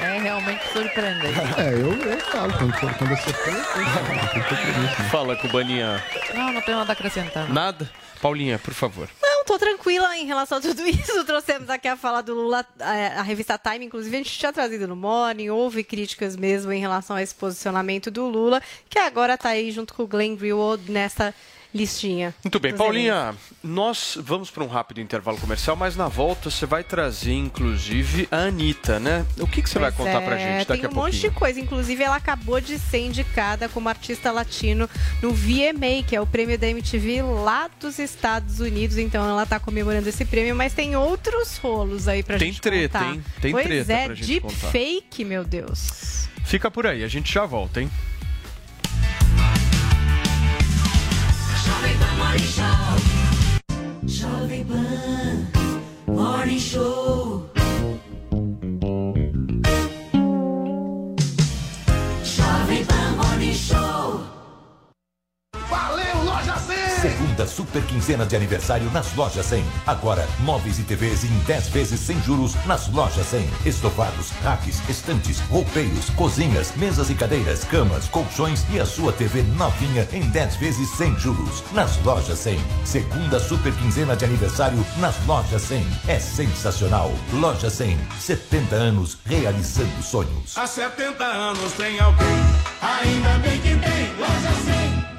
É 0.00 0.18
realmente 0.20 0.62
surpreendente. 0.72 1.40
É, 1.58 1.72
eu, 1.74 1.92
eu 1.92 2.20
falo, 2.20 2.52
quando, 2.52 2.96
quando 2.98 3.12
acertou, 3.12 3.52
eu 3.52 3.64
falo. 3.64 4.36
Eu 4.36 4.48
tô 4.48 4.56
feliz, 4.56 4.76
né? 4.76 5.08
Fala, 5.10 5.36
Cubaninha. 5.36 6.04
Não, 6.34 6.52
não 6.52 6.62
tenho 6.62 6.78
nada 6.78 6.92
a 6.92 6.94
acrescentar. 6.94 7.52
Nada? 7.52 7.90
Paulinha, 8.20 8.58
por 8.58 8.72
favor. 8.74 9.08
Tô 9.48 9.58
tranquila 9.58 10.14
em 10.14 10.26
relação 10.26 10.58
a 10.58 10.60
tudo 10.60 10.84
isso. 10.86 11.24
Trouxemos 11.24 11.70
aqui 11.70 11.88
a 11.88 11.96
fala 11.96 12.22
do 12.22 12.34
Lula, 12.34 12.66
a 12.78 13.22
revista 13.22 13.56
Time, 13.56 13.86
inclusive 13.86 14.14
a 14.14 14.18
gente 14.18 14.38
tinha 14.38 14.52
trazido 14.52 14.86
no 14.86 14.94
Morning, 14.94 15.48
houve 15.48 15.82
críticas 15.82 16.36
mesmo 16.36 16.70
em 16.70 16.78
relação 16.78 17.16
a 17.16 17.22
esse 17.22 17.34
posicionamento 17.34 18.10
do 18.10 18.26
Lula, 18.26 18.60
que 18.90 18.98
agora 18.98 19.38
tá 19.38 19.48
aí 19.48 19.70
junto 19.70 19.94
com 19.94 20.02
o 20.02 20.06
Glenn 20.06 20.36
Greenwald 20.36 20.92
nessa 20.92 21.34
listinha. 21.74 22.34
Muito 22.42 22.58
bem, 22.58 22.74
Paulinha, 22.74 23.34
nós 23.62 24.16
vamos 24.20 24.50
para 24.50 24.64
um 24.64 24.66
rápido 24.68 25.00
intervalo 25.00 25.36
comercial, 25.38 25.76
mas 25.76 25.96
na 25.96 26.08
volta 26.08 26.50
você 26.50 26.64
vai 26.66 26.82
trazer, 26.82 27.32
inclusive, 27.34 28.26
a 28.30 28.44
Anitta, 28.44 28.98
né? 28.98 29.26
O 29.38 29.46
que, 29.46 29.62
que 29.62 29.68
você 29.68 29.78
vai 29.78 29.92
Pois 29.92 30.08
contar 30.08 30.22
pra 30.24 30.36
é, 30.38 30.58
gente 30.58 30.68
daqui 30.68 30.80
tem 30.82 30.90
a 30.90 30.92
um 30.92 30.94
monte 30.96 31.12
de 31.14 31.20
pouquinho? 31.22 31.38
coisa. 31.38 31.60
Inclusive, 31.60 32.02
ela 32.02 32.16
acabou 32.16 32.60
de 32.60 32.78
ser 32.78 33.00
indicada 33.06 33.68
como 33.68 33.88
artista 33.88 34.32
latino 34.32 34.88
no 35.22 35.32
VMA, 35.32 36.02
que 36.06 36.16
é 36.16 36.20
o 36.20 36.26
prêmio 36.26 36.58
da 36.58 36.66
MTV 36.68 37.22
lá 37.22 37.68
dos 37.80 37.98
Estados 37.98 38.60
Unidos. 38.60 38.96
Então, 38.98 39.28
ela 39.28 39.44
tá 39.46 39.60
comemorando 39.60 40.08
esse 40.08 40.24
prêmio, 40.24 40.54
mas 40.56 40.72
tem 40.72 40.96
outros 40.96 41.58
rolos 41.58 42.08
aí 42.08 42.22
pra 42.22 42.38
Tem 42.38 42.48
gente 42.48 42.60
treta, 42.60 42.98
contar. 42.98 43.12
hein? 43.14 43.24
Tem 43.40 43.52
pois 43.52 43.66
treta 43.66 43.92
é, 43.92 44.04
pra 44.06 44.14
gente 44.14 44.26
deep 44.26 44.42
contar. 44.46 44.70
fake, 44.70 45.24
meu 45.24 45.44
Deus. 45.44 46.28
Fica 46.44 46.70
por 46.70 46.86
aí, 46.86 47.04
a 47.04 47.08
gente 47.08 47.32
já 47.32 47.44
volta, 47.44 47.80
hein? 47.82 47.90
Jovem 54.06 54.64
Pan 54.64 55.46
Morning 56.06 56.58
Show. 56.58 57.47
Valeu, 65.68 66.24
Loja 66.24 66.56
100! 66.56 66.78
Segunda 67.00 67.46
super 67.46 67.82
quinzena 67.82 68.24
de 68.24 68.34
aniversário 68.34 68.90
nas 68.90 69.14
Lojas 69.14 69.46
100. 69.46 69.62
Agora, 69.86 70.26
móveis 70.40 70.78
e 70.78 70.82
TVs 70.82 71.24
em 71.24 71.38
10 71.40 71.68
vezes 71.68 72.00
sem 72.00 72.20
juros 72.22 72.54
nas 72.66 72.88
Lojas 72.88 73.26
100. 73.26 73.48
Estofados, 73.66 74.30
racks, 74.42 74.80
estantes, 74.88 75.40
roupeiros, 75.40 76.10
cozinhas, 76.10 76.72
mesas 76.76 77.10
e 77.10 77.14
cadeiras, 77.14 77.64
camas, 77.64 78.08
colchões 78.08 78.64
e 78.70 78.80
a 78.80 78.86
sua 78.86 79.12
TV 79.12 79.42
novinha 79.42 80.08
em 80.12 80.22
10 80.22 80.56
vezes 80.56 80.88
sem 80.96 81.16
juros 81.18 81.62
nas 81.72 82.02
Lojas 82.02 82.38
100. 82.38 82.58
Segunda 82.84 83.38
super 83.38 83.72
quinzena 83.74 84.16
de 84.16 84.24
aniversário 84.24 84.84
nas 84.96 85.14
Lojas 85.26 85.62
100. 85.62 85.86
É 86.08 86.18
sensacional. 86.18 87.12
Loja 87.32 87.70
100, 87.70 87.98
70 88.18 88.74
anos 88.74 89.18
realizando 89.24 90.02
sonhos. 90.02 90.56
Há 90.56 90.66
70 90.66 91.22
anos 91.24 91.72
tem 91.74 92.00
alguém, 92.00 92.26
ainda 92.80 93.38
bem 93.38 93.60
que 93.60 93.76
tem 93.76 94.16
Loja 94.18 94.54
100. 94.64 95.17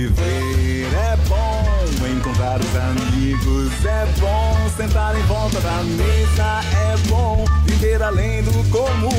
Viver 0.00 0.88
é 0.94 1.14
bom, 1.28 2.06
encontrar 2.06 2.58
os 2.58 2.74
amigos 2.74 3.84
é 3.84 4.06
bom, 4.18 4.56
sentar 4.74 5.14
em 5.14 5.22
volta 5.24 5.60
da 5.60 5.82
mesa 5.82 6.60
é 6.74 6.96
bom, 7.06 7.44
viver 7.66 8.02
além 8.02 8.42
do 8.42 8.50
comum. 8.70 9.10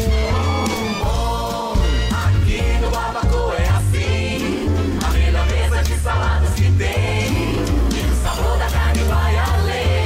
Aqui 2.12 2.64
no 2.82 2.90
Barbacoa 2.90 3.54
é 3.54 3.70
assim, 3.70 4.68
a 5.06 5.10
melhor 5.12 5.46
mesa 5.46 5.84
de 5.84 6.00
saladas 6.00 6.50
que 6.56 6.72
tem, 6.72 7.32
e 7.32 8.12
o 8.12 8.16
sabor 8.24 8.58
da 8.58 8.66
carne 8.66 9.04
vai 9.04 9.38
além. 9.38 10.02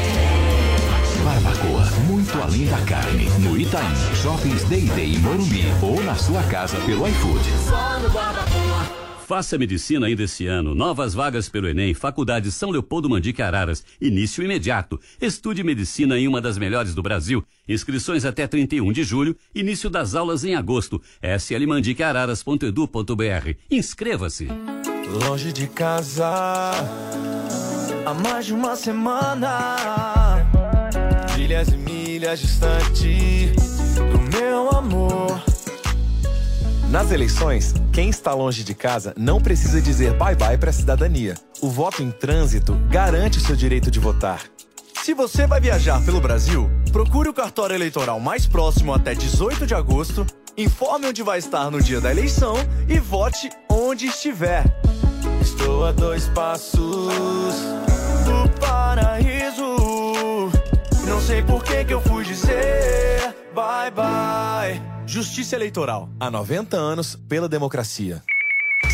Barbacoa, 1.23 1.85
muito 2.05 2.43
além 2.43 2.65
da 2.65 2.81
carne. 2.81 3.29
No 3.39 3.57
Itaim, 3.57 3.95
Shoppings 4.21 4.65
Day 4.65 4.91
em 4.97 5.19
Morumbi 5.19 5.73
ou 5.81 6.03
na 6.03 6.15
sua 6.15 6.43
casa 6.43 6.75
pelo 6.81 7.07
iFood. 7.07 7.49
Só 7.65 7.97
no 7.97 8.09
Barbacoa. 8.09 8.94
Faça 9.25 9.57
medicina 9.57 10.05
ainda 10.05 10.21
esse 10.21 10.45
ano. 10.45 10.75
Novas 10.75 11.15
vagas 11.15 11.49
pelo 11.49 11.67
Enem, 11.67 11.95
Faculdade 11.95 12.51
São 12.51 12.69
Leopoldo 12.69 13.09
Mandique 13.09 13.41
Araras. 13.41 13.83
Início 13.99 14.43
imediato. 14.43 14.99
Estude 15.19 15.63
medicina 15.63 16.19
em 16.19 16.27
uma 16.27 16.39
das 16.39 16.59
melhores 16.59 16.93
do 16.93 17.01
Brasil. 17.01 17.43
Inscrições 17.67 18.23
até 18.23 18.45
31 18.45 18.91
de 18.91 19.03
julho. 19.03 19.35
Início 19.55 19.89
das 19.89 20.13
aulas 20.13 20.43
em 20.43 20.53
agosto. 20.53 21.01
slmandiqueararas.edu.br. 21.23 23.55
Inscreva-se. 23.71 24.47
Longe 25.27 25.51
de 25.51 25.65
casa, 25.69 26.29
há 28.05 28.13
mais 28.13 28.45
de 28.45 28.53
uma 28.53 28.75
semana, 28.75 30.45
milhas 31.35 31.69
e 31.69 31.77
milhas 31.77 32.39
distante 32.39 33.51
do 33.95 34.37
meu 34.37 34.69
amor. 34.69 35.54
Nas 36.95 37.11
eleições, 37.11 37.73
quem 37.91 38.07
está 38.07 38.33
longe 38.33 38.63
de 38.63 38.73
casa 38.73 39.13
não 39.17 39.41
precisa 39.41 39.81
dizer 39.81 40.13
bye-bye 40.13 40.57
para 40.57 40.69
a 40.69 40.73
cidadania. 40.73 41.35
O 41.61 41.67
voto 41.67 42.01
em 42.01 42.09
trânsito 42.09 42.73
garante 42.89 43.37
o 43.37 43.41
seu 43.41 43.53
direito 43.53 43.91
de 43.91 43.99
votar. 43.99 44.43
Se 45.03 45.13
você 45.13 45.45
vai 45.45 45.59
viajar 45.59 46.01
pelo 46.05 46.21
Brasil, 46.21 46.71
procure 46.93 47.27
o 47.27 47.33
cartório 47.33 47.75
eleitoral 47.75 48.17
mais 48.21 48.47
próximo 48.47 48.93
até 48.93 49.13
18 49.13 49.67
de 49.67 49.75
agosto, 49.75 50.25
informe 50.57 51.07
onde 51.07 51.21
vai 51.21 51.37
estar 51.37 51.69
no 51.69 51.83
dia 51.83 51.99
da 51.99 52.09
eleição 52.09 52.55
e 52.87 52.97
vote 52.97 53.49
onde 53.69 54.05
estiver. 54.05 54.63
Estou 55.41 55.85
a 55.85 55.91
dois 55.91 56.29
passos 56.29 56.79
do 58.23 58.49
paraíso. 58.57 59.75
Não 61.05 61.19
sei 61.19 61.43
por 61.43 61.61
que 61.61 61.83
que 61.83 61.93
eu 61.93 61.99
fui 61.99 62.23
dizer 62.23 63.35
bye 63.53 63.91
bye. 63.91 64.94
Justiça 65.07 65.55
Eleitoral. 65.55 66.09
Há 66.19 66.31
90 66.31 66.75
anos 66.77 67.15
pela 67.15 67.47
democracia. 67.47 68.23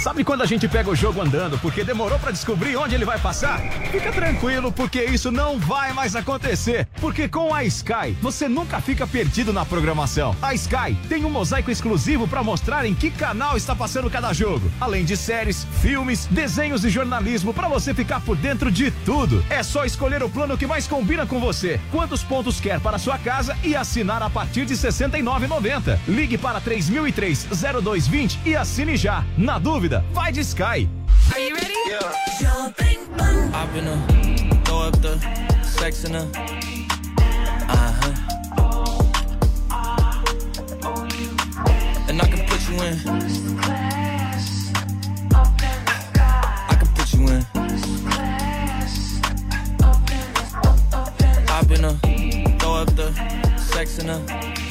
Sabe 0.02 0.23
quando 0.23 0.41
a 0.41 0.48
gente 0.48 0.68
pega 0.68 0.90
o 0.90 0.95
jogo 0.95 1.22
andando 1.22 1.60
porque 1.60 1.84
demorou 1.84 2.18
pra 2.18 2.32
descobrir 2.32 2.76
onde 2.76 2.95
ele 2.95 3.06
vai 3.06 3.19
passar? 3.19 3.61
Fica 3.91 4.11
tranquilo, 4.11 4.72
porque 4.72 5.03
isso 5.03 5.32
não 5.32 5.60
vai 5.60 5.94
mais 5.94 6.15
acontecer. 6.15 6.88
Porque 6.99 7.30
com 7.30 7.53
a 7.53 7.64
Sky, 7.65 8.18
você 8.19 8.49
nunca 8.49 8.82
fica 8.82 9.06
perdido 9.06 9.53
na 9.53 9.64
programação. 9.64 10.36
A 10.41 10.56
Sky 10.56 10.98
tem 11.07 11.23
um 11.23 11.30
mosaico 11.30 11.69
exclusivo 11.69 12.28
pra 12.28 12.41
mostrar 12.41 12.84
em 12.84 12.95
que 12.95 13.11
canal 13.11 13.56
está 13.56 13.76
passando 13.76 14.10
cada 14.10 14.34
jogo. 14.34 14.72
Além 14.82 15.06
de 15.06 15.15
séries, 15.15 15.68
filmes, 15.84 16.26
desenhos 16.32 16.84
e 16.84 16.90
jornalismo 16.90 17.53
pra 17.53 17.68
você 17.68 17.94
ficar 17.94 18.22
por 18.22 18.36
dentro 18.36 18.72
de 18.72 18.90
tudo. 19.06 19.45
É 19.52 19.61
só 19.61 19.86
escolher 19.86 20.23
o 20.23 20.30
plano 20.30 20.57
que 20.57 20.65
mais 20.65 20.88
combina 20.88 21.28
com 21.28 21.40
você. 21.40 21.80
Quantos 21.91 22.23
pontos 22.23 22.60
quer 22.60 22.80
para 22.80 22.98
sua 22.98 23.19
casa 23.19 23.56
e 23.64 23.76
assinar 23.76 24.23
a 24.23 24.32
partir 24.32 24.65
de 24.65 24.73
R$ 24.73 24.80
69,90. 24.80 25.99
Ligue 26.07 26.40
para 26.40 26.60
3003 26.60 27.49
0220 27.84 28.40
e 28.44 28.56
assine 28.56 28.98
já. 28.98 29.23
Na 29.38 29.60
dúvida, 29.60 29.90
vai 29.99 30.31
de 30.31 30.43
Sky. 30.43 30.88
Are 31.34 31.39
you 31.39 31.55
ready? 31.55 31.73
Yeah. 31.88 32.13
I've 33.53 33.73
been 33.73 33.88
a 33.88 33.97
throw 34.63 34.88
up 34.88 35.01
the 35.01 35.19
sex 35.63 36.03
in 36.05 36.15
a 36.15 36.22
uh 37.68 37.91
huh. 37.99 38.13
And 42.07 42.22
I 42.22 42.27
can 42.27 42.45
put 42.47 42.61
you 42.69 42.76
in. 42.81 42.95
I 46.69 46.76
can 46.80 46.88
put 46.95 47.13
you 47.13 47.27
in. 47.27 47.45
I've 51.49 51.68
been 51.68 51.85
a 51.85 51.93
throw 52.59 52.76
up 52.76 52.95
the 52.95 53.11
sex 53.57 53.99
in 53.99 54.09
a 54.09 54.70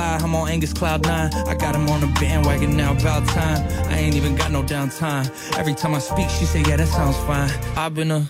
I'm 0.00 0.34
on 0.34 0.48
Angus 0.48 0.72
Cloud 0.72 1.02
9. 1.04 1.32
I 1.46 1.54
got 1.54 1.74
him 1.74 1.88
on 1.88 2.00
the 2.00 2.06
bandwagon 2.18 2.76
now, 2.76 2.92
about 2.92 3.26
time. 3.28 3.66
I 3.88 3.98
ain't 3.98 4.16
even 4.16 4.34
got 4.34 4.50
no 4.50 4.62
downtime. 4.62 5.30
Every 5.56 5.74
time 5.74 5.94
I 5.94 5.98
speak, 5.98 6.28
she 6.30 6.44
say, 6.44 6.62
yeah, 6.66 6.76
that 6.76 6.88
sounds 6.88 7.16
fine. 7.18 7.50
I've 7.76 7.94
been 7.94 8.10
a 8.10 8.20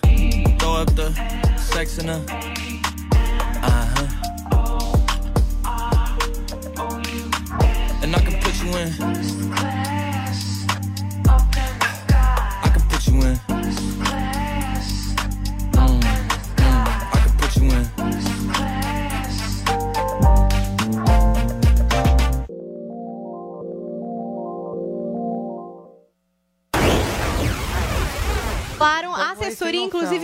throw 0.59 0.75
up 0.75 0.95
the 0.95 1.11
sex 1.57 1.97
in 1.97 2.09
a 2.09 2.17
uh 3.63 3.85
huh. 3.95 4.07
And 8.03 8.15
I 8.15 8.19
can 8.19 8.41
put 8.41 8.63
you 8.63 8.71
in. 9.71 9.74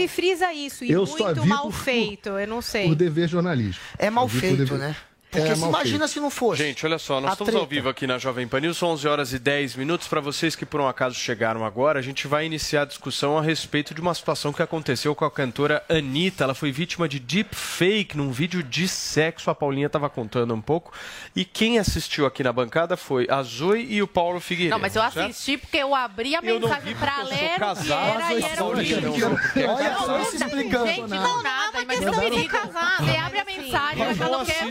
Inclusive 0.03 0.07
frisa 0.21 0.53
isso. 0.53 0.83
E 0.85 0.91
Eu 0.91 1.05
só 1.05 1.25
muito 1.25 1.41
vi 1.43 1.47
mal 1.49 1.63
por- 1.63 1.73
feito, 1.73 2.29
eu 2.29 2.47
não 2.47 2.61
sei. 2.61 2.87
Por 2.87 2.95
dever 2.95 3.27
jornalístico. 3.27 3.85
É 3.97 4.09
mal 4.09 4.27
feito, 4.27 4.57
dever- 4.57 4.77
né? 4.77 4.95
Porque 5.31 5.47
É 5.47 5.55
se 5.55 5.63
imagina 5.63 5.99
feito. 5.99 6.07
se 6.09 6.19
não 6.19 6.29
fosse. 6.29 6.61
Gente, 6.63 6.85
olha 6.85 6.99
só, 6.99 7.21
nós 7.21 7.29
A 7.29 7.33
estamos 7.33 7.53
ao 7.55 7.61
treta. 7.61 7.75
vivo 7.75 7.87
aqui 7.89 8.05
na 8.05 8.17
Jovem 8.17 8.47
Pan 8.47 8.59
News, 8.59 8.75
são 8.77 8.89
11 8.89 9.07
horas 9.07 9.31
e 9.33 9.39
10 9.39 9.75
minutos. 9.77 10.07
Para 10.07 10.19
vocês 10.19 10.55
que 10.55 10.65
por 10.65 10.81
um 10.81 10.87
acaso 10.87 11.15
chegaram 11.15 11.63
agora, 11.65 11.99
a 11.99 12.01
gente 12.01 12.27
vai 12.27 12.45
iniciar 12.45 12.81
a 12.81 12.85
discussão 12.85 13.37
a 13.37 13.41
respeito 13.41 13.93
de 13.93 14.01
uma 14.01 14.13
situação 14.13 14.51
que 14.51 14.61
aconteceu 14.61 15.15
com 15.15 15.23
a 15.23 15.31
cantora 15.31 15.83
Anitta. 15.87 16.43
Ela 16.43 16.53
foi 16.53 16.71
vítima 16.71 17.07
de 17.07 17.17
deepfake 17.19 18.17
num 18.17 18.29
vídeo 18.31 18.61
de 18.61 18.87
sexo. 18.87 19.49
A 19.49 19.55
Paulinha 19.55 19.87
estava 19.87 20.09
contando 20.09 20.53
um 20.53 20.59
pouco. 20.61 20.91
E 21.35 21.45
quem 21.45 21.79
assistiu 21.79 22.25
aqui 22.25 22.43
na 22.43 22.51
bancada 22.51 22.97
foi 22.97 23.25
a 23.29 23.41
Zoe 23.41 23.85
e 23.89 24.01
o 24.01 24.07
Paulo 24.07 24.39
Figueiredo. 24.41 24.75
Não, 24.75 24.81
mas 24.81 24.95
eu 24.95 25.01
certo? 25.03 25.19
assisti 25.29 25.57
porque 25.57 25.77
eu 25.77 25.95
abri 25.95 26.35
a 26.35 26.41
não 26.41 26.59
mensagem 26.59 26.95
sou 26.97 27.23
ler 27.29 27.49
casado, 27.57 28.19
era 28.21 28.33
e 28.33 28.43
era 28.43 28.63
um 28.65 28.75
vídeo. 28.75 29.01
não, 29.55 29.61
é 29.63 29.67
Olha 29.67 29.89
casado. 29.91 30.05
só, 30.05 30.23
se 30.25 30.35
explicando. 30.35 30.87
Gente, 30.87 31.07
não 31.09 31.41
nada, 31.41 31.85
mas 31.85 31.99
questão 31.99 32.23
eu 32.23 32.29
de 32.31 32.41
ser 32.41 32.47
casado. 32.49 33.05
Você 33.05 33.17
abre 33.17 33.39
a 33.39 33.45
mensagem, 33.45 34.03
achando 34.03 34.31
não 34.31 34.45
que 34.45 34.51
é 34.51 34.63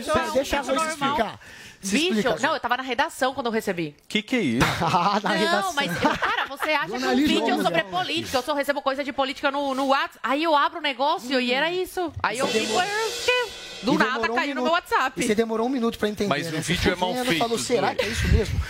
normal, 0.57 0.75
normal. 0.75 1.09
explicar. 1.09 1.39
Se 1.81 1.95
Bicho, 1.97 2.13
explica, 2.19 2.39
não, 2.47 2.53
eu 2.53 2.59
tava 2.59 2.77
na 2.77 2.83
redação 2.83 3.33
quando 3.33 3.47
eu 3.47 3.51
recebi. 3.51 3.95
O 4.03 4.07
que, 4.07 4.21
que 4.21 4.35
é 4.35 4.39
isso? 4.39 4.67
Ah, 4.81 5.19
na 5.23 5.29
Não, 5.31 5.37
redação. 5.37 5.73
mas, 5.73 5.97
cara, 5.97 6.45
você 6.47 6.69
acha 6.71 6.85
que 6.85 6.91
um 6.93 6.99
Jornalismo 6.99 7.39
vídeo 7.45 7.61
sobre 7.63 7.83
política, 7.85 8.37
eu 8.37 8.43
só 8.43 8.53
recebo 8.53 8.81
coisa 8.83 9.03
de 9.03 9.11
política 9.11 9.49
no, 9.49 9.73
no 9.73 9.87
WhatsApp, 9.87 10.19
aí 10.21 10.43
eu 10.43 10.55
abro 10.55 10.77
o 10.77 10.81
negócio 10.81 11.39
e 11.41 11.51
era 11.51 11.71
isso. 11.71 12.13
Aí 12.21 12.37
eu 12.37 12.45
Você 12.45 12.59
vi, 12.59 12.65
demorou- 12.67 12.89
do 13.83 13.93
E 13.93 13.97
nada 13.97 14.11
demorou 14.13 14.35
um 14.35 14.39
caiu 14.39 14.55
no 14.55 14.61
meu 14.61 14.71
WhatsApp. 14.73 15.19
E 15.19 15.23
você 15.25 15.33
demorou 15.33 15.65
um 15.65 15.69
minuto 15.69 15.97
pra 15.97 16.07
entender. 16.07 16.29
Mas 16.29 16.51
né? 16.51 16.59
o 16.59 16.63
Você 16.63 16.73
vídeo 16.73 16.91
é 16.91 16.93
ficou 16.95 17.13
mal 17.15 17.25
feito, 17.25 17.39
falou, 17.39 17.57
será 17.57 17.95
que 17.95 18.05
é 18.05 18.09
isso 18.09 18.27
mesmo? 18.27 18.61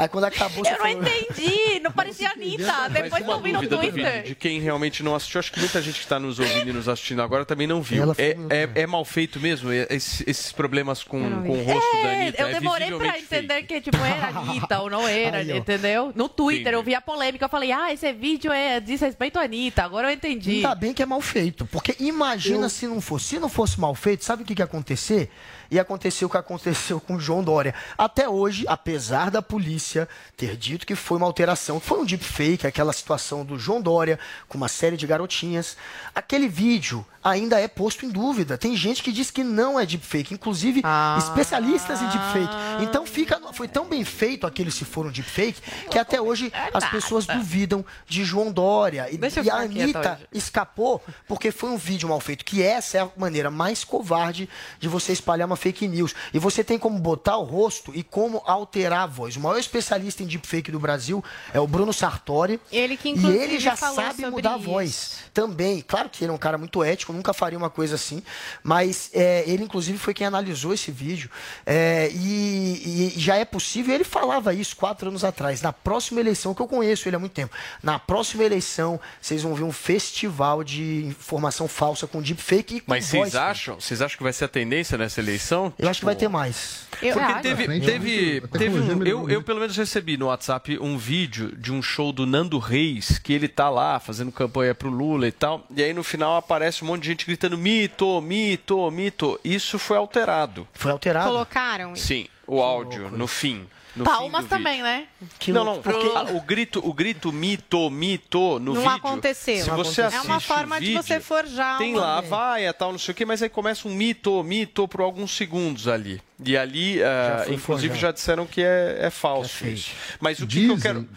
Aí 0.00 0.08
quando 0.08 0.24
acabou, 0.24 0.64
Eu 0.64 0.70
não 0.72 0.78
falou... 0.78 1.02
entendi, 1.02 1.80
não 1.80 1.92
parecia 1.92 2.30
Anitta. 2.30 2.88
Depois 2.88 3.22
eu 3.28 3.40
vi 3.42 3.52
no 3.52 3.68
Twitter. 3.68 4.22
de 4.22 4.34
quem 4.34 4.58
realmente 4.58 5.02
não 5.02 5.14
assistiu. 5.14 5.38
Acho 5.40 5.52
que 5.52 5.60
muita 5.60 5.82
gente 5.82 5.96
que 5.96 6.04
está 6.04 6.18
nos 6.18 6.38
ouvindo 6.38 6.70
e 6.70 6.72
nos 6.72 6.88
assistindo 6.88 7.20
agora 7.20 7.44
também 7.44 7.66
não 7.66 7.82
viu. 7.82 8.10
É, 8.16 8.30
é, 8.48 8.82
é 8.82 8.86
mal 8.86 9.04
feito 9.04 9.38
mesmo? 9.38 9.70
É- 9.70 9.86
esses, 9.90 10.26
esses 10.26 10.52
problemas 10.52 11.04
com, 11.04 11.20
com 11.42 11.50
o 11.52 11.62
rosto 11.64 11.92
da 12.02 12.08
É, 12.08 12.22
Anitta? 12.22 12.42
eu 12.42 12.46
é 12.48 12.52
demorei 12.54 12.88
pra 12.88 12.96
visivelmente 12.96 13.24
entender 13.24 13.62
que, 13.64 13.80
tipo, 13.82 13.98
era 13.98 14.28
Anitta 14.28 14.80
ou 14.80 14.88
não 14.88 15.06
era, 15.06 15.42
entendeu? 15.42 16.12
No 16.14 16.30
Twitter 16.30 16.60
Entendi. 16.62 16.76
eu 16.76 16.82
vi 16.82 16.94
a 16.94 17.00
polêmica, 17.02 17.44
eu 17.44 17.48
falei, 17.50 17.70
ah, 17.70 17.92
esse 17.92 18.10
vídeo 18.14 18.50
é 18.50 18.80
diz 18.80 19.02
respeito 19.02 19.38
à 19.38 19.42
Anitta, 19.42 19.82
agora 19.84 20.08
eu 20.08 20.14
entendi. 20.14 20.56
Ainda 20.56 20.74
bem 20.74 20.94
que 20.94 21.02
é 21.02 21.06
mal 21.06 21.20
feito, 21.20 21.66
porque 21.66 21.94
imagina 22.00 22.70
se 22.70 22.86
não 22.86 23.02
fosse. 23.02 23.26
Se 23.26 23.38
não 23.38 23.50
fosse 23.50 23.78
mal 23.78 23.94
feito, 23.94 24.24
sabe 24.24 24.42
o 24.42 24.46
que, 24.46 24.54
que 24.54 24.62
ia 24.62 24.64
acontecer? 24.64 25.28
Ia 25.70 25.82
acontecer 25.82 26.24
o 26.24 26.30
que 26.30 26.36
aconteceu 26.36 27.00
com 27.00 27.14
o 27.14 27.20
João 27.20 27.44
Dória. 27.44 27.74
Até 27.96 28.28
hoje, 28.28 28.64
apesar 28.66 29.30
da 29.30 29.40
polícia 29.40 30.08
ter 30.36 30.56
dito 30.56 30.86
que 30.86 30.94
foi 30.94 31.16
uma 31.16 31.26
alteração, 31.26 31.78
que 31.78 31.86
foi 31.86 32.00
um 32.00 32.04
deepfake, 32.04 32.66
aquela 32.66 32.92
situação 32.92 33.44
do 33.44 33.58
João 33.58 33.80
Dória 33.80 34.18
com 34.48 34.56
uma 34.56 34.68
série 34.68 34.96
de 34.96 35.06
garotinhas. 35.06 35.76
Aquele 36.14 36.48
vídeo 36.48 37.06
ainda 37.22 37.60
é 37.60 37.68
posto 37.68 38.04
em 38.04 38.08
dúvida. 38.08 38.56
Tem 38.56 38.74
gente 38.74 39.02
que 39.02 39.12
diz 39.12 39.30
que 39.30 39.44
não 39.44 39.78
é 39.78 39.84
deepfake, 39.86 40.34
inclusive 40.34 40.82
especialistas 41.18 42.00
em 42.00 42.08
deepfake. 42.08 42.54
Então 42.82 43.06
fica, 43.06 43.40
foi 43.52 43.68
tão 43.68 43.86
bem 43.86 44.04
feito 44.04 44.46
aquele 44.46 44.70
se 44.70 44.84
for 44.84 45.06
um 45.06 45.10
deepfake 45.10 45.60
que 45.90 45.98
até 45.98 46.20
hoje 46.20 46.52
as 46.72 46.88
pessoas 46.90 47.26
duvidam 47.26 47.84
de 48.06 48.24
João 48.24 48.50
Dória. 48.50 49.08
E, 49.10 49.18
e 49.44 49.50
a 49.50 49.56
Anitta 49.56 50.20
escapou 50.32 51.02
porque 51.28 51.50
foi 51.50 51.70
um 51.70 51.76
vídeo 51.76 52.08
mal 52.08 52.20
feito, 52.20 52.44
que 52.44 52.62
essa 52.62 52.98
é 52.98 53.00
a 53.02 53.10
maneira 53.16 53.50
mais 53.50 53.84
covarde 53.84 54.48
de 54.78 54.88
você 54.88 55.12
espalhar 55.12 55.46
uma 55.46 55.56
fake 55.60 55.86
news. 55.86 56.14
E 56.32 56.38
você 56.38 56.64
tem 56.64 56.78
como 56.78 56.98
botar 56.98 57.36
o 57.36 57.44
rosto 57.44 57.92
e 57.94 58.02
como 58.02 58.42
alterar 58.46 59.02
a 59.02 59.06
voz. 59.06 59.36
O 59.36 59.40
maior 59.40 59.58
especialista 59.58 60.22
em 60.22 60.26
deepfake 60.26 60.70
do 60.72 60.80
Brasil 60.80 61.22
é 61.52 61.60
o 61.60 61.66
Bruno 61.66 61.92
Sartori. 61.92 62.58
Ele 62.72 62.96
que, 62.96 63.10
E 63.10 63.26
ele 63.26 63.58
já 63.60 63.76
falou 63.76 63.96
sabe 63.96 64.14
sobre 64.16 64.30
mudar 64.30 64.54
a 64.54 64.56
isso. 64.56 64.64
voz 64.66 65.16
também. 65.34 65.80
Claro 65.86 66.08
que 66.08 66.24
ele 66.24 66.30
é 66.32 66.34
um 66.34 66.38
cara 66.38 66.56
muito 66.58 66.82
ético, 66.82 67.12
nunca 67.12 67.32
faria 67.32 67.58
uma 67.58 67.70
coisa 67.70 67.94
assim, 67.94 68.22
mas 68.62 69.10
é, 69.12 69.44
ele, 69.46 69.62
inclusive, 69.64 69.98
foi 69.98 70.14
quem 70.14 70.26
analisou 70.26 70.72
esse 70.72 70.90
vídeo. 70.90 71.30
É, 71.66 72.10
e, 72.12 73.12
e 73.16 73.20
já 73.20 73.36
é 73.36 73.44
possível, 73.44 73.94
ele 73.94 74.04
falava 74.04 74.54
isso 74.54 74.74
quatro 74.76 75.08
anos 75.08 75.24
atrás. 75.24 75.60
Na 75.62 75.72
próxima 75.72 76.20
eleição, 76.20 76.54
que 76.54 76.62
eu 76.62 76.66
conheço 76.68 77.08
ele 77.08 77.16
há 77.16 77.18
muito 77.18 77.32
tempo, 77.32 77.54
na 77.82 77.98
próxima 77.98 78.44
eleição, 78.44 78.98
vocês 79.20 79.42
vão 79.42 79.54
ver 79.54 79.64
um 79.64 79.72
festival 79.72 80.64
de 80.64 81.04
informação 81.06 81.68
falsa 81.68 82.06
com 82.06 82.20
deepfake 82.22 82.76
e 82.76 82.80
com 82.80 82.86
Mas 82.90 83.10
voz. 83.10 83.30
vocês 83.30 83.34
acham, 83.34 83.74
vocês 83.80 84.00
acham 84.02 84.16
que 84.16 84.22
vai 84.22 84.32
ser 84.32 84.44
a 84.46 84.48
tendência 84.48 84.96
nessa 84.96 85.20
eleição? 85.20 85.49
Eu 85.78 85.88
acho 85.88 86.00
que 86.00 86.06
vai 86.06 86.14
ter 86.14 86.28
mais. 86.28 86.86
Porque 86.90 87.08
acho. 87.08 87.42
teve, 87.42 87.80
teve, 87.80 88.40
teve 88.48 88.78
um, 88.78 89.02
eu, 89.04 89.30
eu 89.30 89.42
pelo 89.42 89.60
menos 89.60 89.76
recebi 89.76 90.16
no 90.16 90.26
WhatsApp 90.26 90.78
um 90.80 90.98
vídeo 90.98 91.56
de 91.56 91.72
um 91.72 91.82
show 91.82 92.12
do 92.12 92.26
Nando 92.26 92.58
Reis, 92.58 93.18
que 93.18 93.32
ele 93.32 93.48
tá 93.48 93.70
lá 93.70 93.98
fazendo 93.98 94.30
campanha 94.30 94.74
pro 94.74 94.90
Lula 94.90 95.26
e 95.26 95.32
tal, 95.32 95.66
e 95.74 95.82
aí 95.82 95.94
no 95.94 96.02
final 96.02 96.36
aparece 96.36 96.84
um 96.84 96.86
monte 96.86 97.02
de 97.02 97.08
gente 97.08 97.26
gritando 97.26 97.56
mito, 97.56 98.20
mito, 98.20 98.90
mito. 98.90 99.40
Isso 99.42 99.78
foi 99.78 99.96
alterado. 99.96 100.68
Foi 100.74 100.92
alterado? 100.92 101.26
Colocaram 101.28 101.96
Sim, 101.96 102.26
o 102.46 102.60
áudio 102.60 103.10
no 103.10 103.26
fim. 103.26 103.66
No 103.96 104.04
Palmas 104.04 104.46
também, 104.46 104.82
né? 104.82 105.06
vídeo. 105.20 105.54
Não, 105.54 105.64
não, 105.64 105.82
porque 105.82 106.06
o 106.32 106.40
grito, 106.40 106.80
o 106.86 106.92
grito 106.92 107.32
mito, 107.32 107.90
mito 107.90 108.58
no 108.58 108.74
não 108.74 108.82
vídeo. 108.82 108.90
aconteceu. 108.90 109.64
Se 109.64 109.70
você 109.70 110.02
assiste 110.02 110.26
é 110.26 110.30
uma 110.30 110.40
forma 110.40 110.78
de 110.78 110.86
vídeo, 110.86 111.02
você 111.02 111.20
forjar 111.20 111.78
Tem 111.78 111.94
lá, 111.94 112.20
vai, 112.20 112.66
é 112.66 112.72
tal, 112.72 112.92
não 112.92 112.98
sei 112.98 113.12
o 113.12 113.14
quê, 113.14 113.24
mas 113.24 113.42
aí 113.42 113.48
começa 113.48 113.88
um 113.88 113.94
mito, 113.94 114.42
mito 114.44 114.86
por 114.86 115.00
alguns 115.00 115.36
segundos 115.36 115.88
ali. 115.88 116.20
E 116.44 116.56
ali, 116.56 117.02
ah, 117.02 117.42
foi 117.44 117.54
inclusive, 117.54 117.88
forjado. 117.88 118.00
já 118.00 118.12
disseram 118.12 118.46
que 118.46 118.62
é, 118.62 118.98
é 119.00 119.10
falso 119.10 119.66
isso. 119.66 119.90
Mas 120.20 120.38
o 120.40 120.46
que, 120.46 120.64
que 120.64 120.70
eu 120.70 120.78
quero. 120.78 121.08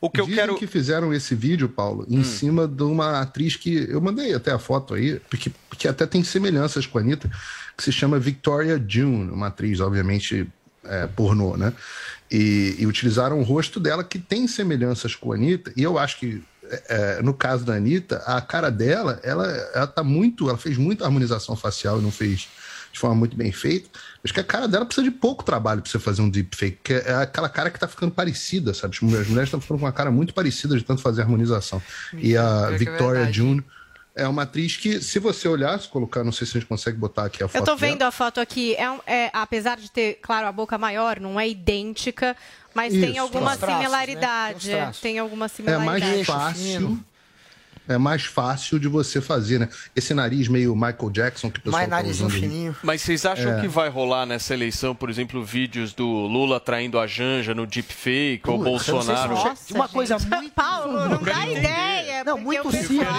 O 0.00 0.08
que 0.08 0.20
eu 0.20 0.24
Dizem 0.24 0.40
quero. 0.40 0.54
Hum. 0.54 0.56
que 0.56 0.66
fizeram 0.66 1.12
esse 1.12 1.34
vídeo, 1.34 1.68
Paulo, 1.68 2.06
em 2.08 2.24
cima 2.24 2.66
de 2.66 2.82
uma 2.82 3.20
atriz 3.20 3.56
que 3.56 3.86
eu 3.90 4.00
mandei 4.00 4.32
até 4.34 4.50
a 4.50 4.58
foto 4.58 4.94
aí, 4.94 5.20
porque, 5.28 5.50
porque 5.68 5.86
até 5.86 6.06
tem 6.06 6.24
semelhanças 6.24 6.86
com 6.86 6.96
a 6.96 7.02
Anitta, 7.02 7.30
que 7.76 7.82
se 7.84 7.92
chama 7.92 8.18
Victoria 8.18 8.82
June, 8.86 9.30
uma 9.30 9.48
atriz, 9.48 9.78
obviamente, 9.80 10.48
é, 10.84 11.06
pornô, 11.06 11.56
né? 11.56 11.72
E, 12.30 12.76
e 12.78 12.86
utilizaram 12.86 13.40
o 13.40 13.42
rosto 13.42 13.80
dela, 13.80 14.04
que 14.04 14.18
tem 14.18 14.46
semelhanças 14.46 15.14
com 15.14 15.32
a 15.32 15.34
Anitta, 15.36 15.72
e 15.76 15.82
eu 15.82 15.98
acho 15.98 16.18
que. 16.18 16.42
é, 16.70 17.18
é, 17.18 17.22
no 17.22 17.34
caso 17.34 17.64
da 17.64 17.74
Anitta, 17.74 18.18
a 18.26 18.40
cara 18.40 18.70
dela, 18.70 19.20
ela, 19.22 19.46
ela 19.74 19.86
tá 19.86 20.04
muito. 20.04 20.48
Ela 20.48 20.58
fez 20.58 20.76
muita 20.78 21.04
harmonização 21.04 21.56
facial 21.56 21.98
e 21.98 22.02
não 22.02 22.10
fez 22.10 22.48
de 22.92 22.98
forma 22.98 23.16
muito 23.16 23.36
bem 23.36 23.52
feita. 23.52 23.88
Acho 24.22 24.34
que 24.34 24.40
a 24.40 24.44
cara 24.44 24.66
dela 24.66 24.84
precisa 24.84 25.04
de 25.04 25.10
pouco 25.10 25.44
trabalho 25.44 25.80
para 25.80 25.90
você 25.90 25.98
fazer 25.98 26.22
um 26.22 26.28
deepfake, 26.28 26.78
que 26.82 26.92
é 26.92 27.14
aquela 27.14 27.48
cara 27.48 27.70
que 27.70 27.78
tá 27.78 27.86
ficando 27.86 28.12
parecida, 28.12 28.74
sabe? 28.74 28.96
As 28.96 29.00
mulheres 29.00 29.48
estão 29.48 29.60
ficando 29.60 29.78
com 29.78 29.86
uma 29.86 29.92
cara 29.92 30.10
muito 30.10 30.34
parecida 30.34 30.76
de 30.76 30.84
tanto 30.84 31.00
fazer 31.00 31.22
harmonização. 31.22 31.80
E 32.14 32.36
a 32.36 32.70
é 32.72 32.76
Victoria 32.76 33.24
verdade. 33.24 33.36
June 33.38 33.64
é 34.14 34.26
uma 34.26 34.42
atriz 34.42 34.76
que, 34.76 35.00
se 35.00 35.18
você 35.18 35.46
olhar, 35.48 35.78
se 35.80 35.88
colocar, 35.88 36.22
não 36.24 36.32
sei 36.32 36.46
se 36.46 36.56
a 36.56 36.60
gente 36.60 36.68
consegue 36.68 36.96
botar 36.98 37.24
aqui 37.26 37.42
a 37.42 37.48
foto 37.48 37.56
Eu 37.56 37.60
tô 37.64 37.76
dela. 37.76 37.78
vendo 37.92 38.02
a 38.02 38.10
foto 38.10 38.40
aqui. 38.40 38.74
É, 38.74 38.84
é, 39.06 39.30
apesar 39.32 39.76
de 39.76 39.90
ter, 39.90 40.18
claro, 40.20 40.46
a 40.46 40.52
boca 40.52 40.76
maior, 40.76 41.20
não 41.20 41.38
é 41.38 41.48
idêntica, 41.48 42.36
mas 42.74 42.92
tem 42.92 43.12
Isso, 43.12 43.20
alguma 43.20 43.50
tem 43.50 43.54
os 43.54 43.58
traços, 43.58 43.68
né? 43.68 43.82
similaridade. 43.82 44.70
Tem 45.00 45.18
alguma 45.18 45.46
É 45.46 45.48
similaridade. 45.48 46.00
mais 46.14 46.26
fácil. 46.26 46.98
É 47.90 47.98
mais 47.98 48.24
fácil 48.24 48.78
de 48.78 48.86
você 48.88 49.20
fazer, 49.20 49.58
né? 49.58 49.68
Esse 49.96 50.14
nariz 50.14 50.46
meio 50.48 50.74
Michael 50.74 51.10
Jackson 51.10 51.50
que 51.50 51.58
o 51.58 51.62
pessoal 51.62 51.88
tá 51.88 52.02
usando 52.02 52.32
aí. 52.34 52.72
Mas 52.82 53.02
vocês 53.02 53.26
acham 53.26 53.58
É. 53.58 53.60
que 53.60 53.68
vai 53.68 53.88
rolar 53.88 54.24
nessa 54.26 54.54
eleição, 54.54 54.94
por 54.94 55.10
exemplo, 55.10 55.42
vídeos 55.44 55.92
do 55.92 56.06
Lula 56.06 56.60
traindo 56.60 56.98
a 56.98 57.06
Janja 57.06 57.54
no 57.54 57.66
deepfake, 57.66 58.42
ou 58.46 58.58
eu 58.58 58.72
não 58.72 58.78
sei 58.78 58.84
se 58.86 58.92
Bolsonaro? 58.92 59.36
você- 59.36 59.74
uma 59.74 59.88
coisa 59.88 60.16
muito. 60.18 60.50
Paulo, 60.54 61.08
não 61.08 61.22
dá 61.22 61.46
ideia. 61.48 62.24
Não, 62.24 62.38
muito 62.38 62.68
o 62.68 62.72
circo. 62.72 63.12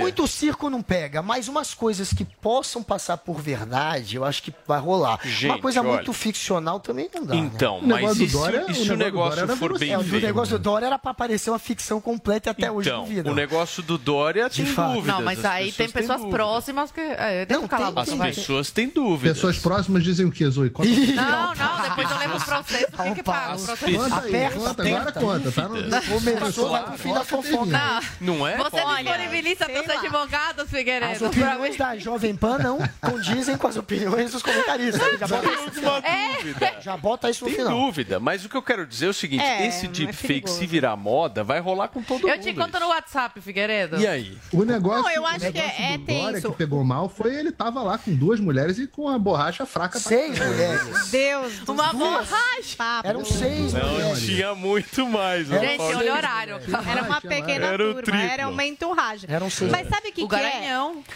Muito 0.00 0.26
circo 0.28 0.70
não 0.70 0.82
pega, 0.82 1.20
mas 1.20 1.48
umas 1.48 1.74
coisas 1.74 2.12
que 2.12 2.24
possam 2.24 2.82
passar 2.82 3.16
por 3.18 3.40
verdade, 3.40 4.16
eu 4.16 4.24
acho 4.24 4.42
que 4.42 4.54
vai 4.66 4.78
rolar. 4.80 5.18
Gente, 5.24 5.46
uma 5.46 5.58
coisa 5.58 5.80
olha. 5.80 5.92
muito 5.94 6.12
ficcional 6.12 6.80
também 6.80 7.08
não 7.14 7.24
dá. 7.24 7.34
Então, 7.36 7.80
né? 7.82 8.00
mas 8.02 8.18
e 8.20 8.28
se, 8.28 8.36
e 8.68 8.74
se 8.74 8.92
o 8.92 8.96
negócio 8.96 9.46
for 9.56 9.78
bem 9.78 9.92
é, 9.92 9.98
O 9.98 10.04
feito? 10.04 10.24
negócio 10.26 10.58
do 10.58 10.62
Dória 10.62 10.86
era 10.86 10.98
pra 10.98 11.12
parecer 11.12 11.50
uma 11.50 11.58
ficção 11.58 12.00
completa 12.00 12.48
e 12.48 12.50
até 12.50 12.70
hoje 12.70 12.88
Então, 12.88 13.02
duvida. 13.02 13.30
o 13.30 13.34
negócio 13.34 13.82
do 13.82 13.89
Dória 13.98 14.48
tem 14.50 14.66
fato. 14.66 14.94
dúvidas. 14.94 15.06
Não, 15.16 15.22
mas 15.24 15.38
as 15.40 15.44
aí 15.46 15.72
tem 15.72 15.88
pessoas 15.88 16.22
próximas 16.26 16.90
que. 16.92 17.00
É, 17.00 17.46
eu 17.48 17.68
calar 17.68 17.88
a 17.88 17.90
boca, 17.90 18.10
As 18.10 18.16
vai. 18.18 18.32
pessoas 18.32 18.70
têm 18.70 18.88
dúvidas. 18.88 19.36
Pessoas 19.36 19.58
próximas 19.58 20.02
dizem 20.04 20.26
o 20.26 20.30
quê, 20.32 20.48
Zoe? 20.50 20.70
Conta 20.70 20.88
Não, 20.88 21.54
não, 21.54 21.82
depois 21.82 22.10
eu 22.10 22.18
levo 22.18 22.36
o 22.36 22.44
processo. 22.44 22.86
O 22.98 23.02
que, 23.04 23.14
que 23.14 23.22
paga? 23.22 23.56
O 23.56 23.64
processo. 23.64 23.92
Conta 23.98 24.20
aí, 24.22 24.50
conta, 24.50 24.82
agora 24.88 25.12
conta, 25.12 25.52
tá? 25.52 25.68
No- 25.68 25.80
Começou, 26.20 26.78
pro 26.84 26.98
fim 26.98 27.12
da 27.14 27.24
fofoca. 27.24 28.00
Não 28.20 28.46
é? 28.46 28.56
Você 28.56 28.76
disponibiliza 28.84 29.64
seus 29.66 29.88
advogados, 29.88 30.64
As 30.64 30.70
Figueiredo. 30.70 31.26
opiniões 31.26 31.76
da 31.76 31.96
Jovem 31.96 32.34
Pan 32.36 32.58
não 32.58 32.78
condizem 33.00 33.56
com 33.56 33.66
as 33.66 33.76
opiniões 33.76 34.32
dos 34.32 34.42
comentaristas. 34.42 35.18
Já 35.18 35.26
bota 35.26 35.48
isso 35.48 35.64
no 35.66 35.70
final. 35.72 36.02
dúvida. 36.02 36.74
Já 36.80 36.96
bota 36.96 37.30
isso 37.30 37.44
no 37.44 37.50
Tem 37.50 37.58
final. 37.64 37.78
dúvida, 37.78 38.20
mas 38.20 38.44
o 38.44 38.48
que 38.48 38.56
eu 38.56 38.62
quero 38.62 38.86
dizer 38.86 39.06
é 39.06 39.08
o 39.08 39.14
seguinte: 39.14 39.42
É, 39.44 39.66
esse 39.66 39.86
é 39.86 39.88
deepfake, 39.88 40.48
se 40.50 40.66
virar 40.66 40.96
moda, 40.96 41.42
vai 41.44 41.60
rolar 41.60 41.88
com 41.88 42.02
todo 42.02 42.28
Eu 42.28 42.34
mundo. 42.36 42.42
te 42.44 42.52
conto 42.54 42.78
no 42.80 42.88
WhatsApp, 42.88 43.40
Figueiredo. 43.40 43.79
E 43.98 44.06
aí? 44.06 44.36
O 44.52 44.64
negócio, 44.64 45.02
Não, 45.02 45.10
eu 45.10 45.26
acho 45.26 45.48
o 45.48 45.52
que 45.52 45.58
é- 45.58 45.92
é 45.94 45.98
tenso. 45.98 46.50
que 46.50 46.56
pegou 46.58 46.82
mal 46.84 47.08
foi 47.08 47.34
ele 47.34 47.52
tava 47.52 47.82
lá 47.82 47.98
com 47.98 48.14
duas 48.14 48.40
mulheres 48.40 48.78
e 48.78 48.86
com 48.86 49.08
a 49.08 49.18
borracha 49.18 49.64
fraca. 49.66 49.98
pra 50.00 50.08
Seis 50.08 50.38
caramba. 50.38 50.54
mulheres. 50.54 51.10
Deus 51.10 51.58
do 51.60 51.72
Uma 51.72 51.90
céu. 51.90 51.98
borracha. 51.98 53.00
Eram 53.04 53.24
seis 53.24 53.72
Não, 53.72 53.88
mulheres. 53.92 54.22
tinha 54.22 54.54
muito 54.54 55.06
mais. 55.08 55.46
Gente, 55.48 55.80
olha 55.80 56.12
o 56.12 56.16
horário. 56.16 56.60
Era 56.90 57.02
uma 57.02 57.20
pequena 57.20 57.66
Era 57.66 57.78
turma, 57.78 58.02
triplo. 58.02 58.20
era 58.20 58.48
uma 58.48 58.64
enturragem. 58.64 59.28
Eram 59.32 59.50
seis. 59.50 59.70
Mas 59.70 59.88
sabe 59.88 60.08
o 60.08 60.12
que, 60.12 60.22
O 60.24 60.28
que 60.28 60.34
é? 60.36 60.70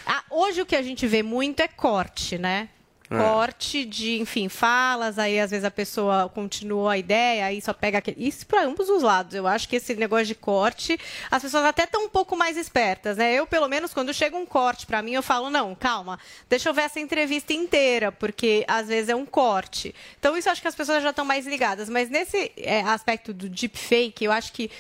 Ah, 0.07 0.23
hoje 0.31 0.61
o 0.63 0.67
que 0.67 0.77
a 0.77 0.83
gente 0.83 1.07
vê 1.07 1.23
muito 1.23 1.61
é 1.61 1.69
corte, 1.69 2.39
né? 2.39 2.69
É. 3.15 3.19
Corte 3.19 3.85
de, 3.85 4.19
enfim, 4.21 4.49
falas, 4.49 5.19
aí 5.19 5.39
às 5.39 5.51
vezes 5.51 5.65
a 5.65 5.71
pessoa 5.71 6.29
continua 6.29 6.93
a 6.93 6.99
ideia, 6.99 7.47
aí 7.47 7.61
só 7.61 7.73
pega 7.73 7.99
aquele. 7.99 8.27
Isso 8.27 8.47
para 8.47 8.65
ambos 8.65 8.89
os 8.89 9.03
lados. 9.03 9.35
Eu 9.35 9.47
acho 9.47 9.69
que 9.69 9.77
esse 9.77 9.95
negócio 9.95 10.27
de 10.27 10.35
corte, 10.35 10.99
as 11.31 11.43
pessoas 11.43 11.65
até 11.65 11.85
estão 11.85 12.05
um 12.05 12.09
pouco 12.09 12.37
mais 12.37 12.57
espertas, 12.57 13.17
né? 13.17 13.33
Eu, 13.35 13.47
pelo 13.47 13.69
menos, 13.69 13.93
quando 13.93 14.13
chega 14.13 14.37
um 14.37 14.47
corte 14.47 14.87
para 14.87 15.03
mim, 15.03 15.13
eu 15.13 15.23
falo, 15.23 15.51
não, 15.51 15.75
calma, 15.75 16.19
deixa 16.49 16.69
eu 16.69 16.75
ver 16.75 16.83
essa 16.83 17.01
entrevista 17.01 17.53
inteira, 17.53 18.11
porque 18.11 18.65
às 18.67 18.89
vezes 18.89 19.09
é 19.09 19.15
um 19.15 19.27
corte. 19.27 19.95
Então, 20.19 20.37
isso 20.37 20.51
acho 20.51 20.61
que 20.61 20.69
as 20.69 20.75
pessoas 20.75 21.03
já 21.03 21.11
estão 21.11 21.25
mais 21.25 21.47
ligadas. 21.47 21.89
Mas 21.89 22.09
nesse 22.11 22.53
é, 22.57 22.81
aspecto 22.81 23.33
do 23.33 23.49
deepfake, 23.49 24.25
eu 24.25 24.33
acho 24.33 24.53
que 24.53 24.71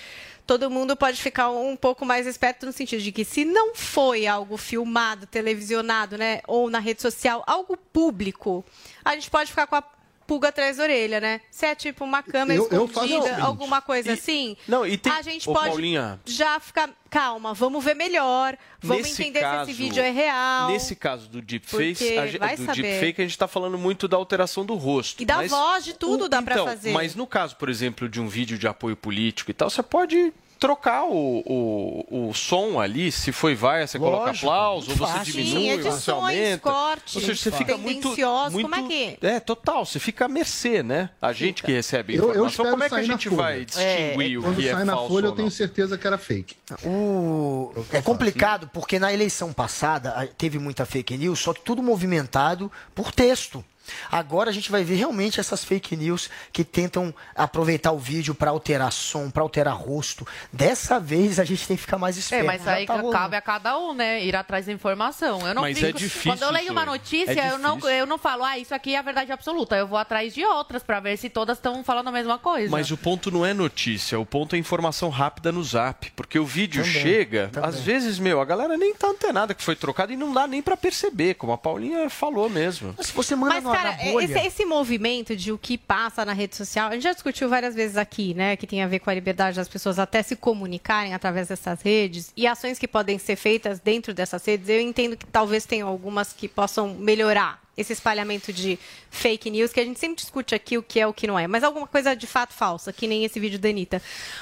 todo 0.46 0.70
mundo 0.70 0.96
pode 0.96 1.20
ficar 1.20 1.50
um 1.50 1.76
pouco 1.76 2.04
mais 2.04 2.26
esperto 2.26 2.66
no 2.66 2.72
sentido 2.72 3.02
de 3.02 3.12
que 3.12 3.24
se 3.24 3.44
não 3.44 3.74
foi 3.74 4.26
algo 4.26 4.56
filmado, 4.56 5.26
televisionado, 5.26 6.18
né, 6.18 6.40
ou 6.46 6.68
na 6.68 6.78
rede 6.78 7.00
social, 7.00 7.42
algo 7.46 7.76
público, 7.76 8.64
a 9.04 9.14
gente 9.14 9.30
pode 9.30 9.50
ficar 9.50 9.66
com 9.66 9.76
a 9.76 9.82
pulga 10.26 10.48
atrás 10.48 10.76
da 10.78 10.84
orelha, 10.84 11.20
né? 11.20 11.40
Se 11.50 11.66
é 11.66 11.74
tipo 11.74 12.04
uma 12.04 12.22
câmera 12.22 12.58
Eu- 12.60 12.68
eu 12.70 12.84
escondida, 12.86 13.22
seguinte. 13.22 13.40
alguma 13.40 13.80
coisa 13.82 14.12
assim, 14.12 14.56
Não, 14.66 14.86
e 14.86 14.96
tem- 14.96 15.12
a 15.12 15.22
gente 15.22 15.48
Ô, 15.48 15.52
pode 15.52 15.68
Paulinha. 15.70 16.20
já 16.24 16.58
ficar, 16.60 16.90
calma, 17.10 17.52
vamos 17.54 17.84
ver 17.84 17.94
melhor, 17.94 18.56
vamos 18.80 19.04
Nesse 19.06 19.22
entender 19.22 19.40
caso- 19.40 19.64
se 19.66 19.70
esse 19.72 19.82
vídeo 19.82 20.02
é 20.02 20.10
real. 20.10 20.68
Nesse 20.70 20.96
caso 20.96 21.28
do 21.28 21.40
deepfake, 21.42 22.18
a, 22.18 22.26
gente- 22.26 22.38
vai 22.38 22.56
do 22.56 22.64
saber. 22.64 22.82
deepfake, 22.82 23.20
a 23.20 23.24
gente 23.24 23.30
está 23.32 23.46
falando 23.48 23.78
muito 23.78 24.08
da 24.08 24.16
alteração 24.16 24.64
do 24.64 24.74
rosto. 24.74 25.22
E 25.22 25.26
da 25.26 25.36
mas 25.36 25.50
voz, 25.50 25.84
de 25.84 25.94
tudo 25.94 26.24
o- 26.24 26.28
dá 26.28 26.40
pra 26.42 26.54
então, 26.54 26.66
fazer. 26.66 26.92
Mas 26.92 27.14
no 27.14 27.26
caso, 27.26 27.56
por 27.56 27.68
exemplo, 27.68 28.08
de 28.08 28.20
um 28.20 28.28
vídeo 28.28 28.58
de 28.58 28.66
apoio 28.66 28.96
político 28.96 29.50
e 29.50 29.54
tal, 29.54 29.68
você 29.70 29.82
pode 29.82 30.32
trocar 30.58 31.04
o, 31.04 31.42
o, 31.46 32.28
o 32.30 32.34
som 32.34 32.80
ali, 32.80 33.10
se 33.12 33.32
foi 33.32 33.54
vai, 33.54 33.86
você 33.86 33.98
coloca 33.98 34.26
Lógico, 34.26 34.46
aplauso, 34.46 34.90
ou 34.90 34.96
você 34.96 35.18
diminui, 35.20 35.50
Sim, 35.52 35.82
você 35.82 35.88
edições, 35.88 36.08
aumenta. 36.10 36.58
cortes, 36.70 37.16
ou 37.16 37.20
seja, 37.22 37.34
você 37.34 37.50
fica 37.50 37.76
muito, 37.76 38.08
muito... 38.50 38.68
como 38.70 38.74
é 38.74 38.82
que- 38.88 39.18
É, 39.26 39.40
total, 39.40 39.84
você 39.84 39.98
fica 39.98 40.24
à 40.24 40.28
mercê, 40.28 40.82
né? 40.82 41.10
A 41.20 41.32
gente 41.32 41.62
que 41.62 41.72
recebe 41.72 42.14
a 42.14 42.16
Eu- 42.16 42.22
eu 42.22 42.46
informação, 42.46 42.48
espero 42.48 42.70
como 42.70 42.84
é 42.84 42.88
que 42.88 42.94
a 42.94 43.02
gente 43.02 43.28
vai 43.28 43.64
distinguir 43.64 44.38
o 44.38 44.42
Quando 44.42 44.56
que 44.56 44.68
é 44.68 44.72
sai 44.72 44.84
na 44.84 44.92
falso 44.94 45.08
folha, 45.12 45.26
eu 45.26 45.32
tenho 45.32 45.50
certeza 45.50 45.98
que 45.98 46.06
era 46.06 46.16
fake. 46.18 46.56
O... 46.84 47.72
É 47.92 48.00
complicado 48.00 48.70
porque 48.72 48.98
na 48.98 49.12
eleição 49.12 49.52
passada 49.52 50.28
teve 50.38 50.58
muita 50.58 50.84
fake 50.86 51.16
news, 51.16 51.38
só 51.40 51.52
que 51.52 51.60
tudo 51.60 51.82
movimentado 51.82 52.70
por 52.94 53.12
texto. 53.12 53.64
Agora 54.10 54.50
a 54.50 54.52
gente 54.52 54.70
vai 54.70 54.82
ver 54.84 54.94
realmente 54.96 55.40
essas 55.40 55.64
fake 55.64 55.96
news 55.96 56.30
que 56.52 56.64
tentam 56.64 57.14
aproveitar 57.34 57.92
o 57.92 57.98
vídeo 57.98 58.34
para 58.34 58.50
alterar 58.50 58.92
som, 58.92 59.30
para 59.30 59.42
alterar 59.42 59.74
rosto. 59.76 60.26
Dessa 60.52 60.98
vez 61.00 61.38
a 61.38 61.44
gente 61.44 61.66
tem 61.66 61.76
que 61.76 61.82
ficar 61.82 61.98
mais 61.98 62.16
É, 62.16 62.20
esperto. 62.20 62.46
mas 62.46 62.62
Já 62.64 62.72
aí 62.74 62.86
tá 62.86 63.02
cabe 63.10 63.36
a 63.36 63.40
cada 63.40 63.78
um, 63.78 63.92
né? 63.94 64.22
Ir 64.24 64.36
atrás 64.36 64.66
da 64.66 64.72
informação. 64.72 65.46
Eu 65.46 65.54
não 65.54 65.62
Mas 65.62 65.76
é 65.82 65.86
fico- 65.88 65.98
difícil, 65.98 66.32
Quando 66.32 66.42
eu 66.42 66.50
leio 66.50 66.72
uma 66.72 66.82
Zoe. 66.84 66.90
notícia, 66.92 67.40
É 67.40 67.52
eu, 67.52 67.58
não, 67.58 67.78
eu 67.88 68.06
não 68.06 68.18
falo, 68.18 68.44
ah, 68.44 68.58
isso 68.58 68.74
aqui 68.74 68.94
é 68.94 68.98
a 68.98 69.02
verdade 69.02 69.32
absoluta. 69.32 69.76
Eu 69.76 69.86
vou 69.86 69.98
atrás 69.98 70.34
de 70.34 70.44
outras 70.44 70.82
pra 70.82 71.00
ver 71.00 71.16
se 71.16 71.28
todas 71.28 71.58
estão 71.58 71.82
falando 71.84 72.08
a 72.08 72.12
mesma 72.12 72.38
coisa. 72.38 72.70
Mas 72.70 72.90
o 72.90 72.96
ponto 72.96 73.30
não 73.30 73.44
é 73.44 73.52
notícia, 73.52 74.18
o 74.18 74.26
ponto 74.26 74.54
é 74.54 74.58
informação 74.58 75.08
rápida 75.10 75.50
no 75.52 75.62
zap. 75.62 76.10
Porque 76.16 76.38
o 76.38 76.46
vídeo 76.46 76.84
Também, 76.84 77.02
chega, 77.02 77.48
também. 77.52 77.68
às 77.68 77.80
vezes, 77.80 78.18
meu, 78.18 78.40
a 78.40 78.44
galera 78.44 78.76
nem 78.76 78.94
tá 78.94 79.08
antenada 79.08 79.54
que 79.54 79.62
foi 79.62 79.76
trocado 79.76 80.12
e 80.12 80.16
não 80.16 80.32
dá 80.32 80.46
nem 80.46 80.62
pra 80.62 80.76
perceber, 80.76 81.34
como 81.34 81.52
a 81.52 81.58
Paulinha 81.58 82.08
falou 82.10 82.48
mesmo. 82.48 82.94
Mas 82.96 83.08
se 83.08 83.12
você 83.12 83.34
Mas, 83.34 83.64
cara, 83.76 84.22
esse, 84.22 84.38
esse 84.38 84.64
movimento 84.64 85.36
de 85.36 85.52
o 85.52 85.58
que 85.58 85.76
passa 85.76 86.24
na 86.24 86.32
rede 86.32 86.56
social, 86.56 86.88
a 86.88 86.92
gente 86.92 87.02
já 87.02 87.12
discutiu 87.12 87.48
várias 87.48 87.74
vezes 87.74 87.96
aqui, 87.96 88.34
né? 88.34 88.56
Que 88.56 88.66
tem 88.66 88.82
a 88.82 88.86
ver 88.86 88.98
com 88.98 89.10
a 89.10 89.14
liberdade 89.14 89.56
das 89.56 89.68
pessoas 89.68 89.98
até 89.98 90.22
se 90.22 90.36
comunicarem 90.36 91.14
através 91.14 91.48
dessas 91.48 91.82
redes 91.82 92.32
e 92.36 92.46
ações 92.46 92.78
que 92.78 92.88
podem 92.88 93.18
ser 93.18 93.36
feitas 93.36 93.80
dentro 93.80 94.14
dessas 94.14 94.44
redes. 94.44 94.68
Eu 94.68 94.80
entendo 94.80 95.16
que 95.16 95.26
talvez 95.26 95.64
tenham 95.64 95.88
algumas 95.88 96.32
que 96.32 96.48
possam 96.48 96.94
melhorar 96.94 97.62
esse 97.76 97.92
espalhamento 97.92 98.52
de 98.52 98.78
fake 99.10 99.50
news, 99.50 99.72
que 99.72 99.80
a 99.80 99.84
gente 99.84 99.98
sempre 99.98 100.16
discute 100.16 100.54
aqui 100.54 100.78
o 100.78 100.82
que 100.82 101.00
é 101.00 101.06
o 101.06 101.12
que 101.12 101.26
não 101.26 101.38
é, 101.38 101.46
mas 101.46 101.64
alguma 101.64 101.86
coisa 101.86 102.14
de 102.14 102.26
fato 102.26 102.52
falsa, 102.52 102.92
que 102.92 103.06
nem 103.06 103.24
esse 103.24 103.40
vídeo 103.40 103.58
da 103.58 103.68
Anitta. 103.68 104.00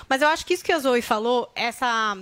Mas 0.09 0.23
eu 0.23 0.29
acho 0.29 0.45
que 0.45 0.55
isso 0.55 0.65
que 0.65 0.73
a 0.73 0.79
Zoe 0.79 1.03
falou, 1.03 1.51
essa 1.55 2.17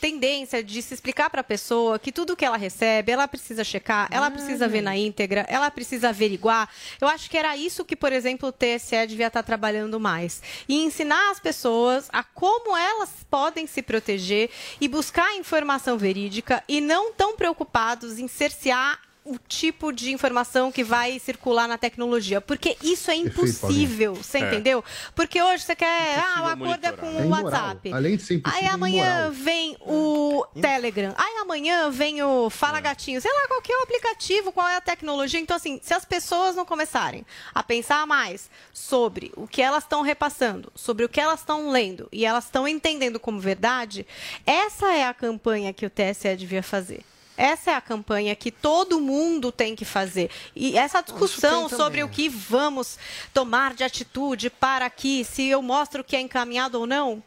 tendência 0.00 0.62
de 0.62 0.80
se 0.80 0.94
explicar 0.94 1.28
para 1.30 1.40
a 1.40 1.44
pessoa 1.44 1.98
que 1.98 2.12
tudo 2.12 2.36
que 2.36 2.44
ela 2.44 2.56
recebe, 2.56 3.12
ela 3.12 3.28
precisa 3.28 3.64
checar, 3.64 4.08
ela 4.10 4.30
precisa 4.30 4.68
ver 4.68 4.80
na 4.80 4.96
íntegra, 4.96 5.44
ela 5.48 5.70
precisa 5.70 6.10
averiguar. 6.10 6.68
Eu 7.00 7.08
acho 7.08 7.28
que 7.28 7.36
era 7.36 7.56
isso 7.56 7.84
que, 7.84 7.96
por 7.96 8.12
exemplo, 8.12 8.48
o 8.48 8.52
TSE 8.52 9.06
devia 9.06 9.26
estar 9.26 9.42
trabalhando 9.42 9.98
mais. 9.98 10.42
E 10.68 10.82
ensinar 10.82 11.30
as 11.30 11.40
pessoas 11.40 12.08
a 12.12 12.22
como 12.22 12.76
elas 12.76 13.10
podem 13.30 13.66
se 13.66 13.82
proteger 13.82 14.50
e 14.80 14.88
buscar 14.88 15.36
informação 15.36 15.98
verídica 15.98 16.62
e 16.68 16.80
não 16.80 17.12
tão 17.12 17.36
preocupados 17.36 18.18
em 18.18 18.28
cercear 18.28 19.07
o 19.30 19.38
tipo 19.46 19.92
de 19.92 20.10
informação 20.12 20.72
que 20.72 20.82
vai 20.82 21.18
circular 21.18 21.68
na 21.68 21.76
tecnologia, 21.76 22.40
porque 22.40 22.76
isso 22.82 23.10
é 23.10 23.14
impossível, 23.16 24.14
você 24.14 24.38
É. 24.38 24.40
entendeu? 24.48 24.82
Porque 25.14 25.42
hoje 25.42 25.64
você 25.64 25.76
quer, 25.76 26.18
ah, 26.18 26.42
o 26.42 26.46
acordo 26.46 26.84
é 26.84 26.92
com 26.92 27.06
É 27.06 27.24
o. 27.24 27.28
WhatsApp. 27.28 27.92
Além 27.92 28.16
de 28.16 28.22
ser 28.22 28.34
impossível, 28.34 28.60
Aí 28.62 28.68
é 28.68 28.72
amanhã 28.72 29.30
vem 29.30 29.76
o 29.80 30.46
Telegram. 30.60 31.14
Aí 31.16 31.36
amanhã 31.42 31.90
vem 31.90 32.22
o 32.22 32.48
Fala 32.50 32.80
Gatinho. 32.80 33.20
Sei 33.20 33.30
lá 33.32 33.46
qual 33.48 33.60
que 33.62 33.72
é 33.72 33.78
o 33.78 33.82
aplicativo, 33.82 34.52
qual 34.52 34.66
é 34.68 34.76
a 34.76 34.80
tecnologia. 34.80 35.38
Então, 35.40 35.56
assim, 35.56 35.78
se 35.82 35.92
as 35.92 36.04
pessoas 36.04 36.56
não 36.56 36.64
começarem 36.64 37.24
a 37.54 37.62
pensar 37.62 38.06
mais 38.06 38.50
sobre 38.72 39.32
o 39.36 39.46
que 39.46 39.60
elas 39.60 39.84
estão 39.84 40.02
repassando, 40.02 40.72
sobre 40.74 41.04
o 41.04 41.08
que 41.08 41.20
elas 41.20 41.40
estão 41.40 41.70
lendo 41.70 42.08
e 42.10 42.24
elas 42.24 42.44
estão 42.44 42.66
entendendo 42.66 43.20
como 43.20 43.38
verdade, 43.40 44.06
essa 44.46 44.86
é 44.92 45.04
a 45.06 45.12
campanha 45.14 45.72
que 45.72 45.84
o 45.86 45.90
TSE 45.90 46.34
devia 46.36 46.62
fazer. 46.62 47.02
Essa 47.38 47.70
é 47.70 47.74
a 47.76 47.80
campanha 47.80 48.34
que 48.34 48.50
todo 48.50 49.00
mundo 49.00 49.52
tem 49.52 49.76
que 49.76 49.84
fazer. 49.84 50.28
E 50.56 50.76
essa 50.76 51.00
discussão 51.00 51.68
sobre 51.68 52.02
o 52.02 52.08
que 52.08 52.28
vamos 52.28 52.98
tomar 53.32 53.74
de 53.74 53.84
atitude 53.84 54.50
para 54.50 54.90
que, 54.90 55.24
se 55.24 55.46
eu 55.46 55.62
mostro 55.62 56.02
que 56.02 56.16
é 56.16 56.20
encaminhado 56.20 56.80
ou 56.80 56.86
não, 56.86 57.22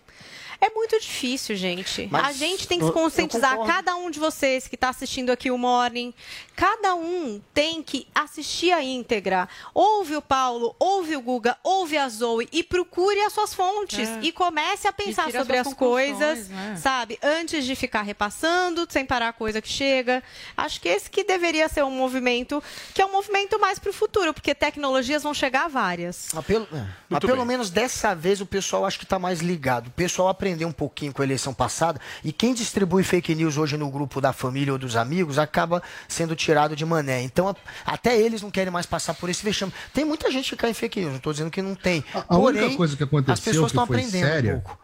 é 0.62 0.70
muito 0.70 1.00
difícil, 1.00 1.56
gente. 1.56 2.08
Mas 2.12 2.28
a 2.28 2.32
gente 2.32 2.68
tem 2.68 2.78
que 2.78 2.86
se 2.86 2.92
conscientizar, 2.92 3.58
cada 3.66 3.96
um 3.96 4.12
de 4.12 4.20
vocês 4.20 4.68
que 4.68 4.76
está 4.76 4.90
assistindo 4.90 5.32
aqui 5.32 5.50
o 5.50 5.58
Morning, 5.58 6.14
cada 6.56 6.94
um 6.94 7.42
tem 7.52 7.82
que 7.82 8.08
assistir 8.14 8.72
a 8.72 8.84
íntegra. 8.84 9.50
Ouve 9.74 10.16
o 10.16 10.22
Paulo, 10.22 10.76
ouve 10.78 11.16
o 11.16 11.22
Guga, 11.22 11.58
ouve 11.64 11.98
a 11.98 12.08
Zoe 12.08 12.48
e 12.52 12.62
procure 12.62 13.20
as 13.22 13.34
suas 13.34 13.56
fontes. 13.56 14.08
É. 14.08 14.20
E 14.22 14.32
comece 14.32 14.88
a 14.88 14.94
pensar 14.94 15.28
as 15.28 15.34
sobre 15.34 15.58
as 15.58 15.68
conclusões, 15.68 16.18
coisas, 16.20 16.50
né? 16.50 16.76
sabe? 16.80 17.18
Antes 17.24 17.66
de 17.66 17.76
ficar 17.76 18.04
repassando, 18.04 18.86
sem 18.88 19.04
parar 19.04 19.30
a 19.30 19.34
coisa 19.34 19.64
que 19.64 19.70
chega. 19.70 20.22
Acho 20.56 20.80
que 20.80 20.88
esse 20.88 21.10
que 21.10 21.24
deveria 21.24 21.68
ser 21.70 21.84
um 21.84 21.90
movimento, 21.90 22.62
que 22.94 23.02
é 23.02 23.06
um 23.06 23.12
movimento 23.12 23.60
mais 23.60 23.80
para 23.80 23.90
o 23.90 23.94
futuro, 23.94 24.32
porque 24.32 24.54
tecnologias 24.54 25.24
vão 25.24 25.34
chegar 25.34 25.68
várias. 25.68 26.28
Mas 26.36 26.46
pelo, 26.46 26.68
é, 26.72 26.88
mas 27.10 27.20
pelo 27.20 27.46
menos 27.46 27.72
dessa 27.72 28.14
vez 28.14 28.42
o 28.42 28.46
pessoal 28.46 28.86
acho 28.86 29.00
que 29.00 29.06
está 29.06 29.18
mais 29.18 29.40
ligado. 29.40 29.88
O 29.88 29.92
pessoal 29.92 30.28
aprendeu 30.28 30.51
um 30.65 30.72
pouquinho 30.72 31.14
com 31.14 31.22
a 31.22 31.26
eleição 31.26 31.53
passada 31.53 31.99
e 32.23 32.32
quem 32.32 32.53
distribui 32.53 33.03
fake 33.03 33.34
news 33.36 33.57
hoje 33.57 33.78
no 33.78 33.90
grupo 33.90 34.19
da 34.22 34.32
família 34.34 34.73
ou 34.73 34.80
dos 34.80 34.95
amigos 34.95 35.38
acaba 35.40 35.82
sendo 36.07 36.36
tirado 36.36 36.76
de 36.76 36.86
mané. 36.86 37.22
Então 37.22 37.48
a- 37.49 37.56
até 37.86 38.18
eles 38.19 38.41
não 38.41 38.52
querem 38.52 38.72
mais 38.72 38.86
passar 38.86 39.14
por 39.14 39.30
esse 39.30 39.44
vexame. 39.44 39.73
Tem 39.94 40.06
muita 40.06 40.30
gente 40.32 40.49
que 40.52 40.56
cai 40.56 40.69
em 40.72 40.73
fake 40.73 40.99
news, 40.99 41.10
não 41.11 41.18
estou 41.18 41.34
dizendo 41.34 41.52
que 41.52 41.61
não 41.61 41.76
tem. 41.76 42.03
A 42.14 42.22
Porém, 42.22 42.61
única 42.64 42.78
coisa 42.78 42.95
que 42.98 43.03
as 43.03 43.07
aconteceu 43.10 43.36
pessoas 43.44 43.72
que 43.72 43.78
estão 43.78 43.84
aprendendo 43.84 44.26
séria. 44.26 44.52
um 44.56 44.60
pouco. 44.60 44.80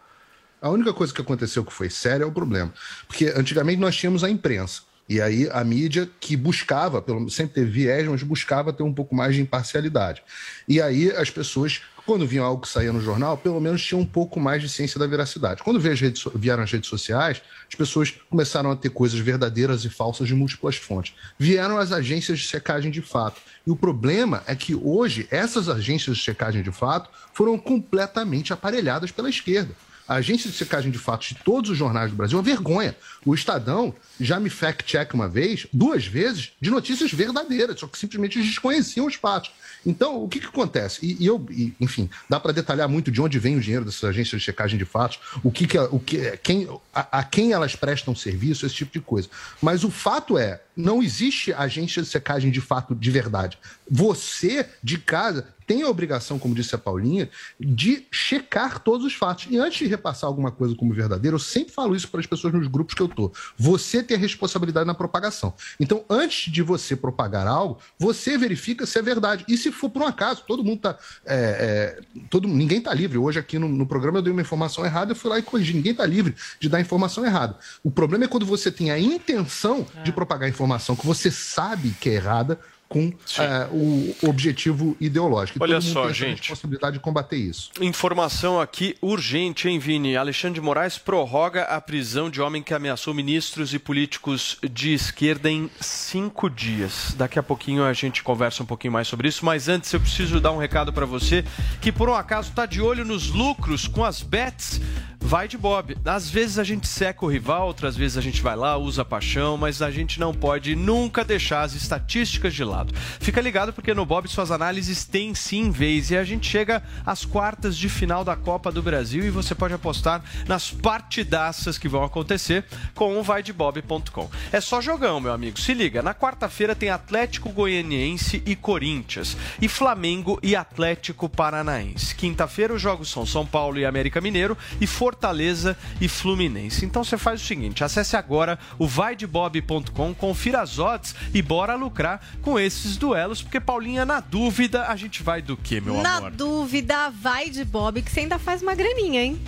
A 0.60 0.70
única 0.70 0.92
coisa 0.92 1.14
que 1.14 1.20
aconteceu 1.20 1.64
que 1.64 1.72
foi 1.72 1.88
séria 1.88 2.24
é 2.24 2.26
o 2.26 2.32
problema. 2.32 2.72
Porque 3.06 3.32
antigamente 3.36 3.80
nós 3.80 3.94
tínhamos 3.96 4.24
a 4.24 4.30
imprensa. 4.30 4.82
E 5.08 5.22
aí 5.22 5.48
a 5.52 5.64
mídia 5.64 6.10
que 6.20 6.36
buscava, 6.36 7.00
pelo, 7.00 7.30
sempre 7.30 7.54
teve 7.54 7.70
viés, 7.70 8.06
mas 8.06 8.22
buscava 8.22 8.72
ter 8.72 8.82
um 8.82 8.92
pouco 8.92 9.14
mais 9.14 9.34
de 9.34 9.40
imparcialidade. 9.40 10.22
E 10.66 10.82
aí 10.82 11.10
as 11.12 11.30
pessoas, 11.30 11.80
quando 12.08 12.26
viam 12.26 12.42
algo 12.42 12.62
que 12.62 12.68
saía 12.70 12.90
no 12.90 13.02
jornal, 13.02 13.36
pelo 13.36 13.60
menos 13.60 13.84
tinham 13.84 14.00
um 14.00 14.06
pouco 14.06 14.40
mais 14.40 14.62
de 14.62 14.68
ciência 14.70 14.98
da 14.98 15.06
veracidade. 15.06 15.62
Quando 15.62 15.78
veio 15.78 15.92
as 15.92 16.00
redes 16.00 16.24
vieram 16.34 16.62
as 16.62 16.72
redes 16.72 16.88
sociais, 16.88 17.42
as 17.68 17.74
pessoas 17.74 18.14
começaram 18.30 18.70
a 18.70 18.76
ter 18.76 18.88
coisas 18.88 19.20
verdadeiras 19.20 19.84
e 19.84 19.90
falsas 19.90 20.26
de 20.26 20.34
múltiplas 20.34 20.76
fontes. 20.76 21.12
Vieram 21.38 21.76
as 21.76 21.92
agências 21.92 22.38
de 22.38 22.46
checagem 22.46 22.90
de 22.90 23.02
fato. 23.02 23.42
E 23.66 23.70
o 23.70 23.76
problema 23.76 24.42
é 24.46 24.54
que 24.56 24.74
hoje 24.74 25.28
essas 25.30 25.68
agências 25.68 26.16
de 26.16 26.22
checagem 26.22 26.62
de 26.62 26.72
fato 26.72 27.10
foram 27.34 27.58
completamente 27.58 28.54
aparelhadas 28.54 29.10
pela 29.10 29.28
esquerda. 29.28 29.74
A 30.08 30.14
agência 30.14 30.50
de 30.50 30.56
checagem 30.56 30.90
de 30.90 30.96
fatos 30.96 31.28
de 31.28 31.34
todos 31.34 31.68
os 31.68 31.76
jornais 31.76 32.10
do 32.10 32.16
Brasil 32.16 32.38
é 32.38 32.40
uma 32.40 32.42
vergonha. 32.42 32.96
O 33.26 33.34
Estadão 33.34 33.94
já 34.18 34.40
me 34.40 34.48
fact-check 34.48 35.12
uma 35.12 35.28
vez, 35.28 35.66
duas 35.70 36.06
vezes, 36.06 36.52
de 36.58 36.70
notícias 36.70 37.12
verdadeiras, 37.12 37.78
só 37.78 37.86
que 37.86 37.98
simplesmente 37.98 38.40
desconheciam 38.40 39.04
os 39.04 39.16
fatos. 39.16 39.50
Então, 39.86 40.22
o 40.22 40.28
que, 40.28 40.40
que 40.40 40.46
acontece? 40.46 41.04
E, 41.04 41.22
e 41.22 41.26
eu, 41.26 41.44
e, 41.50 41.72
enfim, 41.80 42.08
dá 42.28 42.38
para 42.40 42.52
detalhar 42.52 42.88
muito 42.88 43.10
de 43.10 43.20
onde 43.20 43.38
vem 43.38 43.56
o 43.56 43.60
dinheiro 43.60 43.84
dessas 43.84 44.04
agências 44.04 44.40
de 44.40 44.44
checagem 44.44 44.78
de 44.78 44.84
fatos, 44.84 45.18
o 45.42 45.50
que, 45.50 45.66
que, 45.66 45.78
a- 45.78 45.84
o 45.84 45.98
que 46.00 46.36
quem, 46.38 46.68
a, 46.94 47.18
a 47.20 47.24
quem 47.24 47.52
elas 47.52 47.74
prestam 47.76 48.14
serviço, 48.14 48.66
esse 48.66 48.74
tipo 48.74 48.92
de 48.92 49.00
coisa. 49.00 49.28
Mas 49.62 49.84
o 49.84 49.90
fato 49.90 50.36
é, 50.36 50.60
não 50.76 51.02
existe 51.02 51.52
agência 51.52 52.02
de 52.02 52.08
checagem 52.08 52.50
de 52.50 52.60
fato 52.60 52.94
de 52.94 53.10
verdade. 53.10 53.58
Você, 53.90 54.66
de 54.82 54.98
casa, 54.98 55.46
tem 55.68 55.82
a 55.82 55.88
obrigação, 55.88 56.38
como 56.38 56.54
disse 56.54 56.74
a 56.74 56.78
Paulinha, 56.78 57.28
de 57.60 58.06
checar 58.10 58.78
todos 58.78 59.06
os 59.06 59.12
fatos. 59.12 59.48
E 59.50 59.58
antes 59.58 59.78
de 59.78 59.86
repassar 59.86 60.26
alguma 60.26 60.50
coisa 60.50 60.74
como 60.74 60.94
verdadeira, 60.94 61.34
eu 61.34 61.38
sempre 61.38 61.74
falo 61.74 61.94
isso 61.94 62.08
para 62.08 62.20
as 62.20 62.26
pessoas 62.26 62.54
nos 62.54 62.66
grupos 62.66 62.94
que 62.94 63.02
eu 63.02 63.06
tô. 63.06 63.30
Você 63.58 64.02
tem 64.02 64.16
a 64.16 64.20
responsabilidade 64.20 64.86
na 64.86 64.94
propagação. 64.94 65.52
Então, 65.78 66.02
antes 66.08 66.50
de 66.50 66.62
você 66.62 66.96
propagar 66.96 67.46
algo, 67.46 67.78
você 67.98 68.38
verifica 68.38 68.86
se 68.86 68.98
é 68.98 69.02
verdade. 69.02 69.44
E 69.46 69.58
se 69.58 69.70
for 69.70 69.90
por 69.90 70.00
um 70.00 70.06
acaso, 70.06 70.42
todo 70.46 70.64
mundo 70.64 70.80
tá. 70.80 70.98
é, 71.26 71.98
é, 72.00 72.22
todo, 72.30 72.48
ninguém 72.48 72.80
tá 72.80 72.94
livre. 72.94 73.18
Hoje, 73.18 73.38
aqui 73.38 73.58
no, 73.58 73.68
no 73.68 73.86
programa, 73.86 74.18
eu 74.18 74.22
dei 74.22 74.32
uma 74.32 74.42
informação 74.42 74.86
errada, 74.86 75.12
eu 75.12 75.16
fui 75.16 75.30
lá 75.30 75.38
e 75.38 75.42
corrigi. 75.42 75.74
Ninguém 75.74 75.94
tá 75.94 76.06
livre 76.06 76.34
de 76.58 76.70
dar 76.70 76.80
informação 76.80 77.26
errada. 77.26 77.58
O 77.84 77.90
problema 77.90 78.24
é 78.24 78.28
quando 78.28 78.46
você 78.46 78.72
tem 78.72 78.90
a 78.90 78.98
intenção 78.98 79.86
de 80.02 80.12
propagar 80.12 80.48
informação 80.48 80.96
que 80.96 81.06
você 81.06 81.30
sabe 81.30 81.94
que 82.00 82.08
é 82.08 82.14
errada. 82.14 82.58
Com 82.88 83.12
é, 83.38 83.68
o 83.70 84.14
objetivo 84.28 84.96
ideológico. 84.98 85.58
Olha 85.60 85.80
só, 85.80 86.10
gente. 86.10 86.38
responsabilidade 86.38 86.94
de 86.94 87.00
combater 87.00 87.36
isso. 87.36 87.70
Informação 87.80 88.58
aqui 88.58 88.96
urgente, 89.02 89.68
hein, 89.68 89.78
Vini? 89.78 90.16
Alexandre 90.16 90.54
de 90.54 90.64
Moraes 90.64 90.96
prorroga 90.96 91.64
a 91.64 91.80
prisão 91.80 92.30
de 92.30 92.40
homem 92.40 92.62
que 92.62 92.72
ameaçou 92.72 93.12
ministros 93.12 93.74
e 93.74 93.78
políticos 93.78 94.56
de 94.70 94.94
esquerda 94.94 95.50
em 95.50 95.70
cinco 95.80 96.48
dias. 96.48 97.14
Daqui 97.16 97.38
a 97.38 97.42
pouquinho 97.42 97.84
a 97.84 97.92
gente 97.92 98.22
conversa 98.22 98.62
um 98.62 98.66
pouquinho 98.66 98.92
mais 98.92 99.06
sobre 99.06 99.28
isso, 99.28 99.44
mas 99.44 99.68
antes 99.68 99.92
eu 99.92 100.00
preciso 100.00 100.40
dar 100.40 100.52
um 100.52 100.58
recado 100.58 100.92
para 100.92 101.04
você 101.04 101.44
que 101.80 101.92
por 101.92 102.08
um 102.08 102.14
acaso 102.14 102.48
está 102.48 102.64
de 102.64 102.80
olho 102.80 103.04
nos 103.04 103.28
lucros 103.28 103.86
com 103.86 104.04
as 104.04 104.22
bets. 104.22 104.80
Vai 105.20 105.48
de 105.48 105.58
Bob. 105.58 105.96
Às 106.04 106.30
vezes 106.30 106.58
a 106.58 106.64
gente 106.64 106.86
seca 106.86 107.24
o 107.24 107.28
rival, 107.28 107.66
outras 107.66 107.96
vezes 107.96 108.16
a 108.16 108.20
gente 108.20 108.40
vai 108.40 108.56
lá, 108.56 108.76
usa 108.76 109.04
paixão, 109.04 109.56
mas 109.56 109.82
a 109.82 109.90
gente 109.90 110.18
não 110.18 110.32
pode 110.32 110.74
nunca 110.76 111.24
deixar 111.24 111.62
as 111.62 111.74
estatísticas 111.74 112.54
de 112.54 112.64
lado. 112.64 112.77
Fica 113.20 113.40
ligado 113.40 113.72
porque 113.72 113.94
no 113.94 114.06
Bob 114.06 114.28
suas 114.28 114.50
análises 114.50 115.04
têm 115.04 115.34
sim 115.34 115.70
vez 115.70 116.10
e 116.10 116.16
a 116.16 116.24
gente 116.24 116.48
chega 116.48 116.82
às 117.04 117.24
quartas 117.24 117.76
de 117.76 117.88
final 117.88 118.24
da 118.24 118.36
Copa 118.36 118.70
do 118.70 118.82
Brasil 118.82 119.24
e 119.24 119.30
você 119.30 119.54
pode 119.54 119.74
apostar 119.74 120.22
nas 120.46 120.70
partidaças 120.70 121.78
que 121.78 121.88
vão 121.88 122.04
acontecer 122.04 122.64
com 122.94 123.18
o 123.18 123.22
vaidebob.com. 123.22 124.30
É 124.52 124.60
só 124.60 124.80
jogão, 124.80 125.20
meu 125.20 125.32
amigo. 125.32 125.58
Se 125.58 125.74
liga, 125.74 126.02
na 126.02 126.14
quarta-feira 126.14 126.74
tem 126.74 126.90
Atlético 126.90 127.50
Goianiense 127.50 128.42
e 128.44 128.54
Corinthians 128.54 129.36
e 129.60 129.68
Flamengo 129.68 130.38
e 130.42 130.54
Atlético 130.54 131.28
Paranaense. 131.28 132.14
Quinta-feira 132.14 132.74
os 132.74 132.82
jogos 132.82 133.10
são 133.10 133.24
São 133.24 133.46
Paulo 133.46 133.78
e 133.78 133.86
América 133.86 134.20
Mineiro 134.20 134.56
e 134.80 134.86
Fortaleza 134.86 135.76
e 136.00 136.08
Fluminense. 136.08 136.84
Então 136.84 137.04
você 137.04 137.16
faz 137.16 137.42
o 137.42 137.44
seguinte, 137.44 137.84
acesse 137.84 138.16
agora 138.16 138.58
o 138.78 138.86
vaidebob.com, 138.86 140.14
confira 140.14 140.60
as 140.60 140.78
odds 140.78 141.14
e 141.32 141.42
bora 141.42 141.74
lucrar 141.74 142.20
com 142.42 142.58
esses 142.68 142.96
duelos, 142.96 143.42
porque 143.42 143.58
Paulinha, 143.58 144.04
na 144.06 144.20
dúvida, 144.20 144.86
a 144.86 144.94
gente 144.96 145.22
vai 145.22 145.42
do 145.42 145.56
que, 145.56 145.80
meu 145.80 146.00
Na 146.02 146.18
amor? 146.18 146.30
dúvida, 146.30 147.10
vai 147.10 147.50
de 147.50 147.64
Bob, 147.64 148.00
que 148.02 148.10
você 148.10 148.20
ainda 148.20 148.38
faz 148.38 148.62
uma 148.62 148.74
graninha, 148.74 149.22
hein? 149.22 149.40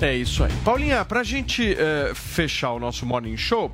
É 0.00 0.14
isso 0.16 0.42
aí. 0.42 0.50
Paulinha, 0.64 1.04
pra 1.04 1.22
gente 1.22 1.76
eh, 1.78 2.12
fechar 2.14 2.72
o 2.72 2.80
nosso 2.80 3.06
Morning 3.06 3.36
Show, 3.36 3.70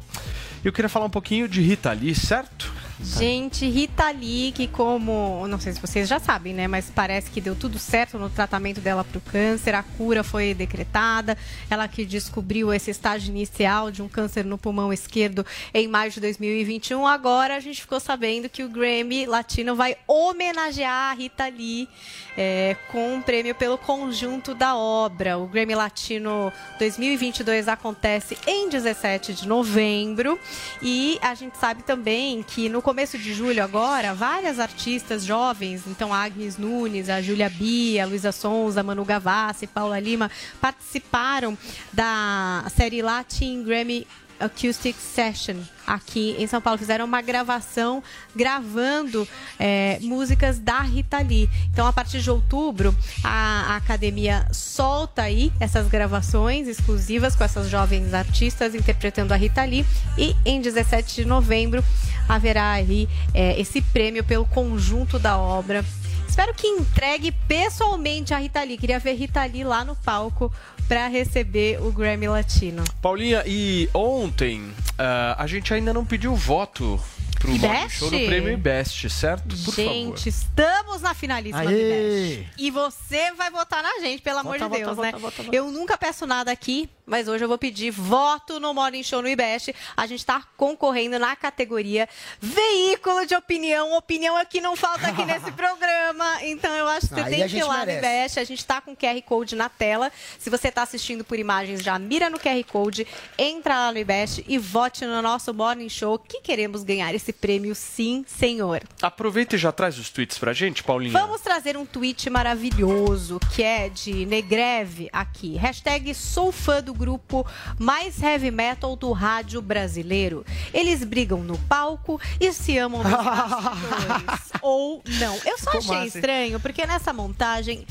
eu 0.62 0.70
queria 0.72 0.88
falar 0.88 1.06
um 1.06 1.10
pouquinho 1.10 1.48
de 1.48 1.62
Rita 1.62 1.90
Lee, 1.92 2.14
certo? 2.14 2.70
Gente, 3.00 3.68
Rita 3.68 4.10
Lee, 4.10 4.50
que 4.50 4.66
como, 4.66 5.46
não 5.46 5.60
sei 5.60 5.72
se 5.72 5.80
vocês 5.80 6.08
já 6.08 6.18
sabem, 6.18 6.52
né, 6.52 6.66
mas 6.66 6.90
parece 6.92 7.30
que 7.30 7.40
deu 7.40 7.54
tudo 7.54 7.78
certo 7.78 8.18
no 8.18 8.28
tratamento 8.28 8.80
dela 8.80 9.04
para 9.04 9.18
o 9.18 9.20
câncer, 9.20 9.72
a 9.74 9.84
cura 9.84 10.24
foi 10.24 10.52
decretada, 10.52 11.38
ela 11.70 11.86
que 11.86 12.04
descobriu 12.04 12.74
esse 12.74 12.90
estágio 12.90 13.30
inicial 13.30 13.92
de 13.92 14.02
um 14.02 14.08
câncer 14.08 14.44
no 14.44 14.58
pulmão 14.58 14.92
esquerdo 14.92 15.46
em 15.72 15.86
maio 15.86 16.10
de 16.10 16.20
2021, 16.20 17.06
agora 17.06 17.54
a 17.54 17.60
gente 17.60 17.80
ficou 17.80 18.00
sabendo 18.00 18.48
que 18.48 18.64
o 18.64 18.68
Grammy 18.68 19.26
Latino 19.26 19.76
vai 19.76 19.96
homenagear 20.06 21.12
a 21.12 21.14
Rita 21.14 21.48
Lee 21.48 21.88
é, 22.36 22.76
com 22.90 23.14
um 23.14 23.22
prêmio 23.22 23.54
pelo 23.54 23.76
conjunto 23.76 24.54
da 24.54 24.76
obra. 24.76 25.38
O 25.38 25.46
Grammy 25.46 25.74
Latino 25.74 26.52
2022 26.78 27.66
acontece 27.68 28.38
em 28.46 28.68
17 28.68 29.34
de 29.34 29.48
novembro 29.48 30.38
e 30.80 31.18
a 31.20 31.34
gente 31.34 31.58
sabe 31.58 31.82
também 31.82 32.42
que 32.42 32.68
no 32.68 32.80
começo 32.88 33.18
de 33.18 33.34
julho 33.34 33.62
agora, 33.62 34.14
várias 34.14 34.58
artistas 34.58 35.22
jovens, 35.22 35.82
então 35.86 36.10
a 36.10 36.24
Agnes 36.24 36.56
Nunes, 36.56 37.10
a 37.10 37.20
Júlia 37.20 37.50
Bia, 37.50 38.02
a 38.02 38.06
Luísa 38.06 38.32
Sonza, 38.32 38.82
Manu 38.82 39.04
Gavassi, 39.04 39.66
Paula 39.66 40.00
Lima, 40.00 40.30
participaram 40.58 41.56
da 41.92 42.64
série 42.74 43.02
Latin 43.02 43.62
Grammy 43.62 44.06
Acoustic 44.40 44.96
Session 44.96 45.56
aqui 45.86 46.34
em 46.38 46.46
São 46.46 46.60
Paulo. 46.60 46.78
Fizeram 46.78 47.04
uma 47.04 47.20
gravação 47.20 48.02
gravando 48.34 49.26
é, 49.58 49.98
músicas 50.00 50.58
da 50.58 50.80
Rita 50.80 51.18
Lee. 51.18 51.48
Então, 51.72 51.86
a 51.86 51.92
partir 51.92 52.20
de 52.20 52.30
outubro, 52.30 52.96
a, 53.24 53.74
a 53.74 53.76
academia 53.76 54.46
solta 54.52 55.22
aí 55.22 55.52
essas 55.58 55.88
gravações 55.88 56.68
exclusivas 56.68 57.34
com 57.34 57.44
essas 57.44 57.68
jovens 57.68 58.14
artistas 58.14 58.74
interpretando 58.74 59.32
a 59.32 59.36
Rita 59.36 59.64
Lee. 59.64 59.84
E 60.16 60.34
em 60.44 60.60
17 60.60 61.16
de 61.16 61.24
novembro 61.24 61.82
haverá 62.28 62.72
aí 62.72 63.08
é, 63.32 63.58
esse 63.60 63.80
prêmio 63.80 64.22
pelo 64.22 64.44
conjunto 64.46 65.18
da 65.18 65.38
obra. 65.38 65.84
Espero 66.28 66.54
que 66.54 66.66
entregue 66.66 67.32
pessoalmente 67.32 68.34
a 68.34 68.38
Rita 68.38 68.62
Lee. 68.62 68.76
Queria 68.76 68.98
ver 68.98 69.14
Rita 69.14 69.44
Lee 69.44 69.64
lá 69.64 69.84
no 69.84 69.96
palco 69.96 70.52
para 70.86 71.08
receber 71.08 71.82
o 71.82 71.90
Grammy 71.90 72.28
Latino. 72.28 72.84
Paulinha, 73.02 73.42
e 73.46 73.88
ontem 73.92 74.70
ah, 74.98 75.36
a 75.38 75.46
gente 75.46 75.72
ainda 75.74 75.92
não 75.92 76.04
pediu 76.04 76.34
voto 76.34 77.00
pro 77.38 77.50
Morning? 77.56 77.88
Show 77.88 78.10
no 78.10 78.18
prêmio 78.26 78.58
Best, 78.58 79.08
certo? 79.10 79.56
Por 79.64 79.74
gente, 79.74 80.28
estamos 80.28 81.00
na 81.00 81.14
finalíssima 81.14 81.62
do 81.62 81.68
Aê! 81.68 82.32
Ibest. 82.34 82.52
E 82.58 82.70
você 82.70 83.32
vai 83.32 83.50
votar 83.50 83.82
na 83.82 84.00
gente, 84.00 84.22
pelo 84.22 84.38
amor 84.40 84.58
Vota, 84.58 84.70
de 84.70 84.76
Deus, 84.84 84.96
vota, 84.96 85.02
né? 85.02 85.12
vota, 85.12 85.22
vota, 85.22 85.42
vota. 85.44 85.56
Eu 85.56 85.70
nunca 85.70 85.96
peço 85.96 86.26
nada 86.26 86.50
aqui, 86.50 86.88
mas 87.06 87.28
hoje 87.28 87.44
eu 87.44 87.48
vou 87.48 87.56
pedir 87.58 87.90
voto 87.90 88.60
no 88.60 88.74
Morning 88.74 89.02
Show 89.02 89.22
no 89.22 89.28
Ibest. 89.28 89.74
A 89.96 90.06
gente 90.06 90.24
tá 90.26 90.44
concorrendo 90.56 91.18
na 91.18 91.34
categoria 91.36 92.08
Veículo 92.40 93.24
de 93.24 93.34
Opinião. 93.34 93.96
Opinião 93.96 94.38
é 94.38 94.44
que 94.44 94.60
não 94.60 94.76
falta 94.76 95.08
aqui 95.08 95.24
nesse 95.26 95.50
programa. 95.52 96.42
Então 96.42 96.70
eu 96.74 96.86
acho 96.88 97.08
que 97.08 97.14
você 97.14 97.20
Aí 97.20 97.36
tem 97.36 97.48
que 97.48 97.56
ir 97.56 97.64
lá 97.64 97.80
no 97.80 97.86
merece. 97.86 97.98
Ibest. 98.06 98.40
A 98.40 98.44
gente 98.44 98.64
tá 98.66 98.80
com 98.80 98.92
o 98.92 98.96
QR 98.96 99.20
Code 99.22 99.56
na 99.56 99.68
tela. 99.68 100.12
Se 100.38 100.50
você 100.50 100.70
tá 100.70 100.82
assistindo 100.82 101.24
por 101.24 101.38
imagens, 101.38 101.82
já 101.82 101.98
mira 101.98 102.28
no 102.28 102.38
QR 102.38 102.62
Code, 102.64 103.06
entra 103.38 103.74
lá 103.78 103.92
no 103.92 103.98
Ibest 103.98 104.44
e 104.46 104.58
vote 104.58 105.06
no 105.06 105.22
nosso 105.22 105.54
Morning 105.54 105.88
Show 105.88 106.18
que 106.18 106.40
queremos 106.40 106.82
ganhar 106.82 107.14
esse 107.14 107.27
prêmio 107.32 107.74
sim, 107.74 108.24
senhor. 108.26 108.82
Aproveita 109.02 109.56
e 109.56 109.58
já 109.58 109.70
traz 109.72 109.98
os 109.98 110.10
tweets 110.10 110.38
pra 110.38 110.52
gente, 110.52 110.82
Paulinha. 110.82 111.12
Vamos 111.12 111.40
trazer 111.40 111.76
um 111.76 111.84
tweet 111.86 112.28
maravilhoso 112.30 113.38
que 113.54 113.62
é 113.62 113.88
de 113.88 114.26
Negreve 114.26 115.08
aqui. 115.12 115.56
Hashtag 115.56 116.14
sou 116.14 116.52
fã 116.52 116.82
do 116.82 116.92
grupo 116.94 117.46
mais 117.78 118.22
heavy 118.22 118.50
metal 118.50 118.96
do 118.96 119.12
rádio 119.12 119.60
brasileiro. 119.62 120.44
Eles 120.72 121.04
brigam 121.04 121.42
no 121.42 121.58
palco 121.60 122.20
e 122.40 122.52
se 122.52 122.76
amam 122.78 123.02
nos 123.02 123.12
bastidores. 123.12 124.52
Ou 124.62 125.02
não. 125.18 125.36
Eu 125.44 125.58
só 125.58 125.70
Como 125.72 125.78
achei 125.92 125.96
assim? 126.08 126.18
estranho, 126.18 126.60
porque 126.60 126.86
nessa 126.86 127.12
montagem, 127.12 127.86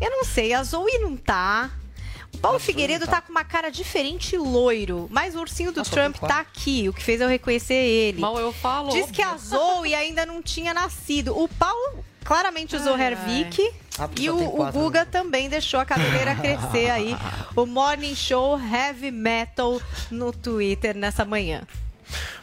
eu 0.00 0.10
não 0.10 0.24
sei, 0.24 0.52
a 0.52 0.62
Zoe 0.62 0.98
não 0.98 1.16
tá. 1.16 1.70
O 2.34 2.38
Paulo 2.38 2.58
Figueiredo 2.58 3.06
tá 3.06 3.20
com 3.20 3.30
uma 3.30 3.44
cara 3.44 3.70
diferente 3.70 4.34
e 4.34 4.38
loiro, 4.38 5.06
mas 5.10 5.34
o 5.34 5.40
ursinho 5.40 5.72
do 5.72 5.82
Trump 5.82 6.16
tá 6.16 6.40
aqui, 6.40 6.88
o 6.88 6.92
que 6.92 7.02
fez 7.02 7.20
eu 7.20 7.28
reconhecer 7.28 7.74
ele. 7.74 8.20
Mal 8.20 8.38
eu 8.38 8.52
falo. 8.52 8.90
Diz 8.90 9.10
que 9.10 9.20
a 9.20 9.36
Zoe 9.36 9.94
ainda 9.94 10.24
não 10.24 10.40
tinha 10.42 10.72
nascido. 10.72 11.36
O 11.38 11.48
Paulo 11.48 12.04
claramente 12.24 12.76
usou 12.76 12.94
Ai, 12.94 13.02
Hervik. 13.08 13.70
Ah, 13.98 14.08
E 14.18 14.30
o, 14.30 14.38
o 14.38 14.50
quatro, 14.52 14.80
Guga 14.80 15.04
também 15.04 15.48
deixou 15.48 15.80
a 15.80 15.84
cabeleira 15.84 16.34
crescer 16.34 16.90
aí. 16.90 17.16
O 17.56 17.66
Morning 17.66 18.14
Show 18.14 18.58
Heavy 18.58 19.10
Metal 19.10 19.82
no 20.10 20.32
Twitter 20.32 20.96
nessa 20.96 21.24
manhã. 21.24 21.62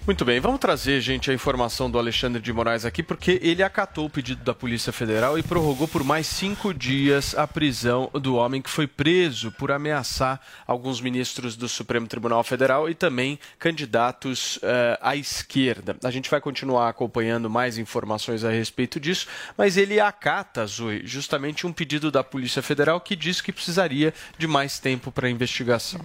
Muito 0.06 0.24
bem, 0.24 0.40
vamos 0.40 0.60
trazer, 0.60 1.02
gente, 1.02 1.30
a 1.30 1.34
informação 1.34 1.92
do 1.92 2.00
Alexandre 2.00 2.42
de 2.42 2.54
Moraes 2.54 2.86
aqui, 2.86 3.04
porque 3.04 3.40
ele 3.44 3.62
acatou 3.62 4.06
o 4.06 4.10
pedido 4.10 4.42
da 4.42 4.54
Polícia 4.54 4.94
Federal 4.94 5.38
e 5.38 5.44
prorrogou 5.44 5.86
por 5.86 6.02
mais 6.02 6.28
cinco 6.28 6.74
dias 6.74 7.36
a 7.36 7.46
prisão 7.46 8.10
do 8.14 8.36
homem 8.36 8.62
que 8.62 8.70
foi 8.70 8.88
preso 8.88 9.52
por 9.52 9.70
ameaçar 9.70 10.40
alguns 10.66 11.02
ministros 11.02 11.58
do 11.58 11.68
Supremo 11.68 12.08
Tribunal 12.08 12.42
Federal 12.44 12.90
e 12.90 12.96
também 12.96 13.38
candidatos 13.60 14.58
eh, 14.64 14.98
à 15.02 15.16
esquerda. 15.18 15.98
A 16.02 16.10
gente 16.10 16.30
vai 16.30 16.40
continuar 16.40 16.88
acompanhando 16.88 17.50
mais 17.50 17.78
informações 17.78 18.46
a 18.46 18.50
respeito 18.50 19.02
disso, 19.02 19.28
mas 19.58 19.76
ele 19.76 20.00
acata, 20.00 20.66
Zoe, 20.66 21.02
justamente 21.06 21.68
um 21.68 21.74
pedido 21.74 22.10
da 22.10 22.24
Polícia 22.24 22.62
Federal 22.62 23.02
que 23.02 23.16
diz 23.16 23.42
que 23.42 23.52
precisaria 23.52 24.14
de 24.38 24.48
mais 24.48 24.80
tempo 24.80 25.12
para 25.12 25.30
investigação. 25.30 26.00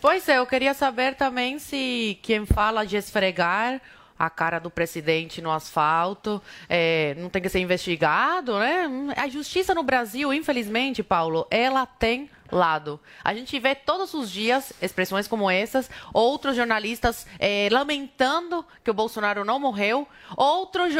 Pois 0.00 0.28
é, 0.28 0.38
eu 0.38 0.46
queria 0.46 0.72
saber 0.72 1.16
também 1.16 1.58
se 1.58 2.16
quem 2.22 2.46
fala 2.46 2.86
de 2.86 2.99
esfregar 3.00 3.80
a 4.20 4.28
cara 4.28 4.58
do 4.58 4.68
presidente 4.70 5.40
no 5.40 5.50
asfalto 5.50 6.42
é, 6.68 7.14
não 7.16 7.30
tem 7.30 7.40
que 7.40 7.48
ser 7.48 7.58
investigado, 7.58 8.58
né? 8.58 8.86
A 9.16 9.26
justiça 9.26 9.74
no 9.74 9.82
Brasil, 9.82 10.30
infelizmente, 10.30 11.02
Paulo, 11.02 11.46
ela 11.50 11.86
tem 11.86 12.28
lado. 12.52 13.00
A 13.24 13.32
gente 13.32 13.58
vê 13.58 13.74
todos 13.74 14.12
os 14.12 14.30
dias 14.30 14.74
expressões 14.82 15.26
como 15.26 15.50
essas, 15.50 15.88
outros 16.12 16.54
jornalistas 16.54 17.26
é, 17.38 17.68
lamentando 17.72 18.62
que 18.84 18.90
o 18.90 18.94
Bolsonaro 18.94 19.42
não 19.42 19.58
morreu, 19.58 20.06
outros 20.36 20.92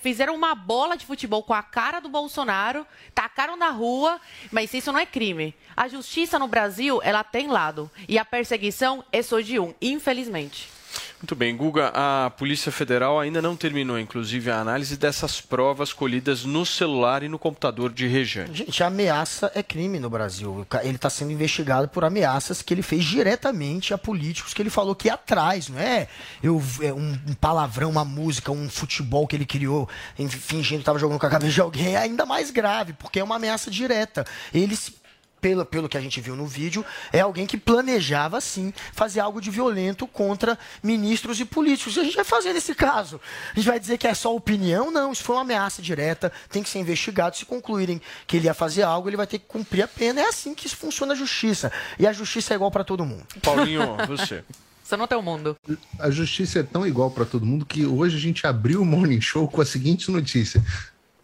fizeram 0.00 0.36
uma 0.36 0.54
bola 0.54 0.96
de 0.96 1.04
futebol 1.04 1.42
com 1.42 1.54
a 1.54 1.62
cara 1.64 1.98
do 1.98 2.08
Bolsonaro, 2.08 2.86
tacaram 3.12 3.56
na 3.56 3.70
rua, 3.70 4.20
mas 4.52 4.72
isso 4.72 4.92
não 4.92 5.00
é 5.00 5.06
crime. 5.06 5.52
A 5.76 5.88
justiça 5.88 6.38
no 6.38 6.46
Brasil, 6.46 7.00
ela 7.02 7.24
tem 7.24 7.48
lado. 7.48 7.90
E 8.06 8.18
a 8.18 8.24
perseguição 8.24 9.04
é 9.10 9.20
só 9.20 9.40
de 9.40 9.58
um, 9.58 9.74
infelizmente. 9.82 10.77
Muito 11.20 11.34
bem, 11.34 11.56
Guga, 11.56 11.90
a 11.92 12.30
Polícia 12.30 12.70
Federal 12.70 13.18
ainda 13.18 13.42
não 13.42 13.56
terminou, 13.56 13.98
inclusive, 13.98 14.52
a 14.52 14.60
análise 14.60 14.96
dessas 14.96 15.40
provas 15.40 15.92
colhidas 15.92 16.44
no 16.44 16.64
celular 16.64 17.24
e 17.24 17.28
no 17.28 17.40
computador 17.40 17.92
de 17.92 18.06
Rejane. 18.06 18.54
Gente, 18.54 18.84
ameaça 18.84 19.50
é 19.52 19.60
crime 19.60 19.98
no 19.98 20.08
Brasil. 20.08 20.64
Ele 20.80 20.94
está 20.94 21.10
sendo 21.10 21.32
investigado 21.32 21.88
por 21.88 22.04
ameaças 22.04 22.62
que 22.62 22.72
ele 22.72 22.82
fez 22.82 23.04
diretamente 23.04 23.92
a 23.92 23.98
políticos 23.98 24.54
que 24.54 24.62
ele 24.62 24.70
falou 24.70 24.94
que 24.94 25.10
atrás, 25.10 25.68
não 25.68 25.80
é? 25.80 26.06
Eu, 26.40 26.62
é 26.82 26.92
um, 26.92 27.18
um 27.26 27.34
palavrão, 27.34 27.90
uma 27.90 28.04
música, 28.04 28.52
um 28.52 28.70
futebol 28.70 29.26
que 29.26 29.34
ele 29.34 29.46
criou 29.46 29.88
fingindo 30.28 30.78
que 30.78 30.82
estava 30.82 31.00
jogando 31.00 31.18
com 31.18 31.26
a 31.26 31.30
cabeça 31.30 31.52
de 31.52 31.60
alguém 31.60 31.94
é 31.94 31.98
ainda 31.98 32.24
mais 32.24 32.52
grave, 32.52 32.92
porque 32.92 33.18
é 33.18 33.24
uma 33.24 33.36
ameaça 33.36 33.72
direta. 33.72 34.24
Ele 34.54 34.76
se 34.76 34.94
pelo, 35.40 35.64
pelo 35.64 35.88
que 35.88 35.96
a 35.96 36.00
gente 36.00 36.20
viu 36.20 36.36
no 36.36 36.46
vídeo, 36.46 36.84
é 37.12 37.20
alguém 37.20 37.46
que 37.46 37.56
planejava, 37.56 38.40
sim, 38.40 38.72
fazer 38.92 39.20
algo 39.20 39.40
de 39.40 39.50
violento 39.50 40.06
contra 40.06 40.58
ministros 40.82 41.40
e 41.40 41.44
políticos. 41.44 41.96
E 41.96 42.00
a 42.00 42.04
gente 42.04 42.16
vai 42.16 42.24
fazer 42.24 42.52
nesse 42.52 42.74
caso? 42.74 43.20
A 43.52 43.56
gente 43.56 43.68
vai 43.68 43.80
dizer 43.80 43.98
que 43.98 44.06
é 44.06 44.14
só 44.14 44.34
opinião? 44.34 44.90
Não, 44.90 45.12
isso 45.12 45.22
foi 45.22 45.36
uma 45.36 45.42
ameaça 45.42 45.80
direta, 45.82 46.32
tem 46.50 46.62
que 46.62 46.68
ser 46.68 46.78
investigado. 46.78 47.36
Se 47.36 47.44
concluírem 47.44 48.00
que 48.26 48.36
ele 48.36 48.46
ia 48.46 48.54
fazer 48.54 48.82
algo, 48.82 49.08
ele 49.08 49.16
vai 49.16 49.26
ter 49.26 49.38
que 49.38 49.46
cumprir 49.46 49.82
a 49.82 49.88
pena. 49.88 50.20
É 50.20 50.28
assim 50.28 50.54
que 50.54 50.66
isso 50.66 50.76
funciona 50.76 51.12
a 51.12 51.16
justiça. 51.16 51.72
E 51.98 52.06
a 52.06 52.12
justiça 52.12 52.54
é 52.54 52.56
igual 52.56 52.70
para 52.70 52.84
todo 52.84 53.04
mundo. 53.04 53.26
Paulinho, 53.42 53.96
você. 54.06 54.44
Você 54.82 54.96
não 54.96 55.06
tem 55.06 55.18
o 55.18 55.22
mundo. 55.22 55.54
A 55.98 56.10
justiça 56.10 56.60
é 56.60 56.62
tão 56.62 56.86
igual 56.86 57.10
para 57.10 57.26
todo 57.26 57.44
mundo 57.44 57.66
que 57.66 57.84
hoje 57.84 58.16
a 58.16 58.18
gente 58.18 58.46
abriu 58.46 58.80
o 58.80 58.86
Morning 58.86 59.20
Show 59.20 59.46
com 59.46 59.60
a 59.60 59.64
seguinte 59.66 60.10
notícia. 60.10 60.64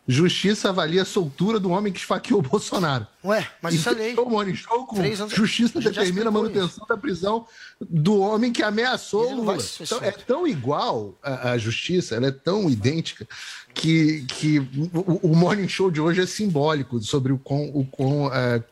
Justiça 0.06 0.68
avalia 0.68 1.00
a 1.00 1.04
soltura 1.04 1.58
do 1.58 1.70
homem 1.70 1.90
que 1.92 1.98
esfaqueou 1.98 2.40
o 2.40 2.42
Bolsonaro. 2.42 3.06
Ué, 3.24 3.48
mas 3.62 3.72
E 3.72 3.76
isso 3.78 3.88
é 3.88 3.92
lei. 3.92 4.08
fechou 4.10 4.26
o 4.26 4.30
Morning 4.30 4.54
Show 4.54 4.86
com 4.86 5.00
anos- 5.00 5.32
Justiça 5.32 5.80
determina 5.80 6.28
a 6.28 6.30
manutenção 6.30 6.86
da 6.86 6.96
prisão 6.96 7.46
do 7.80 8.18
homem 8.20 8.52
que 8.52 8.62
ameaçou 8.62 9.32
o 9.32 9.36
Lula. 9.36 9.56
Então, 9.80 9.98
é 10.02 10.10
tão 10.10 10.46
igual 10.46 11.18
a, 11.22 11.56
justiça, 11.56 12.14
ela 12.16 12.26
é 12.26 12.30
tão 12.30 12.68
idêntica 12.68 13.26
que, 13.72 14.26
que 14.28 14.58
o, 14.92 15.30
o 15.30 15.34
Morning 15.34 15.68
Show 15.68 15.90
de 15.90 16.02
hoje 16.02 16.20
é 16.20 16.26
simbólico 16.26 17.00
sobre 17.02 17.32
o 17.32 17.38
quão, 17.38 17.70
o 17.74 17.86
quão 17.86 18.30
é, 18.30 18.62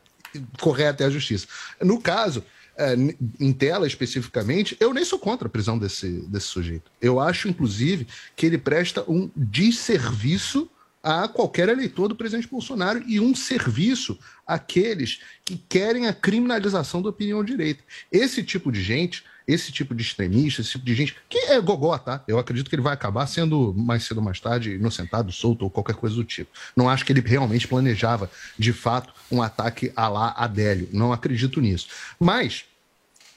correta 0.61 1.05
é 1.05 1.07
a 1.07 1.11
justiça. 1.11 1.47
No 1.81 1.99
caso, 1.99 2.45
é, 2.77 2.95
em 3.41 3.53
tela 3.55 3.87
especificamente, 3.87 4.77
eu 4.79 4.93
nem 4.93 5.05
sou 5.05 5.19
contra 5.19 5.47
a 5.49 5.51
prisão 5.51 5.79
desse, 5.79 6.09
desse 6.29 6.47
sujeito. 6.49 6.91
Eu 7.01 7.19
acho, 7.19 7.49
inclusive, 7.49 8.07
que 8.37 8.45
ele 8.45 8.59
presta 8.59 9.03
um 9.09 9.31
desserviço 9.35 10.69
a 11.03 11.27
qualquer 11.27 11.69
eleitor 11.69 12.09
do 12.09 12.15
presidente 12.15 12.49
Bolsonaro 12.49 13.03
e 13.07 13.19
um 13.19 13.35
serviço 13.35 14.19
àqueles 14.47 15.21
que 15.45 15.57
querem 15.57 16.07
a 16.07 16.13
criminalização 16.13 17.03
da 17.03 17.09
opinião 17.09 17.43
direita. 17.43 17.83
Esse 18.11 18.43
tipo 18.43 18.71
de 18.71 18.83
gente, 18.83 19.25
esse 19.47 19.73
tipo 19.73 19.95
de 19.95 20.03
extremista, 20.03 20.61
esse 20.61 20.71
tipo 20.71 20.85
de 20.85 20.95
gente, 20.95 21.17
que 21.29 21.39
é 21.39 21.61
gogó, 21.61 21.99
tá? 21.99 22.23
Eu 22.29 22.39
acredito 22.39 22.69
que 22.69 22.77
ele 22.77 22.83
vai 22.83 22.95
acabar 22.95 23.27
sendo 23.27 23.75
mais 23.77 24.05
cedo 24.05 24.19
ou 24.19 24.25
mais 24.25 24.39
tarde 24.39 24.75
inocentado, 24.75 25.33
solto 25.33 25.63
ou 25.63 25.71
qualquer 25.71 25.97
coisa 25.97 26.15
do 26.15 26.25
tipo. 26.25 26.51
Não 26.77 26.89
acho 26.89 27.05
que 27.05 27.13
ele 27.13 27.21
realmente 27.21 27.67
planejava, 27.67 28.31
de 28.57 28.73
fato, 28.73 29.13
um 29.31 29.43
ataque 29.43 29.93
a 29.97 30.09
lá 30.09 30.35
Adélio. 30.37 30.89
Não 30.93 31.13
acredito 31.13 31.61
nisso. 31.61 31.89
Mas 32.21 32.65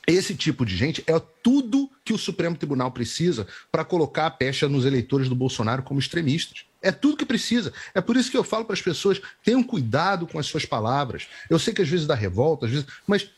esse 0.07 0.35
tipo 0.35 0.65
de 0.65 0.75
gente 0.75 1.03
é 1.07 1.19
tudo 1.41 1.89
que 2.03 2.13
o 2.13 2.17
Supremo 2.17 2.55
Tribunal 2.55 2.91
precisa 2.91 3.47
para 3.71 3.83
colocar 3.83 4.27
a 4.27 4.31
pecha 4.31 4.69
nos 4.69 4.85
eleitores 4.85 5.27
do 5.27 5.35
Bolsonaro 5.35 5.83
como 5.83 5.99
extremistas. 5.99 6.65
É 6.81 6.91
tudo 6.91 7.17
que 7.17 7.25
precisa. 7.25 7.73
É 7.93 8.01
por 8.01 8.15
isso 8.15 8.29
que 8.29 8.37
eu 8.37 8.43
falo 8.43 8.65
para 8.65 8.75
as 8.75 8.81
pessoas: 8.81 9.19
tenham 9.43 9.63
cuidado 9.63 10.27
com 10.27 10.37
as 10.37 10.45
suas 10.45 10.65
palavras. 10.65 11.27
Eu 11.49 11.57
sei 11.57 11.73
que 11.73 11.81
às 11.81 11.89
vezes 11.89 12.05
dá 12.05 12.13
revolta, 12.13 12.67
às 12.67 12.71
vezes, 12.71 12.85
mas 13.07 13.29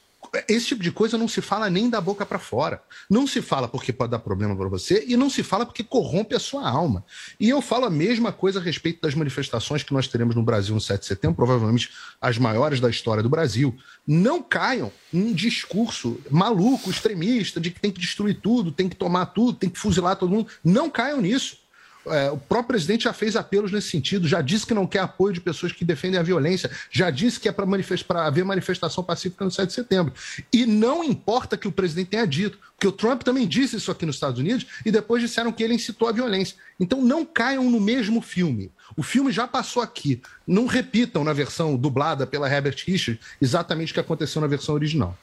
esse 0.47 0.67
tipo 0.67 0.83
de 0.83 0.91
coisa 0.91 1.17
não 1.17 1.27
se 1.27 1.41
fala 1.41 1.69
nem 1.69 1.89
da 1.89 2.01
boca 2.01 2.25
para 2.25 2.39
fora. 2.39 2.81
Não 3.09 3.25
se 3.25 3.41
fala 3.41 3.67
porque 3.67 3.93
pode 3.93 4.11
dar 4.11 4.19
problema 4.19 4.55
para 4.55 4.67
você 4.67 5.05
e 5.07 5.15
não 5.15 5.29
se 5.29 5.43
fala 5.43 5.65
porque 5.65 5.83
corrompe 5.83 6.35
a 6.35 6.39
sua 6.39 6.69
alma. 6.69 7.05
E 7.39 7.49
eu 7.49 7.61
falo 7.61 7.85
a 7.85 7.89
mesma 7.89 8.31
coisa 8.31 8.59
a 8.59 8.61
respeito 8.61 9.01
das 9.01 9.15
manifestações 9.15 9.83
que 9.83 9.93
nós 9.93 10.07
teremos 10.07 10.35
no 10.35 10.43
Brasil 10.43 10.73
no 10.73 10.81
7 10.81 11.01
de 11.01 11.07
setembro, 11.07 11.35
provavelmente 11.35 11.91
as 12.21 12.37
maiores 12.37 12.79
da 12.79 12.89
história 12.89 13.23
do 13.23 13.29
Brasil. 13.29 13.75
Não 14.05 14.41
caiam 14.41 14.91
em 15.13 15.33
discurso 15.33 16.19
maluco, 16.29 16.89
extremista, 16.89 17.59
de 17.59 17.71
que 17.71 17.79
tem 17.79 17.91
que 17.91 17.99
destruir 17.99 18.39
tudo, 18.41 18.71
tem 18.71 18.89
que 18.89 18.95
tomar 18.95 19.27
tudo, 19.27 19.57
tem 19.57 19.69
que 19.69 19.79
fuzilar 19.79 20.15
todo 20.15 20.31
mundo. 20.31 20.47
Não 20.63 20.89
caiam 20.89 21.21
nisso. 21.21 21.66
É, 22.11 22.31
o 22.31 22.37
próprio 22.37 22.69
presidente 22.69 23.05
já 23.05 23.13
fez 23.13 23.35
apelos 23.35 23.71
nesse 23.71 23.89
sentido, 23.89 24.27
já 24.27 24.41
disse 24.41 24.65
que 24.65 24.73
não 24.73 24.87
quer 24.87 24.99
apoio 24.99 25.33
de 25.33 25.41
pessoas 25.41 25.71
que 25.71 25.85
defendem 25.85 26.19
a 26.19 26.23
violência, 26.23 26.69
já 26.91 27.09
disse 27.09 27.39
que 27.39 27.47
é 27.47 27.51
para 27.51 27.65
manifest... 27.65 28.05
haver 28.09 28.43
manifestação 28.43 29.03
pacífica 29.03 29.43
no 29.43 29.51
7 29.51 29.67
de 29.67 29.73
setembro. 29.73 30.13
E 30.51 30.65
não 30.65 31.03
importa 31.03 31.57
que 31.57 31.67
o 31.67 31.71
presidente 31.71 32.09
tenha 32.09 32.25
dito, 32.25 32.57
porque 32.75 32.87
o 32.87 32.91
Trump 32.91 33.23
também 33.23 33.47
disse 33.47 33.75
isso 33.75 33.91
aqui 33.91 34.05
nos 34.05 34.15
Estados 34.15 34.39
Unidos 34.39 34.67
e 34.85 34.91
depois 34.91 35.21
disseram 35.21 35.51
que 35.51 35.63
ele 35.63 35.73
incitou 35.73 36.07
a 36.07 36.11
violência. 36.11 36.55
Então 36.79 37.01
não 37.01 37.25
caiam 37.25 37.69
no 37.69 37.79
mesmo 37.79 38.21
filme. 38.21 38.71
O 38.95 39.03
filme 39.03 39.31
já 39.31 39.47
passou 39.47 39.81
aqui. 39.81 40.21
Não 40.45 40.65
repitam 40.65 41.23
na 41.23 41.33
versão 41.33 41.75
dublada 41.75 42.27
pela 42.27 42.51
Herbert 42.51 42.83
Richards 42.85 43.19
exatamente 43.41 43.91
o 43.91 43.93
que 43.93 43.99
aconteceu 43.99 44.41
na 44.41 44.47
versão 44.47 44.75
original. 44.75 45.17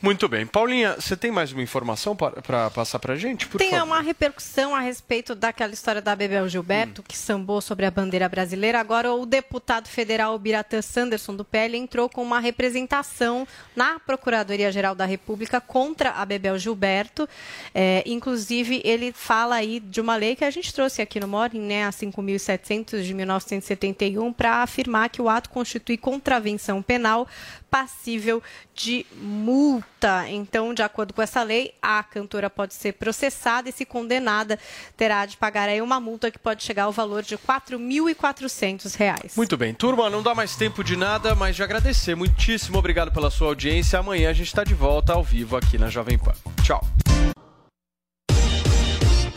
Muito 0.00 0.28
bem. 0.28 0.46
Paulinha, 0.46 0.94
você 0.94 1.16
tem 1.16 1.32
mais 1.32 1.50
uma 1.52 1.60
informação 1.60 2.14
para 2.14 2.70
passar 2.70 3.00
para 3.00 3.16
gente? 3.16 3.48
Por 3.48 3.58
Tem 3.58 3.70
favor. 3.70 3.84
uma 3.84 4.00
repercussão 4.00 4.72
a 4.72 4.78
respeito 4.78 5.34
daquela 5.34 5.72
história 5.72 6.00
da 6.00 6.14
Bebel 6.14 6.48
Gilberto, 6.48 7.02
que 7.02 7.18
sambou 7.18 7.60
sobre 7.60 7.84
a 7.84 7.90
bandeira 7.90 8.28
brasileira. 8.28 8.78
Agora, 8.78 9.12
o 9.12 9.26
deputado 9.26 9.88
federal 9.88 10.38
Biratã 10.38 10.80
Sanderson, 10.80 11.34
do 11.34 11.44
PL, 11.44 11.76
entrou 11.76 12.08
com 12.08 12.22
uma 12.22 12.38
representação 12.38 13.46
na 13.74 13.98
Procuradoria-Geral 13.98 14.94
da 14.94 15.04
República 15.04 15.60
contra 15.60 16.10
a 16.10 16.24
Bebel 16.24 16.56
Gilberto. 16.58 17.28
É, 17.74 18.04
inclusive, 18.06 18.80
ele 18.84 19.12
fala 19.12 19.56
aí 19.56 19.80
de 19.80 20.00
uma 20.00 20.14
lei 20.14 20.36
que 20.36 20.44
a 20.44 20.50
gente 20.50 20.72
trouxe 20.72 21.02
aqui 21.02 21.18
no 21.18 21.26
Morning, 21.26 21.62
né, 21.62 21.84
a 21.84 21.90
5.700 21.90 23.02
de 23.02 23.12
1971, 23.14 24.32
para 24.32 24.62
afirmar 24.62 25.08
que 25.08 25.20
o 25.20 25.28
ato 25.28 25.50
constitui 25.50 25.96
contravenção 25.96 26.80
penal 26.80 27.26
passível 27.68 28.40
de 28.74 29.04
multa. 29.20 29.87
Então, 30.28 30.72
de 30.74 30.82
acordo 30.82 31.12
com 31.12 31.22
essa 31.22 31.42
lei, 31.42 31.74
a 31.80 32.02
cantora 32.02 32.48
pode 32.48 32.74
ser 32.74 32.92
processada 32.92 33.68
e, 33.68 33.72
se 33.72 33.84
condenada, 33.84 34.58
terá 34.96 35.26
de 35.26 35.36
pagar 35.36 35.68
aí 35.68 35.80
uma 35.80 35.98
multa 35.98 36.30
que 36.30 36.38
pode 36.38 36.62
chegar 36.62 36.84
ao 36.84 36.92
valor 36.92 37.22
de 37.22 37.36
4.400 37.36 38.94
reais. 38.96 39.32
Muito 39.36 39.56
bem, 39.56 39.74
turma, 39.74 40.10
não 40.10 40.22
dá 40.22 40.34
mais 40.34 40.56
tempo 40.56 40.84
de 40.84 40.96
nada, 40.96 41.34
mas 41.34 41.56
de 41.56 41.62
agradecer. 41.62 42.14
Muitíssimo 42.14 42.78
obrigado 42.78 43.12
pela 43.12 43.30
sua 43.30 43.48
audiência. 43.48 43.98
Amanhã 43.98 44.30
a 44.30 44.32
gente 44.32 44.48
está 44.48 44.64
de 44.64 44.74
volta 44.74 45.12
ao 45.14 45.24
vivo 45.24 45.56
aqui 45.56 45.78
na 45.78 45.88
Jovem 45.88 46.18
Pan. 46.18 46.32
Tchau. 46.62 46.84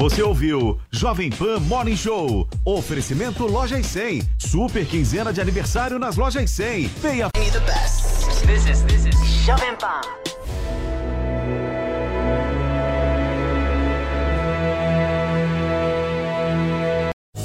Você 0.01 0.23
ouviu 0.23 0.79
Jovem 0.89 1.29
Pan 1.29 1.59
Morning 1.59 1.95
Show. 1.95 2.49
Oferecimento 2.65 3.45
Lojas 3.45 3.85
100. 3.85 4.23
Super 4.39 4.83
quinzena 4.83 5.31
de 5.31 5.39
aniversário 5.39 5.99
nas 5.99 6.17
Lojas 6.17 6.49
100. 6.49 6.87
Venha. 6.87 7.29
the 7.33 7.59
best. 7.59 8.45
This 8.47 8.65
is 8.65 8.83
this 8.85 9.05
is 9.05 9.15
Jovem 9.45 9.75
Pan. 9.77 10.01